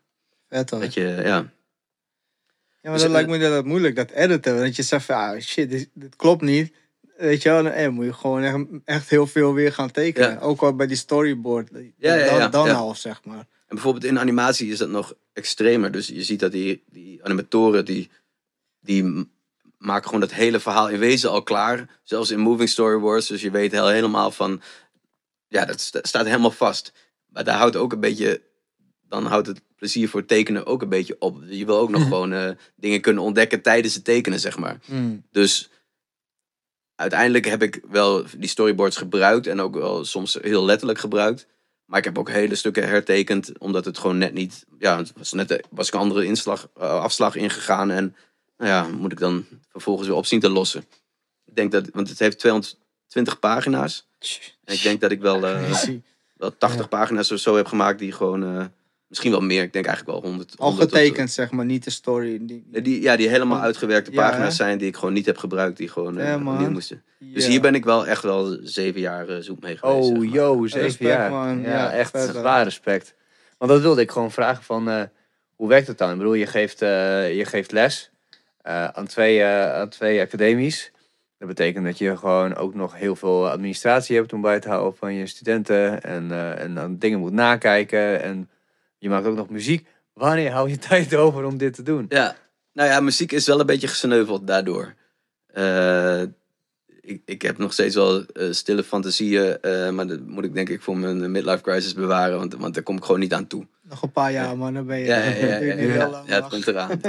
Vet 0.49 0.69
hoor. 0.69 0.79
Dat 0.79 0.93
je, 0.93 1.01
ja. 1.01 1.51
Ja, 2.81 2.89
maar 2.89 2.99
Dus, 2.99 3.01
dat 3.01 3.09
eh, 3.09 3.27
lijkt 3.27 3.29
me 3.29 3.49
dat 3.49 3.65
moeilijk, 3.65 3.95
dat 3.95 4.11
editen. 4.11 4.57
Dat 4.57 4.75
je 4.75 4.83
zegt 4.83 5.05
van, 5.05 5.15
ah, 5.15 5.39
shit, 5.39 5.69
dit, 5.69 5.89
dit 5.93 6.15
klopt 6.15 6.41
niet. 6.41 6.73
Weet 7.17 7.41
je 7.41 7.49
wel, 7.49 7.63
dan 7.63 7.71
eh, 7.71 7.89
moet 7.89 8.05
je 8.05 8.13
gewoon 8.13 8.43
echt, 8.43 8.65
echt 8.85 9.09
heel 9.09 9.27
veel 9.27 9.53
weer 9.53 9.73
gaan 9.73 9.91
tekenen. 9.91 10.29
Ja. 10.29 10.39
Ook 10.39 10.61
al 10.61 10.75
bij 10.75 10.87
die 10.87 10.97
storyboard. 10.97 11.69
Ja, 11.97 12.15
ja, 12.15 12.37
dan 12.37 12.51
dan 12.51 12.75
al, 12.75 12.95
zeg 12.95 13.23
maar. 13.23 13.47
En 13.71 13.77
bijvoorbeeld 13.77 14.11
in 14.11 14.19
animatie 14.19 14.71
is 14.71 14.77
dat 14.77 14.89
nog 14.89 15.13
extremer. 15.33 15.91
Dus 15.91 16.07
je 16.07 16.23
ziet 16.23 16.39
dat 16.39 16.51
die, 16.51 16.83
die 16.89 17.23
animatoren, 17.23 17.85
die, 17.85 18.09
die 18.79 19.29
maken 19.77 20.05
gewoon 20.05 20.19
dat 20.19 20.33
hele 20.33 20.59
verhaal 20.59 20.89
in 20.89 20.99
wezen 20.99 21.29
al 21.29 21.43
klaar. 21.43 21.99
Zelfs 22.03 22.31
in 22.31 22.39
moving 22.39 22.69
storyboards. 22.69 23.27
Dus 23.27 23.41
je 23.41 23.51
weet 23.51 23.71
helemaal 23.71 24.31
van, 24.31 24.61
ja, 25.47 25.65
dat 25.65 25.79
sta- 25.79 25.99
staat 26.01 26.25
helemaal 26.25 26.51
vast. 26.51 26.91
Maar 27.25 27.43
daar 27.43 27.57
houdt 27.57 27.75
ook 27.75 27.91
een 27.91 27.99
beetje, 27.99 28.41
dan 29.07 29.25
houdt 29.25 29.47
het 29.47 29.61
plezier 29.75 30.09
voor 30.09 30.25
tekenen 30.25 30.65
ook 30.65 30.81
een 30.81 30.89
beetje 30.89 31.15
op. 31.19 31.43
Je 31.47 31.65
wil 31.65 31.77
ook 31.77 31.89
nog 31.89 32.03
gewoon 32.11 32.33
eh, 32.33 32.51
dingen 32.75 33.01
kunnen 33.01 33.23
ontdekken 33.23 33.61
tijdens 33.61 33.93
het 33.93 34.03
tekenen, 34.03 34.39
zeg 34.39 34.57
maar. 34.57 34.79
Hmm. 34.85 35.23
Dus 35.31 35.69
uiteindelijk 36.95 37.45
heb 37.45 37.61
ik 37.61 37.81
wel 37.89 38.25
die 38.37 38.49
storyboards 38.49 38.97
gebruikt 38.97 39.47
en 39.47 39.59
ook 39.59 39.75
wel 39.75 40.05
soms 40.05 40.37
heel 40.41 40.65
letterlijk 40.65 40.99
gebruikt. 40.99 41.47
Maar 41.91 41.99
ik 41.99 42.05
heb 42.05 42.17
ook 42.17 42.29
hele 42.29 42.55
stukken 42.55 42.87
hertekend, 42.87 43.57
omdat 43.57 43.85
het 43.85 43.97
gewoon 43.97 44.17
net 44.17 44.33
niet. 44.33 44.65
Ja, 44.79 44.97
het 44.97 45.13
was 45.17 45.33
net 45.33 45.67
was 45.69 45.87
ik 45.87 45.93
een 45.93 45.99
andere 45.99 46.25
inslag, 46.25 46.69
eh, 46.75 46.99
afslag 46.99 47.35
ingegaan. 47.35 47.91
En 47.91 48.15
nou 48.57 48.69
ja, 48.69 48.87
moet 48.97 49.11
ik 49.11 49.19
dan 49.19 49.45
vervolgens 49.71 50.07
weer 50.07 50.17
op 50.17 50.25
zien 50.25 50.39
te 50.39 50.49
lossen. 50.49 50.85
Ik 51.45 51.55
denk 51.55 51.71
dat, 51.71 51.89
want 51.93 52.09
het 52.09 52.19
heeft 52.19 52.39
220 52.39 53.39
pagina's. 53.39 54.07
En 54.63 54.73
ik 54.73 54.81
denk 54.81 55.01
dat 55.01 55.11
ik 55.11 55.21
wel, 55.21 55.45
eh, 55.45 55.71
wel 56.37 56.57
80 56.57 56.89
pagina's 56.89 57.31
of 57.31 57.39
zo 57.39 57.55
heb 57.55 57.67
gemaakt 57.67 57.99
die 57.99 58.11
gewoon. 58.11 58.71
Misschien 59.11 59.31
wel 59.31 59.41
meer. 59.41 59.63
Ik 59.63 59.73
denk 59.73 59.85
eigenlijk 59.85 60.17
wel 60.21 60.29
100. 60.31 60.53
Al 60.57 60.67
100 60.67 60.89
tot- 60.89 60.97
getekend, 60.99 61.31
zeg 61.31 61.51
maar, 61.51 61.65
niet 61.65 61.83
de 61.83 61.89
story. 61.89 62.39
Die, 62.41 62.81
Die, 62.81 63.01
ja, 63.01 63.15
die 63.15 63.29
helemaal 63.29 63.59
uitgewerkte 63.61 64.11
ja, 64.11 64.17
pagina's 64.21 64.57
hè? 64.57 64.63
zijn 64.63 64.77
die 64.77 64.87
ik 64.87 64.95
gewoon 64.95 65.13
niet 65.13 65.25
heb 65.25 65.37
gebruikt. 65.37 65.77
Die 65.77 65.87
gewoon 65.87 66.17
eh 66.17 66.25
Ja, 66.27 66.35
opnieuw 66.35 66.69
moesten. 66.69 67.03
Dus 67.19 67.47
hier 67.47 67.61
ben 67.61 67.75
ik 67.75 67.83
wel 67.85 68.07
echt 68.07 68.23
wel 68.23 68.57
zeven 68.63 69.01
jaar 69.01 69.27
eh, 69.29 69.37
zoek 69.39 69.61
mee 69.61 69.77
geweest. 69.77 70.05
zeg 70.07 70.15
Oh, 70.15 70.21
maar. 70.23 70.27
yo, 70.33 70.65
zeven 70.67 70.81
Respect, 70.81 71.09
jaar. 71.09 71.31
man. 71.31 71.61
Ja, 71.61 71.69
Ja, 71.69 71.91
echt 71.91 72.17
zwaar 72.19 72.63
respect. 72.63 73.15
Want 73.57 73.71
dat 73.71 73.81
wilde 73.81 74.01
ik 74.01 74.11
gewoon 74.11 74.31
vragen 74.31 74.63
van, 74.63 74.89
eh, 74.89 75.01
hoe 75.55 75.67
werkt 75.69 75.87
het 75.87 75.97
dan? 75.97 76.11
Ik 76.11 76.17
bedoel, 76.17 76.33
je 76.33 76.45
geeft, 76.47 76.81
eh, 76.81 77.35
je 77.37 77.45
geeft 77.45 77.71
les 77.71 78.11
eh, 78.61 78.87
aan, 78.87 79.07
twee, 79.07 79.41
eh, 79.41 79.73
aan 79.73 79.89
twee 79.89 80.21
academies. 80.21 80.91
Dat 81.37 81.47
betekent 81.47 81.85
dat 81.85 81.97
je 81.97 82.17
gewoon 82.17 82.55
ook 82.55 82.75
nog 82.75 82.95
heel 82.95 83.15
veel 83.15 83.49
administratie 83.49 84.15
hebt 84.15 84.33
om 84.33 84.41
bij 84.41 84.59
te 84.59 84.67
houden 84.69 84.95
van 84.97 85.13
je 85.13 85.25
studenten. 85.27 86.03
En, 86.03 86.31
eh, 86.31 86.59
en 86.59 86.75
dan 86.75 86.97
dingen 86.97 87.19
moet 87.19 87.31
nakijken. 87.31 88.21
En 88.21 88.49
je 89.01 89.09
maakt 89.09 89.25
ook 89.25 89.35
nog 89.35 89.49
muziek. 89.49 89.87
Wanneer 90.13 90.51
hou 90.51 90.69
je 90.69 90.77
tijd 90.89 91.15
over 91.15 91.43
om 91.43 91.57
dit 91.57 91.73
te 91.73 91.83
doen? 91.83 92.05
Ja, 92.09 92.35
nou 92.73 92.89
ja, 92.89 92.99
muziek 92.99 93.31
is 93.31 93.47
wel 93.47 93.59
een 93.59 93.65
beetje 93.65 93.87
gesneuveld 93.87 94.47
daardoor. 94.47 94.93
Eh, 95.47 96.21
ik, 97.01 97.21
ik 97.25 97.41
heb 97.41 97.57
nog 97.57 97.73
steeds 97.73 97.95
wel 97.95 98.25
eh, 98.25 98.51
stille 98.51 98.83
fantasieën, 98.83 99.61
eh, 99.61 99.89
maar 99.89 100.07
dat 100.07 100.19
moet 100.19 100.43
ik 100.43 100.53
denk 100.53 100.69
ik 100.69 100.81
voor 100.81 100.97
mijn 100.97 101.31
midlife 101.31 101.61
crisis 101.61 101.93
bewaren, 101.93 102.37
want, 102.37 102.55
want 102.55 102.73
daar 102.73 102.83
kom 102.83 102.97
ik 102.97 103.03
gewoon 103.03 103.19
niet 103.19 103.33
aan 103.33 103.47
toe. 103.47 103.67
Nog 103.81 104.01
een 104.01 104.11
paar 104.11 104.31
jaar, 104.31 104.57
man. 104.57 104.73
Dan 104.73 104.85
ben 104.85 104.99
je... 104.99 105.05
Ja, 105.05 105.17
ja, 105.17 105.35
ja, 105.35 105.57
ja, 105.65 105.75
niet 105.75 105.85
ja, 105.85 105.91
heel 105.91 106.09
lang, 106.09 106.27
ja, 106.27 106.35
het 106.35 106.47
komt 106.47 106.67
eraan. 106.67 107.01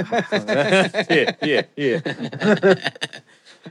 Hier, 1.07 1.35
hier, 1.39 1.67
hier. 1.75 2.01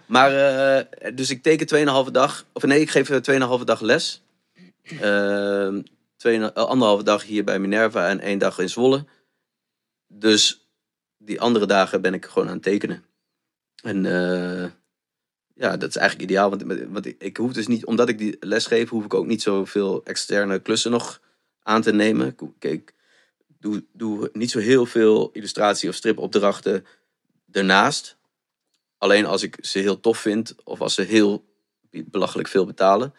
Maar, 0.07 0.35
eh, 0.35 1.15
dus 1.15 1.31
ik 1.31 1.43
teken 1.43 2.07
2,5 2.07 2.11
dag, 2.11 2.45
of 2.53 2.63
nee, 2.63 2.81
ik 2.81 2.91
geef 2.91 3.11
eh, 3.11 3.59
2,5 3.59 3.65
dag 3.65 3.81
les. 3.81 4.23
Twee, 6.23 6.41
eh, 6.41 6.65
anderhalve 6.65 7.03
dag 7.03 7.23
hier 7.23 7.45
bij 7.45 7.59
Minerva 7.59 8.09
en 8.09 8.21
één 8.21 8.39
dag 8.39 8.59
in 8.59 8.69
Zwolle. 8.69 9.05
Dus 10.07 10.69
die 11.19 11.41
andere 11.41 11.67
dagen 11.67 12.01
ben 12.03 12.15
ik 12.15 12.25
gewoon 12.25 12.49
aan 12.49 12.55
het 12.55 12.63
tekenen. 12.63 13.05
En 13.83 14.07
eh, 14.07 14.71
ja, 15.55 15.77
dat 15.77 15.89
is 15.89 15.97
eigenlijk 15.97 16.31
ideaal. 16.31 16.51
Want, 16.51 16.63
want 16.89 17.07
ik, 17.19 17.37
hoef 17.37 17.53
dus 17.53 17.67
niet, 17.67 17.85
omdat 17.85 18.09
ik 18.09 18.19
die 18.19 18.37
les 18.41 18.67
geef, 18.67 18.89
hoef 18.89 19.05
ik 19.05 19.15
ook 19.15 19.27
niet 19.27 19.43
zoveel 19.43 20.05
externe 20.05 20.59
klussen 20.59 20.91
nog 20.91 21.21
aan 21.63 21.83
te 21.83 21.93
nemen. 21.93 22.37
Ik, 22.59 22.95
doe, 23.59 23.85
doe 23.93 24.31
niet 24.33 24.51
zo 24.51 24.59
heel 24.59 24.87
veel 24.87 25.31
illustratie- 25.33 25.89
of 25.89 25.95
stripopdrachten 25.95 26.87
ernaast. 27.51 28.17
Alleen 28.99 29.27
als 29.27 29.43
ik 29.43 29.59
ze 29.61 29.79
heel 29.79 30.01
tof 30.01 30.19
vind 30.19 30.55
of 30.65 30.81
als 30.81 30.95
ze 30.95 31.03
heel 31.03 31.45
belachelijk 31.91 32.49
veel 32.49 32.67
betalen. 32.67 33.15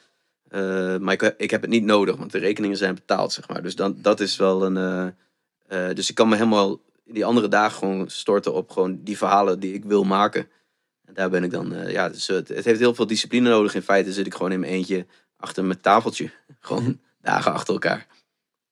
Eh, 0.54 0.97
maar 0.97 1.14
ik, 1.14 1.36
ik 1.38 1.51
heb 1.51 1.62
het 1.62 1.70
niet 1.70 1.84
nodig, 1.84 2.16
want 2.16 2.32
de 2.32 2.38
rekeningen 2.38 2.78
zijn 2.78 2.95
betaald, 2.95 3.34
zeg 3.34 3.47
maar. 3.47 3.62
Dus 3.62 3.76
dan, 3.76 3.95
dat 4.01 4.20
is 4.20 4.36
wel 4.36 4.66
een... 4.66 4.78
eh, 4.78 5.88
eh, 5.89 5.95
dus 5.95 6.10
ik 6.10 6.16
kan 6.16 6.30
me 6.30 6.36
helemaal 6.36 6.80
die 7.06 7.26
andere 7.26 7.47
dagen 7.47 7.78
gewoon 7.78 8.10
storten 8.10 8.54
op 8.54 8.70
gewoon 8.72 9.04
die 9.04 9.18
verhalen 9.18 9.60
die 9.60 9.74
ik 9.74 9.84
wil 9.84 10.04
maken. 10.04 10.47
En 11.06 11.14
daar 11.14 11.30
ben 11.30 11.43
ik 11.43 11.51
dan... 11.51 11.89
ja, 11.89 12.10
dus 12.10 12.28
het, 12.28 12.47
het 12.47 12.66
heeft 12.66 12.80
heel 12.80 12.95
veel 12.95 13.08
discipline 13.08 13.49
nodig. 13.49 13.76
In 13.76 13.82
feite 13.82 14.14
zit 14.14 14.26
ik 14.26 14.34
gewoon 14.34 14.51
in 14.51 14.60
mijn 14.60 14.72
eentje 14.72 15.06
achter 15.38 15.64
mijn 15.66 15.82
tafeltje. 15.82 16.30
Gewoon 16.60 16.99
dagen 17.22 17.54
achter 17.54 17.74
elkaar. 17.74 18.08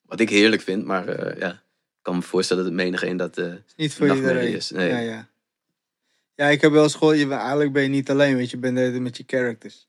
Wat 0.06 0.20
ik 0.20 0.30
heerlijk 0.30 0.62
vind, 0.62 0.86
maar 0.86 1.38
ja... 1.40 1.52
Ik 1.52 2.08
kan 2.08 2.16
me 2.16 2.22
voorstellen 2.22 2.64
dat 2.64 2.72
het 2.72 2.82
menig 2.82 3.04
een 3.04 3.18
dat... 3.18 3.38
Is 3.38 3.54
niet 3.76 3.94
voor 3.94 4.16
iedereen. 4.16 4.56
is, 4.56 4.72
nee. 4.72 4.90
Ja, 4.90 5.00
ja. 5.00 5.28
ja, 6.36 6.48
ik 6.48 6.62
heb 6.62 6.72
wel 6.72 7.14
je, 7.14 7.28
bent- 7.28 7.40
eigenlijk 7.42 7.74
ben 7.74 7.84
je 7.84 7.90
niet 7.90 8.10
alleen, 8.10 8.36
weet 8.36 8.50
je, 8.50 8.58
je 8.60 8.72
bent 8.72 9.00
met 9.00 9.18
je 9.18 9.24
characters. 9.28 9.88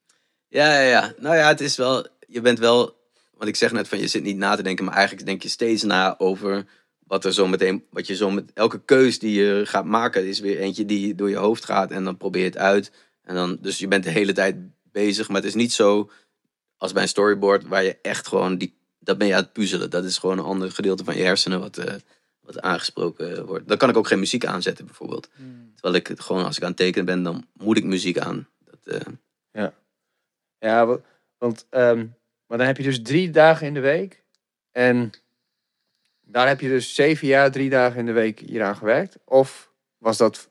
Ja, 0.52 0.80
ja, 0.80 0.88
ja. 0.88 1.12
Nou 1.18 1.36
ja, 1.36 1.48
het 1.48 1.60
is 1.60 1.76
wel. 1.76 2.06
Je 2.26 2.40
bent 2.40 2.58
wel. 2.58 2.96
Want 3.36 3.48
ik 3.48 3.56
zeg 3.56 3.72
net 3.72 3.88
van 3.88 3.98
je 3.98 4.06
zit 4.06 4.22
niet 4.22 4.36
na 4.36 4.56
te 4.56 4.62
denken, 4.62 4.84
maar 4.84 4.94
eigenlijk 4.94 5.26
denk 5.26 5.42
je 5.42 5.48
steeds 5.48 5.82
na 5.82 6.18
over 6.18 6.64
wat 7.06 7.24
er 7.24 7.32
zo 7.32 7.46
meteen. 7.46 7.84
Wat 7.90 8.06
je 8.06 8.16
zo 8.16 8.30
met. 8.30 8.52
Elke 8.54 8.80
keus 8.84 9.18
die 9.18 9.42
je 9.42 9.62
gaat 9.66 9.84
maken 9.84 10.26
is 10.26 10.40
weer 10.40 10.58
eentje 10.58 10.84
die 10.84 11.14
door 11.14 11.30
je 11.30 11.36
hoofd 11.36 11.64
gaat 11.64 11.90
en 11.90 12.04
dan 12.04 12.16
probeer 12.16 12.42
je 12.42 12.48
het 12.48 12.58
uit. 12.58 12.92
En 13.22 13.34
dan, 13.34 13.58
dus 13.60 13.78
je 13.78 13.88
bent 13.88 14.04
de 14.04 14.10
hele 14.10 14.32
tijd 14.32 14.56
bezig, 14.82 15.28
maar 15.28 15.36
het 15.36 15.44
is 15.44 15.54
niet 15.54 15.72
zo 15.72 16.10
als 16.76 16.92
bij 16.92 17.02
een 17.02 17.08
storyboard 17.08 17.66
waar 17.66 17.84
je 17.84 17.98
echt 18.02 18.26
gewoon 18.26 18.58
die. 18.58 18.80
Dat 18.98 19.18
ben 19.18 19.26
je 19.26 19.34
aan 19.34 19.42
het 19.42 19.52
puzzelen. 19.52 19.90
Dat 19.90 20.04
is 20.04 20.18
gewoon 20.18 20.38
een 20.38 20.44
ander 20.44 20.70
gedeelte 20.70 21.04
van 21.04 21.16
je 21.16 21.22
hersenen 21.22 21.60
wat, 21.60 21.76
eh, 21.76 21.94
wat 22.40 22.60
aangesproken 22.60 23.46
wordt. 23.46 23.68
Dan 23.68 23.76
kan 23.76 23.88
ik 23.88 23.96
ook 23.96 24.06
geen 24.06 24.18
muziek 24.18 24.46
aanzetten, 24.46 24.86
bijvoorbeeld. 24.86 25.28
Terwijl 25.74 25.94
ik 25.94 26.06
het 26.06 26.20
gewoon, 26.20 26.44
als 26.44 26.56
ik 26.56 26.62
aan 26.62 26.68
het 26.68 26.76
tekenen 26.76 27.06
ben, 27.06 27.22
dan 27.22 27.46
moet 27.52 27.76
ik 27.76 27.84
muziek 27.84 28.18
aan. 28.18 28.48
Dat, 28.64 28.94
eh, 28.96 29.12
Ja, 30.62 30.86
wa- 30.86 31.00
want 31.38 31.66
ehm, 31.70 32.06
maar 32.46 32.58
dan 32.58 32.66
heb 32.66 32.76
je 32.76 32.82
dus 32.82 33.02
drie 33.02 33.30
dagen 33.30 33.66
in 33.66 33.74
de 33.74 33.80
week. 33.80 34.24
En 34.72 35.10
daar 36.20 36.48
heb 36.48 36.60
je 36.60 36.68
dus 36.68 36.94
zeven 36.94 37.26
jaar, 37.26 37.50
drie 37.50 37.70
dagen 37.70 37.98
in 37.98 38.06
de 38.06 38.12
week 38.12 38.38
hieraan 38.38 38.76
gewerkt. 38.76 39.18
Of 39.24 39.72
was 39.98 40.16
dat 40.16 40.50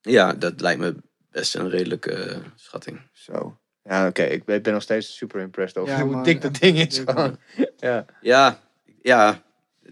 Ja, 0.00 0.32
dat 0.32 0.60
lijkt 0.60 0.80
me 0.80 0.96
best 1.30 1.54
een 1.54 1.68
redelijke 1.70 2.12
eh, 2.14 2.38
schatting. 2.54 3.00
zo? 3.12 3.58
Ja, 3.82 4.06
oké. 4.08 4.22
Ik 4.22 4.44
ben 4.44 4.56
ik 4.56 4.62
ben 4.62 4.72
nog 4.72 4.82
steeds 4.82 5.16
super 5.16 5.40
impressed 5.40 5.78
over 5.82 5.94
Ja, 5.94 6.02
hoe 6.02 6.12
maar- 6.12 6.24
dik 6.24 6.40
dat 6.40 6.54
ding 6.54 6.78
is. 6.78 7.02
Ja. 7.76 8.06
Ja, 8.20 8.58
ja, 9.02 9.42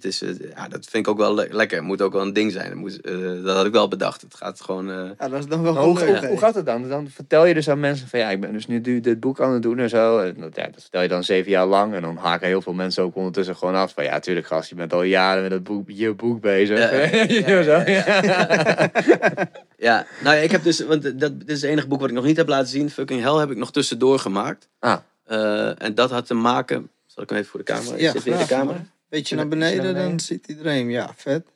het 0.03 0.12
is, 0.12 0.22
eh, 0.22 0.51
ja 0.55 0.68
dat 0.68 0.86
vind 0.90 1.07
ik 1.07 1.09
ook 1.09 1.18
wel 1.18 1.34
le- 1.34 1.46
lekker. 1.51 1.76
Het 1.78 1.86
moet 1.86 2.03
ook 2.03 2.12
wel 2.12 2.22
een 2.22 2.32
ding 2.32 2.53
zijn. 2.53 2.66
Het 2.66 2.74
moet, 2.74 3.01
eh, 3.01 3.14
dat 3.44 3.57
had 3.57 3.66
ik 3.66 3.72
wel 3.72 3.88
bedacht. 3.88 4.20
Het 4.20 4.34
gaat 4.34 4.61
gewoon... 4.61 4.90
eh, 4.90 5.11
Ja, 5.18 5.28
dat 5.28 5.38
is 5.38 5.46
dan 5.46 5.62
wel 5.62 5.76
hoe, 5.76 5.98
leuk. 5.98 6.18
hoe, 6.18 6.26
hoe 6.28 6.38
gaat 6.38 6.55
het 6.55 6.66
dan? 6.66 6.88
Dan 6.88 7.09
vertel 7.09 7.46
je 7.46 7.55
dus 7.55 7.68
aan 7.70 7.80
mensen 7.80 8.09
van 8.09 8.18
ja, 8.18 8.30
ik 8.30 8.40
ben 8.40 8.53
dus 8.53 8.66
nu 8.66 8.80
dit 9.01 9.20
boek 9.20 9.40
aan 9.40 9.53
het 9.53 9.62
doen 9.62 9.78
en 9.78 9.88
zo. 9.88 10.18
En 10.18 10.34
dat, 10.38 10.57
ja, 10.57 10.64
dat 10.64 10.80
vertel 10.80 11.03
je 11.03 11.09
dan 11.09 11.24
zeven 11.24 11.51
jaar 11.51 11.66
lang. 11.66 11.94
En 11.94 12.03
dan 12.03 12.16
haken 12.16 12.46
heel 12.46 12.62
veel 12.62 12.72
mensen 12.72 13.03
ook 13.03 13.14
ondertussen 13.16 13.57
gewoon 13.57 13.74
af. 13.74 13.92
Van 13.92 14.05
ja, 14.05 14.18
tuurlijk 14.18 14.46
gast, 14.46 14.68
je 14.68 14.74
bent 14.74 14.92
al 14.92 15.03
jaren 15.03 15.42
met 15.42 15.51
dat 15.51 15.62
boek, 15.62 15.84
je 15.90 16.12
boek 16.14 16.40
bezig. 16.40 16.78
Ja, 16.78 16.90
ja, 16.92 17.24
ja, 17.48 17.62
Zo, 17.62 17.70
ja, 17.90 18.22
ja. 18.22 19.01
ja, 19.88 20.07
nou 20.22 20.36
ja, 20.36 20.42
ik 20.42 20.51
heb 20.51 20.62
dus... 20.62 20.80
Want 20.84 21.03
dat, 21.20 21.40
dit 21.40 21.48
is 21.51 21.62
het 21.62 21.70
enige 21.70 21.86
boek 21.86 22.01
wat 22.01 22.09
ik 22.09 22.14
nog 22.14 22.24
niet 22.24 22.36
heb 22.36 22.48
laten 22.48 22.68
zien. 22.68 22.90
Fucking 22.90 23.22
Hell 23.22 23.34
heb 23.34 23.51
ik 23.51 23.57
nog 23.57 23.72
tussendoor 23.72 24.18
gemaakt. 24.18 24.68
Ah. 24.78 24.96
Eh, 25.24 25.82
en 25.82 25.94
dat 25.94 26.11
had 26.11 26.26
te 26.26 26.34
maken... 26.34 26.90
Zal 27.07 27.22
ik 27.22 27.28
hem 27.28 27.38
even 27.38 27.51
voor 27.51 27.61
de 27.64 27.72
camera? 27.72 27.96
Ja, 27.96 28.11
Zit 28.12 28.22
weer 28.22 28.34
in 28.34 28.40
de 28.40 28.46
camera? 28.46 28.84
Beetje 29.11 29.36
naar 29.36 29.44
iets 29.46 29.54
naar 29.54 29.70
beneden, 29.70 29.92
beneden. 29.92 30.08
dan 30.11 30.20
ziet 30.20 30.46
iedereen. 30.48 30.90
Ja, 30.90 31.14
vet. 31.16 31.46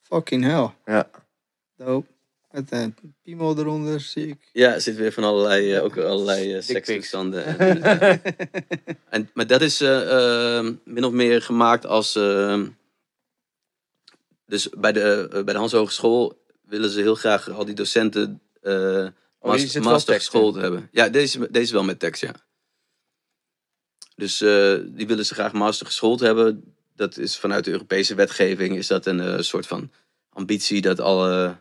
Fucking 0.00 0.44
hell. 0.44 0.70
Ja. 0.84 1.10
Dope. 1.76 2.06
Met 2.50 2.72
een 2.72 2.94
piemel 3.22 3.58
eronder, 3.58 4.00
zie 4.00 4.26
ik. 4.26 4.48
Ja, 4.52 4.74
er 4.74 4.80
zit 4.80 4.96
weer 4.96 5.12
van 5.12 5.24
allerlei, 5.24 5.72
eh, 5.74 5.84
ook 5.84 5.96
allerlei 5.98 6.48
uh, 6.48 6.54
pics. 6.54 6.66
sekstoestanden. 6.66 7.44
En, 7.58 7.82
en, 9.08 9.30
maar 9.34 9.46
dat 9.46 9.60
is 9.60 9.80
eh, 9.80 10.58
eh, 10.58 10.66
min 10.84 11.04
of 11.04 11.12
meer 11.12 11.42
gemaakt 11.42 11.86
als... 11.86 12.16
eh, 12.16 12.62
dus 14.46 14.68
bij 14.68 14.92
de, 14.92 15.28
eh, 15.32 15.44
bij 15.44 15.52
de 15.54 15.58
Hans 15.60 15.72
Hogeschool 15.72 16.42
willen 16.66 16.90
ze 16.90 17.00
heel 17.00 17.14
graag 17.14 17.50
al 17.50 17.64
die 17.64 17.74
docenten 17.74 18.40
eh 18.60 19.06
Oh, 19.44 19.80
master, 19.80 20.14
geschoold 20.14 20.54
hebben. 20.54 20.88
Ja, 20.92 21.08
deze, 21.08 21.50
deze 21.50 21.72
wel 21.72 21.84
met 21.84 21.98
tekst, 21.98 22.20
ja. 22.20 22.34
Dus 24.16 24.40
eh, 24.40 24.78
die 24.86 25.06
willen 25.06 25.26
ze 25.26 25.34
graag 25.34 25.52
master 25.52 25.86
geschoold 25.86 26.20
hebben. 26.20 26.74
Dat 26.96 27.18
is 27.18 27.38
vanuit 27.38 27.64
de 27.64 27.70
Europese 27.70 28.14
wetgeving 28.14 28.76
is 28.76 28.86
dat 28.86 29.06
een 29.06 29.20
eh, 29.20 29.40
soort 29.40 29.66
van 29.66 29.90
ambitie 30.28 30.80
dat 30.80 31.00
alle 31.00 31.56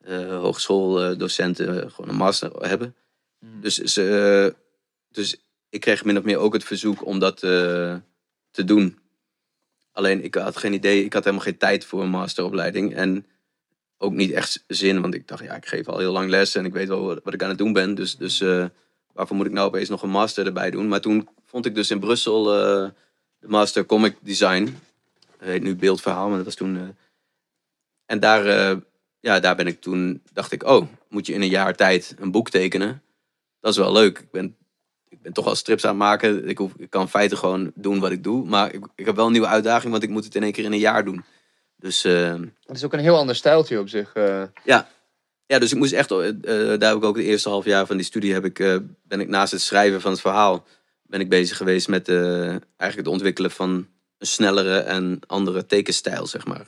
eh 0.00 0.40
hogeschooldocenten 0.40 1.90
gewoon 1.90 2.10
een 2.10 2.16
master 2.16 2.50
hebben. 2.52 2.94
Mm. 3.38 3.60
Dus, 3.60 3.74
ze, 3.76 4.52
eh, 4.52 4.60
dus 5.08 5.36
ik 5.72 5.80
kreeg 5.80 6.04
min 6.04 6.18
of 6.18 6.24
meer 6.24 6.38
ook 6.38 6.52
het 6.52 6.64
verzoek 6.64 7.06
om 7.06 7.18
dat 7.18 7.42
eh, 7.42 7.96
te 8.50 8.64
doen. 8.64 8.98
Alleen 9.92 10.24
ik 10.24 10.34
had 10.34 10.56
geen 10.56 10.72
idee, 10.72 11.04
ik 11.04 11.12
had 11.12 11.24
helemaal 11.24 11.44
geen 11.44 11.56
tijd 11.56 11.84
voor 11.84 12.02
een 12.02 12.08
masteropleiding. 12.08 12.94
En 12.94 13.26
ook 13.98 14.12
niet 14.12 14.30
echt 14.30 14.64
zin, 14.66 15.00
want 15.00 15.14
ik 15.14 15.28
dacht, 15.28 15.44
ja, 15.44 15.54
ik 15.54 15.66
geef 15.66 15.88
al 15.88 15.98
heel 15.98 16.12
lang 16.12 16.28
les 16.28 16.54
en 16.54 16.64
ik 16.64 16.72
weet 16.72 16.88
wel 16.88 17.20
wat, 17.22 17.34
ik 17.34 17.42
aan 17.42 17.48
het 17.48 17.58
doen 17.58 17.72
ben. 17.72 17.94
Dus, 17.94 18.16
dus 18.16 18.40
eh, 18.40 18.64
waarvoor 19.12 19.36
moet 19.36 19.46
ik 19.46 19.52
nou 19.52 19.66
opeens 19.66 19.88
nog 19.88 20.02
een 20.02 20.10
master 20.10 20.46
erbij 20.46 20.70
doen? 20.70 20.88
Maar 20.88 21.00
toen 21.00 21.28
vond 21.44 21.66
ik 21.66 21.74
dus 21.74 21.90
in 21.90 22.00
Brussel 22.00 22.54
eh, 22.54 22.90
de 23.42 23.48
master 23.48 23.86
comic 23.86 24.16
design. 24.20 24.64
Dat 25.38 25.48
heet 25.48 25.62
nu 25.62 25.76
beeldverhaal, 25.76 26.26
maar 26.28 26.36
dat 26.36 26.44
was 26.44 26.54
toen... 26.54 26.76
eh, 26.76 26.82
en 28.06 28.20
daar, 28.20 28.46
eh, 28.46 28.76
ja, 29.20 29.40
daar 29.40 29.56
ben 29.56 29.66
ik 29.66 29.80
toen, 29.80 30.22
dacht 30.32 30.52
ik, 30.52 30.62
oh, 30.64 30.86
moet 31.08 31.26
je 31.26 31.32
in 31.32 31.42
een 31.42 31.48
jaar 31.48 31.74
tijd 31.74 32.14
een 32.18 32.30
boek 32.30 32.50
tekenen? 32.50 33.02
Dat 33.60 33.72
is 33.72 33.78
wel 33.78 33.92
leuk. 33.92 34.18
Ik 34.18 34.30
ben, 34.30 34.56
ik 35.08 35.22
ben 35.22 35.32
toch 35.32 35.46
al 35.46 35.54
strips 35.54 35.84
aan 35.84 35.90
het 35.90 35.98
maken. 35.98 36.48
Ik, 36.48 36.58
hoef, 36.58 36.72
ik 36.76 36.90
kan 36.90 37.02
in 37.02 37.08
feite 37.08 37.36
gewoon 37.36 37.72
doen 37.74 38.00
wat 38.00 38.10
ik 38.10 38.22
doe. 38.24 38.44
Maar 38.44 38.72
ik, 38.74 38.86
ik 38.94 39.06
heb 39.06 39.16
wel 39.16 39.26
een 39.26 39.32
nieuwe 39.32 39.46
uitdaging, 39.46 39.90
want 39.92 40.02
ik 40.04 40.10
moet 40.10 40.24
het 40.24 40.34
in 40.34 40.42
één 40.42 40.52
keer 40.52 40.64
in 40.64 40.72
een 40.72 40.78
jaar 40.78 41.04
doen. 41.04 41.24
Dus 41.76 42.04
eh, 42.04 42.32
Het 42.64 42.76
is 42.76 42.84
ook 42.84 42.92
een 42.92 42.98
heel 42.98 43.16
ander 43.16 43.36
stijltje 43.36 43.78
op 43.80 43.88
zich. 43.88 44.12
eh. 44.14 44.42
ja. 44.64 44.88
ja, 45.46 45.58
dus 45.58 45.72
ik 45.72 45.78
moest 45.78 45.92
echt, 45.92 46.10
eh, 46.10 46.28
eh, 46.28 46.34
daar 46.80 46.88
heb 46.88 46.98
ik 46.98 47.04
ook 47.04 47.16
de 47.16 47.22
eerste 47.24 47.48
half 47.48 47.64
jaar 47.64 47.86
van 47.86 47.96
die 47.96 48.04
studie, 48.06 48.32
heb 48.32 48.44
ik, 48.44 48.58
eh, 48.58 48.76
ben 49.02 49.20
ik 49.20 49.28
naast 49.28 49.52
het 49.52 49.60
schrijven 49.60 50.00
van 50.00 50.10
het 50.10 50.20
verhaal, 50.20 50.64
ben 51.12 51.20
ik 51.20 51.28
bezig 51.28 51.56
geweest 51.56 51.88
met 51.88 52.08
eh, 52.08 52.46
eigenlijk 52.46 52.96
het 52.96 53.06
ontwikkelen 53.06 53.50
van 53.50 53.86
een 54.18 54.26
snellere 54.26 54.78
en 54.78 55.20
andere 55.26 55.66
tekenstijl, 55.66 56.26
zeg 56.26 56.46
maar. 56.46 56.66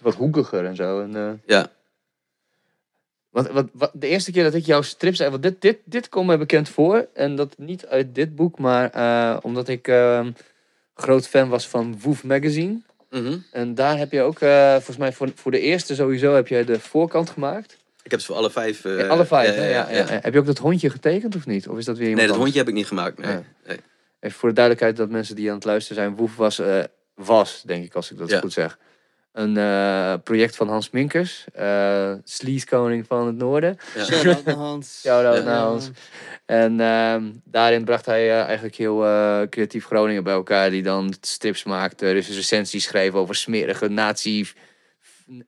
Wat 0.00 0.14
hoekiger 0.14 0.64
en 0.64 0.76
zo. 0.76 1.00
En, 1.00 1.16
eh, 1.16 1.32
Ja. 1.46 1.72
wat, 3.30 3.50
wat, 3.50 3.68
wat, 3.72 3.90
de 3.94 4.06
eerste 4.06 4.32
keer 4.32 4.42
dat 4.42 4.54
ik 4.54 4.66
jouw 4.66 4.82
strip 4.82 5.14
zei, 5.14 5.30
want 5.30 5.42
dit, 5.42 5.60
dit, 5.60 5.78
dit 5.84 6.08
komt 6.08 6.26
mij 6.26 6.38
bekend 6.38 6.68
voor. 6.68 7.08
En 7.14 7.36
dat 7.36 7.58
niet 7.58 7.86
uit 7.86 8.14
dit 8.14 8.34
boek, 8.34 8.58
maar 8.58 8.90
eh, 8.90 9.38
omdat 9.42 9.68
ik 9.68 9.88
eh, 9.88 10.26
groot 10.94 11.28
fan 11.28 11.48
was 11.48 11.68
van 11.68 12.00
Woof 12.00 12.24
Magazine. 12.24 12.80
Mhm. 13.10 13.38
En 13.50 13.74
daar 13.74 13.98
heb 13.98 14.12
je 14.12 14.22
ook, 14.22 14.38
volgens 14.38 14.96
mij 14.96 15.12
voor, 15.12 15.30
voor 15.34 15.50
de 15.50 15.60
eerste 15.60 15.94
sowieso, 15.94 16.34
heb 16.34 16.48
jij 16.48 16.64
de 16.64 16.80
voorkant 16.80 17.30
gemaakt. 17.30 17.76
Ik 18.02 18.10
heb 18.10 18.20
ze 18.20 18.26
voor 18.26 18.36
alle 18.36 18.50
vijf. 18.50 18.84
eh, 18.84 18.98
Ja, 18.98 19.06
alle 19.06 19.24
vijf, 19.24 19.56
ja, 19.56 19.62
ja, 19.62 19.90
ja, 19.90 19.96
ja. 19.98 20.04
Heb 20.22 20.32
je 20.32 20.38
ook 20.38 20.46
dat 20.46 20.58
hondje 20.58 20.90
getekend 20.90 21.36
of 21.36 21.46
niet? 21.46 21.68
Of 21.68 21.78
is 21.78 21.84
dat 21.84 21.96
weer 21.98 22.08
iemand 22.08 22.20
Nee, 22.20 22.26
dat 22.32 22.36
anders? 22.36 22.42
hondje 22.42 22.58
heb 22.58 22.68
ik 22.68 22.74
niet 22.74 22.86
gemaakt. 22.86 23.18
Nee. 23.18 23.30
Ja. 23.32 23.42
nee. 23.66 23.76
Even 24.20 24.38
voor 24.38 24.48
de 24.48 24.54
duidelijkheid 24.54 24.96
dat 24.96 25.10
mensen 25.10 25.36
die 25.36 25.48
aan 25.48 25.54
het 25.54 25.64
luisteren 25.64 26.02
zijn. 26.02 26.16
Woef 26.16 26.36
was, 26.36 26.58
eh, 26.58 26.78
was 27.14 27.62
denk 27.66 27.84
ik 27.84 27.94
als 27.94 28.10
ik 28.10 28.18
dat 28.18 28.30
Ja. 28.30 28.40
goed 28.40 28.52
zeg. 28.52 28.78
Een 29.32 29.56
eh, 29.56 30.14
project 30.24 30.56
van 30.56 30.68
Hans 30.68 30.90
Minkers. 30.90 31.44
eh 31.52 32.12
Sleaze-koning 32.24 33.06
van 33.06 33.26
het 33.26 33.36
noorden. 33.36 33.76
Ja. 33.94 34.04
Shout-out 34.04 34.44
naar 34.44 34.54
Hans. 34.54 35.00
Shout-out 35.00 35.36
Ja. 35.36 35.42
naar 35.42 35.58
Hans. 35.60 35.90
En 36.46 36.80
ehm, 36.80 37.30
daarin 37.44 37.84
bracht 37.84 38.06
hij 38.06 38.42
eigenlijk 38.42 38.74
heel 38.76 39.04
eh, 39.06 39.40
creatief 39.50 39.86
Groningen 39.86 40.24
bij 40.24 40.32
elkaar. 40.34 40.70
Die 40.70 40.82
dan 40.82 41.14
strips 41.20 41.64
maakte. 41.64 42.04
Dus 42.04 42.28
recensies 42.28 42.84
schreef 42.84 43.12
over 43.12 43.34
smerige 43.34 43.88
nazi... 43.88 44.46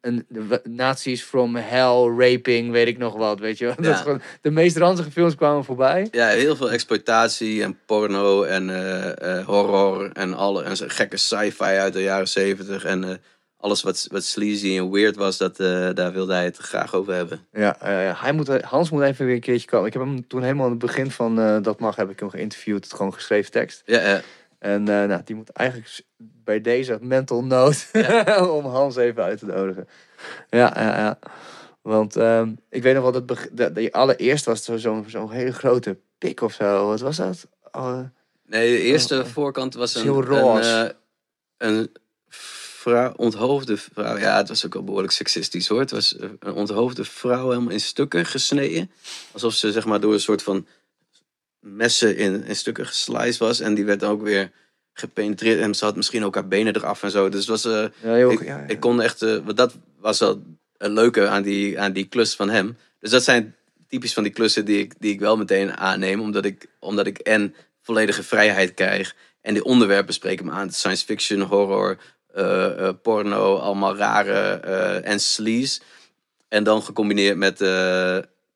Een, 0.00 0.26
nazi's 0.62 1.22
from 1.22 1.56
hell, 1.56 2.14
raping, 2.18 2.70
weet 2.70 2.86
ik 2.86 2.98
nog 2.98 3.14
wat, 3.16 3.40
weet 3.40 3.58
je 3.58 3.64
wel. 3.64 3.74
Ja. 3.90 3.94
gewoon, 3.94 4.22
de 4.40 4.50
meest 4.50 4.76
ranzige 4.76 5.10
films 5.10 5.34
kwamen 5.34 5.64
voorbij. 5.64 6.08
Ja, 6.10 6.28
heel 6.28 6.56
veel 6.56 6.70
exploitatie 6.70 7.62
en 7.62 7.78
porno 7.86 8.42
en 8.42 8.70
eh, 8.70 9.38
eh, 9.38 9.46
horror 9.46 10.10
en, 10.12 10.34
alle, 10.34 10.62
en 10.62 10.90
gekke 10.90 11.16
sci-fi 11.16 11.64
uit 11.64 11.92
de 11.92 12.02
jaren 12.02 12.28
zeventig. 12.28 12.84
En 12.84 13.04
eh, 13.04 13.10
alles 13.56 13.82
wat, 13.82 14.06
wat 14.10 14.24
sleazy 14.24 14.76
en 14.76 14.90
weird 14.90 15.16
was, 15.16 15.38
dat, 15.38 15.56
daar 15.96 16.12
wilde 16.12 16.32
hij 16.32 16.44
het 16.44 16.56
graag 16.56 16.94
over 16.94 17.14
hebben. 17.14 17.46
Ja, 17.52 17.76
hij 18.18 18.32
moet, 18.32 18.62
Hans 18.62 18.90
moet 18.90 19.02
even 19.02 19.26
weer 19.26 19.34
een 19.34 19.40
keertje 19.40 19.68
komen. 19.68 19.86
Ik 19.86 19.92
heb 19.92 20.02
hem 20.02 20.26
toen 20.26 20.42
helemaal 20.42 20.64
aan 20.64 20.70
het 20.70 20.78
begin 20.78 21.10
van 21.10 21.62
Dat 21.62 21.80
Mag 21.80 21.96
heb 21.96 22.10
ik 22.10 22.20
hem 22.20 22.30
geïnterviewd. 22.30 22.84
Het 22.84 22.94
gewoon 22.94 23.14
geschreven 23.14 23.50
tekst. 23.50 23.82
Ja, 23.86 24.00
ja. 24.00 24.20
En 24.64 24.88
eh, 24.88 25.08
nou, 25.08 25.20
die 25.24 25.36
moet 25.36 25.50
eigenlijk 25.50 26.02
bij 26.18 26.60
deze 26.60 26.98
mental 27.00 27.44
note 27.44 27.84
om 28.56 28.64
Hans 28.64 28.96
even 28.96 29.22
uit 29.22 29.38
te 29.38 29.46
nodigen. 29.46 29.88
Ja, 30.50 30.72
ja, 30.76 30.98
ja. 30.98 31.18
Want 31.82 32.16
ehm, 32.16 32.52
ik 32.70 32.82
weet 32.82 32.94
nog 32.94 33.02
wel 33.02 33.12
dat 33.12 33.28
de, 33.52 33.72
de 33.72 33.92
allereerst 33.92 34.44
was 34.44 34.64
zo'n 34.64 35.04
zo'n 35.08 35.30
hele 35.30 35.52
grote 35.52 35.98
pik 36.18 36.40
of 36.40 36.52
zo. 36.52 36.86
Wat 36.86 37.00
was 37.00 37.16
dat? 37.16 37.46
Oh, 37.72 37.98
Nee, 38.46 38.76
de 38.76 38.82
eerste 38.82 39.18
Oh, 39.18 39.24
voorkant 39.24 39.74
was 39.74 39.94
een, 39.94 40.08
een, 40.08 40.62
eh, 40.62 40.88
een 41.56 41.90
vrouw, 42.28 43.12
onthoofde 43.16 43.76
vrouw. 43.76 44.18
Ja, 44.18 44.36
het 44.36 44.48
was 44.48 44.66
ook 44.66 44.74
wel 44.74 44.84
behoorlijk 44.84 45.12
seksistisch 45.12 45.68
hoor. 45.68 45.80
Het 45.80 45.90
was 45.90 46.16
eh, 46.16 46.28
een 46.38 46.52
onthoofde 46.52 47.04
vrouw 47.04 47.48
helemaal 47.48 47.72
in 47.72 47.80
stukken 47.80 48.26
gesneden. 48.26 48.90
Alsof 49.32 49.54
ze 49.54 49.72
zeg 49.72 49.84
maar 49.84 50.00
door 50.00 50.12
een 50.12 50.20
soort 50.20 50.42
van 50.42 50.66
messen 51.64 52.16
in, 52.16 52.44
in 52.44 52.56
stukken 52.56 52.86
gesliced 52.86 53.36
was. 53.36 53.60
En 53.60 53.74
die 53.74 53.84
werd 53.84 54.04
ook 54.04 54.22
weer 54.22 54.50
gepenetreerd. 54.92 55.60
En 55.60 55.74
ze 55.74 55.84
had 55.84 55.96
misschien 55.96 56.24
ook 56.24 56.34
haar 56.34 56.48
benen 56.48 56.76
eraf 56.76 57.02
en 57.02 57.10
zo. 57.10 57.28
Dus 57.28 57.46
was, 57.46 57.64
eh, 57.64 57.84
Ja, 58.02 58.12
heel, 58.12 58.30
ik, 58.30 58.44
ja, 58.44 58.58
ja. 58.58 58.64
ik 58.66 58.80
kon 58.80 59.02
echt, 59.02 59.22
eh, 59.22 59.36
want 59.44 59.56
dat 59.56 59.74
was 59.98 60.18
wel 60.18 60.42
het 60.76 60.90
leuke 60.90 61.28
aan 61.28 61.42
die, 61.42 61.80
aan 61.80 61.92
die 61.92 62.04
klus 62.04 62.34
van 62.34 62.50
hem. 62.50 62.76
Dus 63.00 63.10
dat 63.10 63.24
zijn 63.24 63.54
typisch 63.88 64.12
van 64.12 64.22
die 64.22 64.32
klussen 64.32 64.64
die 64.64 64.78
ik, 64.78 64.94
die 64.98 65.12
ik 65.12 65.20
wel 65.20 65.36
meteen 65.36 65.76
aanneem. 65.76 66.20
Omdat 66.20 66.44
ik, 66.44 66.66
omdat 66.80 67.06
ik 67.06 67.18
en 67.18 67.54
volledige 67.80 68.22
vrijheid 68.22 68.74
krijg. 68.74 69.14
En 69.40 69.54
die 69.54 69.64
onderwerpen 69.64 70.14
spreken 70.14 70.44
me 70.44 70.50
aan. 70.50 70.70
Science 70.70 71.04
fiction, 71.04 71.40
horror, 71.40 71.98
eh, 72.32 72.88
porno, 73.02 73.56
allemaal 73.56 73.96
rare 73.96 74.54
en 75.00 75.20
sleaze. 75.20 75.80
En 76.48 76.64
dan 76.64 76.82
gecombineerd 76.82 77.36
met, 77.36 77.60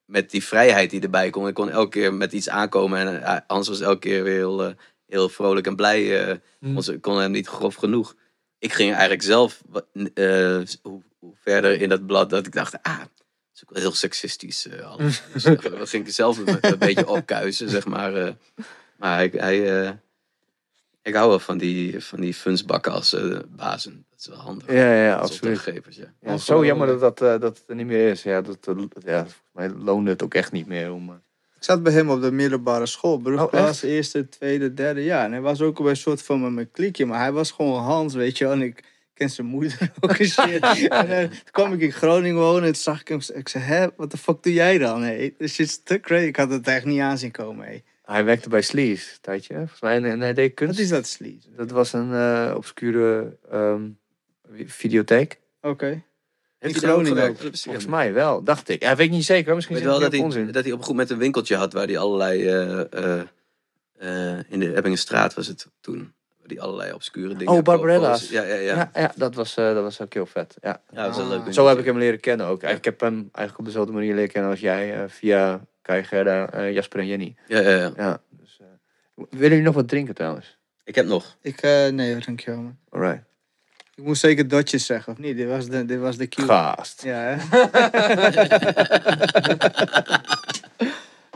met 0.09 0.31
die 0.31 0.45
vrijheid 0.45 0.91
die 0.91 1.01
erbij 1.01 1.31
komt. 1.31 1.49
Ik 1.49 1.55
kon 1.55 1.71
elke 1.71 1.89
keer 1.91 2.15
met 2.15 2.33
iets 2.33 2.49
aankomen. 2.49 2.99
En 2.99 3.23
eh, 3.23 3.37
Hans 3.47 3.69
was 3.69 3.81
elke 3.81 3.99
keer 3.99 4.23
weer 4.23 4.35
heel, 4.35 4.65
eh, 4.65 4.75
heel 5.07 5.29
vrolijk 5.29 5.67
en 5.67 5.77
blij. 5.77 6.27
Hmm. 6.59 6.75
want 6.75 6.91
Ik 6.91 7.03
kon 7.03 7.19
hem 7.19 7.31
niet 7.31 7.49
grof 7.49 7.75
genoeg. 7.75 8.15
Ik 8.59 8.73
ging 8.73 8.91
eigenlijk 8.91 9.23
zelf 9.23 9.63
eh, 10.15 10.61
hoe, 10.83 11.03
hoe 11.19 11.35
verder 11.43 11.81
in 11.81 11.89
dat 11.89 12.07
blad 12.07 12.31
dat 12.31 12.47
ik 12.47 12.53
dacht, 12.53 12.83
ah, 12.83 12.99
dat 12.99 13.09
is 13.55 13.63
ook 13.63 13.71
wel 13.73 13.83
heel 13.83 13.93
seksistisch. 13.93 14.67
eh 14.67 14.91
alles. 14.91 15.23
dus 15.33 15.43
dat 15.43 15.63
dat 15.63 15.89
ging 15.89 16.07
ik 16.07 16.13
zelf 16.13 16.39
een, 16.39 16.59
een 16.61 16.79
beetje 16.79 17.09
opkuisen, 17.09 17.69
zeg 17.69 17.87
maar. 17.87 18.37
maar 18.97 19.17
hij, 19.17 19.31
hij, 19.33 20.01
ik 21.03 21.15
hou 21.15 21.29
wel 21.29 21.39
van 21.39 21.59
die, 21.59 22.05
van 22.05 22.21
die 22.21 22.35
funsbakken 22.35 22.93
als 22.93 23.17
bazen. 23.49 24.07
Dat 24.11 24.19
is 24.19 24.27
wel 24.27 24.39
handig. 24.39 24.73
Ja, 24.73 24.95
ja, 24.95 25.15
absoluut. 25.17 25.65
ja. 25.91 26.13
Ja, 26.21 26.37
zo 26.37 26.65
jammer 26.65 26.87
dat, 26.87 27.19
dat, 27.19 27.41
dat 27.41 27.59
het 27.59 27.65
er 27.67 27.75
niet 27.75 27.87
meer 27.87 28.11
is. 28.11 28.23
Ja, 28.23 28.41
dat, 28.41 28.59
ja, 29.05 29.27
volgens 29.27 29.37
mij 29.59 29.71
loonde 29.71 30.11
het 30.11 30.23
ook 30.23 30.35
echt 30.35 30.53
niet 30.53 30.67
meer 30.67 30.93
om... 30.93 31.09
eh, 31.09 31.15
Ik 31.57 31.65
zat 31.65 31.83
bij 31.83 31.93
hem 31.93 32.11
op 32.11 32.21
de 32.21 32.33
middelbare 32.33 32.87
school, 32.87 33.15
Oh, 33.15 33.23
brugklas, 33.23 33.83
eerste, 33.83 34.29
tweede, 34.29 34.75
derde 34.75 35.05
jaar. 35.05 35.25
En 35.25 35.33
hij 35.33 35.41
was 35.41 35.61
ook 35.61 35.81
bij 35.83 35.91
een 35.91 35.97
soort 35.97 36.23
van 36.23 36.41
met 36.41 36.53
mijn 36.53 36.71
kliekje, 36.71 37.07
maar 37.07 37.19
hij 37.21 37.33
was 37.33 37.51
gewoon 37.51 37.83
Hans, 37.83 38.15
weet 38.15 38.39
je. 38.39 38.47
En 38.47 38.63
ik 38.63 38.85
ken 39.15 39.31
zijn 39.31 39.47
moeder 39.47 39.79
ook 40.01 40.11
en 40.11 40.27
shit. 40.27 40.63
en 40.89 41.09
eh, 41.09 41.21
toen 41.29 41.51
kwam 41.51 41.73
ik 41.73 41.81
in 41.81 41.93
Groningen 41.93 42.41
wonen 42.41 42.63
en 42.63 42.73
toen 42.73 42.83
zag 42.83 43.01
ik 43.01 43.09
hem. 43.09 43.21
Ik 43.35 43.49
zei, 43.49 43.65
hè, 43.65 43.87
wat 43.97 44.11
de 44.11 44.17
fuck 44.17 44.43
doe 44.43 44.53
jij 44.53 44.79
dan? 44.79 45.03
Hey? 45.03 45.35
Shit's 45.47 45.83
te 45.83 46.01
crazy. 46.01 46.25
Ik 46.27 46.37
had 46.37 46.51
het 46.51 46.67
echt 46.67 46.85
niet 46.85 47.01
aanzien 47.01 47.31
komen, 47.31 47.65
hey. 47.67 47.85
Hij 48.05 48.25
werkte 48.25 48.49
bij 48.49 48.63
Sleaze, 48.63 49.11
een 49.13 49.19
tijdje. 49.21 49.55
Volgens 49.55 49.81
mij 49.81 50.03
en, 50.03 50.21
hij 50.21 50.35
deed 50.35 50.55
kunst. 50.55 50.75
Wat 50.75 50.83
is 50.85 50.91
dat, 50.91 51.07
sleaze? 51.07 51.49
Dat 51.57 51.71
was 51.71 51.93
een 51.93 52.13
eh, 52.13 52.53
obscure 52.57 53.37
ehm, 53.51 53.83
videotheek. 54.67 55.39
Oké. 55.63 56.03
In 56.61 56.73
daar 56.73 56.91
ook 56.95 57.05
Groningen. 57.07 57.37
Volgens 57.53 57.87
mij 57.87 58.13
wel, 58.13 58.43
dacht 58.43 58.69
ik. 58.69 58.83
Ja, 58.83 58.97
weet 58.97 59.07
ik 59.07 59.13
niet 59.13 59.25
zeker. 59.25 59.55
Misschien 59.55 59.77
weet 59.77 59.85
wel 59.85 60.01
dat 60.01 60.13
hij, 60.13 60.21
onzin. 60.21 60.53
dat 60.53 60.65
hij 60.65 60.73
op 60.73 60.79
een 60.79 60.85
goed 60.85 60.93
moment 60.95 61.11
een 61.11 61.19
winkeltje 61.19 61.57
had 61.57 61.73
waar 61.73 61.87
hij 61.87 61.99
allerlei. 61.99 62.47
eh, 62.47 62.81
eh, 62.93 63.21
eh, 63.99 64.45
in 64.49 64.59
de 64.61 64.77
Ebbingenstraat 64.77 65.35
was 65.35 65.47
het 65.47 65.67
toen. 65.81 66.13
Waar 66.39 66.49
hij 66.49 66.61
allerlei 66.61 66.93
obscure 66.93 67.37
dingen. 67.37 67.53
Oh, 67.53 67.63
Barbarella's. 67.63 68.29
Ja, 68.31 68.43
ja, 68.43 68.55
ja. 68.55 68.61
Ja, 68.61 68.75
ja. 68.75 68.91
ja, 69.01 69.13
dat, 69.17 69.35
was, 69.35 69.57
eh, 69.57 69.75
dat 69.75 69.83
was 69.83 70.01
ook 70.01 70.15
heel 70.15 70.27
vet. 70.27 70.57
Ja. 70.63 70.81
dat 70.93 71.07
was 71.07 71.19
een 71.19 71.29
leuk. 71.29 71.53
Zo 71.53 71.67
heb 71.67 71.79
ik 71.79 71.85
hem 71.85 71.99
leren 71.99 72.21
kennen 72.21 72.47
ook. 72.47 72.63
Ik 72.63 72.85
heb 72.85 73.01
hem 73.01 73.15
eigenlijk 73.15 73.59
op 73.59 73.65
dezelfde 73.65 73.93
manier 73.93 74.15
leren 74.15 74.31
kennen 74.31 74.51
als 74.51 74.61
jij. 74.61 75.09
via 75.09 75.61
Kai 75.83 76.05
Gerda, 76.05 76.69
Jasper 76.69 77.01
en 77.01 77.07
Jenny. 77.07 77.37
Ja, 77.47 77.61
ja, 77.61 77.71
ja. 77.71 77.93
Ja, 77.97 78.21
dus, 78.31 78.59
eh, 78.61 78.67
willen 79.31 79.49
jullie 79.49 79.63
nog 79.63 79.75
wat 79.75 79.89
drinken 79.89 80.15
trouwens? 80.15 80.59
Ik 80.85 80.95
heb 80.95 81.07
nog. 81.07 81.37
Ik, 81.43 81.61
eh, 81.61 81.89
nee, 81.89 82.17
dankjewel, 82.27 82.61
man. 82.61 82.79
Alright. 82.91 83.23
Ik 83.99 84.05
moest 84.05 84.21
zeker 84.21 84.49
dotjes 84.49 84.87
zeggen, 84.87 85.13
of 85.13 85.19
niet? 85.19 85.37
Dit 85.37 85.49
was 85.49 85.67
de, 85.67 85.85
dit 85.85 85.99
was 85.99 86.17
de 86.17 86.29
cue. 86.29 86.47
Gast. 86.47 87.03
Ja, 87.03 87.33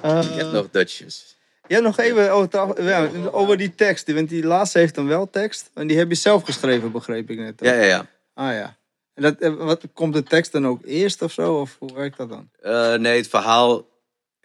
Ik 0.03 0.35
heb 0.35 0.53
nog 0.53 0.71
Dutchjes. 0.71 1.37
Ja, 1.67 1.81
nog 1.81 1.99
even 1.99 2.33
over, 2.33 2.85
ja, 2.85 3.09
over 3.31 3.57
die 3.57 3.75
tekst. 3.75 4.13
Want 4.13 4.29
die 4.29 4.45
laatste 4.45 4.79
heeft 4.79 4.95
dan 4.95 5.07
wel 5.07 5.31
tekst. 5.31 5.71
En 5.75 5.87
die 5.87 5.99
heb 5.99 6.09
je 6.09 6.15
zelf 6.15 6.43
geschreven, 6.43 6.93
begreep 6.93 7.31
ik 7.31 7.39
net. 7.39 7.61
Ja, 7.61 7.73
ja, 7.73 7.83
ja. 7.83 8.07
Ah 8.35 8.53
ja. 8.53 8.77
En 9.15 9.23
dat, 9.23 9.39
eh, 9.39 9.55
wat, 9.55 9.85
komt 9.93 10.15
de 10.15 10.23
tekst 10.23 10.53
dan 10.53 10.67
ook 10.67 10.85
eerst 10.85 11.23
of 11.23 11.33
zo? 11.33 11.61
Of 11.61 11.77
hoe 11.79 11.95
werkt 11.95 12.17
dat 12.17 12.29
dan? 12.29 12.49
Eh, 12.61 12.95
nee, 12.95 13.17
het 13.17 13.29
verhaal 13.29 13.89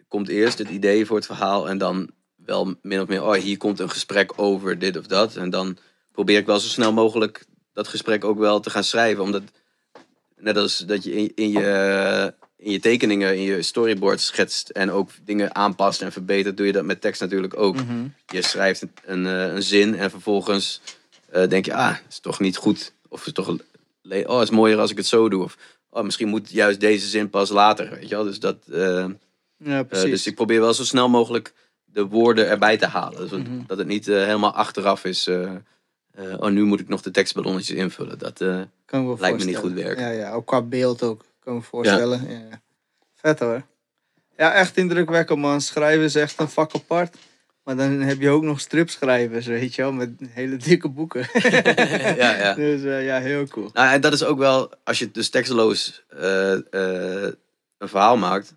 komt 0.08 0.28
eerst, 0.28 0.58
het 0.58 0.68
idee 0.68 1.06
voor 1.06 1.16
het 1.16 1.26
verhaal. 1.26 1.68
En 1.68 1.78
dan 1.78 2.10
wel 2.36 2.74
min 2.82 3.00
of 3.00 3.08
meer, 3.08 3.24
oh, 3.24 3.34
hier 3.34 3.56
komt 3.56 3.80
een 3.80 3.90
gesprek 3.90 4.32
over 4.36 4.78
dit 4.78 4.96
of 4.96 5.06
dat. 5.06 5.36
En 5.36 5.50
dan 5.50 5.78
probeer 6.12 6.38
ik 6.38 6.46
wel 6.46 6.58
zo 6.60 6.68
snel 6.68 6.92
mogelijk 6.92 7.46
dat 7.78 7.88
gesprek 7.88 8.24
ook 8.24 8.38
wel 8.38 8.60
te 8.60 8.70
gaan 8.70 8.84
schrijven. 8.84 9.22
Omdat, 9.22 9.42
net 10.36 10.56
als 10.56 10.78
dat 10.78 11.04
je 11.04 11.12
in, 11.16 11.32
in 11.34 11.50
je, 11.50 12.34
in 12.56 12.70
je 12.72 12.80
tekeningen, 12.80 13.36
in 13.36 13.42
je 13.42 13.62
storyboard 13.62 14.20
schetst 14.20 14.68
en 14.68 14.90
ook 14.90 15.10
dingen 15.24 15.54
aanpast 15.54 16.02
en 16.02 16.12
verbetert, 16.12 16.56
doe 16.56 16.66
je 16.66 16.72
dat 16.72 16.84
met 16.84 17.00
tekst 17.00 17.20
natuurlijk 17.20 17.56
ook. 17.56 17.76
Je 18.26 18.42
schrijft 18.42 18.82
een, 18.82 18.90
een, 19.04 19.26
eh, 19.26 19.54
een 19.54 19.62
zin 19.62 19.94
en 19.96 20.10
vervolgens 20.10 20.80
eh, 21.30 21.48
denk 21.48 21.64
je, 21.64 21.74
ah, 21.74 21.96
is 22.08 22.18
toch 22.18 22.40
niet 22.40 22.56
goed. 22.56 22.92
Of 23.08 23.26
is 23.26 23.32
toch, 23.32 23.56
oh, 24.26 24.42
is 24.42 24.50
mooier 24.50 24.78
als 24.78 24.90
ik 24.90 24.96
het 24.96 25.06
zo 25.06 25.28
doe. 25.28 25.42
Of 25.42 25.56
oh, 25.90 26.02
misschien 26.02 26.28
moet 26.28 26.50
juist 26.50 26.80
deze 26.80 27.06
zin 27.06 27.30
pas 27.30 27.50
later, 27.50 27.90
weet 27.90 28.08
je 28.08 28.14
wel. 28.14 28.24
Dus, 28.24 28.40
dat, 28.40 28.56
eh, 28.72 29.06
Ja, 29.64 29.82
dus 29.82 30.26
ik 30.26 30.34
probeer 30.34 30.60
wel 30.60 30.74
zo 30.74 30.84
snel 30.84 31.08
mogelijk 31.08 31.52
de 31.84 32.04
woorden 32.06 32.48
erbij 32.48 32.76
te 32.76 32.86
halen. 32.86 33.20
Dus 33.20 33.30
dat- 33.30 33.38
Mhm. 33.38 33.60
dat 33.66 33.78
het 33.78 33.86
niet 33.86 34.06
helemaal 34.06 34.52
achteraf 34.54 35.04
is. 35.04 35.28
Eh, 36.18 36.34
oh, 36.38 36.50
nu 36.50 36.64
moet 36.64 36.80
ik 36.80 36.88
nog 36.88 37.02
de 37.02 37.10
tekstballonnetjes 37.10 37.76
invullen. 37.76 38.18
Dat, 38.18 38.40
eh, 38.40 38.60
kan 38.84 39.00
ik 39.00 39.06
me 39.06 39.16
lijkt 39.20 39.38
me 39.38 39.44
niet 39.44 39.56
goed 39.56 39.72
werken. 39.72 40.04
Ja, 40.04 40.10
ja, 40.10 40.32
ook 40.32 40.46
qua 40.46 40.62
beeld 40.62 41.02
ook. 41.02 41.24
Kan 41.40 41.52
ik 41.54 41.58
me 41.58 41.64
voorstellen. 41.64 42.28
Ja. 42.28 42.38
Ja. 42.38 42.60
Vet 43.14 43.38
hoor. 43.38 43.62
Ja, 44.36 44.52
echt 44.52 44.76
indrukwekkend 44.76 45.38
man. 45.38 45.60
Schrijven 45.60 46.04
is 46.04 46.14
echt 46.14 46.38
een 46.38 46.48
vak 46.48 46.74
apart. 46.74 47.16
Maar 47.64 47.76
dan 47.76 47.90
heb 48.00 48.20
je 48.20 48.30
ook 48.30 48.42
nog 48.42 48.60
stripschrijvers, 48.60 49.46
weet 49.46 49.74
je 49.74 49.82
wel. 49.82 49.92
Met 49.92 50.10
hele 50.28 50.56
dikke 50.56 50.88
boeken. 50.88 51.28
ja, 52.22 52.36
ja. 52.36 52.54
Dus 52.54 52.82
eh, 52.82 53.04
ja, 53.04 53.20
heel 53.20 53.46
cool. 53.46 53.70
Nou, 53.72 53.92
en 53.92 54.00
dat 54.00 54.12
is 54.12 54.24
ook 54.24 54.38
wel, 54.38 54.72
als 54.84 54.98
je 54.98 55.10
dus 55.10 55.28
teksteloos 55.28 56.04
eh, 56.08 56.56
een 57.78 57.88
verhaal 57.88 58.16
maakt. 58.16 58.54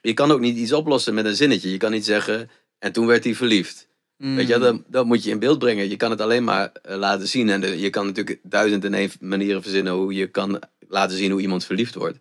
Je 0.00 0.14
kan 0.14 0.30
ook 0.30 0.40
niet 0.40 0.56
iets 0.56 0.72
oplossen 0.72 1.14
met 1.14 1.24
een 1.24 1.36
zinnetje. 1.36 1.70
Je 1.70 1.76
kan 1.76 1.90
niet 1.90 2.04
zeggen, 2.04 2.50
en 2.78 2.92
toen 2.92 3.06
werd 3.06 3.24
hij 3.24 3.34
verliefd. 3.34 3.88
Weet 4.32 4.48
je, 4.48 4.82
dat, 4.86 5.04
moet 5.04 5.24
je 5.24 5.30
in 5.30 5.38
beeld 5.38 5.58
brengen. 5.58 5.88
Je 5.88 5.96
kan 5.96 6.10
het 6.10 6.20
alleen 6.20 6.44
maar 6.44 6.72
eh, 6.72 6.96
laten 6.96 7.28
zien. 7.28 7.48
En 7.50 7.78
je 7.78 7.90
kan 7.90 8.06
natuurlijk 8.06 8.40
duizend 8.42 8.84
en 8.84 8.94
één 8.94 9.10
manieren 9.20 9.62
verzinnen 9.62 9.92
hoe 9.92 10.14
je 10.14 10.26
kan 10.26 10.60
laten 10.88 11.16
zien 11.16 11.30
hoe 11.30 11.40
iemand 11.40 11.64
verliefd 11.64 11.94
wordt. 11.94 12.18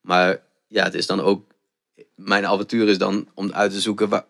Maar 0.00 0.42
ja, 0.66 0.84
het 0.84 0.94
is 0.94 1.06
dan 1.06 1.20
ook. 1.20 1.50
Mijn 2.14 2.46
avontuur 2.46 2.88
is 2.88 2.98
dan 2.98 3.28
om 3.34 3.52
uit 3.52 3.72
te 3.72 3.80
zoeken. 3.80 4.24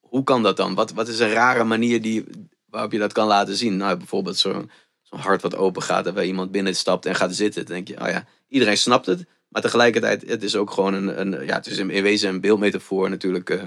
Hoe 0.00 0.24
kan 0.24 0.42
dat 0.42 0.56
dan? 0.56 0.74
Wat, 0.74 0.92
wat 0.92 1.08
is 1.08 1.18
een 1.18 1.32
rare 1.32 1.64
manier 1.64 2.02
die, 2.02 2.24
waarop 2.70 2.92
je 2.92 2.98
dat 2.98 3.12
kan 3.12 3.26
laten 3.26 3.56
zien? 3.56 3.76
Nou, 3.76 3.96
bijvoorbeeld 3.96 4.36
zo'n 4.36 4.70
hart 5.08 5.42
wat 5.42 5.56
open 5.56 5.82
gaat 5.82 6.06
en 6.06 6.14
waar 6.14 6.24
iemand 6.24 6.50
binnenstapt 6.50 7.06
en 7.06 7.14
gaat 7.14 7.34
zitten. 7.34 7.64
Dan 7.64 7.74
denk 7.74 7.88
je, 7.88 8.00
oh 8.00 8.08
ja, 8.08 8.26
iedereen 8.48 8.76
snapt 8.76 9.06
het. 9.06 9.24
Maar 9.48 9.62
tegelijkertijd, 9.62 10.28
het 10.28 10.42
is 10.42 10.56
ook 10.56 10.70
gewoon 10.70 10.94
een. 10.94 11.20
een 11.20 11.46
ja, 11.46 11.54
het 11.54 11.66
is 11.66 11.78
in 11.78 11.90
in 11.90 12.02
wezen 12.02 12.28
een 12.28 12.40
beeldmetafoor 12.40 13.10
natuurlijk. 13.10 13.50
eh, 13.50 13.66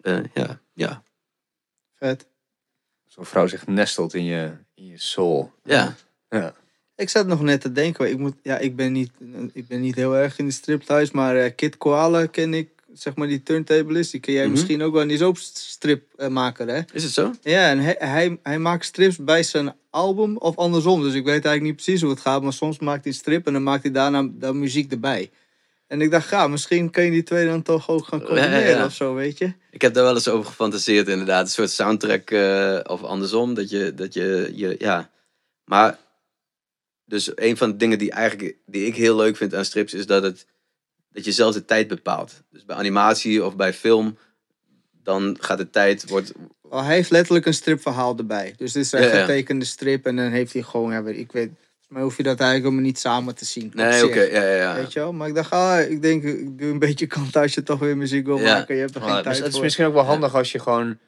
eh, 0.00 0.24
ja, 0.34 0.60
ja, 0.72 1.02
Vet. 2.00 2.26
Zo'n 3.06 3.24
vrouw 3.24 3.46
zich 3.46 3.66
nestelt 3.66 4.14
in 4.14 4.24
je, 4.24 4.52
in 4.74 4.86
je 4.86 4.98
soul. 4.98 5.52
ja. 5.64 5.96
Ja. 6.30 6.54
Ik 6.96 7.08
zat 7.08 7.26
nog 7.26 7.40
net 7.42 7.60
te 7.60 7.72
denken, 7.72 8.10
ik, 8.10 8.18
moet, 8.18 8.34
ja, 8.42 8.58
ik, 8.58 8.76
ben 8.76 8.92
niet, 8.92 9.10
ik 9.52 9.66
ben 9.68 9.80
niet 9.80 9.94
heel 9.94 10.16
erg 10.16 10.38
in 10.38 10.46
de 10.46 10.52
strip 10.52 10.82
thuis, 10.82 11.10
maar 11.10 11.36
eh, 11.36 11.50
Kid 11.56 11.76
Koala 11.76 12.26
ken 12.26 12.54
ik, 12.54 12.68
zeg 12.92 13.14
maar 13.16 13.26
die 13.28 13.42
turntablist. 13.42 14.10
Die 14.10 14.20
ken 14.20 14.32
jij 14.32 14.42
Mhm. 14.42 14.50
misschien 14.52 14.82
ook 14.82 14.92
wel, 14.92 15.02
die 15.06 15.12
is 15.16 15.22
ook 15.22 15.36
stripmaker, 15.38 16.68
hè? 16.68 16.80
Is 16.92 17.02
het 17.02 17.12
zo? 17.12 17.32
Ja, 17.42 17.70
en 17.70 17.78
hij, 17.78 17.96
hij, 17.98 18.38
hij 18.42 18.58
maakt 18.58 18.84
strips 18.84 19.16
bij 19.16 19.42
zijn 19.42 19.74
album 19.90 20.36
of 20.36 20.56
andersom. 20.56 21.02
Dus 21.02 21.14
ik 21.14 21.24
weet 21.24 21.44
eigenlijk 21.44 21.62
niet 21.62 21.74
precies 21.74 22.00
hoe 22.00 22.10
het 22.10 22.20
gaat, 22.20 22.42
maar 22.42 22.52
soms 22.52 22.78
maakt 22.78 23.04
hij 23.04 23.12
een 23.12 23.18
strip 23.18 23.46
en 23.46 23.52
dan 23.52 23.62
maakt 23.62 23.82
hij 23.82 23.92
daarna 23.92 24.28
dan 24.32 24.58
muziek 24.58 24.92
erbij. 24.92 25.30
En 25.90 26.00
ik 26.00 26.10
dacht, 26.10 26.30
ja, 26.30 26.48
misschien 26.48 26.90
kun 26.90 27.04
je 27.04 27.10
die 27.10 27.22
twee 27.22 27.46
dan 27.46 27.62
toch 27.62 27.88
ook 27.88 28.04
gaan 28.04 28.22
combineren 28.22 28.60
Ja, 28.60 28.68
ja. 28.68 28.84
of 28.84 28.94
zo, 28.94 29.14
weet 29.14 29.38
je? 29.38 29.52
Ik 29.70 29.82
heb 29.82 29.94
daar 29.94 30.04
wel 30.04 30.14
eens 30.14 30.28
over 30.28 30.46
gefantaseerd, 30.46 31.08
inderdaad. 31.08 31.44
Een 31.44 31.50
soort 31.50 31.70
soundtrack 31.70 32.30
eh, 32.30 32.78
of 32.82 33.02
andersom. 33.02 33.54
Dat 33.54 33.70
je, 33.70 33.94
dat 33.94 34.14
je, 34.14 34.52
je, 34.54 34.76
ja. 34.78 35.10
Maar, 35.64 35.98
dus 37.04 37.30
een 37.34 37.56
van 37.56 37.70
de 37.70 37.76
dingen 37.76 37.98
die, 37.98 38.10
eigenlijk, 38.10 38.56
die 38.66 38.86
ik 38.86 38.94
heel 38.96 39.16
leuk 39.16 39.36
vind 39.36 39.54
aan 39.54 39.64
strips 39.64 39.94
is 39.94 40.06
dat, 40.06 40.22
het, 40.22 40.46
dat 41.12 41.24
je 41.24 41.32
zelf 41.32 41.54
de 41.54 41.64
tijd 41.64 41.88
bepaalt. 41.88 42.42
Dus 42.50 42.64
bij 42.64 42.76
animatie 42.76 43.44
of 43.44 43.56
bij 43.56 43.72
film, 43.72 44.18
dan 45.02 45.36
gaat 45.40 45.58
de 45.58 45.70
tijd, 45.70 46.08
wordt, 46.08 46.32
Oh, 46.62 46.84
hij 46.84 46.94
heeft 46.94 47.10
letterlijk 47.10 47.46
een 47.46 47.54
stripverhaal 47.54 48.16
erbij. 48.16 48.54
Dus 48.56 48.72
dit 48.72 48.84
is 48.84 48.92
een 48.92 49.02
Ja, 49.02 49.20
getekende 49.20 49.64
strip 49.64 50.06
en 50.06 50.16
dan 50.16 50.30
heeft 50.30 50.52
hij 50.52 50.62
gewoon, 50.62 50.92
ja, 50.92 51.10
ik 51.10 51.32
weet, 51.32 51.50
mij 51.90 52.02
hoef 52.02 52.16
je 52.16 52.22
dat 52.22 52.38
eigenlijk 52.40 52.62
helemaal 52.64 52.84
niet 52.90 52.98
samen 52.98 53.34
te 53.34 53.44
zien. 53.44 53.70
nee, 53.74 54.04
oké, 54.04 54.20
ja, 54.20 54.42
ja, 54.42 54.54
ja. 54.56 54.74
Weet 54.74 54.92
je 54.92 54.98
wel? 55.00 55.12
Maar 55.12 55.28
ik 55.28 55.34
dacht, 55.34 55.50
ah, 55.50 55.80
ik 55.90 56.02
denk, 56.02 56.22
ik 56.22 56.58
doe 56.58 56.70
een 56.70 56.78
beetje 56.78 57.06
kant 57.06 57.36
als 57.36 57.54
je 57.54 57.62
toch 57.62 57.78
weer 57.78 57.96
muziek 57.96 58.26
wil 58.26 58.38
Ja. 58.38 58.52
maken. 58.54 58.74
Je 58.74 58.80
hebt 58.80 58.94
er 58.94 59.00
Maar 59.00 59.08
geen 59.08 59.18
het 59.18 59.26
is- 59.26 59.32
tijd 59.32 59.38
het 59.38 59.48
is 59.48 59.54
voor. 59.54 59.64
misschien 59.64 59.86
ook 59.86 59.94
wel 59.94 60.04
handig 60.04 60.34
als 60.34 60.52
je 60.52 60.58
gewoon 60.58 60.98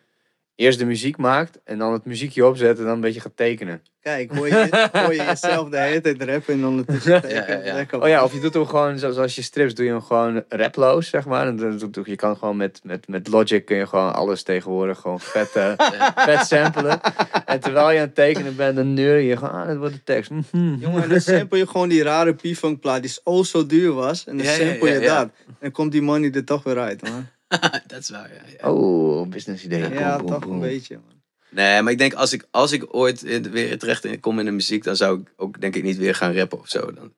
eerst 0.56 0.78
de 0.78 0.84
muziek 0.84 1.16
maakt 1.16 1.60
en 1.64 1.78
dan 1.78 1.92
het 1.92 2.04
muziekje 2.04 2.46
opzet 2.46 2.78
en 2.78 2.84
dan 2.84 2.92
een 2.94 3.00
beetje 3.00 3.20
gaat 3.20 3.36
tekenen. 3.36 3.82
Kijk, 4.00 4.32
hoor 4.34 4.48
je, 4.48 4.88
hoor 4.92 5.14
je 5.14 5.22
jezelf 5.22 5.68
de 5.68 5.78
hele 5.78 6.00
tijd 6.00 6.22
rappen 6.22 6.54
en 6.54 6.66
ondertussen 6.66 7.20
tekenen. 7.20 7.64
ja, 7.64 7.78
ja. 7.90 7.98
Oh 7.98 8.08
ja, 8.08 8.24
of 8.24 8.32
je 8.32 8.40
doet 8.40 8.54
hem 8.54 8.66
gewoon, 8.66 8.98
zo- 8.98 9.10
zoals 9.10 9.34
je 9.34 9.42
strips, 9.42 9.74
doe 9.74 9.84
je 9.84 9.90
hem 9.90 10.00
gewoon 10.00 10.44
raploos, 10.48 11.08
zeg 11.08 11.26
maar. 11.26 11.46
En 11.46 11.56
dan 11.56 11.90
je 12.04 12.16
kan 12.16 12.36
gewoon 12.36 12.56
met, 12.56 12.80
met, 12.82 13.08
met 13.08 13.28
Logic 13.28 13.64
kun 13.64 13.76
je 13.76 13.86
gewoon 13.86 14.14
alles 14.14 14.42
tegenwoordig 14.42 14.98
gewoon 14.98 15.20
vet, 15.20 15.56
eh, 15.56 15.72
vet 16.28 16.46
samplen. 16.46 17.00
En 17.46 17.60
terwijl 17.60 17.90
je 17.90 17.98
aan 17.98 18.04
het 18.04 18.14
tekenen 18.14 18.56
bent, 18.56 18.76
dan 18.76 18.94
neur 18.94 19.18
je 19.18 19.36
gewoon, 19.36 19.54
ah, 19.54 19.66
dat 19.66 19.76
wordt 19.76 19.94
de 19.94 20.02
tekst. 20.04 20.30
Jongen, 20.80 21.08
dan 21.08 21.20
sample 21.20 21.58
je 21.58 21.66
gewoon 21.66 21.88
die 21.88 22.02
rare 22.02 22.34
P-Funk 22.34 22.80
plaat 22.80 23.02
die 23.02 23.16
oh 23.24 23.44
zo 23.44 23.66
duur 23.66 23.92
was. 23.92 24.26
En 24.26 24.36
dan 24.36 24.46
sample 24.46 24.90
je 24.90 25.00
dat. 25.00 25.30
En 25.46 25.56
dan 25.60 25.70
komt 25.70 25.92
die 25.92 26.02
money 26.02 26.30
er 26.30 26.44
toch 26.44 26.62
weer 26.62 26.78
uit, 26.78 27.02
man. 27.02 27.26
dat 27.86 27.98
is 28.00 28.10
waar, 28.10 28.30
ja. 28.34 28.40
ja. 28.60 28.72
Oh, 28.72 29.28
business 29.28 29.64
idee. 29.64 29.80
Ja, 29.80 29.88
Boom, 29.88 30.16
boom, 30.18 30.26
toch 30.26 30.38
boom. 30.44 30.52
een 30.54 30.60
beetje, 30.60 30.94
man. 30.94 31.20
Nee, 31.50 31.82
maar 31.82 31.92
ik 31.92 31.98
denk 31.98 32.14
als 32.14 32.32
ik, 32.32 32.46
als 32.50 32.72
ik 32.72 32.94
ooit 32.94 33.20
weer 33.50 33.78
terecht 33.78 34.04
in- 34.04 34.20
kom 34.20 34.38
in 34.38 34.44
de 34.44 34.50
muziek, 34.50 34.84
dan 34.84 34.96
zou 34.96 35.20
ik 35.20 35.32
ook 35.36 35.60
denk 35.60 35.76
ik 35.76 35.82
niet 35.82 35.96
weer 35.96 36.14
gaan 36.14 36.34
rappen 36.34 36.58
of 36.58 36.68
zo. 36.68 36.92
Dan, 36.92 37.12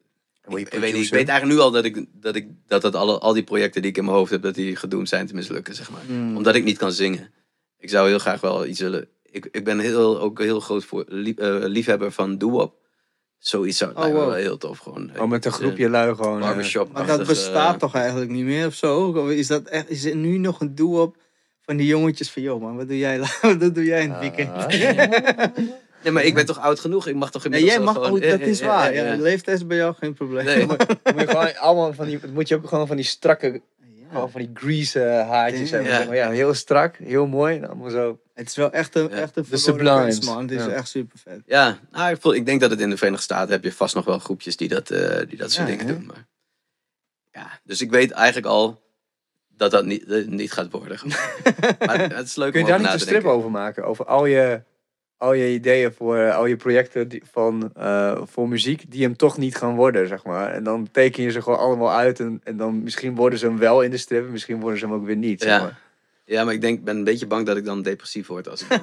ik, 0.59 0.69
weet, 0.69 0.95
niet, 0.95 1.05
ik 1.05 1.11
weet 1.13 1.29
eigenlijk 1.29 1.45
nu 1.45 1.59
al 1.59 1.71
dat, 1.71 1.85
ik, 1.85 2.07
dat, 2.13 2.37
ik, 2.37 2.47
dat, 2.67 2.83
dat 2.83 2.95
alle, 2.95 3.19
al 3.19 3.33
die 3.33 3.43
projecten 3.45 3.83
die 3.83 3.91
ik 3.91 3.97
in 3.97 4.05
mijn 4.05 4.17
hoofd 4.17 4.31
heb, 4.31 4.43
dat 4.43 4.55
die 4.55 4.77
gedoemd 4.77 5.09
zijn 5.09 5.27
te 5.27 5.35
mislukken, 5.35 5.75
zeg 5.75 5.91
maar. 5.91 6.03
Mm. 6.09 6.37
Omdat 6.37 6.55
ik 6.55 6.65
niet 6.65 6.79
kan 6.79 6.93
zingen. 6.93 7.33
Ik 7.79 7.91
zou 7.91 8.09
heel 8.09 8.19
graag 8.19 8.41
wel 8.41 8.67
iets 8.67 8.81
willen. 8.81 9.09
Ik, 9.23 9.49
ik 9.51 9.65
ben 9.65 9.79
heel, 9.79 10.21
ook 10.21 10.39
heel 10.39 10.61
groot 10.61 10.85
voor, 10.85 11.05
lief, 11.09 11.37
eh, 11.37 11.57
liefhebber 11.61 12.13
van 12.13 12.39
doo-wop. 12.39 12.75
Zoiets 13.45 13.79
zou 13.79 13.91
Oh, 13.91 13.97
lijkt 13.99 14.13
me 14.15 14.19
wow. 14.21 14.29
wel 14.29 14.39
heel 14.39 14.57
tof. 14.57 14.79
Gewoon, 14.79 15.11
Oh, 15.19 15.29
met 15.29 15.45
een 15.45 15.53
groepje 15.53 15.89
lui 15.89 16.15
gewoon. 16.15 16.41
barbershop. 16.41 16.93
Maar 16.93 17.07
dat 17.07 17.27
bestaat 17.27 17.79
toch 17.79 17.95
eigenlijk 17.95 18.31
niet 18.31 18.45
meer 18.45 18.67
of 18.67 18.75
zo? 18.75 19.01
Of 19.17 19.31
is, 19.31 19.47
dat 19.47 19.63
echt, 19.69 19.91
is 19.91 20.05
er 20.05 20.17
nu 20.17 20.39
nog 20.39 20.61
een 20.61 20.75
doel 20.75 21.01
op 21.01 21.17
van 21.63 21.77
die 21.77 21.87
jongetjes 21.87 22.31
van... 22.31 22.43
Joh 22.43 22.61
man, 22.61 22.77
wat 22.77 22.89
doe 22.89 22.99
jij, 22.99 23.19
wat 23.59 23.75
doe 23.75 23.85
jij 23.85 24.03
in 24.03 24.11
het 24.11 24.21
weekend? 24.21 24.51
Ah. 24.53 24.67
Nee, 26.03 26.13
maar 26.13 26.25
ik 26.25 26.35
ben 26.35 26.47
toch 26.47 26.59
oud 26.61 26.81
genoeg? 26.81 27.07
Ik 27.07 27.15
mag 27.15 27.31
toch 27.31 27.49
Nee, 27.49 27.53
inmiddels 27.61 27.75
jij 27.85 27.85
wel 27.95 28.03
mag 28.03 28.05
gewoon... 28.21 28.39
dat 28.39 28.49
is 28.49 28.61
waar. 28.61 28.95
Ja, 28.95 29.17
leeftijd 29.17 29.57
is 29.59 29.67
bij 29.67 29.77
jou 29.77 29.95
geen 29.95 30.15
probleem. 30.15 30.45
Nee. 30.45 30.67
moet 30.67 30.81
je 31.21 31.27
gewoon 31.27 31.57
allemaal 31.57 31.93
van 31.95 32.07
die, 32.07 32.21
moet 32.33 32.49
je 32.49 32.55
ook 32.55 32.69
gewoon 32.69 32.87
van 32.87 32.97
die 32.97 33.05
strakke, 33.05 33.61
gewoon 34.13 34.31
van 34.31 34.41
die 34.41 34.51
grease 34.55 35.01
eh, 35.03 35.29
haartjes 35.29 35.71
Ja. 35.71 35.77
hebben. 35.79 36.17
Ja, 36.17 36.31
heel 36.31 36.55
strak, 36.55 36.97
heel 36.97 37.27
mooi. 37.27 37.57
en 37.57 37.67
Allemaal 37.69 37.91
zo. 37.91 38.19
Het 38.35 38.49
is 38.49 38.57
wel 38.57 38.73
echt 38.73 38.95
een, 38.95 39.03
Ja. 39.09 39.09
echt 39.09 39.37
een 39.37 39.77
kunst, 39.77 40.25
man. 40.25 40.43
Het 40.43 40.51
is 40.51 40.65
Ja. 40.65 40.71
echt 40.71 40.89
super 40.89 41.19
vet. 41.19 41.41
Ja, 41.47 41.79
nou, 41.91 42.11
ik, 42.15 42.21
voel, 42.21 42.35
ik 42.35 42.47
denk 42.47 42.61
dat 42.61 42.71
het 42.71 42.81
in 42.81 42.91
de 42.91 42.97
Verenigde 42.97 43.25
Staten 43.25 43.53
heb 43.53 43.65
je 43.65 43.73
vast 43.73 43.95
nog 43.95 44.05
wel 44.05 44.19
groepjes 44.19 44.57
die 44.57 44.69
dat, 44.69 44.91
eh, 44.91 45.19
die 45.29 45.39
dat 45.39 45.53
soort 45.53 45.69
Ja, 45.69 45.77
dingen 45.77 45.87
hè? 45.87 45.93
doen. 45.99 46.07
Maar, 46.07 46.27
ja, 47.33 47.61
dus 47.65 47.81
ik 47.81 47.91
weet 47.91 48.11
eigenlijk 48.11 48.47
al 48.47 48.83
dat 49.49 49.71
dat 49.71 49.85
niet, 49.85 50.27
niet 50.29 50.53
gaat 50.53 50.71
worden. 50.73 50.99
maar 51.87 52.01
het 52.15 52.27
is 52.27 52.37
leuk 52.37 52.51
Kun 52.53 52.61
je 52.61 52.67
om 52.67 52.73
daar 52.73 52.81
niet 52.83 52.93
een 52.93 53.01
strip 53.01 53.25
over 53.25 53.51
maken? 53.51 53.85
Over 53.85 54.05
al 54.05 54.27
je, 54.27 54.63
al 55.17 55.33
je 55.33 55.53
ideeën 55.53 55.93
voor 55.93 56.17
eh, 56.17 56.37
al 56.37 56.47
je 56.47 56.57
projecten 56.57 57.09
die, 57.09 57.23
van, 57.31 57.71
eh, 57.75 58.21
voor 58.25 58.49
muziek 58.49 58.91
die 58.91 59.03
hem 59.03 59.17
toch 59.17 59.39
niet 59.39 59.57
gaan 59.57 59.75
worden, 59.75 60.09
zeg 60.09 60.25
maar. 60.25 60.53
En 60.53 60.65
dan 60.65 60.89
teken 60.91 61.23
je 61.23 61.31
ze 61.31 61.43
gewoon 61.43 61.59
allemaal 61.59 61.93
uit 61.93 62.21
en, 62.21 62.41
en 62.45 62.57
dan 62.57 62.83
misschien 62.83 63.15
worden 63.15 63.39
ze 63.39 63.47
hem 63.47 63.59
wel 63.59 63.83
in 63.83 63.91
de 63.91 63.97
strip, 63.97 64.29
misschien 64.29 64.61
worden 64.61 64.79
ze 64.79 64.87
hem 64.87 64.95
ook 64.95 65.05
weer 65.07 65.17
niet. 65.17 65.43
Zeg 65.43 65.51
Ja. 65.51 65.61
maar. 65.63 65.83
Ja, 66.27 66.45
maar 66.45 66.55
ik 66.55 66.61
denk, 66.61 66.85
ben 66.85 66.97
een 66.97 67.05
beetje 67.05 67.27
bang 67.27 67.47
dat 67.47 67.57
ik 67.57 67.65
dan 67.65 67.83
depressief 67.83 68.27
word. 68.27 68.49
Als 68.49 68.63
ik... 68.63 68.69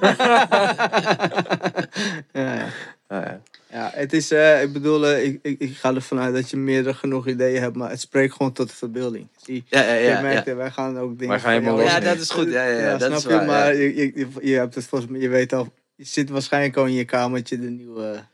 Ja, 2.32 2.54
ja. 2.54 2.68
Ah, 3.08 3.22
ja. 3.24 3.40
ja 3.70 3.90
het 3.94 4.12
is, 4.12 4.30
eh, 4.30 4.62
ik 4.62 4.72
bedoel, 4.72 5.06
eh, 5.06 5.24
ik, 5.24 5.38
ik, 5.42 5.58
ik 5.60 5.76
ga 5.76 5.94
ervan 5.94 6.18
uit 6.20 6.34
dat 6.34 6.50
je 6.50 6.56
meerdere 6.56 6.94
genoeg 6.94 7.26
ideeën 7.28 7.60
hebt, 7.62 7.76
maar 7.76 7.90
het 7.90 8.00
spreekt 8.00 8.32
gewoon 8.34 8.52
tot 8.52 8.68
de 8.68 8.76
verbeelding. 8.76 9.28
Zie, 9.44 9.64
ja, 9.68 9.82
ja, 9.82 9.92
je 9.92 10.08
ja, 10.08 10.20
merkt, 10.20 10.44
ja. 10.46 10.50
eh, 10.52 10.56
wij 10.58 10.70
gaan 10.70 10.98
ook 10.98 11.10
dingen 11.12 11.28
Maar 11.28 11.40
ga 11.40 11.50
je 11.50 11.54
van 11.56 11.64
jou- 11.64 11.76
maar 11.76 11.84
los 11.84 11.94
ja, 11.94 12.00
dat 12.00 12.18
is 12.22 12.30
goed. 12.30 12.50
Ja, 12.52 12.64
ja, 12.66 12.78
ja, 12.78 12.90
dat 12.96 13.00
snap 13.02 13.16
is 13.16 13.22
je? 13.22 13.28
waar. 13.28 13.46
maar 13.46 13.74
ja. 13.74 13.80
je, 13.80 13.96
je, 13.96 14.12
je- 14.14 14.48
je 14.48 14.54
hebt 14.54 14.74
het 14.74 14.84
volgens 14.84 15.10
mij, 15.10 15.20
je 15.20 15.28
weet 15.28 15.52
al, 15.52 15.72
je 15.94 16.04
zit 16.04 16.30
waarschijnlijk 16.30 16.76
al 16.76 16.86
in 16.86 16.92
je 16.94 17.04
kamertje 17.04 17.58
de 17.58 17.70
nieuwe... 17.70 18.24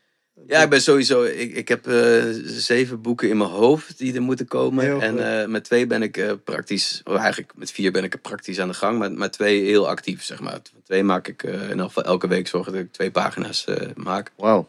Ja, 0.46 0.62
ik 0.62 0.70
ben 0.70 0.80
sowieso. 0.80 1.22
Ik, 1.22 1.54
ik 1.54 1.68
heb 1.68 1.86
eh, 1.86 2.24
zeven 2.44 3.00
boeken 3.00 3.28
in 3.28 3.36
mijn 3.36 3.50
hoofd 3.50 3.98
die 3.98 4.14
er 4.14 4.22
moeten 4.22 4.46
komen. 4.46 5.00
En 5.00 5.40
eh, 5.40 5.48
met 5.48 5.64
twee 5.64 5.86
ben 5.86 6.02
ik 6.02 6.16
eh, 6.16 6.32
praktisch. 6.44 7.00
Of 7.04 7.16
eigenlijk 7.16 7.52
met 7.56 7.70
vier 7.70 7.92
ben 7.92 8.04
ik 8.04 8.12
er 8.12 8.18
praktisch 8.18 8.60
aan 8.60 8.68
de 8.68 8.74
gang. 8.74 8.98
Maar 8.98 9.12
met 9.12 9.32
twee 9.32 9.64
heel 9.64 9.88
actief, 9.88 10.24
zeg 10.24 10.40
maar. 10.40 10.60
Twee 10.84 11.02
maak 11.02 11.28
ik 11.28 11.42
in 11.42 11.68
ieder 11.68 11.84
geval 11.84 12.04
elke 12.04 12.28
week 12.28 12.48
zorgen 12.48 12.72
dat 12.72 12.80
ik 12.80 12.92
twee 12.92 13.10
pagina's 13.10 13.64
maak. 13.94 14.32
Wauw. 14.36 14.68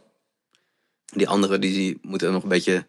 Die 1.05 1.27
andere 1.27 1.59
die, 1.59 1.73
die 1.73 1.99
moeten 2.01 2.31
nog 2.31 2.43
een 2.43 2.49
beetje 2.49 2.85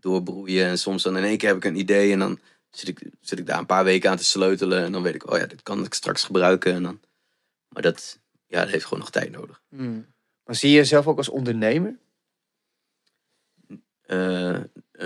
doorbroeien. 0.00 0.66
En 0.66 0.78
soms 0.78 1.02
dan 1.02 1.16
in 1.16 1.24
één 1.24 1.38
keer 1.38 1.48
heb 1.48 1.56
ik 1.56 1.64
een 1.64 1.78
idee. 1.78 2.12
En 2.12 2.18
dan 2.18 2.38
zit 2.70 2.88
ik, 2.88 3.02
zit 3.20 3.38
ik 3.38 3.46
daar 3.46 3.58
een 3.58 3.66
paar 3.66 3.84
weken 3.84 4.10
aan 4.10 4.16
te 4.16 4.24
sleutelen. 4.24 4.84
En 4.84 4.92
dan 4.92 5.02
weet 5.02 5.14
ik, 5.14 5.30
oh 5.30 5.38
ja, 5.38 5.46
dit 5.46 5.62
kan 5.62 5.84
ik 5.84 5.94
straks 5.94 6.24
gebruiken. 6.24 6.74
En 6.74 6.82
dan, 6.82 7.00
maar 7.68 7.82
dat, 7.82 8.18
ja, 8.46 8.60
dat 8.60 8.70
heeft 8.70 8.84
gewoon 8.84 8.98
nog 8.98 9.10
tijd 9.10 9.30
nodig. 9.30 9.62
Hmm. 9.68 10.06
Maar 10.44 10.54
zie 10.54 10.70
je 10.70 10.76
jezelf 10.76 11.06
ook 11.06 11.16
als 11.16 11.28
ondernemer? 11.28 11.96
Eh, 14.06 14.58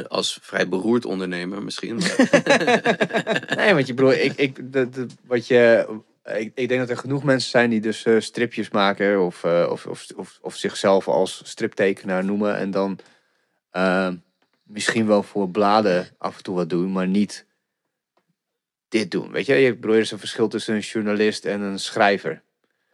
als 0.08 0.38
vrij 0.42 0.68
beroerd 0.68 1.04
ondernemer 1.04 1.62
misschien. 1.62 1.96
Nee, 3.56 3.74
want 3.74 3.86
je 3.86 3.94
broer, 3.94 4.20
ik, 4.20 4.32
ik, 4.36 4.72
de, 4.72 5.06
wat 5.26 5.46
je, 5.46 5.86
ik, 6.24 6.52
ik 6.54 6.68
denk 6.68 6.80
dat 6.80 6.90
er 6.90 6.96
genoeg 6.96 7.22
mensen 7.22 7.50
zijn 7.50 7.70
die 7.70 7.80
dus 7.80 8.04
eh, 8.04 8.20
stripjes 8.20 8.70
maken 8.70 9.24
of, 9.24 9.44
eh, 9.44 9.68
of, 9.70 9.86
of, 9.86 10.06
of, 10.16 10.38
of 10.42 10.56
zichzelf 10.56 11.08
als 11.08 11.40
striptekenaar 11.44 12.24
noemen 12.24 12.56
en 12.56 12.70
dan 12.70 12.98
misschien 14.62 15.06
wel 15.06 15.22
voor 15.22 15.50
bladen 15.50 16.08
af 16.18 16.36
en 16.36 16.42
toe 16.42 16.54
wat 16.54 16.70
doen, 16.70 16.92
maar 16.92 17.08
niet 17.08 17.46
dit 18.88 19.10
doen. 19.10 19.30
Weet 19.30 19.46
je, 19.46 19.54
je 19.54 19.76
broer, 19.76 19.94
er 19.94 20.00
is 20.00 20.10
een 20.10 20.18
verschil 20.18 20.48
tussen 20.48 20.74
een 20.74 20.80
journalist 20.80 21.44
en 21.44 21.60
een 21.60 21.78
schrijver. 21.78 22.42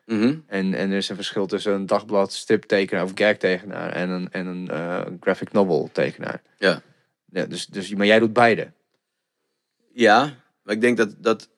Mhm. 0.06 0.38
En, 0.46 0.74
en 0.74 0.90
er 0.90 0.96
is 0.96 1.08
een 1.08 1.16
verschil 1.16 1.46
tussen 1.46 1.72
een 1.72 1.86
dagblad 1.86 2.32
striptekenaar 2.32 3.04
of 3.04 3.12
gagtekenaar 3.14 3.90
en 3.92 4.08
een, 4.10 4.32
en 4.32 4.46
een 4.46 4.68
eh, 4.68 5.06
graphic 5.20 5.52
novel 5.52 5.88
tekenaar. 5.92 6.42
Ja. 6.58 6.82
ja 7.24 7.44
dus, 7.44 7.66
dus, 7.66 7.94
maar 7.94 8.06
jij 8.06 8.18
doet 8.18 8.32
beide. 8.32 8.72
Ja, 9.92 10.34
maar 10.62 10.74
ik 10.74 10.80
denk 10.80 10.96
dat, 10.96 11.14
dat 11.18 11.48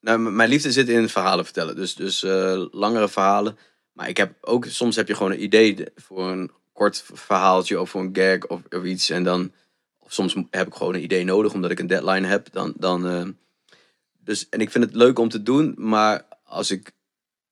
nou, 0.00 0.18
mijn 0.18 0.48
liefde 0.48 0.72
zit 0.72 0.88
in 0.88 1.08
verhalen 1.08 1.44
vertellen. 1.44 1.76
Dus, 1.76 1.94
dus 1.94 2.22
eh, 2.22 2.64
langere 2.70 3.08
verhalen. 3.08 3.58
Maar 3.92 4.08
ik 4.08 4.16
heb 4.16 4.34
ook, 4.40 4.64
soms 4.64 4.96
heb 4.96 5.08
je 5.08 5.14
gewoon 5.14 5.32
een 5.32 5.42
idee 5.42 5.74
de- 5.74 5.92
voor 5.96 6.30
een 6.30 6.50
kort 6.72 7.04
verhaaltje 7.12 7.80
of 7.80 7.90
voor 7.90 8.00
een 8.00 8.16
gag 8.16 8.46
of, 8.46 8.60
of 8.70 8.84
iets. 8.84 9.10
En 9.10 9.24
dan, 9.24 9.52
of 9.98 10.12
soms 10.12 10.36
heb 10.50 10.66
ik 10.66 10.74
gewoon 10.74 10.94
een 10.94 11.02
idee 11.02 11.24
nodig 11.24 11.52
omdat 11.54 11.70
ik 11.70 11.78
een 11.78 11.86
deadline 11.86 12.26
heb. 12.26 12.52
Dan, 12.52 12.72
dan, 12.76 13.06
eh, 13.06 13.28
dus, 14.18 14.48
en 14.48 14.60
ik 14.60 14.70
vind 14.70 14.84
het 14.84 14.94
leuk 14.94 15.18
om 15.18 15.28
te 15.28 15.42
doen, 15.42 15.74
maar 15.76 16.22
als 16.44 16.70
ik, 16.70 16.92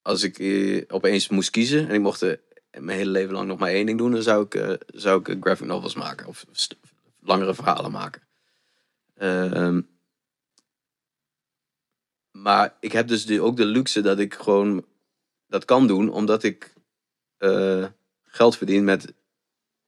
als 0.02 0.22
ik 0.22 0.38
eh, 0.38 0.82
opeens 0.88 1.28
moest 1.28 1.50
kiezen 1.50 1.88
en 1.88 1.94
ik 1.94 2.00
mocht 2.00 2.22
eh, 2.22 2.36
mijn 2.78 2.98
hele 2.98 3.10
leven 3.10 3.34
lang 3.34 3.48
nog 3.48 3.58
maar 3.58 3.70
één 3.70 3.86
ding 3.86 3.98
doen, 3.98 4.10
dan 4.12 4.22
zou 4.22 4.44
ik, 4.44 4.54
eh, 4.54 4.72
zou 4.86 5.20
ik 5.32 5.36
graphic 5.42 5.66
novels 5.66 5.94
maken 5.94 6.26
of 6.26 6.46
st- 6.50 6.76
langere 7.20 7.54
verhalen 7.54 7.90
maken. 7.90 8.22
Ehm, 9.14 9.80
maar 12.30 12.76
ik 12.80 12.92
heb 12.92 13.08
dus 13.08 13.26
de, 13.26 13.40
ook 13.42 13.56
de 13.56 13.64
luxe 13.64 14.00
dat 14.00 14.18
ik 14.18 14.34
gewoon 14.34 14.84
dat 15.46 15.64
kan 15.64 15.86
doen, 15.86 16.08
omdat 16.12 16.42
ik 16.42 16.72
eh, 17.36 17.86
geld 18.22 18.56
verdien 18.56 18.84
met, 18.84 19.12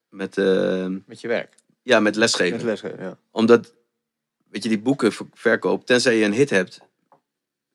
met, 0.09 0.39
eh, 0.39 0.87
Met 1.07 1.21
je 1.21 1.29
werk. 1.29 1.55
ja, 1.83 1.95
met 1.97 2.03
Met 2.05 2.17
lesgeven. 2.17 2.65
lesgeven, 2.65 3.03
ja. 3.03 3.19
Omdat, 3.31 3.75
weet 4.49 4.63
je, 4.63 4.69
die 4.69 4.81
boeken 4.81 5.13
ver- 5.13 5.27
verkoop, 5.33 5.87
tenzij 5.87 6.17
je 6.17 6.25
een 6.25 6.33
hit 6.33 6.51
hebt, 6.51 6.81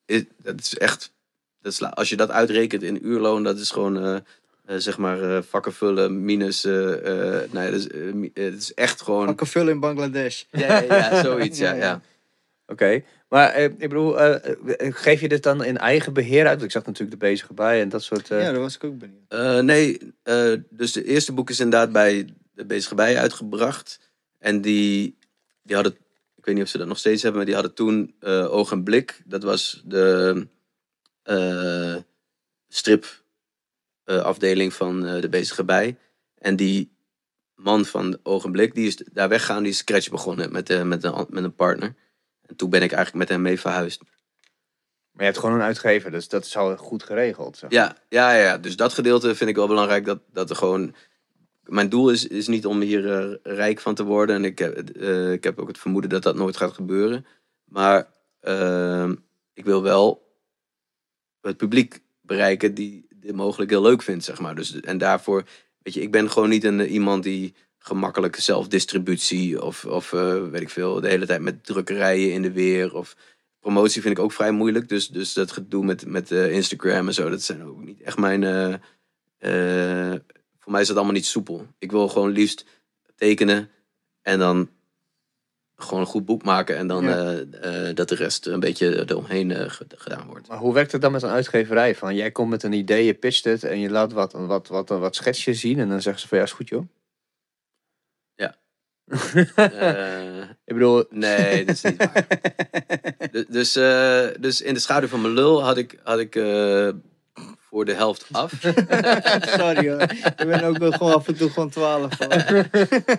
is, 0.04 0.24
dat 0.36 0.60
is 0.60 0.74
echt, 0.78 1.12
dat 1.60 1.72
is, 1.72 1.78
la- 1.80 1.88
als 1.88 2.08
je 2.08 2.16
dat 2.16 2.30
uitrekent 2.30 2.82
in 2.82 3.06
uurloon, 3.06 3.42
dat 3.42 3.58
is 3.58 3.70
gewoon, 3.70 3.98
eh, 4.04 4.14
eh, 4.14 4.76
zeg 4.76 4.98
maar, 4.98 5.22
eh, 5.36 5.42
vakken 5.42 5.72
vullen 5.72 6.24
minus, 6.24 6.64
eh, 6.64 7.42
eh, 7.42 7.52
nee, 7.52 7.70
dat 7.70 7.80
is, 7.80 7.84
het 8.34 8.54
is 8.62 8.74
echt 8.74 9.02
gewoon, 9.02 9.26
Pakken 9.26 9.46
vullen 9.46 9.72
in 9.72 9.80
Bangladesh. 9.80 10.42
ja, 10.50 10.80
ja, 10.80 10.94
ja, 10.96 11.22
zoiets, 11.24 11.58
ja, 11.58 11.72
Ja. 11.74 12.00
Oké, 12.66 13.02
maar 13.28 13.50
eh, 13.50 13.64
ik 13.64 13.78
bedoel, 13.78 14.14
geef 14.78 15.20
je 15.20 15.28
dit 15.28 15.42
dan 15.42 15.64
in 15.64 15.78
eigen 15.78 16.12
beheer 16.12 16.40
uit? 16.46 16.50
Want 16.52 16.62
Ik 16.62 16.70
zag 16.70 16.84
natuurlijk 16.86 17.20
de 17.20 17.26
bezige 17.26 17.52
bij 17.54 17.80
en 17.80 17.88
dat 17.88 18.02
soort... 18.02 18.28
Ja, 18.28 18.38
daar 18.38 18.58
was 18.58 18.74
ik 18.74 18.84
ook 18.84 18.98
benieuwd. 18.98 19.20
Eh, 19.28 19.58
nee, 19.58 19.98
eh, 20.22 20.52
dus 20.70 20.92
de 20.92 21.04
eerste 21.04 21.32
boek 21.32 21.50
is 21.50 21.60
inderdaad 21.60 21.92
bij 21.92 22.28
de 22.54 22.64
Bezige 22.64 22.94
Bij 22.94 23.18
uitgebracht. 23.18 24.00
En 24.38 24.60
die, 24.60 25.18
die 25.62 25.74
hadden, 25.74 25.92
ik 26.36 26.44
weet 26.44 26.54
niet 26.54 26.64
of 26.64 26.70
ze 26.70 26.78
dat 26.78 26.86
nog 26.86 26.98
steeds 26.98 27.22
hebben, 27.22 27.36
maar 27.40 27.46
die 27.50 27.58
hadden 27.58 27.74
toen 27.74 28.14
eh, 28.20 28.52
Oog 28.54 28.72
en 28.72 28.82
Blik. 28.82 29.20
Dat 29.24 29.42
was 29.42 29.82
de 29.84 30.46
eh 31.28 31.96
strip 32.68 33.22
eh, 34.04 34.22
afdeling 34.22 34.74
van 34.74 35.06
eh, 35.06 35.20
de 35.20 35.28
Bezige 35.28 35.64
Bij. 35.64 35.96
En 36.38 36.56
die 36.56 36.92
man 37.54 37.84
van 37.84 38.18
Oog 38.22 38.44
en 38.44 38.52
Blik, 38.52 38.74
die 38.74 38.86
is 38.86 38.96
daar 38.96 39.28
weggegaan, 39.28 39.62
die 39.62 39.72
is 39.72 39.78
Scratch 39.78 40.10
begonnen 40.10 40.52
met, 40.52 40.84
met, 40.84 41.04
een, 41.04 41.26
met 41.28 41.44
een 41.44 41.54
partner. 41.54 41.94
En 42.46 42.56
toen 42.56 42.70
ben 42.70 42.82
ik 42.82 42.92
eigenlijk 42.92 43.18
met 43.18 43.28
hem 43.28 43.42
mee 43.42 43.60
verhuisd. 43.60 44.02
Maar 45.10 45.26
je 45.26 45.32
hebt 45.32 45.38
gewoon 45.38 45.54
een 45.54 45.66
uitgever, 45.66 46.10
dus 46.10 46.28
dat 46.28 46.44
is 46.44 46.56
al 46.56 46.76
goed 46.76 47.02
geregeld. 47.02 47.56
Zeg. 47.56 47.70
Ja, 47.70 47.96
ja, 48.08 48.34
ja, 48.34 48.58
dus 48.58 48.76
dat 48.76 48.92
gedeelte 48.92 49.34
vind 49.34 49.50
ik 49.50 49.56
wel 49.56 49.66
belangrijk. 49.66 50.04
Dat, 50.04 50.20
dat 50.32 50.50
er 50.50 50.56
gewoon. 50.56 50.94
Mijn 51.62 51.88
doel 51.88 52.10
is, 52.10 52.26
is 52.26 52.46
niet 52.46 52.66
om 52.66 52.80
hier 52.80 53.38
rijk 53.42 53.80
van 53.80 53.94
te 53.94 54.04
worden. 54.04 54.36
En 54.36 54.44
ik 54.44 54.58
heb, 54.58 54.90
ik 55.32 55.44
heb 55.44 55.58
ook 55.58 55.68
het 55.68 55.78
vermoeden 55.78 56.10
dat 56.10 56.22
dat 56.22 56.36
nooit 56.36 56.56
gaat 56.56 56.72
gebeuren. 56.72 57.26
Maar 57.64 58.12
ehm, 58.40 59.14
ik 59.54 59.64
wil 59.64 59.82
wel 59.82 60.27
het 61.40 61.56
publiek 61.56 62.00
bereiken 62.20 62.74
die 62.74 63.06
dit 63.14 63.34
mogelijk 63.34 63.70
heel 63.70 63.82
leuk 63.82 64.02
vindt, 64.02 64.24
zeg 64.24 64.40
maar. 64.40 64.54
Dus, 64.54 64.80
en 64.80 64.98
daarvoor, 64.98 65.44
weet 65.82 65.94
je, 65.94 66.00
ik 66.00 66.10
ben 66.10 66.30
gewoon 66.30 66.48
niet 66.48 66.64
een, 66.64 66.80
iemand 66.80 67.22
die 67.22 67.54
gemakkelijk 67.78 68.36
zelfdistributie 68.36 69.62
of, 69.62 69.84
of 69.84 70.12
eh, 70.12 70.48
weet 70.48 70.60
ik 70.60 70.70
veel, 70.70 71.00
de 71.00 71.08
hele 71.08 71.26
tijd 71.26 71.40
met 71.40 71.64
drukkerijen 71.64 72.32
in 72.32 72.42
de 72.42 72.52
weer 72.52 72.94
of 72.94 73.16
promotie 73.60 74.02
vind 74.02 74.18
ik 74.18 74.24
ook 74.24 74.32
vrij 74.32 74.52
moeilijk. 74.52 74.88
Dus, 74.88 75.08
dus 75.08 75.32
dat 75.32 75.52
gedoe 75.52 75.84
met, 75.84 76.06
met 76.06 76.30
eh, 76.30 76.52
Instagram 76.52 77.06
en 77.06 77.14
zo, 77.14 77.30
dat 77.30 77.42
zijn 77.42 77.64
ook 77.64 77.84
niet 77.84 78.00
echt 78.00 78.18
mijn. 78.18 78.44
eh, 78.44 78.74
eh, 79.38 80.20
voor 80.58 80.72
mij 80.72 80.80
is 80.80 80.86
dat 80.86 80.96
allemaal 80.96 81.14
niet 81.14 81.26
soepel. 81.26 81.66
Ik 81.78 81.90
wil 81.90 82.08
gewoon 82.08 82.30
liefst 82.30 82.64
tekenen 83.16 83.70
en 84.22 84.38
dan 84.38 84.70
gewoon 85.80 86.00
een 86.00 86.06
goed 86.06 86.24
boek 86.24 86.42
maken 86.42 86.76
en 86.76 86.86
dan 86.86 87.04
Ja. 87.04 87.16
eh, 87.32 87.88
eh, 87.88 87.94
dat 87.96 88.08
de 88.08 88.14
rest 88.14 88.46
een 88.46 88.60
beetje 88.60 89.04
eromheen 89.10 89.70
ge- 89.70 89.86
gedaan 89.96 90.26
wordt. 90.26 90.48
Maar 90.48 90.58
hoe 90.58 90.74
werkt 90.74 90.92
het 90.92 91.00
dan 91.00 91.12
met 91.12 91.22
een 91.22 91.28
uitgeverij? 91.30 91.94
Van, 91.94 92.14
jij 92.14 92.30
komt 92.30 92.50
met 92.50 92.62
een 92.62 92.72
idee, 92.72 93.04
je 93.04 93.14
pitcht 93.14 93.44
het 93.44 93.64
en 93.64 93.78
je 93.80 93.90
laat 93.90 94.12
wat, 94.12 94.32
wat, 94.32 94.68
wat, 94.68 94.88
wat 94.88 95.16
schetsjes 95.16 95.60
zien. 95.60 95.78
En 95.78 95.88
dan 95.88 96.02
zeggen 96.02 96.22
ze 96.22 96.28
van 96.28 96.38
ja, 96.38 96.44
is 96.44 96.52
goed 96.52 96.68
joh. 96.68 96.84
Eh, 99.56 100.40
Ik 100.64 100.74
bedoel, 100.74 101.04
nee, 101.10 101.64
dat 101.64 101.74
is 101.74 101.82
niet 101.82 101.96
waar. 101.96 102.26
Du- 103.30 103.46
Dus, 103.58 103.72
dus 104.40 104.60
in 104.60 104.74
de 104.74 104.80
schaduw 104.80 105.08
van 105.08 105.20
mijn 105.20 105.34
lul 105.34 105.62
had 105.62 105.76
ik, 105.76 105.98
had 106.02 106.18
ik 106.18 106.34
voor 107.70 107.84
de 107.84 107.94
helft 107.94 108.24
af. 108.30 108.52
Sorry 109.58 109.90
hoor. 109.90 110.02
Ik 110.02 110.46
ben 110.46 110.62
ook 110.64 110.78
wel 110.78 110.92
gewoon 110.92 111.14
af 111.14 111.28
en 111.28 111.36
toe 111.36 111.50
gewoon 111.50 111.70
12. 111.70 112.18
hoor. 112.18 112.68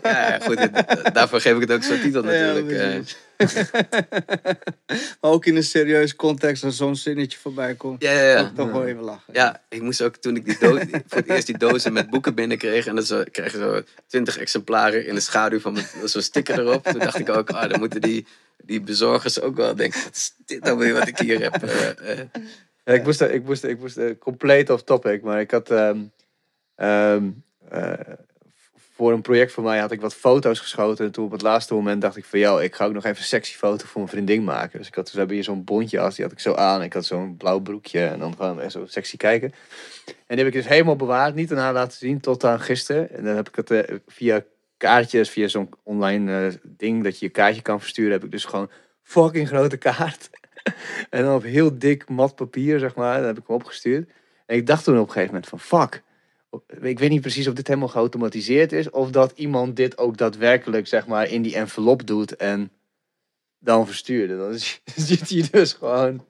ja, 0.04 0.40
goed, 0.40 0.70
daarvoor 1.14 1.42
geef 1.42 1.56
ik 1.56 1.62
het 1.62 1.72
ook 1.72 1.84
zo'n 1.84 2.02
titel 2.02 2.24
natuurlijk. 2.24 2.70
Ja, 2.70 2.78
eh. 2.78 3.00
maar 5.22 5.32
ook 5.32 5.46
in 5.46 5.56
een 5.56 5.64
serieuze 5.64 6.16
context 6.16 6.64
als 6.64 6.78
zo'n 6.78 6.96
zinnetje 6.96 7.38
voorbij 7.40 7.76
komt. 7.76 8.04
ja, 8.04 8.12
ja, 8.12 8.30
ja. 8.30 8.52
toch 8.56 8.72
wel 8.72 8.86
even 8.86 9.04
lachen. 9.04 9.34
Ja, 9.34 9.62
ik 9.70 9.82
moest 9.82 10.02
ook 10.02 10.16
toen 10.16 10.36
ik 10.36 10.46
die 10.46 10.58
doos, 10.60 10.80
voor 11.08 11.18
het 11.18 11.30
eerst 11.30 11.46
die 11.46 11.58
dozen 11.58 11.94
met 11.94 12.10
boeken 12.10 12.36
binnenkreeg. 12.36 12.86
En 12.86 12.96
dan 12.96 13.04
zo, 13.04 13.20
ik 13.20 13.32
kreeg 13.32 13.52
zo 13.52 13.82
twintig 14.08 14.38
exemplaren 14.38 15.06
in 15.06 15.16
de 15.16 15.22
schaduw 15.22 15.60
van 15.60 15.78
zo'n 16.04 16.22
sticker 16.22 16.60
erop. 16.60 16.84
Toen 16.84 17.00
dacht 17.00 17.20
ik 17.20 17.30
ook, 17.30 17.50
ah, 17.50 17.70
dan 17.70 17.80
moeten 17.80 18.02
die, 18.02 18.26
die 18.64 18.82
bezorgers 18.82 19.42
ook 19.42 19.56
wel 19.56 19.76
denken, 19.76 20.04
wat 20.04 20.16
is 20.16 20.34
dit 20.46 20.64
nou 20.64 20.78
weer 20.78 20.94
wat 20.94 21.08
ik 21.08 21.18
hier 21.18 21.42
heb? 21.42 21.64
eh. 21.64 22.20
Ik 22.96 23.04
moest, 23.04 23.22
ik 23.22 23.46
moest, 23.46 23.64
ik 23.64 23.80
moest 23.80 23.98
eh, 23.98 24.18
compleet 24.20 24.70
off 24.70 24.84
topic, 24.84 25.22
maar 25.22 25.40
ik 25.40 25.52
had 25.52 25.70
ehm, 25.72 26.00
ehm, 26.76 27.30
eh, 27.70 27.94
voor 28.96 29.12
een 29.12 29.22
project 29.22 29.52
van 29.52 29.64
mij 29.64 29.80
had 29.80 29.92
ik 29.92 30.02
wat 30.02 30.16
foto's 30.16 30.60
geschoten. 30.60 31.06
En 31.06 31.12
toen 31.12 31.26
op 31.26 31.32
het 31.32 31.42
laatste 31.42 31.74
moment 31.74 32.02
dacht 32.02 32.18
ik 32.18 32.26
van, 32.26 32.40
jou, 32.40 32.64
ik 32.64 32.76
ga 32.76 32.86
ook 32.86 32.94
nog 32.94 33.04
even 33.04 33.18
een 33.18 33.24
sexy 33.24 33.56
foto 33.56 33.86
voor 33.86 34.02
mijn 34.02 34.14
vriendin 34.14 34.44
maken. 34.44 34.78
Dus 34.78 34.88
ik 34.88 34.96
had, 34.96 35.04
dus 35.04 35.14
we 35.14 35.20
hebben 35.20 35.36
hier 35.36 35.46
zo'n 35.46 35.64
bondje 35.64 36.00
as, 36.00 36.16
die 36.16 36.24
had 36.24 36.34
ik 36.34 36.40
zo 36.40 36.54
aan. 36.54 36.84
Ik 36.84 36.94
had 36.94 37.06
zo'n 37.06 37.38
blauw 37.38 37.60
broekje 37.60 38.06
en 38.06 38.20
dan 38.20 38.36
gaan 38.38 38.56
we 38.56 38.70
zo 38.70 38.86
sexy 38.86 39.18
kijken. 39.18 39.54
En 40.06 40.36
die 40.36 40.38
heb 40.38 40.48
ik 40.48 40.54
dus 40.54 40.68
helemaal 40.68 40.96
bewaard, 40.96 41.36
niet 41.36 41.52
aan 41.52 41.58
haar 41.58 41.74
laten 41.74 41.98
zien 41.98 42.20
tot 42.20 42.44
aan 42.44 42.60
gisteren. 42.60 43.12
En 43.12 43.24
dan 43.24 43.36
heb 43.36 43.48
ik 43.50 43.56
het 43.56 43.72
eh, 43.72 43.96
via 44.08 44.44
kaartjes, 44.78 45.30
via 45.30 45.48
zo'n 45.48 45.70
online 45.84 46.60
ding 46.64 47.04
dat 47.04 47.20
je 47.20 47.26
je 47.26 47.32
kaartje 47.32 47.62
kan 47.62 47.80
versturen, 47.80 48.12
heb 48.12 48.24
ik 48.24 48.32
dus 48.32 48.46
gewoon 48.46 48.70
fucking 49.04 49.48
grote 49.48 49.78
kaart. 49.78 50.30
En 51.10 51.24
dan 51.24 51.36
op 51.36 51.44
heel 51.44 51.80
dik 51.80 52.10
mat 52.10 52.36
papier, 52.36 52.80
zeg 52.80 52.96
maar. 52.96 53.24
Heb 53.24 53.38
ik 53.38 53.44
hem 53.48 53.56
opgestuurd. 53.56 54.10
En 54.46 54.56
ik 54.56 54.68
dacht 54.68 54.84
toen 54.84 55.00
op 55.00 55.08
een 55.08 55.12
gegeven 55.12 55.34
moment 55.34 55.50
van 55.50 55.60
fuck. 55.60 56.04
Ik 56.82 57.00
weet 57.00 57.10
niet 57.10 57.22
precies 57.22 57.48
of 57.48 57.54
dit 57.54 57.68
helemaal 57.68 57.90
geautomatiseerd 57.90 58.72
is. 58.72 58.90
Of 58.90 59.12
dat 59.12 59.32
iemand 59.36 59.76
dit 59.76 59.98
ook 59.98 60.18
daadwerkelijk, 60.18 60.88
zeg 60.88 61.08
maar, 61.08 61.28
in 61.28 61.42
die 61.42 61.56
envelop 61.56 62.08
doet 62.08 62.36
en 62.36 62.72
dan 63.60 63.86
verstuurde. 63.86 64.38
Dan 64.38 64.54
zit 65.08 65.30
hij 65.30 65.48
dus 65.52 65.74
gewoon. 65.74 66.26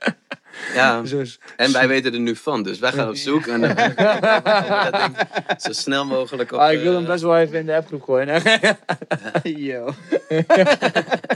ja, 0.74 1.02
en 1.56 1.72
wij 1.72 1.88
weten 1.88 2.12
er 2.12 2.20
nu 2.20 2.36
van, 2.36 2.62
dus 2.62 2.78
wij 2.78 2.92
gaan 2.92 3.08
op 3.08 3.16
zoek. 3.16 3.46
En 3.46 3.60
dan 3.60 3.74
dat 3.74 3.96
ding 4.92 5.16
zo 5.58 5.72
snel 5.72 6.04
mogelijk 6.04 6.52
op... 6.52 6.58
ah, 6.58 6.72
ik 6.72 6.82
wil 6.82 6.92
hem 6.92 7.02
eh, 7.02 7.08
best 7.08 7.22
wel 7.22 7.38
even 7.38 7.58
in 7.58 7.66
de 7.66 7.76
appgroep 7.76 8.02
gooien. 8.02 8.42
Yo. 9.42 9.94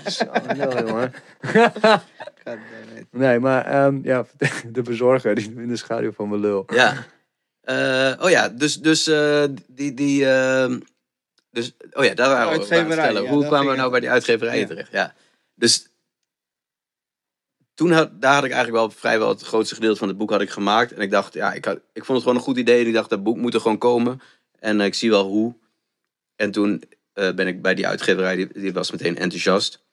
Zo, 0.07 0.25
nul, 0.57 0.87
jongen. 0.87 1.13
Nee, 3.11 3.39
maar 3.39 3.65
ehm, 3.67 4.01
ja, 4.03 4.27
de 4.73 4.83
bezorger 4.83 5.35
die 5.35 5.53
in 5.57 5.69
de 5.69 5.77
schaduw 5.77 6.13
van 6.13 6.29
mijn 6.29 6.41
lul. 6.41 6.65
Ja. 6.67 7.05
Eh, 7.61 8.25
oh 8.25 8.31
ja, 8.31 8.49
dus, 8.49 8.81
dus 8.81 9.07
eh, 9.07 9.45
die... 9.69 9.95
die 9.95 10.27
ehm, 10.27 10.81
dus, 11.51 11.73
oh 11.93 12.05
ja, 12.05 12.15
daar 12.15 12.29
waren 12.29 12.47
we 12.49 12.55
aan 12.55 12.61
het 12.61 12.71
Uitgeverij, 12.71 13.05
vertellen. 13.05 13.23
ja, 13.23 13.31
Hoe 13.31 13.47
kwamen 13.47 13.71
we 13.71 13.77
nou 13.77 13.91
bij 13.91 14.01
die 14.01 14.11
uitgeverijen 14.11 14.61
Ja. 14.61 14.67
terecht? 14.67 14.93
Ja. 14.93 15.15
Dus 15.55 15.89
toen 17.75 17.91
had, 17.93 18.21
daar 18.21 18.35
had 18.35 18.45
ik 18.45 18.51
eigenlijk 18.53 18.83
wel 18.87 18.91
vrijwel 18.99 19.29
het 19.29 19.43
grootste 19.43 19.75
gedeelte 19.75 19.99
van 19.99 20.09
het 20.09 20.17
boek 20.17 20.31
had 20.31 20.41
ik 20.41 20.51
gemaakt. 20.51 20.93
En 20.93 21.01
ik 21.01 21.11
dacht, 21.11 21.35
ja, 21.35 21.53
ik, 21.53 21.65
had, 21.65 21.77
ik 21.93 22.05
vond 22.05 22.09
het 22.09 22.19
gewoon 22.23 22.37
een 22.37 22.43
goed 22.45 22.57
idee. 22.57 22.81
En 22.81 22.87
ik 22.87 22.93
dacht, 22.95 23.11
dat 23.11 23.23
boek 23.23 23.37
moet 23.37 23.55
er 23.55 23.61
gewoon 23.61 23.79
komen. 23.79 24.21
En 24.59 24.81
eh, 24.81 24.87
ik 24.87 24.95
zie 24.95 25.11
wel 25.11 25.27
hoe. 25.27 25.55
En 26.37 26.51
toen 26.51 26.83
eh, 27.13 27.35
ben 27.35 27.47
ik 27.47 27.63
bij 27.63 27.75
die 27.75 27.87
uitgeverij, 27.87 28.37
die, 28.37 28.49
die 28.53 28.73
was 28.73 28.91
meteen 28.91 29.17
enthousiast. 29.19 29.84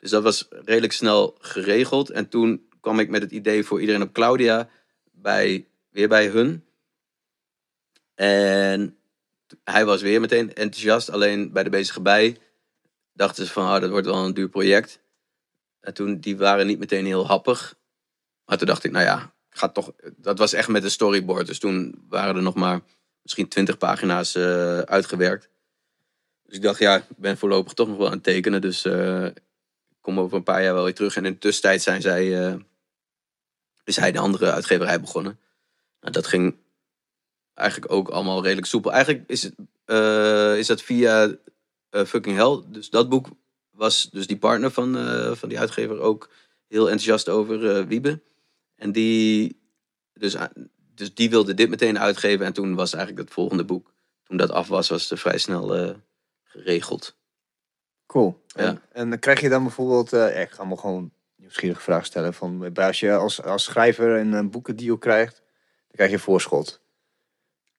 Dus 0.00 0.10
dat 0.10 0.22
was 0.22 0.46
redelijk 0.50 0.92
snel 0.92 1.36
geregeld. 1.40 2.10
En 2.10 2.28
toen 2.28 2.68
kwam 2.80 2.98
ik 2.98 3.08
met 3.08 3.22
het 3.22 3.30
idee 3.30 3.64
voor 3.64 3.80
iedereen 3.80 4.02
op 4.02 4.12
Claudia 4.12 4.68
bij, 5.10 5.66
weer 5.90 6.08
bij 6.08 6.26
hun. 6.26 6.64
En 8.14 8.96
hij 9.64 9.84
was 9.84 10.02
weer 10.02 10.20
meteen 10.20 10.54
enthousiast. 10.54 11.10
Alleen 11.10 11.52
bij 11.52 11.62
de 11.62 11.70
bezige 11.70 12.00
bij 12.00 12.36
dachten 13.12 13.46
ze 13.46 13.52
van, 13.52 13.66
ah, 13.66 13.80
dat 13.80 13.90
wordt 13.90 14.06
wel 14.06 14.24
een 14.24 14.34
duur 14.34 14.48
project. 14.48 15.00
En 15.80 15.94
toen, 15.94 16.20
die 16.20 16.36
waren 16.36 16.66
niet 16.66 16.78
meteen 16.78 17.06
heel 17.06 17.26
happig. 17.26 17.78
Maar 18.44 18.58
toen 18.58 18.66
dacht 18.66 18.84
ik, 18.84 18.92
nou 18.92 19.04
ja, 19.04 19.34
ik 19.50 19.58
ga 19.58 19.68
toch... 19.68 19.92
Dat 20.16 20.38
was 20.38 20.52
echt 20.52 20.68
met 20.68 20.84
een 20.84 20.90
storyboard. 20.90 21.46
Dus 21.46 21.58
toen 21.58 22.04
waren 22.08 22.36
er 22.36 22.42
nog 22.42 22.54
maar 22.54 22.80
misschien 23.22 23.48
twintig 23.48 23.78
pagina's 23.78 24.34
eh, 24.34 24.78
uitgewerkt. 24.78 25.48
Dus 26.42 26.56
ik 26.56 26.62
dacht, 26.62 26.78
ja, 26.78 26.96
ik 26.96 27.16
ben 27.16 27.38
voorlopig 27.38 27.72
toch 27.72 27.88
nog 27.88 27.96
wel 27.96 28.06
aan 28.06 28.12
het 28.12 28.22
tekenen. 28.22 28.60
Dus 28.60 28.84
eh, 28.84 29.26
kom 30.00 30.20
over 30.20 30.36
een 30.36 30.42
paar 30.42 30.62
jaar 30.62 30.74
wel 30.74 30.84
weer 30.84 30.94
terug. 30.94 31.16
En 31.16 31.24
in 31.24 31.32
de 31.32 31.38
tussentijd 31.38 31.82
zijn 31.82 32.02
zij, 32.02 32.46
eh, 32.46 32.54
is 33.84 33.96
hij 33.96 34.12
de 34.12 34.18
andere 34.18 34.52
uitgeverij 34.52 35.00
begonnen. 35.00 35.38
Nou, 36.00 36.12
dat 36.12 36.26
ging 36.26 36.56
eigenlijk 37.54 37.92
ook 37.92 38.08
allemaal 38.08 38.42
redelijk 38.42 38.66
soepel. 38.66 38.92
Eigenlijk 38.92 39.28
is, 39.30 39.42
het, 39.42 39.54
eh, 39.84 40.58
is 40.58 40.66
dat 40.66 40.82
via 40.82 41.36
eh, 41.90 42.04
Fucking 42.04 42.36
Hell. 42.36 42.62
Dus 42.66 42.90
dat 42.90 43.08
boek 43.08 43.28
was 43.70 44.10
dus 44.10 44.26
die 44.26 44.38
partner 44.38 44.70
van, 44.70 44.94
van 45.36 45.48
die 45.48 45.58
uitgever 45.58 46.00
ook 46.00 46.30
heel 46.68 46.90
enthousiast 46.90 47.28
over 47.28 47.86
Wiebe. 47.86 48.20
En 48.76 48.92
die, 48.92 49.60
dus, 50.12 50.36
dus 50.94 51.14
die 51.14 51.30
wilde 51.30 51.54
dit 51.54 51.68
meteen 51.68 51.98
uitgeven. 51.98 52.46
En 52.46 52.52
toen 52.52 52.74
was 52.74 52.92
eigenlijk 52.92 53.24
het 53.24 53.34
volgende 53.34 53.64
boek, 53.64 53.92
toen 54.24 54.36
dat 54.36 54.50
af 54.50 54.68
was, 54.68 54.88
was 54.88 55.10
het 55.10 55.20
vrij 55.20 55.38
snel 55.38 55.96
geregeld. 56.44 57.19
Cool. 58.10 58.42
Ja. 58.46 58.62
En, 58.62 58.82
en 58.92 59.10
dan 59.10 59.18
krijg 59.18 59.40
je 59.40 59.48
dan 59.48 59.62
bijvoorbeeld, 59.62 60.12
eh, 60.12 60.40
ik 60.40 60.50
ga 60.50 60.64
me 60.64 60.76
gewoon 60.76 60.96
een 60.96 61.12
nieuwsgierige 61.36 61.80
vraag 61.80 62.06
stellen. 62.06 62.34
Van, 62.34 62.74
als 62.74 63.00
je 63.00 63.14
als, 63.14 63.42
als 63.42 63.64
schrijver 63.64 64.08
een, 64.08 64.32
een 64.32 64.50
boekendeal 64.50 64.98
krijgt, 64.98 65.34
dan 65.34 65.94
krijg 65.94 66.10
je 66.10 66.18
voorschot. 66.18 66.80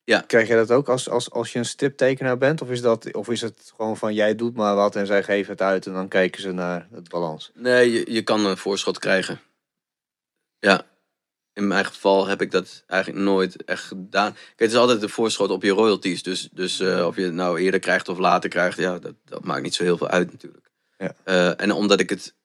Ja. 0.04 0.24
Krijg 0.28 0.48
je 0.48 0.56
dat 0.56 0.72
ook 0.72 0.90
als, 0.90 1.10
als, 1.10 1.32
als 1.32 1.54
je 1.54 1.60
een 1.60 1.66
striptekenaar 1.66 2.38
bent? 2.38 2.62
Of 2.62 2.70
is, 2.70 2.82
dat, 2.82 3.14
of 3.14 3.30
is 3.30 3.42
het 3.42 3.74
gewoon 3.76 3.98
van 3.98 4.14
jij 4.14 4.36
doet 4.36 4.56
maar 4.56 4.76
wat 4.76 4.96
en 4.96 5.06
zij 5.06 5.24
geven 5.24 5.52
het 5.52 5.62
uit 5.62 5.86
en 5.86 5.94
dan 5.94 6.08
kijken 6.08 6.42
ze 6.42 6.52
naar 6.52 6.88
het 6.92 7.10
balans? 7.10 7.52
Nee, 7.54 7.92
je, 7.92 8.12
je 8.12 8.22
kan 8.22 8.46
een 8.46 8.58
voorschot 8.58 9.00
krijgen. 9.00 9.40
Ja. 10.60 10.86
In 11.54 11.68
mijn 11.68 11.86
geval 11.86 12.28
heb 12.28 12.42
ik 12.42 12.52
dat 12.52 12.84
eigenlijk 12.88 13.24
nooit 13.24 13.64
echt 13.64 13.84
gedaan. 13.84 14.34
Kijk, 14.34 14.54
het 14.56 14.72
is 14.72 14.76
altijd 14.78 15.02
een 15.02 15.10
voorschot 15.10 15.50
op 15.50 15.64
je 15.64 15.70
royalties. 15.72 16.24
Dus, 16.24 16.50
dus 16.52 16.80
eh, 16.80 17.06
of 17.08 17.16
je 17.16 17.22
het 17.24 17.34
nou 17.34 17.60
eerder 17.60 17.80
krijgt 17.80 18.10
of 18.10 18.18
later 18.18 18.50
krijgt, 18.50 18.78
ja, 18.78 19.00
dat, 19.00 19.14
dat 19.26 19.44
maakt 19.44 19.62
niet 19.64 19.76
zo 19.76 19.84
heel 19.84 19.98
veel 19.98 20.08
uit 20.08 20.32
natuurlijk. 20.32 20.70
Ja. 20.98 21.14
Eh, 21.24 21.62
en 21.62 21.72
omdat 21.72 22.00
ik 22.00 22.10
het... 22.10 22.36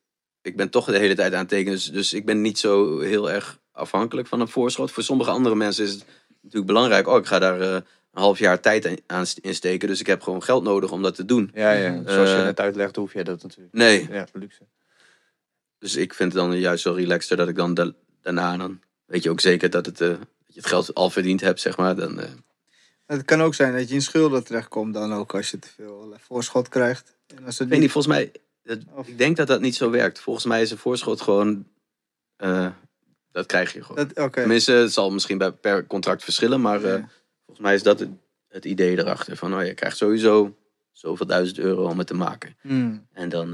Ik 0.43 0.57
ben 0.57 0.71
toch 0.71 0.85
de 0.87 0.99
hele 0.99 1.15
tijd 1.15 1.33
aan 1.33 1.39
het 1.39 1.49
tekenen, 1.49 1.73
dus, 1.73 1.85
dus 1.91 2.13
ik 2.13 2.25
ben 2.27 2.41
niet 2.41 2.59
zo 2.59 2.99
heel 3.01 3.31
erg 3.31 3.59
afhankelijk 3.73 4.29
van 4.29 4.41
een 4.41 4.49
voorschot. 4.49 4.91
Voor 4.91 5.03
sommige 5.03 5.31
andere 5.31 5.55
mensen 5.55 5.85
is 5.85 5.91
het 5.93 6.05
natuurlijk 6.43 6.67
belangrijk. 6.67 7.09
Oh, 7.09 7.17
ik 7.19 7.27
ga 7.27 7.39
daar 7.39 7.61
eh, 7.61 7.73
een 7.73 7.83
half 8.23 8.39
jaar 8.39 8.61
tijd 8.61 9.03
aan- 9.07 9.25
insteken, 9.41 9.89
dus 9.89 10.01
ik 10.01 10.07
heb 10.07 10.23
gewoon 10.23 10.43
geld 10.43 10.63
nodig 10.63 10.91
om 10.93 11.03
dat 11.03 11.15
te 11.15 11.25
doen. 11.25 11.51
Ja, 11.55 11.71
ja. 11.73 12.03
Zoals 12.07 12.31
je 12.31 12.37
net 12.37 12.61
uitlegt, 12.61 12.97
hoef 12.97 13.13
je 13.13 13.25
dat 13.25 13.43
natuurlijk. 13.43 13.75
Nee, 13.75 14.07
Ja, 14.11 14.27
luxe. 14.33 14.63
Dus 15.79 15.97
ik 15.97 16.15
vind 16.15 16.33
het 16.33 16.43
dan 16.43 16.59
juist 16.59 16.83
zo 16.83 16.93
relaxter 16.93 17.37
dat 17.37 17.49
ik 17.49 17.57
dan 17.57 17.75
da- 17.75 17.93
daarna 18.23 18.57
dan 18.57 18.81
weet 19.07 19.23
je 19.23 19.31
ook 19.31 19.41
zeker 19.41 19.71
dat, 19.71 19.87
het, 19.87 20.01
eh, 20.01 20.09
dat 20.09 20.19
je 20.47 20.55
het 20.61 20.67
geld 20.67 20.95
al 20.95 21.11
verdiend 21.11 21.41
hebt, 21.41 21.61
zeg 21.61 21.77
maar. 21.77 21.97
Dan, 21.97 22.21
eh, 22.21 22.31
Het 23.07 23.25
kan 23.25 23.43
ook 23.43 23.55
zijn 23.55 23.73
dat 23.77 23.89
je 23.89 23.95
in 23.95 24.03
schulden 24.03 24.45
terechtkomt 24.45 24.95
dan 24.95 25.13
ook 25.15 25.35
als 25.35 25.51
je 25.51 25.59
te 25.59 25.69
veel 25.69 26.13
eh, 26.13 26.19
voorschot 26.21 26.69
krijgt. 26.69 27.17
En 27.37 27.45
als 27.45 27.55
het 27.59 27.67
ik 27.67 27.73
weet 27.73 27.81
niet, 27.83 27.91
volgens 27.91 28.15
mij, 28.15 28.33
dat- 28.63 28.79
Of- 28.95 29.09
ik 29.09 29.19
denk 29.19 29.37
dat 29.37 29.47
dat 29.47 29.61
niet 29.61 29.75
zo 29.77 29.91
werkt. 29.91 30.21
Volgens 30.21 30.45
mij 30.45 30.63
is 30.63 30.71
een 30.71 30.79
voorschot 30.79 31.21
gewoon, 31.21 31.67
dat 33.33 33.47
krijg 33.47 33.73
je 33.73 33.83
gewoon. 33.85 34.09
Dat-. 34.15 34.33
Tenminste, 34.33 34.73
het 34.73 34.93
zal 34.93 35.11
misschien 35.11 35.39
bij, 35.39 35.53
per 35.53 35.87
contract 35.87 36.25
verschillen, 36.25 36.61
maar 36.61 36.81
Ja. 36.81 37.09
volgens 37.45 37.67
mij 37.67 37.75
is 37.75 37.83
dat 37.83 38.01
het, 38.01 38.09
het 38.49 38.65
idee 38.65 38.99
erachter. 38.99 39.37
Van, 39.37 39.55
oh, 39.55 39.65
je 39.67 39.75
krijgt 39.75 39.97
sowieso 39.97 40.57
zoveel 40.93 41.27
duizend 41.27 41.59
euro 41.59 41.85
om 41.89 41.99
het 41.99 42.07
te 42.07 42.15
maken. 42.15 42.57
Hmm. 42.61 43.07
En 43.13 43.29
dan 43.29 43.51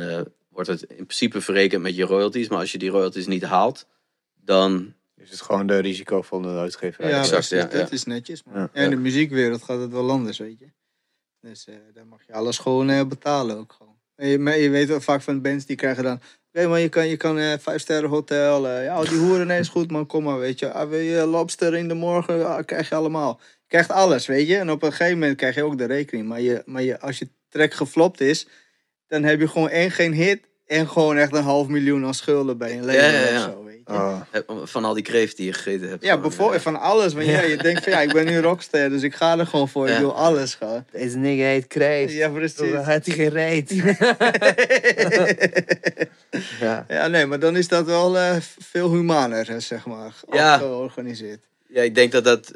wordt 0.49 0.69
het 0.69 0.83
in 0.83 0.95
principe 1.07 1.41
verrekend 1.41 1.83
met 1.83 1.97
je 1.97 2.05
royalties. 2.05 2.49
Maar 2.49 2.59
als 2.59 2.73
je 2.73 2.79
die 2.79 2.91
royalties 2.91 3.27
niet 3.27 3.45
haalt, 3.45 3.87
dan 4.35 4.95
is 5.23 5.31
het 5.31 5.41
gewoon 5.41 5.67
de 5.67 5.79
risicovolle 5.79 6.59
uitgeverij. 6.59 7.11
Ja, 7.11 7.19
exact, 7.19 7.49
precies, 7.49 7.73
ja, 7.73 7.79
dat 7.79 7.89
ja. 7.89 7.95
is 7.95 8.05
netjes. 8.05 8.43
Maar 8.43 8.57
Ja. 8.57 8.69
ja, 8.73 8.83
in 8.83 8.91
de 8.91 8.97
muziekwereld 8.97 9.63
gaat 9.63 9.81
het 9.81 9.93
wel 9.93 10.11
anders, 10.11 10.39
weet 10.39 10.59
je. 10.59 10.67
Dus 11.41 11.67
eh 11.67 11.75
dan 11.95 12.09
mag 12.09 12.21
je 12.27 12.33
alles 12.33 12.59
gewoon 12.59 12.91
eh, 12.91 13.05
betalen 13.07 13.57
ook 13.57 13.73
gewoon. 13.73 13.97
En 14.15 14.29
je, 14.29 14.39
maar 14.39 14.59
je 14.59 14.71
weet 14.71 14.89
wel 14.89 15.01
vaak 15.01 15.23
van 15.23 15.41
bands 15.43 15.67
die 15.67 15.77
krijgen 15.77 16.05
dan... 16.05 16.21
Oké, 16.55 16.67
maar 16.67 16.81
je 16.81 16.89
kan, 16.89 17.09
je 17.09 17.17
kan 17.17 17.39
eh 17.39 17.59
vijf 17.59 17.81
sterren 17.81 18.11
hotel. 18.11 18.69
eh, 18.69 18.85
ja, 18.85 19.03
die 19.03 19.19
hoeren 19.19 19.47
nee, 19.47 19.59
is 19.61 19.69
goed 19.69 19.91
man, 19.91 20.07
kom 20.07 20.23
maar, 20.25 20.39
weet 20.39 20.59
je. 20.59 20.73
Ah, 20.73 20.89
wil 20.89 20.99
je 20.99 21.27
lobster 21.27 21.75
in 21.77 21.89
de 21.89 21.95
morgen? 21.95 22.47
Ah, 22.49 22.65
krijg 22.65 22.89
je 22.89 22.95
allemaal. 22.95 23.41
Je 23.43 23.69
krijgt 23.69 23.91
alles, 23.91 24.27
weet 24.27 24.49
je. 24.49 24.57
En 24.57 24.71
op 24.71 24.83
een 24.83 24.91
gegeven 24.93 25.19
moment 25.19 25.37
krijg 25.37 25.55
je 25.55 25.63
ook 25.65 25.79
de 25.79 25.85
rekening. 25.85 26.29
Maar, 26.29 26.41
je, 26.41 26.63
maar 26.67 26.83
je, 26.83 27.01
als 27.01 27.19
je 27.19 27.29
track 27.49 27.75
geflopt 27.75 28.21
is, 28.21 28.47
dan 29.07 29.23
heb 29.23 29.41
je 29.41 29.49
gewoon 29.49 29.69
één 29.69 29.91
geen 29.91 30.13
hit... 30.13 30.41
en 30.67 30.89
gewoon 30.89 31.17
echt 31.17 31.33
een 31.35 31.43
half 31.43 31.69
miljoen 31.69 32.05
aan 32.05 32.15
schulden 32.15 32.59
bij 32.59 32.73
een 32.79 32.85
label 32.85 33.03
Ja, 33.03 33.11
ja, 33.11 33.29
ja. 33.29 33.55
Weet 33.85 33.97
je. 33.97 34.03
Oh. 34.03 34.21
Eh, 34.31 34.41
Van 34.65 34.85
al 34.85 34.95
die 34.95 35.03
kreeft 35.03 35.37
die 35.37 35.47
je 35.47 35.53
gegeten 35.53 35.89
hebt. 35.89 36.03
Ja, 36.03 36.09
gewoon, 36.09 36.29
bijvoorbeeld 36.29 36.63
van 36.63 36.81
alles. 36.81 37.13
Want 37.13 37.27
ja, 37.27 37.41
je 37.43 37.57
denkt 37.69 37.83
van 37.83 37.93
ja, 37.93 38.01
ik 38.01 38.13
ben 38.13 38.25
nu 38.27 38.39
rockster, 38.39 38.91
dus 38.91 39.03
ik 39.03 39.15
ga 39.15 39.39
er 39.39 39.47
gewoon 39.47 39.69
voor. 39.69 39.89
Ik 39.89 39.99
wil 39.99 40.17
alles 40.17 40.55
gewoon. 40.55 40.85
Deze 40.93 41.17
nigga 41.17 41.45
heet 41.45 41.67
Kreeft. 41.67 42.13
Ja, 42.13 42.29
precies. 42.29 42.57
Toen 42.57 42.75
had 42.75 43.07
hij 43.07 43.15
geen 43.15 43.29
reet. 43.29 43.71
ja. 46.61 46.85
ja, 46.89 47.07
nee, 47.07 47.27
maar 47.27 47.39
dan 47.39 47.57
is 47.57 47.69
dat 47.69 47.87
wel 47.87 48.19
eh, 48.19 48.37
veel 48.59 48.91
humaner, 48.93 49.55
zeg 49.63 49.87
maar. 49.87 50.15
Ja. 50.31 50.59
Georganiseerd. 50.59 51.45
Ja, 51.69 51.83
ik 51.83 51.95
denk 51.95 52.13
dat 52.13 52.25
dat. 52.25 52.53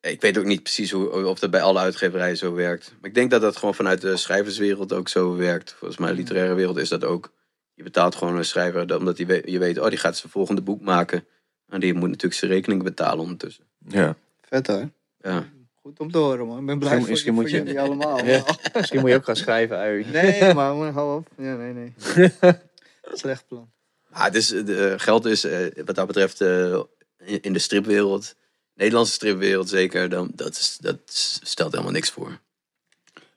Ik 0.00 0.20
weet 0.20 0.38
ook 0.38 0.44
niet 0.44 0.62
precies 0.62 0.90
hoe, 0.90 1.26
of 1.26 1.38
dat 1.38 1.50
bij 1.50 1.62
alle 1.62 1.78
uitgeverijen 1.78 2.36
zo 2.36 2.52
werkt. 2.54 2.94
Maar 3.00 3.08
ik 3.08 3.14
denk 3.14 3.30
dat 3.30 3.40
dat 3.40 3.56
gewoon 3.56 3.74
vanuit 3.74 4.00
de 4.00 4.16
schrijverswereld 4.16 4.92
ook 4.92 5.08
zo 5.08 5.36
werkt. 5.36 5.74
Volgens 5.78 6.00
mij, 6.00 6.10
de 6.10 6.16
literaire 6.16 6.54
wereld 6.54 6.76
is 6.76 6.88
dat 6.88 7.04
ook. 7.04 7.32
Je 7.76 7.82
betaalt 7.82 8.14
gewoon 8.14 8.36
een 8.36 8.44
schrijver 8.44 8.96
omdat 8.96 9.16
die, 9.16 9.26
we- 9.26 9.42
je 9.44 9.58
weet, 9.58 9.78
oh, 9.78 9.88
die 9.88 9.98
gaat 9.98 10.16
zijn 10.16 10.32
volgende 10.32 10.62
boek 10.62 10.80
maken. 10.80 11.24
En 11.68 11.80
die 11.80 11.94
moet 11.94 12.08
natuurlijk 12.08 12.34
zijn 12.34 12.50
rekening 12.50 12.82
betalen 12.82 13.18
ondertussen. 13.22 13.64
ja. 13.88 14.16
Vet 14.48 14.66
hoor. 14.66 14.88
Ja. 15.20 15.48
Goed 15.74 16.00
om 16.00 16.10
te 16.10 16.18
horen, 16.18 16.46
man. 16.46 16.58
Ik 16.60 16.66
ben 16.66 16.78
blij 16.78 16.96
Misschien- 16.96 17.00
voor, 17.00 17.10
misschien 17.10 17.32
voor 17.34 17.42
moet 17.42 17.50
je- 17.50 17.56
jullie 17.56 17.80
allemaal. 17.80 18.24
Ja. 18.34 18.44
Misschien 18.74 19.00
moet 19.00 19.08
je 19.10 19.16
ook 19.16 19.24
gaan 19.24 19.36
schrijven, 19.36 19.76
uit. 19.76 20.12
Nee, 20.12 20.54
maar 20.54 20.72
hou 20.92 21.16
op. 21.18 21.28
Ja, 21.36 21.54
nee, 21.56 21.72
nee. 21.72 21.92
Slecht 23.12 23.46
plan. 23.48 23.70
Ah, 24.10 24.24
het 24.24 24.34
is, 24.34 24.46
de, 24.48 24.94
geld 24.96 25.24
is 25.24 25.44
eh, 25.44 25.84
wat 25.84 25.94
dat 25.94 26.06
betreft 26.06 26.40
eh, 26.40 26.80
in 27.18 27.42
in 27.42 27.52
de 27.52 27.58
stripwereld, 27.58 28.34
Nederlandse 28.74 29.12
stripwereld 29.12 29.68
zeker, 29.68 30.08
dan, 30.08 30.30
dat, 30.34 30.48
is, 30.50 30.78
dat 30.80 30.98
stelt 31.42 31.72
helemaal 31.72 31.92
niks 31.92 32.10
voor. 32.10 32.38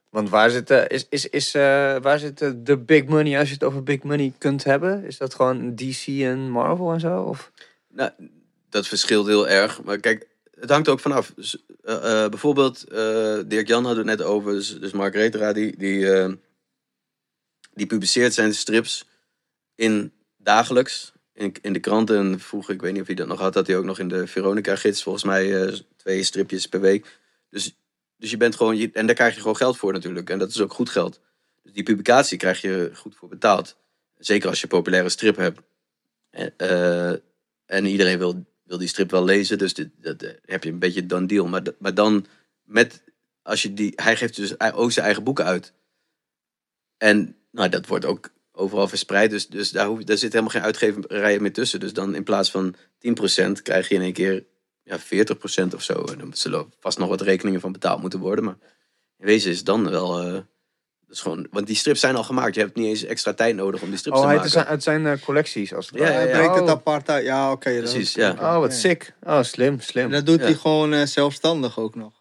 Want 0.09 0.29
waar 0.29 0.49
zit, 0.49 0.69
eh, 0.69 0.83
is, 0.87 1.05
is, 1.09 1.29
is, 1.29 1.53
eh, 1.53 1.61
waar 2.01 2.19
zit 2.19 2.41
eh, 2.41 2.51
de 2.55 2.77
big 2.77 3.05
money, 3.05 3.39
als 3.39 3.47
je 3.47 3.53
het 3.53 3.63
over 3.63 3.83
big 3.83 4.03
money 4.03 4.33
kunt 4.37 4.63
hebben? 4.63 5.03
Is 5.03 5.17
dat 5.17 5.33
gewoon 5.33 5.75
DC 5.75 6.07
en 6.07 6.49
Marvel 6.49 6.91
en 6.91 6.99
zo? 6.99 7.21
Of? 7.21 7.51
Nou, 7.87 8.11
dat 8.69 8.87
verschilt 8.87 9.27
heel 9.27 9.47
erg. 9.47 9.83
Maar 9.83 9.99
kijk, 9.99 10.27
het 10.59 10.69
hangt 10.69 10.87
ook 10.87 10.99
vanaf. 10.99 11.33
Bijvoorbeeld, 12.29 12.83
eh, 12.83 13.39
Dirk 13.45 13.67
Jan 13.67 13.85
had 13.85 13.95
het 13.95 14.05
net 14.05 14.21
over. 14.21 14.53
Dus, 14.53 14.79
dus 14.79 14.91
Mark 14.91 15.13
Retera, 15.13 15.53
die, 15.53 15.77
die, 15.77 16.07
die 17.73 17.85
publiceert 17.85 18.33
zijn 18.33 18.53
strips 18.53 19.05
in 19.75 20.11
dagelijks. 20.37 21.11
In, 21.33 21.53
in 21.61 21.73
de 21.73 21.79
kranten. 21.79 22.17
En 22.17 22.39
vroeger, 22.39 22.73
ik 22.73 22.81
weet 22.81 22.91
niet 22.91 23.01
of 23.01 23.07
hij 23.07 23.15
dat 23.15 23.27
nog 23.27 23.39
had, 23.39 23.53
had 23.53 23.67
hij 23.67 23.77
ook 23.77 23.85
nog 23.85 23.99
in 23.99 24.07
de 24.07 24.27
Veronica-gids. 24.27 25.03
Volgens 25.03 25.23
mij 25.23 25.73
twee 25.95 26.23
stripjes 26.23 26.67
per 26.67 26.81
week. 26.81 27.19
Dus, 27.49 27.78
dus 28.19 28.29
je 28.29 28.37
bent 28.37 28.55
gewoon... 28.55 28.91
En 28.93 29.05
daar 29.05 29.15
krijg 29.15 29.33
je 29.33 29.41
gewoon 29.41 29.55
geld 29.55 29.77
voor 29.77 29.93
natuurlijk. 29.93 30.29
En 30.29 30.39
dat 30.39 30.49
is 30.49 30.61
ook 30.61 30.73
goed 30.73 30.89
geld. 30.89 31.19
Dus 31.63 31.73
die 31.73 31.83
publicatie 31.83 32.37
krijg 32.37 32.61
je 32.61 32.91
goed 32.93 33.15
voor 33.15 33.29
betaald. 33.29 33.77
Zeker 34.17 34.49
als 34.49 34.57
je 34.57 34.63
een 34.63 34.77
populaire 34.77 35.09
strip 35.09 35.35
hebt. 35.35 35.59
En, 36.29 36.53
eh, 36.57 37.11
en 37.65 37.85
iedereen 37.85 38.17
wil, 38.17 38.45
wil 38.63 38.77
die 38.77 38.87
strip 38.87 39.11
wel 39.11 39.23
lezen. 39.23 39.57
Dus 39.57 39.73
dit, 39.73 39.89
dat 39.97 40.21
eh, 40.21 40.31
heb 40.45 40.63
je 40.63 40.69
een 40.69 40.79
beetje 40.79 41.05
dan 41.05 41.27
deal. 41.27 41.47
Maar, 41.47 41.63
maar 41.79 41.93
dan 41.93 42.25
met... 42.63 43.03
Als 43.41 43.61
je 43.61 43.73
die, 43.73 43.93
hij 43.95 44.15
geeft 44.15 44.35
dus 44.35 44.59
ook 44.59 44.91
zijn 44.91 45.05
eigen 45.05 45.23
boeken 45.23 45.45
uit. 45.45 45.73
En 46.97 47.35
nou, 47.51 47.69
dat 47.69 47.87
wordt 47.87 48.05
ook 48.05 48.29
overal 48.51 48.87
verspreid. 48.87 49.29
Dus, 49.29 49.47
dus 49.47 49.71
daar, 49.71 49.87
hoef, 49.87 50.03
daar 50.03 50.17
zit 50.17 50.31
helemaal 50.31 50.53
geen 50.53 50.61
uitgeverijen 50.61 51.41
meer 51.41 51.53
tussen. 51.53 51.79
Dus 51.79 51.93
dan 51.93 52.15
in 52.15 52.23
plaats 52.23 52.51
van 52.51 52.75
10% 52.75 53.51
krijg 53.63 53.89
je 53.89 53.95
in 53.95 54.01
één 54.01 54.13
keer 54.13 54.45
ja, 54.89 54.99
40% 54.99 55.73
of 55.75 55.83
zo. 55.83 55.93
En 56.11 56.17
dan 56.17 56.33
zullen 56.33 56.73
vast 56.79 56.97
nog 56.97 57.09
wat 57.09 57.21
rekeningen 57.21 57.59
van 57.61 57.71
betaald 57.71 58.01
moeten 58.01 58.19
worden. 58.19 58.43
Maar 58.45 58.57
in 59.17 59.25
wezen 59.25 59.51
is 59.51 59.57
het 59.57 59.65
dan 59.65 59.89
wel... 59.89 60.19
eh, 60.19 60.33
dat 60.33 61.17
is 61.17 61.23
gewoon, 61.23 61.47
want 61.51 61.67
die 61.67 61.75
strips 61.75 61.99
zijn 61.99 62.15
al 62.15 62.23
gemaakt. 62.23 62.55
Je 62.55 62.61
hebt 62.61 62.75
niet 62.75 62.85
eens 62.87 63.03
extra 63.03 63.33
tijd 63.33 63.55
nodig 63.55 63.81
om 63.81 63.89
die 63.89 63.97
strips 63.97 64.17
Oh, 64.17 64.21
te 64.23 64.27
maken. 64.27 64.43
het 64.43 64.51
zijn, 64.51 64.65
het 64.67 64.83
zijn 64.83 65.07
eh, 65.07 65.21
collecties 65.21 65.73
als 65.73 65.85
het 65.89 65.95
Ja, 65.99 66.05
ja, 66.07 66.11
Hij 66.11 66.27
ja. 66.27 66.37
brengt 66.37 66.55
het 66.55 66.63
Oh. 66.63 66.69
apart 66.69 67.09
uit. 67.09 67.25
Ja, 67.25 67.51
oké. 67.51 67.71
dat 67.73 67.79
Precies, 67.91 68.13
ja. 68.13 68.31
Oh, 68.31 68.57
wat 68.59 68.71
ja. 68.71 68.77
sick. 68.77 69.13
Oh, 69.23 69.43
slim, 69.43 69.73
En 69.73 69.81
slim. 69.81 70.11
dat 70.11 70.25
doet 70.25 70.39
Ja. 70.39 70.45
hij 70.45 70.53
gewoon 70.55 70.93
eh, 70.93 71.05
zelfstandig 71.05 71.79
ook 71.79 71.95
nog. 71.95 72.13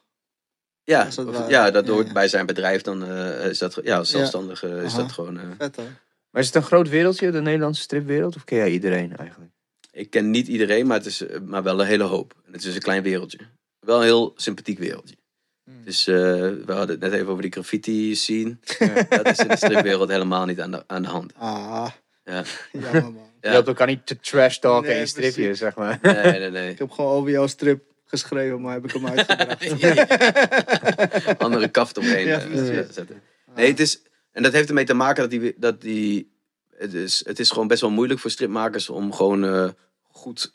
Ja, 0.84 1.04
het 1.04 1.18
of- 1.26 1.48
ja, 1.48 1.70
dat 1.70 1.88
hoort 1.88 2.06
ja. 2.06 2.12
bij 2.12 2.28
zijn 2.28 2.46
bedrijf. 2.46 2.82
Dan 2.82 3.04
eh, 3.04 3.46
is 3.46 3.58
dat, 3.58 3.78
ja, 3.82 3.96
als 3.96 4.10
zelfstandige 4.10 4.66
is 4.68 4.92
Aha. 4.92 5.02
dat 5.02 5.12
gewoon... 5.12 5.38
eh, 5.38 5.44
Vet 5.58 5.76
hoor. 5.76 5.84
Maar 6.30 6.40
is 6.42 6.46
het 6.46 6.56
een 6.56 6.62
groot 6.62 6.88
wereldje, 6.88 7.30
de 7.30 7.40
Nederlandse 7.40 7.82
stripwereld? 7.82 8.36
Of 8.36 8.44
ken 8.44 8.56
jij 8.58 8.70
iedereen 8.70 9.16
eigenlijk? 9.16 9.52
Ik 9.90 10.10
ken 10.10 10.30
niet 10.30 10.48
iedereen, 10.48 10.86
maar 10.86 10.96
het 10.96 11.06
is 11.06 11.26
eh, 11.26 11.40
maar 11.40 11.62
wel 11.62 11.80
een 11.80 11.86
hele 11.86 12.04
hoop. 12.04 12.34
En 12.46 12.52
het 12.52 12.64
is 12.64 12.74
een 12.74 12.80
klein 12.80 13.02
wereldje. 13.02 13.38
Wel 13.80 13.96
een 13.98 14.04
heel 14.04 14.32
sympathiek 14.36 14.78
wereldje. 14.78 15.16
Hmm. 15.64 15.84
Dus 15.84 16.06
eh, 16.06 16.14
we 16.14 16.62
hadden 16.66 16.88
het 16.88 17.00
net 17.00 17.12
even 17.12 17.28
over 17.28 17.42
die 17.42 17.52
graffiti 17.52 18.14
scene. 18.14 18.56
Dat 19.08 19.28
is 19.28 19.38
in 19.38 19.48
de 19.48 19.56
stripwereld 19.56 20.08
helemaal 20.10 20.44
niet 20.46 20.60
aan 20.60 20.70
de, 20.70 20.84
aan 20.86 21.02
de 21.02 21.08
hand. 21.08 21.32
Ah, 21.36 21.90
Ja. 22.24 22.44
jammer 22.72 23.02
man. 23.02 23.26
Je 23.40 23.48
Ja. 23.48 23.52
loopt 23.54 23.68
elkaar 23.68 23.86
niet 23.86 24.06
te 24.06 24.20
trash 24.20 24.56
talken 24.58 24.86
Nee, 24.88 24.94
in 24.94 25.00
je 25.00 25.06
stripje, 25.06 25.42
precies. 25.42 25.58
zeg 25.58 25.74
maar. 25.76 25.98
Nee, 26.02 26.38
nee, 26.38 26.50
nee. 26.50 26.70
Ik 26.70 26.78
heb 26.78 26.90
gewoon 26.90 27.10
over 27.12 27.30
jouw 27.30 27.46
strip 27.46 27.82
geschreven, 28.04 28.60
maar 28.60 28.74
heb 28.74 28.84
ik 28.84 28.92
hem 28.92 29.06
uitgebracht. 29.06 31.38
Andere 31.38 31.68
kaft 31.68 31.98
omheen 31.98 32.26
Ja, 32.26 32.40
eh, 32.40 32.56
zetten. 32.90 33.22
Nee, 33.54 33.68
het 33.68 33.80
is... 33.80 34.02
En 34.32 34.42
dat 34.42 34.52
heeft 34.52 34.68
ermee 34.68 34.84
te 34.84 34.94
maken 34.94 35.22
dat 35.22 35.30
die... 35.40 35.54
Dat 35.56 35.80
die 35.80 36.36
het, 36.78 36.94
is, 36.94 37.24
het 37.24 37.38
is 37.38 37.50
gewoon 37.50 37.68
best 37.68 37.80
wel 37.80 37.90
moeilijk 37.90 38.20
voor 38.20 38.30
stripmakers 38.30 38.88
om 38.88 39.12
gewoon 39.12 39.44
eh, 39.44 39.68
goed 40.02 40.52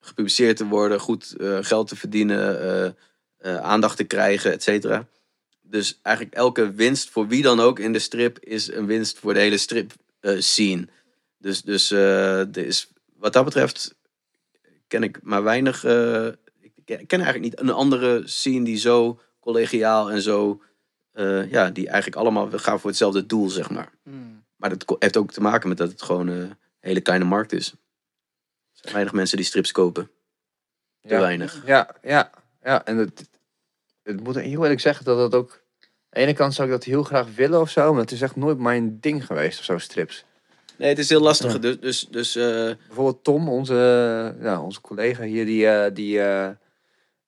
gepubliceerd 0.00 0.56
te 0.56 0.66
worden, 0.66 1.00
goed 1.00 1.36
eh, 1.36 1.58
geld 1.60 1.88
te 1.88 1.96
verdienen, 1.96 2.96
eh, 3.38 3.56
aandacht 3.56 3.96
te 3.96 4.04
krijgen, 4.04 4.52
et 4.52 4.62
cetera. 4.62 5.06
Dus 5.62 5.98
eigenlijk 6.02 6.36
elke 6.36 6.72
winst 6.72 7.10
voor 7.10 7.28
wie 7.28 7.42
dan 7.42 7.60
ook 7.60 7.78
in 7.78 7.92
de 7.92 7.98
strip 7.98 8.38
is 8.38 8.72
een 8.72 8.86
winst 8.86 9.18
voor 9.18 9.34
de 9.34 9.40
hele 9.40 9.58
strip 9.58 9.92
scene. 10.38 10.88
Dus, 11.38 11.62
dus 11.62 12.88
wat 13.16 13.32
dat 13.32 13.44
betreft 13.44 13.94
ken 14.88 15.02
ik 15.02 15.22
maar 15.22 15.42
weinig. 15.42 15.84
ik 16.64 17.06
ken, 17.06 17.20
eigenlijk 17.20 17.40
niet 17.40 17.60
een 17.60 17.70
andere 17.70 18.22
scene 18.24 18.64
die 18.64 18.76
zo 18.76 19.20
collegiaal 19.40 20.10
en 20.10 20.22
zo. 20.22 20.62
ja, 21.50 21.70
die 21.70 21.86
eigenlijk 21.86 22.16
allemaal 22.16 22.50
gaan 22.50 22.80
voor 22.80 22.90
hetzelfde 22.90 23.26
doel, 23.26 23.48
zeg 23.48 23.70
maar. 23.70 23.92
Hmm. 24.02 24.43
Maar 24.64 24.78
dat 24.78 24.96
heeft 24.98 25.16
ook 25.16 25.32
te 25.32 25.40
maken 25.40 25.68
met 25.68 25.78
dat 25.78 25.90
het 25.90 26.02
gewoon 26.02 26.28
een 26.28 26.54
hele 26.80 27.00
kleine 27.00 27.24
markt 27.24 27.52
is. 27.52 27.70
Er 27.70 27.76
zijn 28.72 28.92
weinig 28.92 29.12
mensen 29.14 29.36
die 29.36 29.46
strips 29.46 29.72
kopen. 29.72 30.10
Te 31.00 31.08
Ja. 31.08 31.20
weinig. 31.20 31.62
Ja, 31.66 31.94
ja, 32.02 32.30
ja. 32.62 32.84
En 32.84 32.96
het, 32.96 33.28
het 34.02 34.22
moet 34.22 34.34
heel 34.34 34.62
eerlijk 34.62 34.80
zeggen 34.80 35.04
dat 35.04 35.18
dat 35.18 35.34
ook... 35.34 35.50
Aan 35.50 35.88
de 36.10 36.18
ene 36.20 36.32
kant 36.32 36.54
zou 36.54 36.68
ik 36.68 36.74
dat 36.74 36.84
heel 36.84 37.02
graag 37.02 37.34
willen 37.34 37.60
of 37.60 37.70
zo, 37.70 37.92
maar 37.92 38.00
het 38.00 38.12
is 38.12 38.22
echt 38.22 38.36
nooit 38.36 38.58
mijn 38.58 39.00
ding 39.00 39.26
geweest 39.26 39.58
of 39.58 39.64
zo, 39.64 39.78
strips. 39.78 40.24
Nee, 40.76 40.88
het 40.88 40.98
is 40.98 41.08
heel 41.08 41.20
lastig. 41.20 41.52
Ja. 41.52 41.58
Dus, 41.58 41.78
dus, 41.78 42.06
dus 42.10 42.36
eh, 42.36 42.44
Bijvoorbeeld 42.86 43.24
Tom, 43.24 43.48
onze, 43.48 43.74
ja, 44.40 44.60
onze 44.60 44.80
collega 44.80 45.22
hier, 45.22 45.44
die, 45.44 45.68
eh, 45.68 45.94
die, 45.94 46.20
eh, 46.20 46.50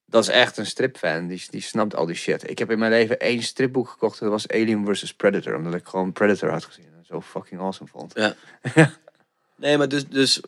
dat 0.06 0.22
is 0.22 0.28
echt 0.28 0.56
een 0.56 0.66
stripfan. 0.66 1.26
Die, 1.26 1.44
die 1.50 1.60
snapt 1.62 1.94
al 1.94 2.06
die 2.06 2.16
shit. 2.16 2.50
Ik 2.50 2.58
heb 2.58 2.70
in 2.70 2.78
mijn 2.78 2.90
leven 2.90 3.20
één 3.20 3.42
stripboek 3.42 3.88
gekocht. 3.88 4.18
Dat 4.20 4.30
was 4.30 4.48
Alien 4.48 4.86
vs. 4.86 5.14
Predator. 5.14 5.56
Omdat 5.56 5.74
ik 5.74 5.86
gewoon 5.86 6.12
Predator 6.12 6.50
had 6.50 6.64
gezien. 6.64 6.94
Zo 7.06 7.20
fucking 7.20 7.60
awesome 7.60 7.90
vond. 7.90 8.14
Nee, 9.58 9.78
maar 9.78 9.88
dus, 9.88 10.08
dus 10.08 10.40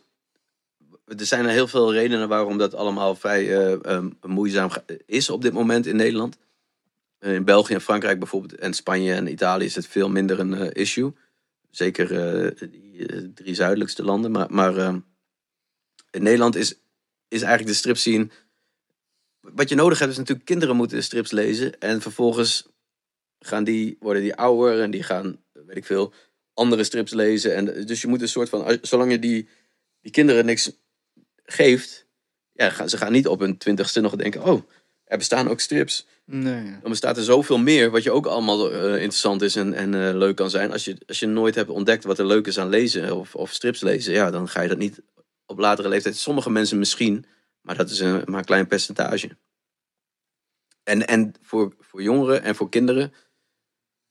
er 1.05 1.27
zijn 1.27 1.45
er 1.45 1.51
heel 1.51 1.69
veel 1.69 1.93
redenen 1.93 2.29
waarom 2.29 2.59
dat 2.59 2.75
allemaal 2.75 3.15
vrij 3.15 3.57
ehm, 3.81 4.09
moeizaam 4.23 4.71
is 5.07 5.31
op 5.31 5.43
dit 5.43 5.53
moment 5.53 5.87
in 5.87 5.97
Nederland. 5.97 6.39
Eh, 7.19 7.35
In 7.35 7.45
België 7.45 7.75
en 7.75 7.81
Frankrijk 7.81 8.19
bijvoorbeeld 8.19 8.55
en 8.55 8.75
Spanje 8.75 9.15
en 9.15 9.31
Italië 9.31 9.65
is 9.65 9.75
het 9.75 9.87
veel 9.87 10.09
minder 10.09 10.41
een 10.41 10.55
eh, 10.55 10.83
issue. 10.83 11.13
Zeker 11.71 12.09
die 12.71 13.33
drie 13.35 13.55
zuidelijkste 13.55 14.05
landen. 14.05 14.31
Maar, 14.31 14.47
maar 14.51 14.77
ehm, 14.77 14.99
in 16.11 16.23
Nederland 16.23 16.57
is, 16.57 16.75
is 17.29 17.43
eigenlijk 17.43 17.71
de 17.71 17.79
strip 17.79 17.97
scene... 17.97 18.29
Wat 19.41 19.69
je 19.69 19.75
nodig 19.75 19.99
hebt 19.99 20.11
is 20.11 20.19
natuurlijk 20.19 20.47
kinderen 20.47 20.77
moeten 20.77 21.03
strips 21.03 21.31
lezen. 21.31 21.79
En 21.79 22.01
vervolgens 22.01 22.69
gaan 23.39 23.65
die, 23.65 23.97
worden 24.01 24.23
die 24.23 24.35
ouder 24.35 24.83
en 24.83 24.91
die 24.91 25.03
gaan, 25.03 25.39
weet 25.53 25.77
ik 25.77 25.85
veel, 25.85 26.13
andere 26.59 26.85
strips 26.85 27.13
lezen. 27.13 27.55
En 27.55 27.87
dus 27.87 28.01
je 28.01 28.09
moet 28.09 28.23
een 28.23 28.29
soort 28.29 28.49
van, 28.49 28.79
zolang 28.83 29.11
je 29.11 29.19
die, 29.19 29.49
die 30.01 30.13
kinderen 30.13 30.45
niks 30.45 30.71
geeft, 31.45 32.07
ja, 32.53 32.71
gaan, 32.71 32.89
ze 32.89 32.97
gaan 32.97 33.13
niet 33.13 33.29
op 33.29 33.41
hun 33.41 33.59
twintigste 33.59 34.01
nog 34.01 34.17
denken, 34.17 34.45
oh, 34.45 34.63
er 35.05 35.19
bestaan 35.19 35.49
ook 35.49 35.61
strips. 35.61 36.07
Nee. 36.25 36.71
Dan 36.81 36.91
bestaat 36.91 37.17
er 37.17 37.23
zoveel 37.23 37.59
meer, 37.59 37.91
wat 37.91 38.03
je 38.03 38.11
ook 38.11 38.27
allemaal 38.27 38.73
eh, 38.73 38.93
interessant 38.93 39.43
is 39.43 39.57
en, 39.57 39.75
en 39.75 39.95
eh, 39.95 40.15
leuk 40.15 40.37
kan 40.37 40.51
zijn. 40.51 40.73
Als 40.73 40.85
je, 40.85 40.97
als 41.07 41.19
je 41.19 41.27
nooit 41.27 41.55
hebt 41.55 41.71
ontdekt 41.71 42.05
wat 42.05 42.19
er 42.19 42.27
leuk 42.27 42.47
is 42.47 42.59
aan 42.59 42.69
lezen 42.69 43.17
of, 43.17 43.35
of 43.35 43.53
strips 43.53 43.81
lezen, 43.81 44.13
ja, 44.13 44.31
dan 44.31 44.49
ga 44.49 44.61
je 44.61 44.69
dat 44.69 44.79
niet 44.79 45.01
op 45.47 45.59
latere 45.59 45.89
leeftijd. 45.89 46.17
Sommige 46.17 46.51
mensen 46.51 46.79
misschien, 46.79 47.27
Maar 47.61 47.77
dat 47.77 47.91
is 47.91 48.01
een, 48.01 48.23
maar 48.25 48.39
een 48.39 48.45
klein 48.45 48.67
percentage. 48.67 49.37
En, 50.83 51.07
en 51.07 51.35
voor, 51.43 51.75
voor 51.81 52.03
jongeren 52.03 52.43
en 52.43 52.55
voor 52.55 52.69
kinderen 52.69 53.13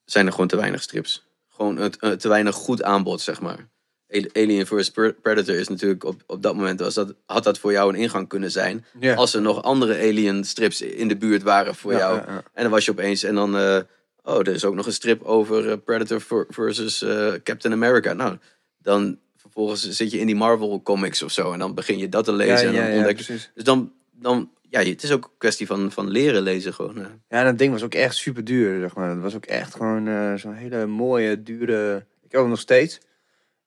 zijn 0.06 0.26
er 0.26 0.32
gewoon 0.32 0.48
te 0.48 0.56
weinig 0.56 0.82
strips. 0.82 1.27
Gewoon 1.58 1.78
het, 1.78 1.98
eh, 2.00 2.12
te 2.12 2.28
weinig 2.28 2.56
goed 2.56 2.84
aanbod, 2.84 3.22
zeg 3.22 3.42
maar. 3.42 3.68
Ali- 4.10 4.30
Alien 4.34 4.68
vs. 4.68 4.90
Predator 5.22 5.56
is 5.56 5.68
natuurlijk 5.68 6.04
op, 6.04 6.24
op 6.28 6.42
dat 6.44 6.56
moment 6.56 6.80
was 6.80 6.94
dat, 6.94 7.14
had 7.26 7.44
dat 7.44 7.60
voor 7.60 7.72
jou 7.72 7.90
een 7.94 8.00
ingang 8.00 8.28
kunnen 8.28 8.52
zijn. 8.52 8.86
Als 9.16 9.34
er 9.34 9.42
nog 9.42 9.64
andere 9.64 9.94
Alien 9.98 10.44
strips 10.44 10.82
in 10.82 11.08
de 11.08 11.18
buurt 11.18 11.44
waren 11.44 11.76
voor 11.76 11.92
Ja, 11.92 11.98
jou. 11.98 12.16
ja, 12.18 12.24
ja. 12.28 12.44
En 12.54 12.64
dan 12.64 12.72
was 12.72 12.86
je 12.86 12.92
opeens 12.92 13.24
en 13.24 13.36
dan, 13.36 13.58
eh, 13.58 13.80
oh, 14.24 14.40
er 14.40 14.48
is 14.48 14.66
ook 14.66 14.76
nog 14.76 14.86
een 14.86 14.94
strip 14.94 15.24
over 15.24 15.70
eh, 15.72 15.78
Predator 15.86 16.22
ver- 16.22 16.46
versus 16.50 17.06
Captain 17.44 17.74
America. 17.74 18.14
Nou, 18.14 18.38
dan 18.78 19.20
vervolgens 19.36 19.90
zit 19.90 20.12
je 20.12 20.20
in 20.20 20.26
die 20.26 20.36
Marvel 20.36 20.82
comics 20.82 21.24
of 21.24 21.32
zo 21.32 21.52
en 21.54 21.60
dan 21.60 21.74
begin 21.74 21.98
je 21.98 22.10
dat 22.10 22.26
te 22.26 22.34
lezen 22.34 22.72
Ja, 22.74 22.82
en 22.82 22.88
dan 22.90 22.98
ontdek 22.98 23.18
je. 23.18 23.26
precies. 23.26 23.52
Dus 23.54 23.64
dan, 23.64 23.94
dan, 24.12 24.52
ja, 24.70 24.84
het 24.84 25.04
is 25.04 25.12
ook 25.12 25.24
een 25.24 25.38
kwestie 25.38 25.68
van, 25.68 25.92
van 25.92 26.10
leren 26.10 26.42
lezen 26.42 26.74
gewoon. 26.74 27.22
Ja, 27.30 27.44
dat 27.44 27.58
ding 27.58 27.72
was 27.72 27.84
ook 27.84 27.94
echt 27.94 28.16
super 28.16 28.44
duur, 28.44 28.80
zeg 28.80 28.96
maar. 28.96 29.10
Het 29.10 29.22
was 29.22 29.36
ook 29.36 29.46
echt 29.46 29.76
gewoon 29.76 30.08
eh, 30.08 30.34
zo'n 30.34 30.54
hele 30.54 30.86
mooie, 30.86 31.44
dure... 31.44 32.06
Ik 32.24 32.32
heb 32.34 32.42
hem 32.42 32.50
nog 32.50 32.60
steeds. 32.60 33.00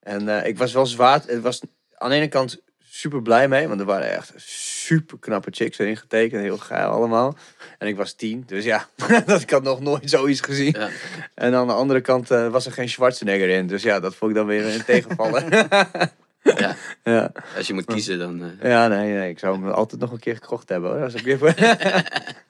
En 0.00 0.28
eh, 0.28 0.48
ik 0.48 0.58
was 0.58 0.72
wel 0.72 0.86
zwaar... 0.86 1.22
Het 1.26 1.40
was 1.40 1.60
aan 1.94 2.10
de 2.10 2.16
ene 2.16 2.28
kant 2.28 2.62
super 2.90 3.22
blij 3.22 3.48
mee, 3.48 3.68
want 3.68 3.80
er 3.80 3.86
waren 3.86 4.10
echt 4.10 4.32
super 4.36 5.18
knappe 5.18 5.50
chicks 5.50 5.78
erin 5.78 5.96
getekend. 5.96 6.42
Heel 6.42 6.58
geil 6.58 6.90
allemaal. 6.90 7.36
En 7.78 7.88
ik 7.88 7.96
was 7.96 8.12
tien, 8.12 8.42
dus 8.46 8.64
ja, 8.64 8.88
dat 9.26 9.40
ik 9.40 9.50
had 9.50 9.62
nog 9.62 9.80
nooit 9.80 10.10
zoiets 10.10 10.40
gezien. 10.40 10.74
Ja. 10.78 10.88
En 11.34 11.54
aan 11.54 11.66
de 11.66 11.72
andere 11.72 12.00
kant 12.00 12.30
eh, 12.30 12.48
was 12.48 12.66
er 12.66 12.72
geen 12.72 12.88
Schwarzenegger 12.88 13.48
in. 13.48 13.66
Dus 13.66 13.82
ja, 13.82 14.00
dat 14.00 14.14
vond 14.14 14.30
ik 14.30 14.36
dan 14.36 14.46
weer 14.46 14.74
een 14.74 14.84
tegenvallen. 14.84 15.48
Ja. 16.60 16.76
ja. 17.04 17.32
Als 17.56 17.66
je 17.66 17.74
moet 17.74 17.84
kiezen, 17.84 18.18
dan. 18.18 18.42
eh. 18.42 18.70
ja, 18.70 18.88
nee, 18.88 19.12
nee, 19.12 19.30
ik 19.30 19.38
zou 19.38 19.54
hem 19.60 19.68
altijd 19.70 20.00
nog 20.00 20.12
een 20.12 20.18
keer 20.18 20.34
gekocht 20.34 20.68
hebben 20.68 20.90
hoor. 20.90 21.02
Als 21.02 21.14
ik 21.14 21.24
weer... 21.38 21.54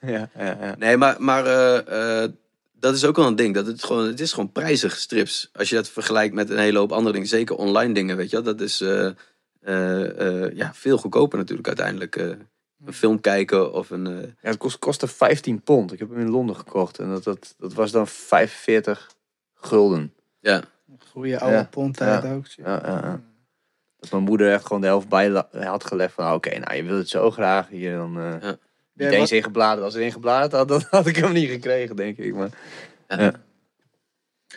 ja, 0.01 0.29
ja, 0.37 0.57
ja. 0.61 0.75
Nee, 0.77 0.97
maar, 0.97 1.15
maar 1.19 1.45
eh, 1.45 2.23
eh, 2.23 2.29
dat 2.71 2.95
is 2.95 3.05
ook 3.05 3.15
wel 3.15 3.27
een 3.27 3.35
ding. 3.35 3.53
Dat 3.55 3.65
het, 3.65 3.83
gewoon, 3.83 4.07
het 4.07 4.19
is 4.19 4.33
gewoon 4.33 4.51
prijzig, 4.51 4.95
strips. 4.97 5.49
Als 5.53 5.69
je 5.69 5.75
dat 5.75 5.89
vergelijkt 5.89 6.33
met 6.33 6.49
een 6.49 6.57
hele 6.57 6.77
hoop 6.77 6.91
andere 6.91 7.13
dingen. 7.13 7.27
Zeker 7.27 7.55
online 7.55 7.93
dingen, 7.93 8.17
weet 8.17 8.29
je 8.29 8.35
wel. 8.35 8.45
Dat 8.45 8.61
is 8.61 8.81
eh, 8.81 9.05
eh, 9.61 10.43
eh, 10.45 10.55
ja, 10.55 10.73
veel 10.73 10.97
goedkoper 10.97 11.37
natuurlijk 11.37 11.67
uiteindelijk. 11.67 12.15
eh. 12.15 12.27
een 12.85 12.93
film 12.93 13.21
kijken 13.21 13.73
of 13.73 13.89
een... 13.89 14.05
Ja, 14.41 14.49
het 14.49 14.57
kost, 14.57 14.79
kostte 14.79 15.07
15 15.07 15.61
pond. 15.61 15.93
Ik 15.93 15.99
heb 15.99 16.09
hem 16.09 16.19
in 16.19 16.29
Londen 16.29 16.55
gekocht. 16.55 16.99
En 16.99 17.09
dat, 17.09 17.23
dat, 17.23 17.55
dat 17.57 17.73
was 17.73 17.91
dan 17.91 18.07
45 18.07 19.11
gulden. 19.55 20.13
ja, 20.39 20.61
Goeie 21.11 21.37
oude 21.39 21.55
Ja. 21.55 21.63
pondtijd 21.71 22.23
Ja. 22.23 22.33
ook. 22.33 22.45
Ja. 22.47 23.21
Dat 24.01 24.11
mijn 24.11 24.23
moeder 24.23 24.51
echt 24.53 24.65
gewoon 24.65 24.81
de 24.81 24.87
helft 24.87 25.07
bij 25.09 25.45
had 25.53 25.85
gelegd 25.85 26.13
van... 26.13 26.25
ah, 26.25 26.33
Oké, 26.33 26.57
nou 26.59 26.75
je 26.75 26.83
wilt 26.83 26.97
het 26.99 27.09
zo 27.09 27.31
graag. 27.31 27.67
Hier 27.69 27.95
dan... 27.95 28.17
eh 28.19 28.41
Ja. 28.41 28.57
Niet 28.93 29.11
Ja, 29.11 29.17
eens 29.17 29.31
ingebladerd. 29.31 29.83
Als 29.85 29.95
er 29.95 30.01
ingebladerd 30.01 30.51
had, 30.51 30.67
dan 30.67 30.83
had 30.89 31.07
ik 31.07 31.15
hem 31.15 31.31
niet 31.33 31.49
gekregen, 31.49 31.95
denk 31.95 32.17
ik. 32.17 32.33
Maar, 32.33 32.49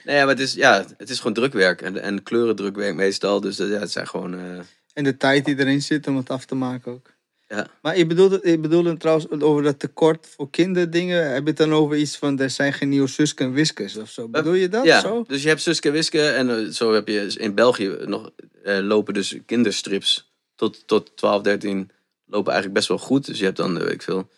Nee, 0.04 0.18
maar 0.18 0.28
het 0.28 0.40
is, 0.40 0.54
ja, 0.54 0.84
het 0.96 1.10
is 1.10 1.18
gewoon 1.18 1.32
drukwerk. 1.32 1.82
En, 1.82 2.02
en 2.02 2.22
kleurendrukwerk 2.22 2.94
meestal. 2.94 3.40
Dus 3.40 3.56
dat, 3.56 3.68
ja, 3.68 3.78
het 3.78 3.90
zijn 3.90 4.06
gewoon... 4.06 4.34
eh, 4.34 4.58
En 4.92 5.04
de 5.04 5.16
tijd 5.16 5.44
die 5.44 5.58
erin 5.58 5.82
zit 5.82 6.06
om 6.06 6.16
het 6.16 6.30
af 6.30 6.44
te 6.44 6.54
maken 6.54 6.92
ook. 6.92 7.13
Ja. 7.56 7.66
Maar 7.82 7.98
je 7.98 8.06
bedoelt, 8.06 8.30
het- 8.30 8.44
je 8.44 8.58
bedoelde 8.58 8.96
trouwens 8.96 9.30
over 9.30 9.62
dat 9.62 9.78
tekort 9.78 10.26
voor 10.36 10.50
kinderdingen. 10.50 11.32
Heb 11.32 11.42
je 11.42 11.48
het 11.48 11.56
dan 11.56 11.72
over 11.72 11.96
iets 11.96 12.16
van 12.16 12.38
er 12.38 12.50
zijn 12.50 12.72
geen 12.72 12.88
nieuwe 12.88 13.08
Suske 13.08 13.44
en 13.44 13.52
Wiskes 13.52 13.96
of 13.96 14.10
zo? 14.10 14.28
Bedoel 14.28 14.52
je 14.54 14.68
dat 14.68 14.84
ja, 14.84 15.00
zo? 15.00 15.24
dus 15.28 15.42
je 15.42 15.48
hebt 15.48 15.60
Suske 15.60 15.88
en 15.88 15.94
Wiske. 15.94 16.28
En 16.28 16.50
eh, 16.50 16.66
zo 16.70 16.92
heb 16.92 17.08
je 17.08 17.34
in 17.36 17.54
België 17.54 17.96
nog... 18.04 18.30
eh, 18.62 18.78
lopen 18.78 19.14
dus 19.14 19.36
kinderstrips 19.46 20.32
tot, 20.54 20.86
tot 20.86 21.16
12, 21.16 21.42
13 21.42 21.90
lopen 22.26 22.52
eigenlijk 22.52 22.74
best 22.74 22.88
wel 22.88 22.98
goed. 22.98 23.26
Dus 23.26 23.38
je 23.38 23.44
hebt 23.44 23.56
dan, 23.56 23.76
eh, 23.78 23.82
weet 23.82 23.92
ik 23.92 24.02
veel... 24.02 24.28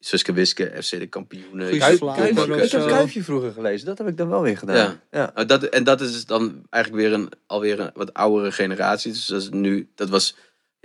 Suske 0.00 0.28
en 0.30 0.34
Wiske, 0.34 0.72
FC 0.82 0.90
de 0.90 1.06
kampioenen. 1.06 1.78
Kuif, 1.78 2.00
ik 2.02 2.08
heb. 2.14 2.86
Kuifje 2.86 3.22
vroeger 3.22 3.52
gelezen. 3.52 3.86
Dat 3.86 3.98
heb 3.98 4.08
ik 4.08 4.16
dan 4.16 4.28
wel 4.28 4.42
weer 4.42 4.58
gedaan. 4.58 5.00
Ja. 5.10 5.32
Ja. 5.34 5.44
Dat, 5.44 5.62
en 5.62 5.84
dat 5.84 6.00
is 6.00 6.24
dan 6.26 6.66
eigenlijk 6.70 7.04
weer 7.04 7.12
een, 7.18 7.28
alweer 7.46 7.80
een 7.80 7.90
wat 7.94 8.14
oudere 8.14 8.52
generatie. 8.52 9.12
Dus 9.12 9.26
dat, 9.26 9.42
is 9.42 9.48
nu, 9.48 9.88
dat 9.94 10.08
was 10.08 10.36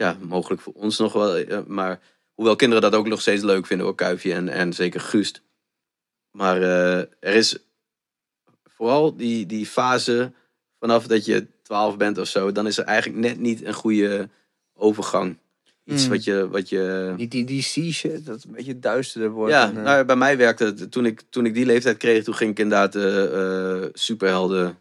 ja, 0.02 0.18
mogelijk 0.28 0.62
voor 0.62 0.74
ons 0.74 0.98
nog 1.00 1.14
wel. 1.14 1.36
eh, 1.38 1.60
Maar 1.68 2.00
hoewel 2.34 2.56
kinderen 2.56 2.84
dat 2.92 3.00
ook 3.00 3.08
nog 3.08 3.22
steeds 3.22 3.44
leuk 3.44 3.66
vinden, 3.66 3.88
ook 3.88 3.98
Kuifje 3.98 4.34
en, 4.34 4.50
en 4.50 4.74
zeker 4.74 5.00
Guust. 5.00 5.42
Maar 6.32 6.62
eh, 6.62 6.98
er 7.00 7.34
is 7.36 7.58
vooral 8.64 9.16
die, 9.16 9.46
die 9.46 9.66
fase 9.66 10.32
vanaf 10.80 11.08
dat 11.08 11.26
je 11.26 11.48
12 11.62 11.98
bent 11.98 12.18
of 12.18 12.28
zo, 12.28 12.52
dan 12.52 12.68
is 12.68 12.78
er 12.78 12.84
eigenlijk 12.86 13.20
net 13.20 13.40
niet 13.40 13.66
een 13.66 13.74
goede 13.74 14.30
overgang. 14.74 15.38
Iets 15.86 16.04
Mm. 16.04 16.10
wat 16.10 16.24
je. 16.24 16.50
Wat 16.50 16.70
je 16.70 17.14
Niet 17.18 17.32
die 17.32 17.46
DC-shit, 17.46 18.26
dat 18.26 18.36
het 18.36 18.44
een 18.44 18.52
beetje 18.52 18.80
duisterder 18.80 19.30
wordt. 19.32 19.54
ja, 19.54 19.70
en, 19.70 19.78
eh, 19.78 19.84
nou, 19.84 20.06
bij 20.06 20.16
mij 20.16 20.38
werkte 20.38 20.64
het. 20.66 20.92
Toen 20.92 21.06
ik, 21.06 21.22
toen 21.30 21.46
ik 21.46 21.54
die 21.54 21.66
leeftijd 21.66 21.98
kreeg, 21.98 22.24
toen 22.24 22.34
ging 22.36 22.52
ik 22.52 22.60
inderdaad 22.60 22.96
eh, 22.96 23.82
eh, 23.84 23.90
superhelden. 23.94 24.78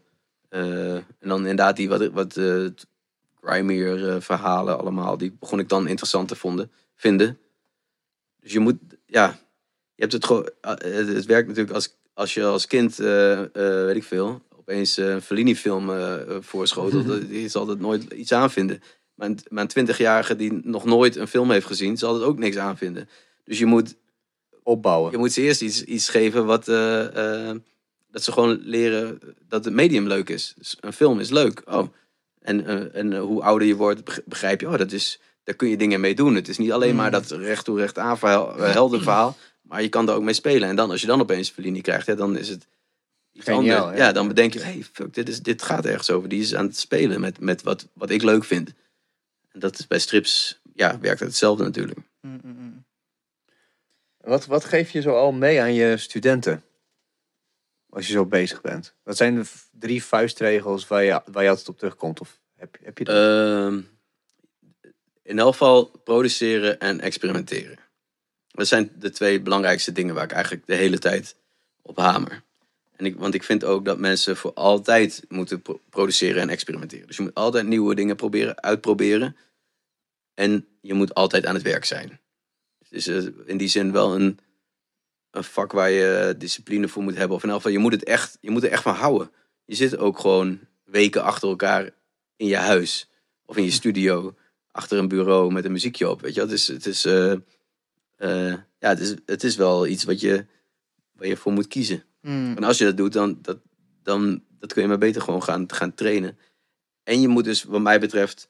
eh, 0.49 0.95
en 0.95 1.05
dan 1.19 1.39
inderdaad 1.39 1.75
die 1.75 1.89
wat, 1.89 2.07
wat 2.07 2.37
eh, 2.37 2.65
grimier 3.41 4.09
eh, 4.09 4.15
verhalen 4.21 4.79
allemaal. 4.79 5.17
Die 5.17 5.35
begon 5.39 5.59
ik 5.59 5.69
dan 5.69 5.87
interessant 5.87 6.27
te 6.27 6.35
vonden, 6.35 6.71
vinden. 6.95 7.37
Dus 8.39 8.51
je 8.51 8.59
moet, 8.59 8.77
ja, 9.05 9.39
je 9.95 10.01
hebt 10.01 10.13
het 10.13 10.25
gewoon. 10.25 10.49
eh, 10.61 10.71
Het, 10.71 11.07
het 11.07 11.25
werkt 11.25 11.47
natuurlijk 11.47 11.75
als, 11.75 11.97
als 12.13 12.33
je 12.33 12.43
als 12.43 12.67
kind, 12.67 12.99
eh, 12.99 13.41
weet 13.53 13.95
ik 13.95 14.03
veel, 14.03 14.41
opeens 14.55 14.97
een 14.97 15.21
Fellini-film 15.21 15.89
voorschotelt. 16.39 17.23
Je 17.29 17.47
zal 17.47 17.69
er 17.69 17.77
nooit 17.77 18.03
iets 18.13 18.31
aan 18.31 18.51
vinden. 18.51 18.81
Maar 19.15 19.27
een, 19.29 19.39
maar 19.49 19.65
een 19.73 19.87
20-jarige 19.87 20.35
die 20.35 20.59
nog 20.63 20.85
nooit 20.85 21.15
een 21.15 21.27
film 21.27 21.51
heeft 21.51 21.65
gezien, 21.65 21.97
zal 21.97 22.19
er 22.19 22.25
ook 22.27 22.37
niks 22.37 22.57
aan 22.57 22.77
vinden. 22.77 23.09
Dus 23.43 23.59
je 23.59 23.65
moet 23.65 23.95
opbouwen. 24.63 25.11
je 25.11 25.17
moet 25.17 25.31
ze 25.31 25.41
eerst 25.41 25.61
iets, 25.61 25.83
iets 25.83 26.09
geven 26.09 26.45
wat. 26.45 26.65
dat 28.11 28.23
ze 28.23 28.31
gewoon 28.31 28.59
leren 28.61 29.19
dat 29.47 29.65
het 29.65 29.73
medium 29.73 30.07
leuk 30.07 30.29
is. 30.29 30.53
Dus 30.57 30.77
een 30.79 30.93
film 30.93 31.19
is 31.19 31.29
leuk. 31.29 31.61
Oh. 31.65 31.87
En, 32.41 32.65
eh, 32.65 32.99
en 32.99 33.13
eh, 33.13 33.21
hoe 33.21 33.41
ouder 33.41 33.67
je 33.67 33.75
wordt, 33.75 34.03
beg- 34.03 34.23
begrijp 34.25 34.61
je, 34.61 34.67
oh, 34.69 34.77
dat 34.77 34.91
is, 34.91 35.19
daar 35.43 35.55
kun 35.55 35.69
je 35.69 35.77
dingen 35.77 35.99
mee 35.99 36.15
doen. 36.15 36.35
Het 36.35 36.47
is 36.47 36.57
niet 36.57 36.71
alleen 36.71 36.95
maar 36.95 37.11
dat 37.11 37.31
recht 37.31 37.65
toe 37.65 37.77
recht 37.79 37.97
aan 37.97 38.17
verhaal, 38.17 38.57
eh, 38.57 38.71
helder 38.71 39.01
verhaal. 39.09 39.37
Maar 39.61 39.81
je 39.81 39.89
kan 39.89 40.09
er 40.09 40.15
ook 40.15 40.23
mee 40.23 40.33
spelen. 40.33 40.69
En 40.69 40.75
dan, 40.75 40.91
als 40.91 41.01
je 41.01 41.07
dan 41.07 41.21
opeens 41.21 41.49
Fellini 41.49 41.81
krijgt, 41.81 42.05
ja, 42.05 42.15
dan 42.15 42.37
is 42.37 42.49
het 42.49 42.67
iets 43.33 43.47
anders. 43.47 43.97
ja. 43.97 44.11
Dan 44.11 44.27
bedenk 44.27 44.53
je, 44.53 44.59
hey, 44.59 44.83
fuck, 44.91 45.13
dit, 45.13 45.29
is, 45.29 45.41
dit 45.41 45.61
gaat 45.61 45.85
ergens 45.85 46.09
over. 46.09 46.29
Die 46.29 46.41
is 46.41 46.55
aan 46.55 46.65
het 46.65 46.77
spelen 46.77 47.21
met, 47.21 47.39
met 47.39 47.61
wat, 47.63 47.87
wat 47.93 48.09
ik 48.09 48.21
leuk 48.21 48.43
vind. 48.43 48.73
En 49.51 49.59
dat 49.59 49.79
is 49.79 49.87
bij 49.87 49.99
strips, 49.99 50.59
ja, 50.73 50.99
werkt 50.99 51.19
het 51.19 51.29
hetzelfde 51.29 51.63
natuurlijk. 51.63 51.99
Mm, 52.21 52.39
mm, 52.43 52.55
mm. 52.59 52.85
Wat, 54.17 54.45
wat 54.45 54.65
geef 54.65 54.91
je 54.91 55.01
zo 55.01 55.15
al 55.15 55.31
mee 55.31 55.61
aan 55.61 55.73
je 55.73 55.97
studenten? 55.97 56.63
Als 57.91 58.07
je 58.07 58.13
zo 58.13 58.25
bezig 58.25 58.61
bent. 58.61 58.93
Wat 59.03 59.17
zijn 59.17 59.35
de 59.35 59.45
drie 59.71 60.03
vuistregels 60.03 60.87
waar 60.87 61.03
je, 61.03 61.21
waar 61.25 61.43
je 61.43 61.49
altijd 61.49 61.69
op 61.69 61.77
terugkomt? 61.77 62.19
Of 62.19 62.39
heb, 62.55 62.77
heb 62.83 62.97
je 62.97 63.03
dat? 63.03 63.15
Ehm, 63.15 63.81
in 65.23 65.39
elk 65.39 65.51
geval 65.51 65.85
produceren 66.03 66.79
en 66.79 66.99
experimenteren. 66.99 67.77
Dat 68.47 68.67
zijn 68.67 68.91
de 68.99 69.09
twee 69.09 69.41
belangrijkste 69.41 69.91
dingen 69.91 70.15
waar 70.15 70.23
ik 70.23 70.31
eigenlijk 70.31 70.65
de 70.65 70.75
hele 70.75 70.97
tijd 70.97 71.35
op 71.81 71.97
hamer. 71.97 72.43
En 72.95 73.05
ik, 73.05 73.15
want 73.15 73.33
ik 73.33 73.43
vind 73.43 73.63
ook 73.63 73.85
dat 73.85 73.97
mensen 73.97 74.37
voor 74.37 74.53
altijd 74.53 75.23
moeten 75.27 75.61
pro- 75.61 75.79
produceren 75.89 76.41
en 76.41 76.49
experimenteren. 76.49 77.07
Dus 77.07 77.17
je 77.17 77.23
moet 77.23 77.35
altijd 77.35 77.67
nieuwe 77.67 77.95
dingen 77.95 78.15
proberen, 78.15 78.61
uitproberen. 78.63 79.35
En 80.33 80.67
je 80.81 80.93
moet 80.93 81.13
altijd 81.13 81.45
aan 81.45 81.53
het 81.53 81.63
werk 81.63 81.85
zijn. 81.85 82.19
Dus 82.89 83.07
eh, 83.07 83.25
in 83.45 83.57
die 83.57 83.67
zin 83.67 83.91
wel 83.91 84.15
een, 84.15 84.39
een 85.31 85.43
vak 85.43 85.71
waar 85.71 85.89
je 85.89 86.35
discipline 86.37 86.87
voor 86.87 87.03
moet 87.03 87.15
hebben. 87.15 87.37
Of 87.37 87.43
in 87.43 87.49
elk 87.49 87.57
geval, 87.57 87.71
je 87.71 87.79
moet, 87.79 87.91
het 87.91 88.03
echt, 88.03 88.37
je 88.41 88.51
moet 88.51 88.63
er 88.63 88.71
echt 88.71 88.83
van 88.83 88.95
houden. 88.95 89.31
Je 89.65 89.75
zit 89.75 89.97
ook 89.97 90.19
gewoon 90.19 90.59
weken 90.83 91.23
achter 91.23 91.49
elkaar 91.49 91.89
in 92.35 92.47
je 92.47 92.55
huis 92.55 93.09
of 93.45 93.57
in 93.57 93.63
je 93.63 93.71
studio 93.71 94.35
achter 94.71 94.97
een 94.97 95.07
bureau 95.07 95.51
met 95.51 95.65
een 95.65 95.71
muziekje 95.71 96.09
op. 96.09 96.21
Weet 96.21 96.33
je, 96.33 96.39
wel. 96.39 96.49
het 96.49 96.57
is, 96.57 96.67
het 96.67 96.85
is, 96.85 97.05
eh, 97.05 97.31
eh, 97.31 98.57
ja, 98.79 98.89
het 98.89 98.99
is, 98.99 99.15
het 99.25 99.43
is 99.43 99.55
wel 99.55 99.87
iets 99.87 100.03
wat 100.03 100.19
je, 100.19 100.45
waar 101.11 101.27
je 101.27 101.37
voor 101.37 101.51
moet 101.51 101.67
kiezen. 101.67 102.03
Mm. 102.21 102.53
En 102.55 102.63
als 102.63 102.77
je 102.77 102.85
dat 102.85 102.97
doet, 102.97 103.13
dan, 103.13 103.39
dat, 103.41 103.57
dan 104.03 104.43
dat 104.61 104.73
kun 104.73 104.81
je 104.81 104.87
maar 104.87 104.97
beter 104.97 105.21
gewoon 105.21 105.43
gaan, 105.43 105.73
gaan 105.73 105.93
trainen. 105.93 106.37
En 107.03 107.21
je 107.21 107.27
moet 107.27 107.43
dus, 107.43 107.63
wat 107.63 107.81
mij 107.81 107.99
betreft, 107.99 108.49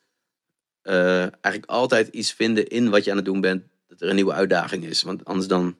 eh, 0.81 1.21
eigenlijk 1.21 1.65
altijd 1.65 2.07
iets 2.07 2.33
vinden 2.33 2.67
in 2.67 2.89
wat 2.89 3.03
je 3.03 3.11
aan 3.11 3.17
het 3.17 3.25
doen 3.25 3.41
bent, 3.41 3.63
dat 3.87 4.01
er 4.01 4.09
een 4.09 4.15
nieuwe 4.15 4.33
uitdaging 4.33 4.85
is. 4.85 5.03
Want 5.03 5.25
anders 5.25 5.47
dan 5.47 5.77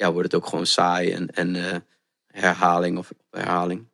ja, 0.00 0.12
wordt 0.12 0.32
het 0.32 0.42
ook 0.42 0.48
gewoon 0.48 0.66
saai 0.66 1.12
en, 1.12 1.28
en 1.28 1.56
eh, 1.56 1.76
herhaling 2.26 2.98
of 2.98 3.12
herhaling. 3.30 3.88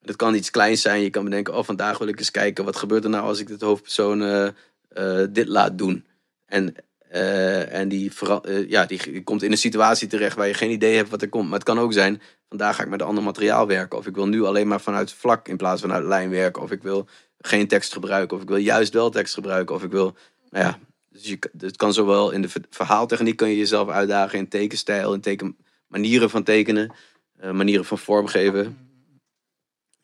Dat 0.00 0.16
kan 0.16 0.34
iets 0.34 0.50
kleins 0.50 0.82
zijn. 0.82 1.02
Je 1.02 1.10
kan 1.10 1.24
bedenken, 1.24 1.56
oh, 1.56 1.64
vandaag 1.64 1.98
wil 1.98 2.08
ik 2.08 2.18
eens 2.18 2.30
kijken, 2.30 2.64
wat 2.64 2.76
gebeurt 2.76 3.04
er 3.04 3.10
nou 3.10 3.24
als 3.24 3.38
ik 3.38 3.58
de 3.58 3.64
hoofdpersoon 3.64 4.22
eh, 4.22 4.46
eh, 4.88 5.28
dit 5.30 5.48
laat 5.48 5.78
doen? 5.78 6.06
En, 6.46 6.74
en 7.70 7.88
die, 7.88 8.12
ja, 8.68 8.86
die, 8.86 9.02
die 9.02 9.22
komt 9.22 9.42
in 9.42 9.50
een 9.50 9.58
situatie 9.58 10.08
terecht 10.08 10.36
waar 10.36 10.46
je 10.46 10.54
geen 10.54 10.70
idee 10.70 10.96
hebt 10.96 11.10
wat 11.10 11.22
er 11.22 11.28
komt. 11.28 11.44
Maar 11.44 11.58
het 11.58 11.68
kan 11.68 11.78
ook 11.78 11.92
zijn, 11.92 12.22
vandaag 12.48 12.76
ga 12.76 12.82
ik 12.82 12.88
met 12.88 13.02
ander 13.02 13.24
materiaal 13.24 13.66
werken. 13.66 13.98
Of 13.98 14.06
ik 14.06 14.14
wil 14.14 14.28
nu 14.28 14.42
alleen 14.42 14.68
maar 14.68 14.80
vanuit 14.80 15.12
vlak 15.12 15.48
in 15.48 15.56
plaats 15.56 15.80
van 15.80 15.92
uit 15.92 16.04
lijn 16.04 16.30
werken. 16.30 16.62
Of 16.62 16.70
ik 16.70 16.82
wil 16.82 17.08
geen 17.38 17.68
tekst 17.68 17.92
gebruiken. 17.92 18.36
Of 18.36 18.42
ik 18.42 18.48
wil 18.48 18.58
juist 18.58 18.92
wel 18.92 19.10
tekst 19.10 19.34
gebruiken. 19.34 19.74
Of 19.74 19.82
ik 19.82 19.90
wil, 19.90 20.16
nou 20.50 20.64
ja, 20.64 20.78
Dus 21.12 21.24
je, 21.24 21.38
het 21.58 21.76
kan 21.76 21.92
zowel 21.92 22.30
in 22.30 22.42
de 22.42 22.48
ver- 22.48 22.64
verhaaltechniek 22.70 23.36
kan 23.36 23.48
je 23.48 23.56
jezelf 23.56 23.88
uitdagen, 23.88 24.38
in 24.38 24.48
tekenstijl, 24.48 25.14
in 25.14 25.20
teken, 25.20 25.56
manieren 25.86 26.30
van 26.30 26.42
tekenen, 26.42 26.92
eh, 27.36 27.50
manieren 27.50 27.84
van 27.84 27.98
vormgeven. 27.98 28.90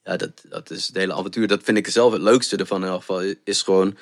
Ja, 0.03 0.17
dat, 0.17 0.45
dat 0.49 0.71
is 0.71 0.87
het 0.87 0.97
hele 0.97 1.13
avontuur. 1.13 1.47
Dat 1.47 1.63
vind 1.63 1.79
ik 1.79 1.87
zelf 1.87 2.13
het 2.13 2.23
leukste 2.23 2.57
ervan 2.57 2.83
in 2.83 2.89
elk 2.89 3.01
geval. 3.01 3.23
Is 3.45 3.63
gewoon, 3.63 3.97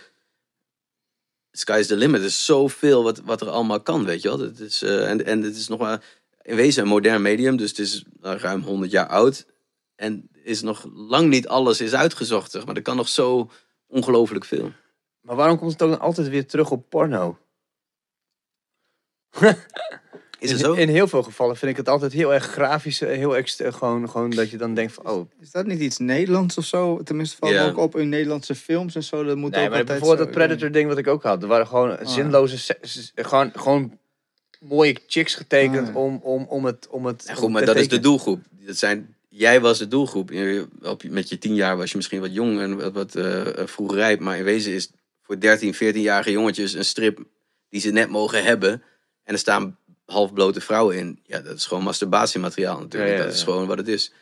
sky's 1.51 1.87
the 1.87 1.97
limit. 1.97 2.21
Er 2.21 2.27
is 2.27 2.45
zoveel 2.45 3.03
wat, 3.03 3.19
wat 3.19 3.41
er 3.41 3.49
allemaal 3.49 3.81
kan, 3.81 4.05
weet 4.05 4.23
je 4.23 4.29
wel. 4.29 4.39
Dat 4.39 4.59
is, 4.59 4.83
eh, 4.83 5.11
en, 5.11 5.25
en 5.25 5.43
het 5.43 5.57
is 5.57 5.69
nog 5.69 5.79
maar 5.79 6.03
in 6.43 6.57
wezen 6.57 6.83
een 6.83 6.89
modern 6.89 7.23
medium, 7.23 7.57
dus 7.57 7.71
het 7.71 7.79
is 7.79 8.05
nou, 8.21 8.39
ruim 8.39 8.63
100 8.63 8.91
jaar 8.91 9.07
oud. 9.07 9.47
En 9.95 10.29
is 10.43 10.63
nog 10.63 10.87
lang 10.95 11.29
niet 11.29 11.49
alles 11.49 11.81
is 11.81 11.95
uitgezocht, 11.95 12.65
maar. 12.65 12.77
Er 12.77 12.83
kan 12.83 12.97
nog 12.97 13.09
zo 13.09 13.51
ongelooflijk 13.87 14.45
veel. 14.45 14.73
Maar 15.27 15.37
waarom 15.37 15.59
komt 15.59 15.71
het 15.71 15.79
dan 15.79 16.01
altijd 16.01 16.29
weer 16.29 16.47
terug 16.47 16.71
op 16.71 16.89
porno? 16.89 17.39
Is 20.39 20.51
het 20.51 20.61
in, 20.61 20.65
zo? 20.67 20.73
In 20.73 20.89
heel 20.89 21.09
veel 21.09 21.23
gevallen 21.23 21.57
vind 21.57 21.71
ik 21.71 21.77
het 21.77 21.89
altijd 21.89 22.13
heel 22.13 22.35
erg 22.35 22.45
grafisch. 22.45 23.01
eh, 23.01 23.09
Heel 23.17 23.37
ex, 23.37 23.61
eh, 23.61 23.73
gewoon, 23.73 24.11
gewoon 24.11 24.31
dat 24.31 24.51
je 24.51 24.57
dan 24.57 24.75
denkt 24.75 24.93
van, 24.93 25.09
oh... 25.11 25.31
Is 25.41 25.51
dat 25.51 25.67
niet 25.67 25.81
iets 25.81 25.99
Nederlands 25.99 26.59
of 26.59 26.65
zo? 26.65 27.03
Tenminste, 27.03 27.37
valt 27.37 27.53
Ja. 27.53 27.67
ook 27.69 27.77
op 27.77 27.97
in 27.97 28.09
Nederlandse 28.09 28.55
films 28.55 28.95
en 28.95 29.03
zo. 29.03 29.25
Dat 29.25 29.37
moet 29.37 29.51
Nee, 29.51 29.65
ook 29.65 29.69
maar 29.71 29.79
altijd 29.79 29.99
bijvoorbeeld 29.99 30.19
zo, 30.19 30.25
dat 30.25 30.47
Predator 30.47 30.71
ding 30.71 30.89
wat 30.89 30.99
ik 30.99 31.07
ook 31.07 31.23
had. 31.23 31.43
Er 31.43 31.49
waren 31.49 31.67
gewoon 31.67 31.99
Ah. 31.99 32.07
zinloze... 32.09 32.59
se- 32.59 32.79
s- 32.81 33.13
Gewoon, 33.15 33.51
gewoon 33.55 33.99
mooie 34.61 34.97
chicks 35.07 35.35
getekend 35.35 35.89
Ah. 35.89 35.97
om, 35.97 36.17
om, 36.23 36.45
om 36.49 36.65
het... 36.65 36.87
Om 36.89 37.07
het 37.07 37.23
Ja, 37.27 37.33
om 37.33 37.39
goed, 37.39 37.51
maar 37.51 37.61
te 37.61 37.67
dat 37.67 37.77
is 37.77 37.83
de 37.83 37.89
tekenen. 37.89 38.11
doelgroep. 38.11 38.41
Dat 38.51 38.77
zijn, 38.77 39.15
jij 39.29 39.61
was 39.61 39.79
de 39.79 39.89
doelgroep. 39.89 40.31
Je- 40.31 40.69
Op, 40.83 41.03
je- 41.03 41.11
met 41.11 41.29
je 41.29 41.39
tien 41.39 41.55
jaar 41.55 41.77
was 41.77 41.91
je 41.91 41.97
misschien 41.97 42.21
wat 42.21 42.35
jong 42.35 42.61
en 42.61 42.77
wat, 42.77 42.93
wat 42.93 43.15
eh, 43.15 43.59
eh, 43.59 43.67
vroeg 43.67 43.95
rijp. 43.95 44.21
Maar 44.21 44.39
in 44.39 44.45
wezen 44.45 44.73
is 44.73 44.91
voor 45.27 45.41
13, 45.41 45.75
14-jarige 45.75 46.31
jongetjes 46.31 46.73
een 46.73 46.85
strip 46.85 47.25
die 47.69 47.81
ze 47.81 47.91
net 47.91 48.09
mogen 48.09 48.45
hebben. 48.45 48.83
En 49.25 49.33
er 49.33 49.39
staan 49.39 49.79
halfblote 50.05 50.61
vrouwen 50.61 50.97
in. 50.99 51.21
Ja, 51.25 51.41
dat 51.41 51.57
is 51.57 51.67
gewoon 51.67 51.83
masturbatiemateriaal 51.83 52.79
natuurlijk. 52.81 53.13
Ja, 53.13 53.19
ja, 53.19 53.25
Dat 53.25 53.35
is 53.35 53.43
gewoon 53.43 53.67
wat 53.67 53.79
het 53.79 53.89
is. 53.89 54.13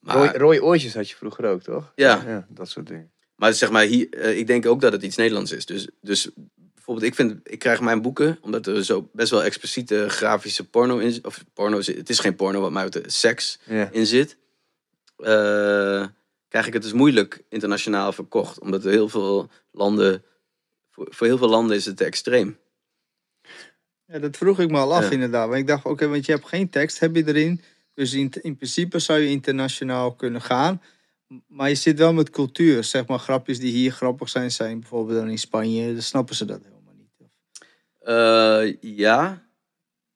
Maar, 0.00 0.16
Rooi, 0.16 0.30
rode 0.38 0.62
oortjes 0.62 0.94
had 0.94 1.08
je 1.10 1.16
vroeger 1.16 1.44
ook, 1.44 1.62
toch? 1.62 1.92
Ja. 1.94 2.46
dat 2.48 2.68
soort 2.68 2.86
dingen. 2.86 3.10
Maar 3.36 3.52
zeg 3.52 3.70
maar, 3.70 3.84
hier, 3.84 4.08
eh, 4.10 4.38
ik 4.38 4.46
denk 4.46 4.66
ook 4.66 4.80
dat 4.80 4.92
het 4.92 5.02
iets 5.02 5.16
Nederlands 5.16 5.52
is. 5.52 5.66
Dus, 5.66 5.88
dus 6.00 6.30
bijvoorbeeld, 6.74 7.06
ik, 7.06 7.14
vind, 7.14 7.40
ik 7.42 7.58
krijg 7.58 7.80
mijn 7.80 8.02
boeken, 8.02 8.38
omdat 8.40 8.66
er 8.66 8.84
zo 8.84 9.08
best 9.12 9.30
wel 9.30 9.44
expliciete 9.44 10.08
grafische 10.08 10.68
porno 10.68 10.98
in 10.98 11.12
zit. 11.12 11.26
Of 11.26 11.44
porno, 11.54 11.80
zit- 11.80 11.96
het 11.96 12.08
is 12.10 12.18
geen 12.18 12.36
porno, 12.36 12.60
wat 12.60 12.72
mij 12.72 12.84
betreft, 12.84 13.12
seks 13.12 13.58
in 13.92 14.06
zit. 14.06 14.36
eh, 15.16 16.06
krijg 16.48 16.66
ik 16.66 16.72
het 16.72 16.82
dus 16.82 16.92
moeilijk 16.92 17.42
internationaal 17.48 18.12
verkocht. 18.12 18.58
Omdat 18.60 18.84
er 18.84 18.90
heel 18.90 19.08
veel 19.08 19.50
landen, 19.72 20.22
voor, 20.94 21.06
voor 21.10 21.26
heel 21.26 21.38
veel 21.38 21.48
landen 21.48 21.76
is 21.76 21.84
het 21.84 21.96
te 21.96 22.04
extreem. 22.04 22.58
Ja, 24.06 24.18
dat 24.18 24.36
vroeg 24.36 24.60
ik 24.60 24.70
me 24.70 24.78
al 24.78 24.94
af 24.94 25.04
Ja. 25.04 25.10
inderdaad. 25.10 25.48
Want 25.48 25.60
ik 25.60 25.66
dacht, 25.66 25.84
oké, 25.84 26.08
want 26.08 26.26
je 26.26 26.32
hebt 26.32 26.48
geen 26.48 26.70
tekst, 26.70 26.98
heb 27.00 27.16
je 27.16 27.26
erin. 27.26 27.60
Dus 27.94 28.12
in, 28.12 28.32
in 28.42 28.56
principe 28.56 28.98
zou 28.98 29.18
je 29.18 29.28
internationaal 29.30 30.14
kunnen 30.14 30.42
gaan. 30.42 30.82
Maar 31.46 31.68
je 31.68 31.74
zit 31.74 31.98
wel 31.98 32.12
met 32.12 32.30
cultuur. 32.30 32.84
Zeg 32.84 33.06
maar, 33.06 33.18
grapjes 33.18 33.58
die 33.58 33.72
hier 33.72 33.92
grappig 33.92 34.28
zijn, 34.28 34.50
zijn 34.52 34.80
bijvoorbeeld 34.80 35.18
dan 35.18 35.30
in 35.30 35.38
Spanje. 35.38 35.92
Dan 35.92 36.02
snappen 36.02 36.34
ze 36.34 36.44
dat 36.44 36.60
helemaal 36.62 36.94
niet. 36.96 37.28
Eh, 38.00 38.90
ja, 38.96 39.42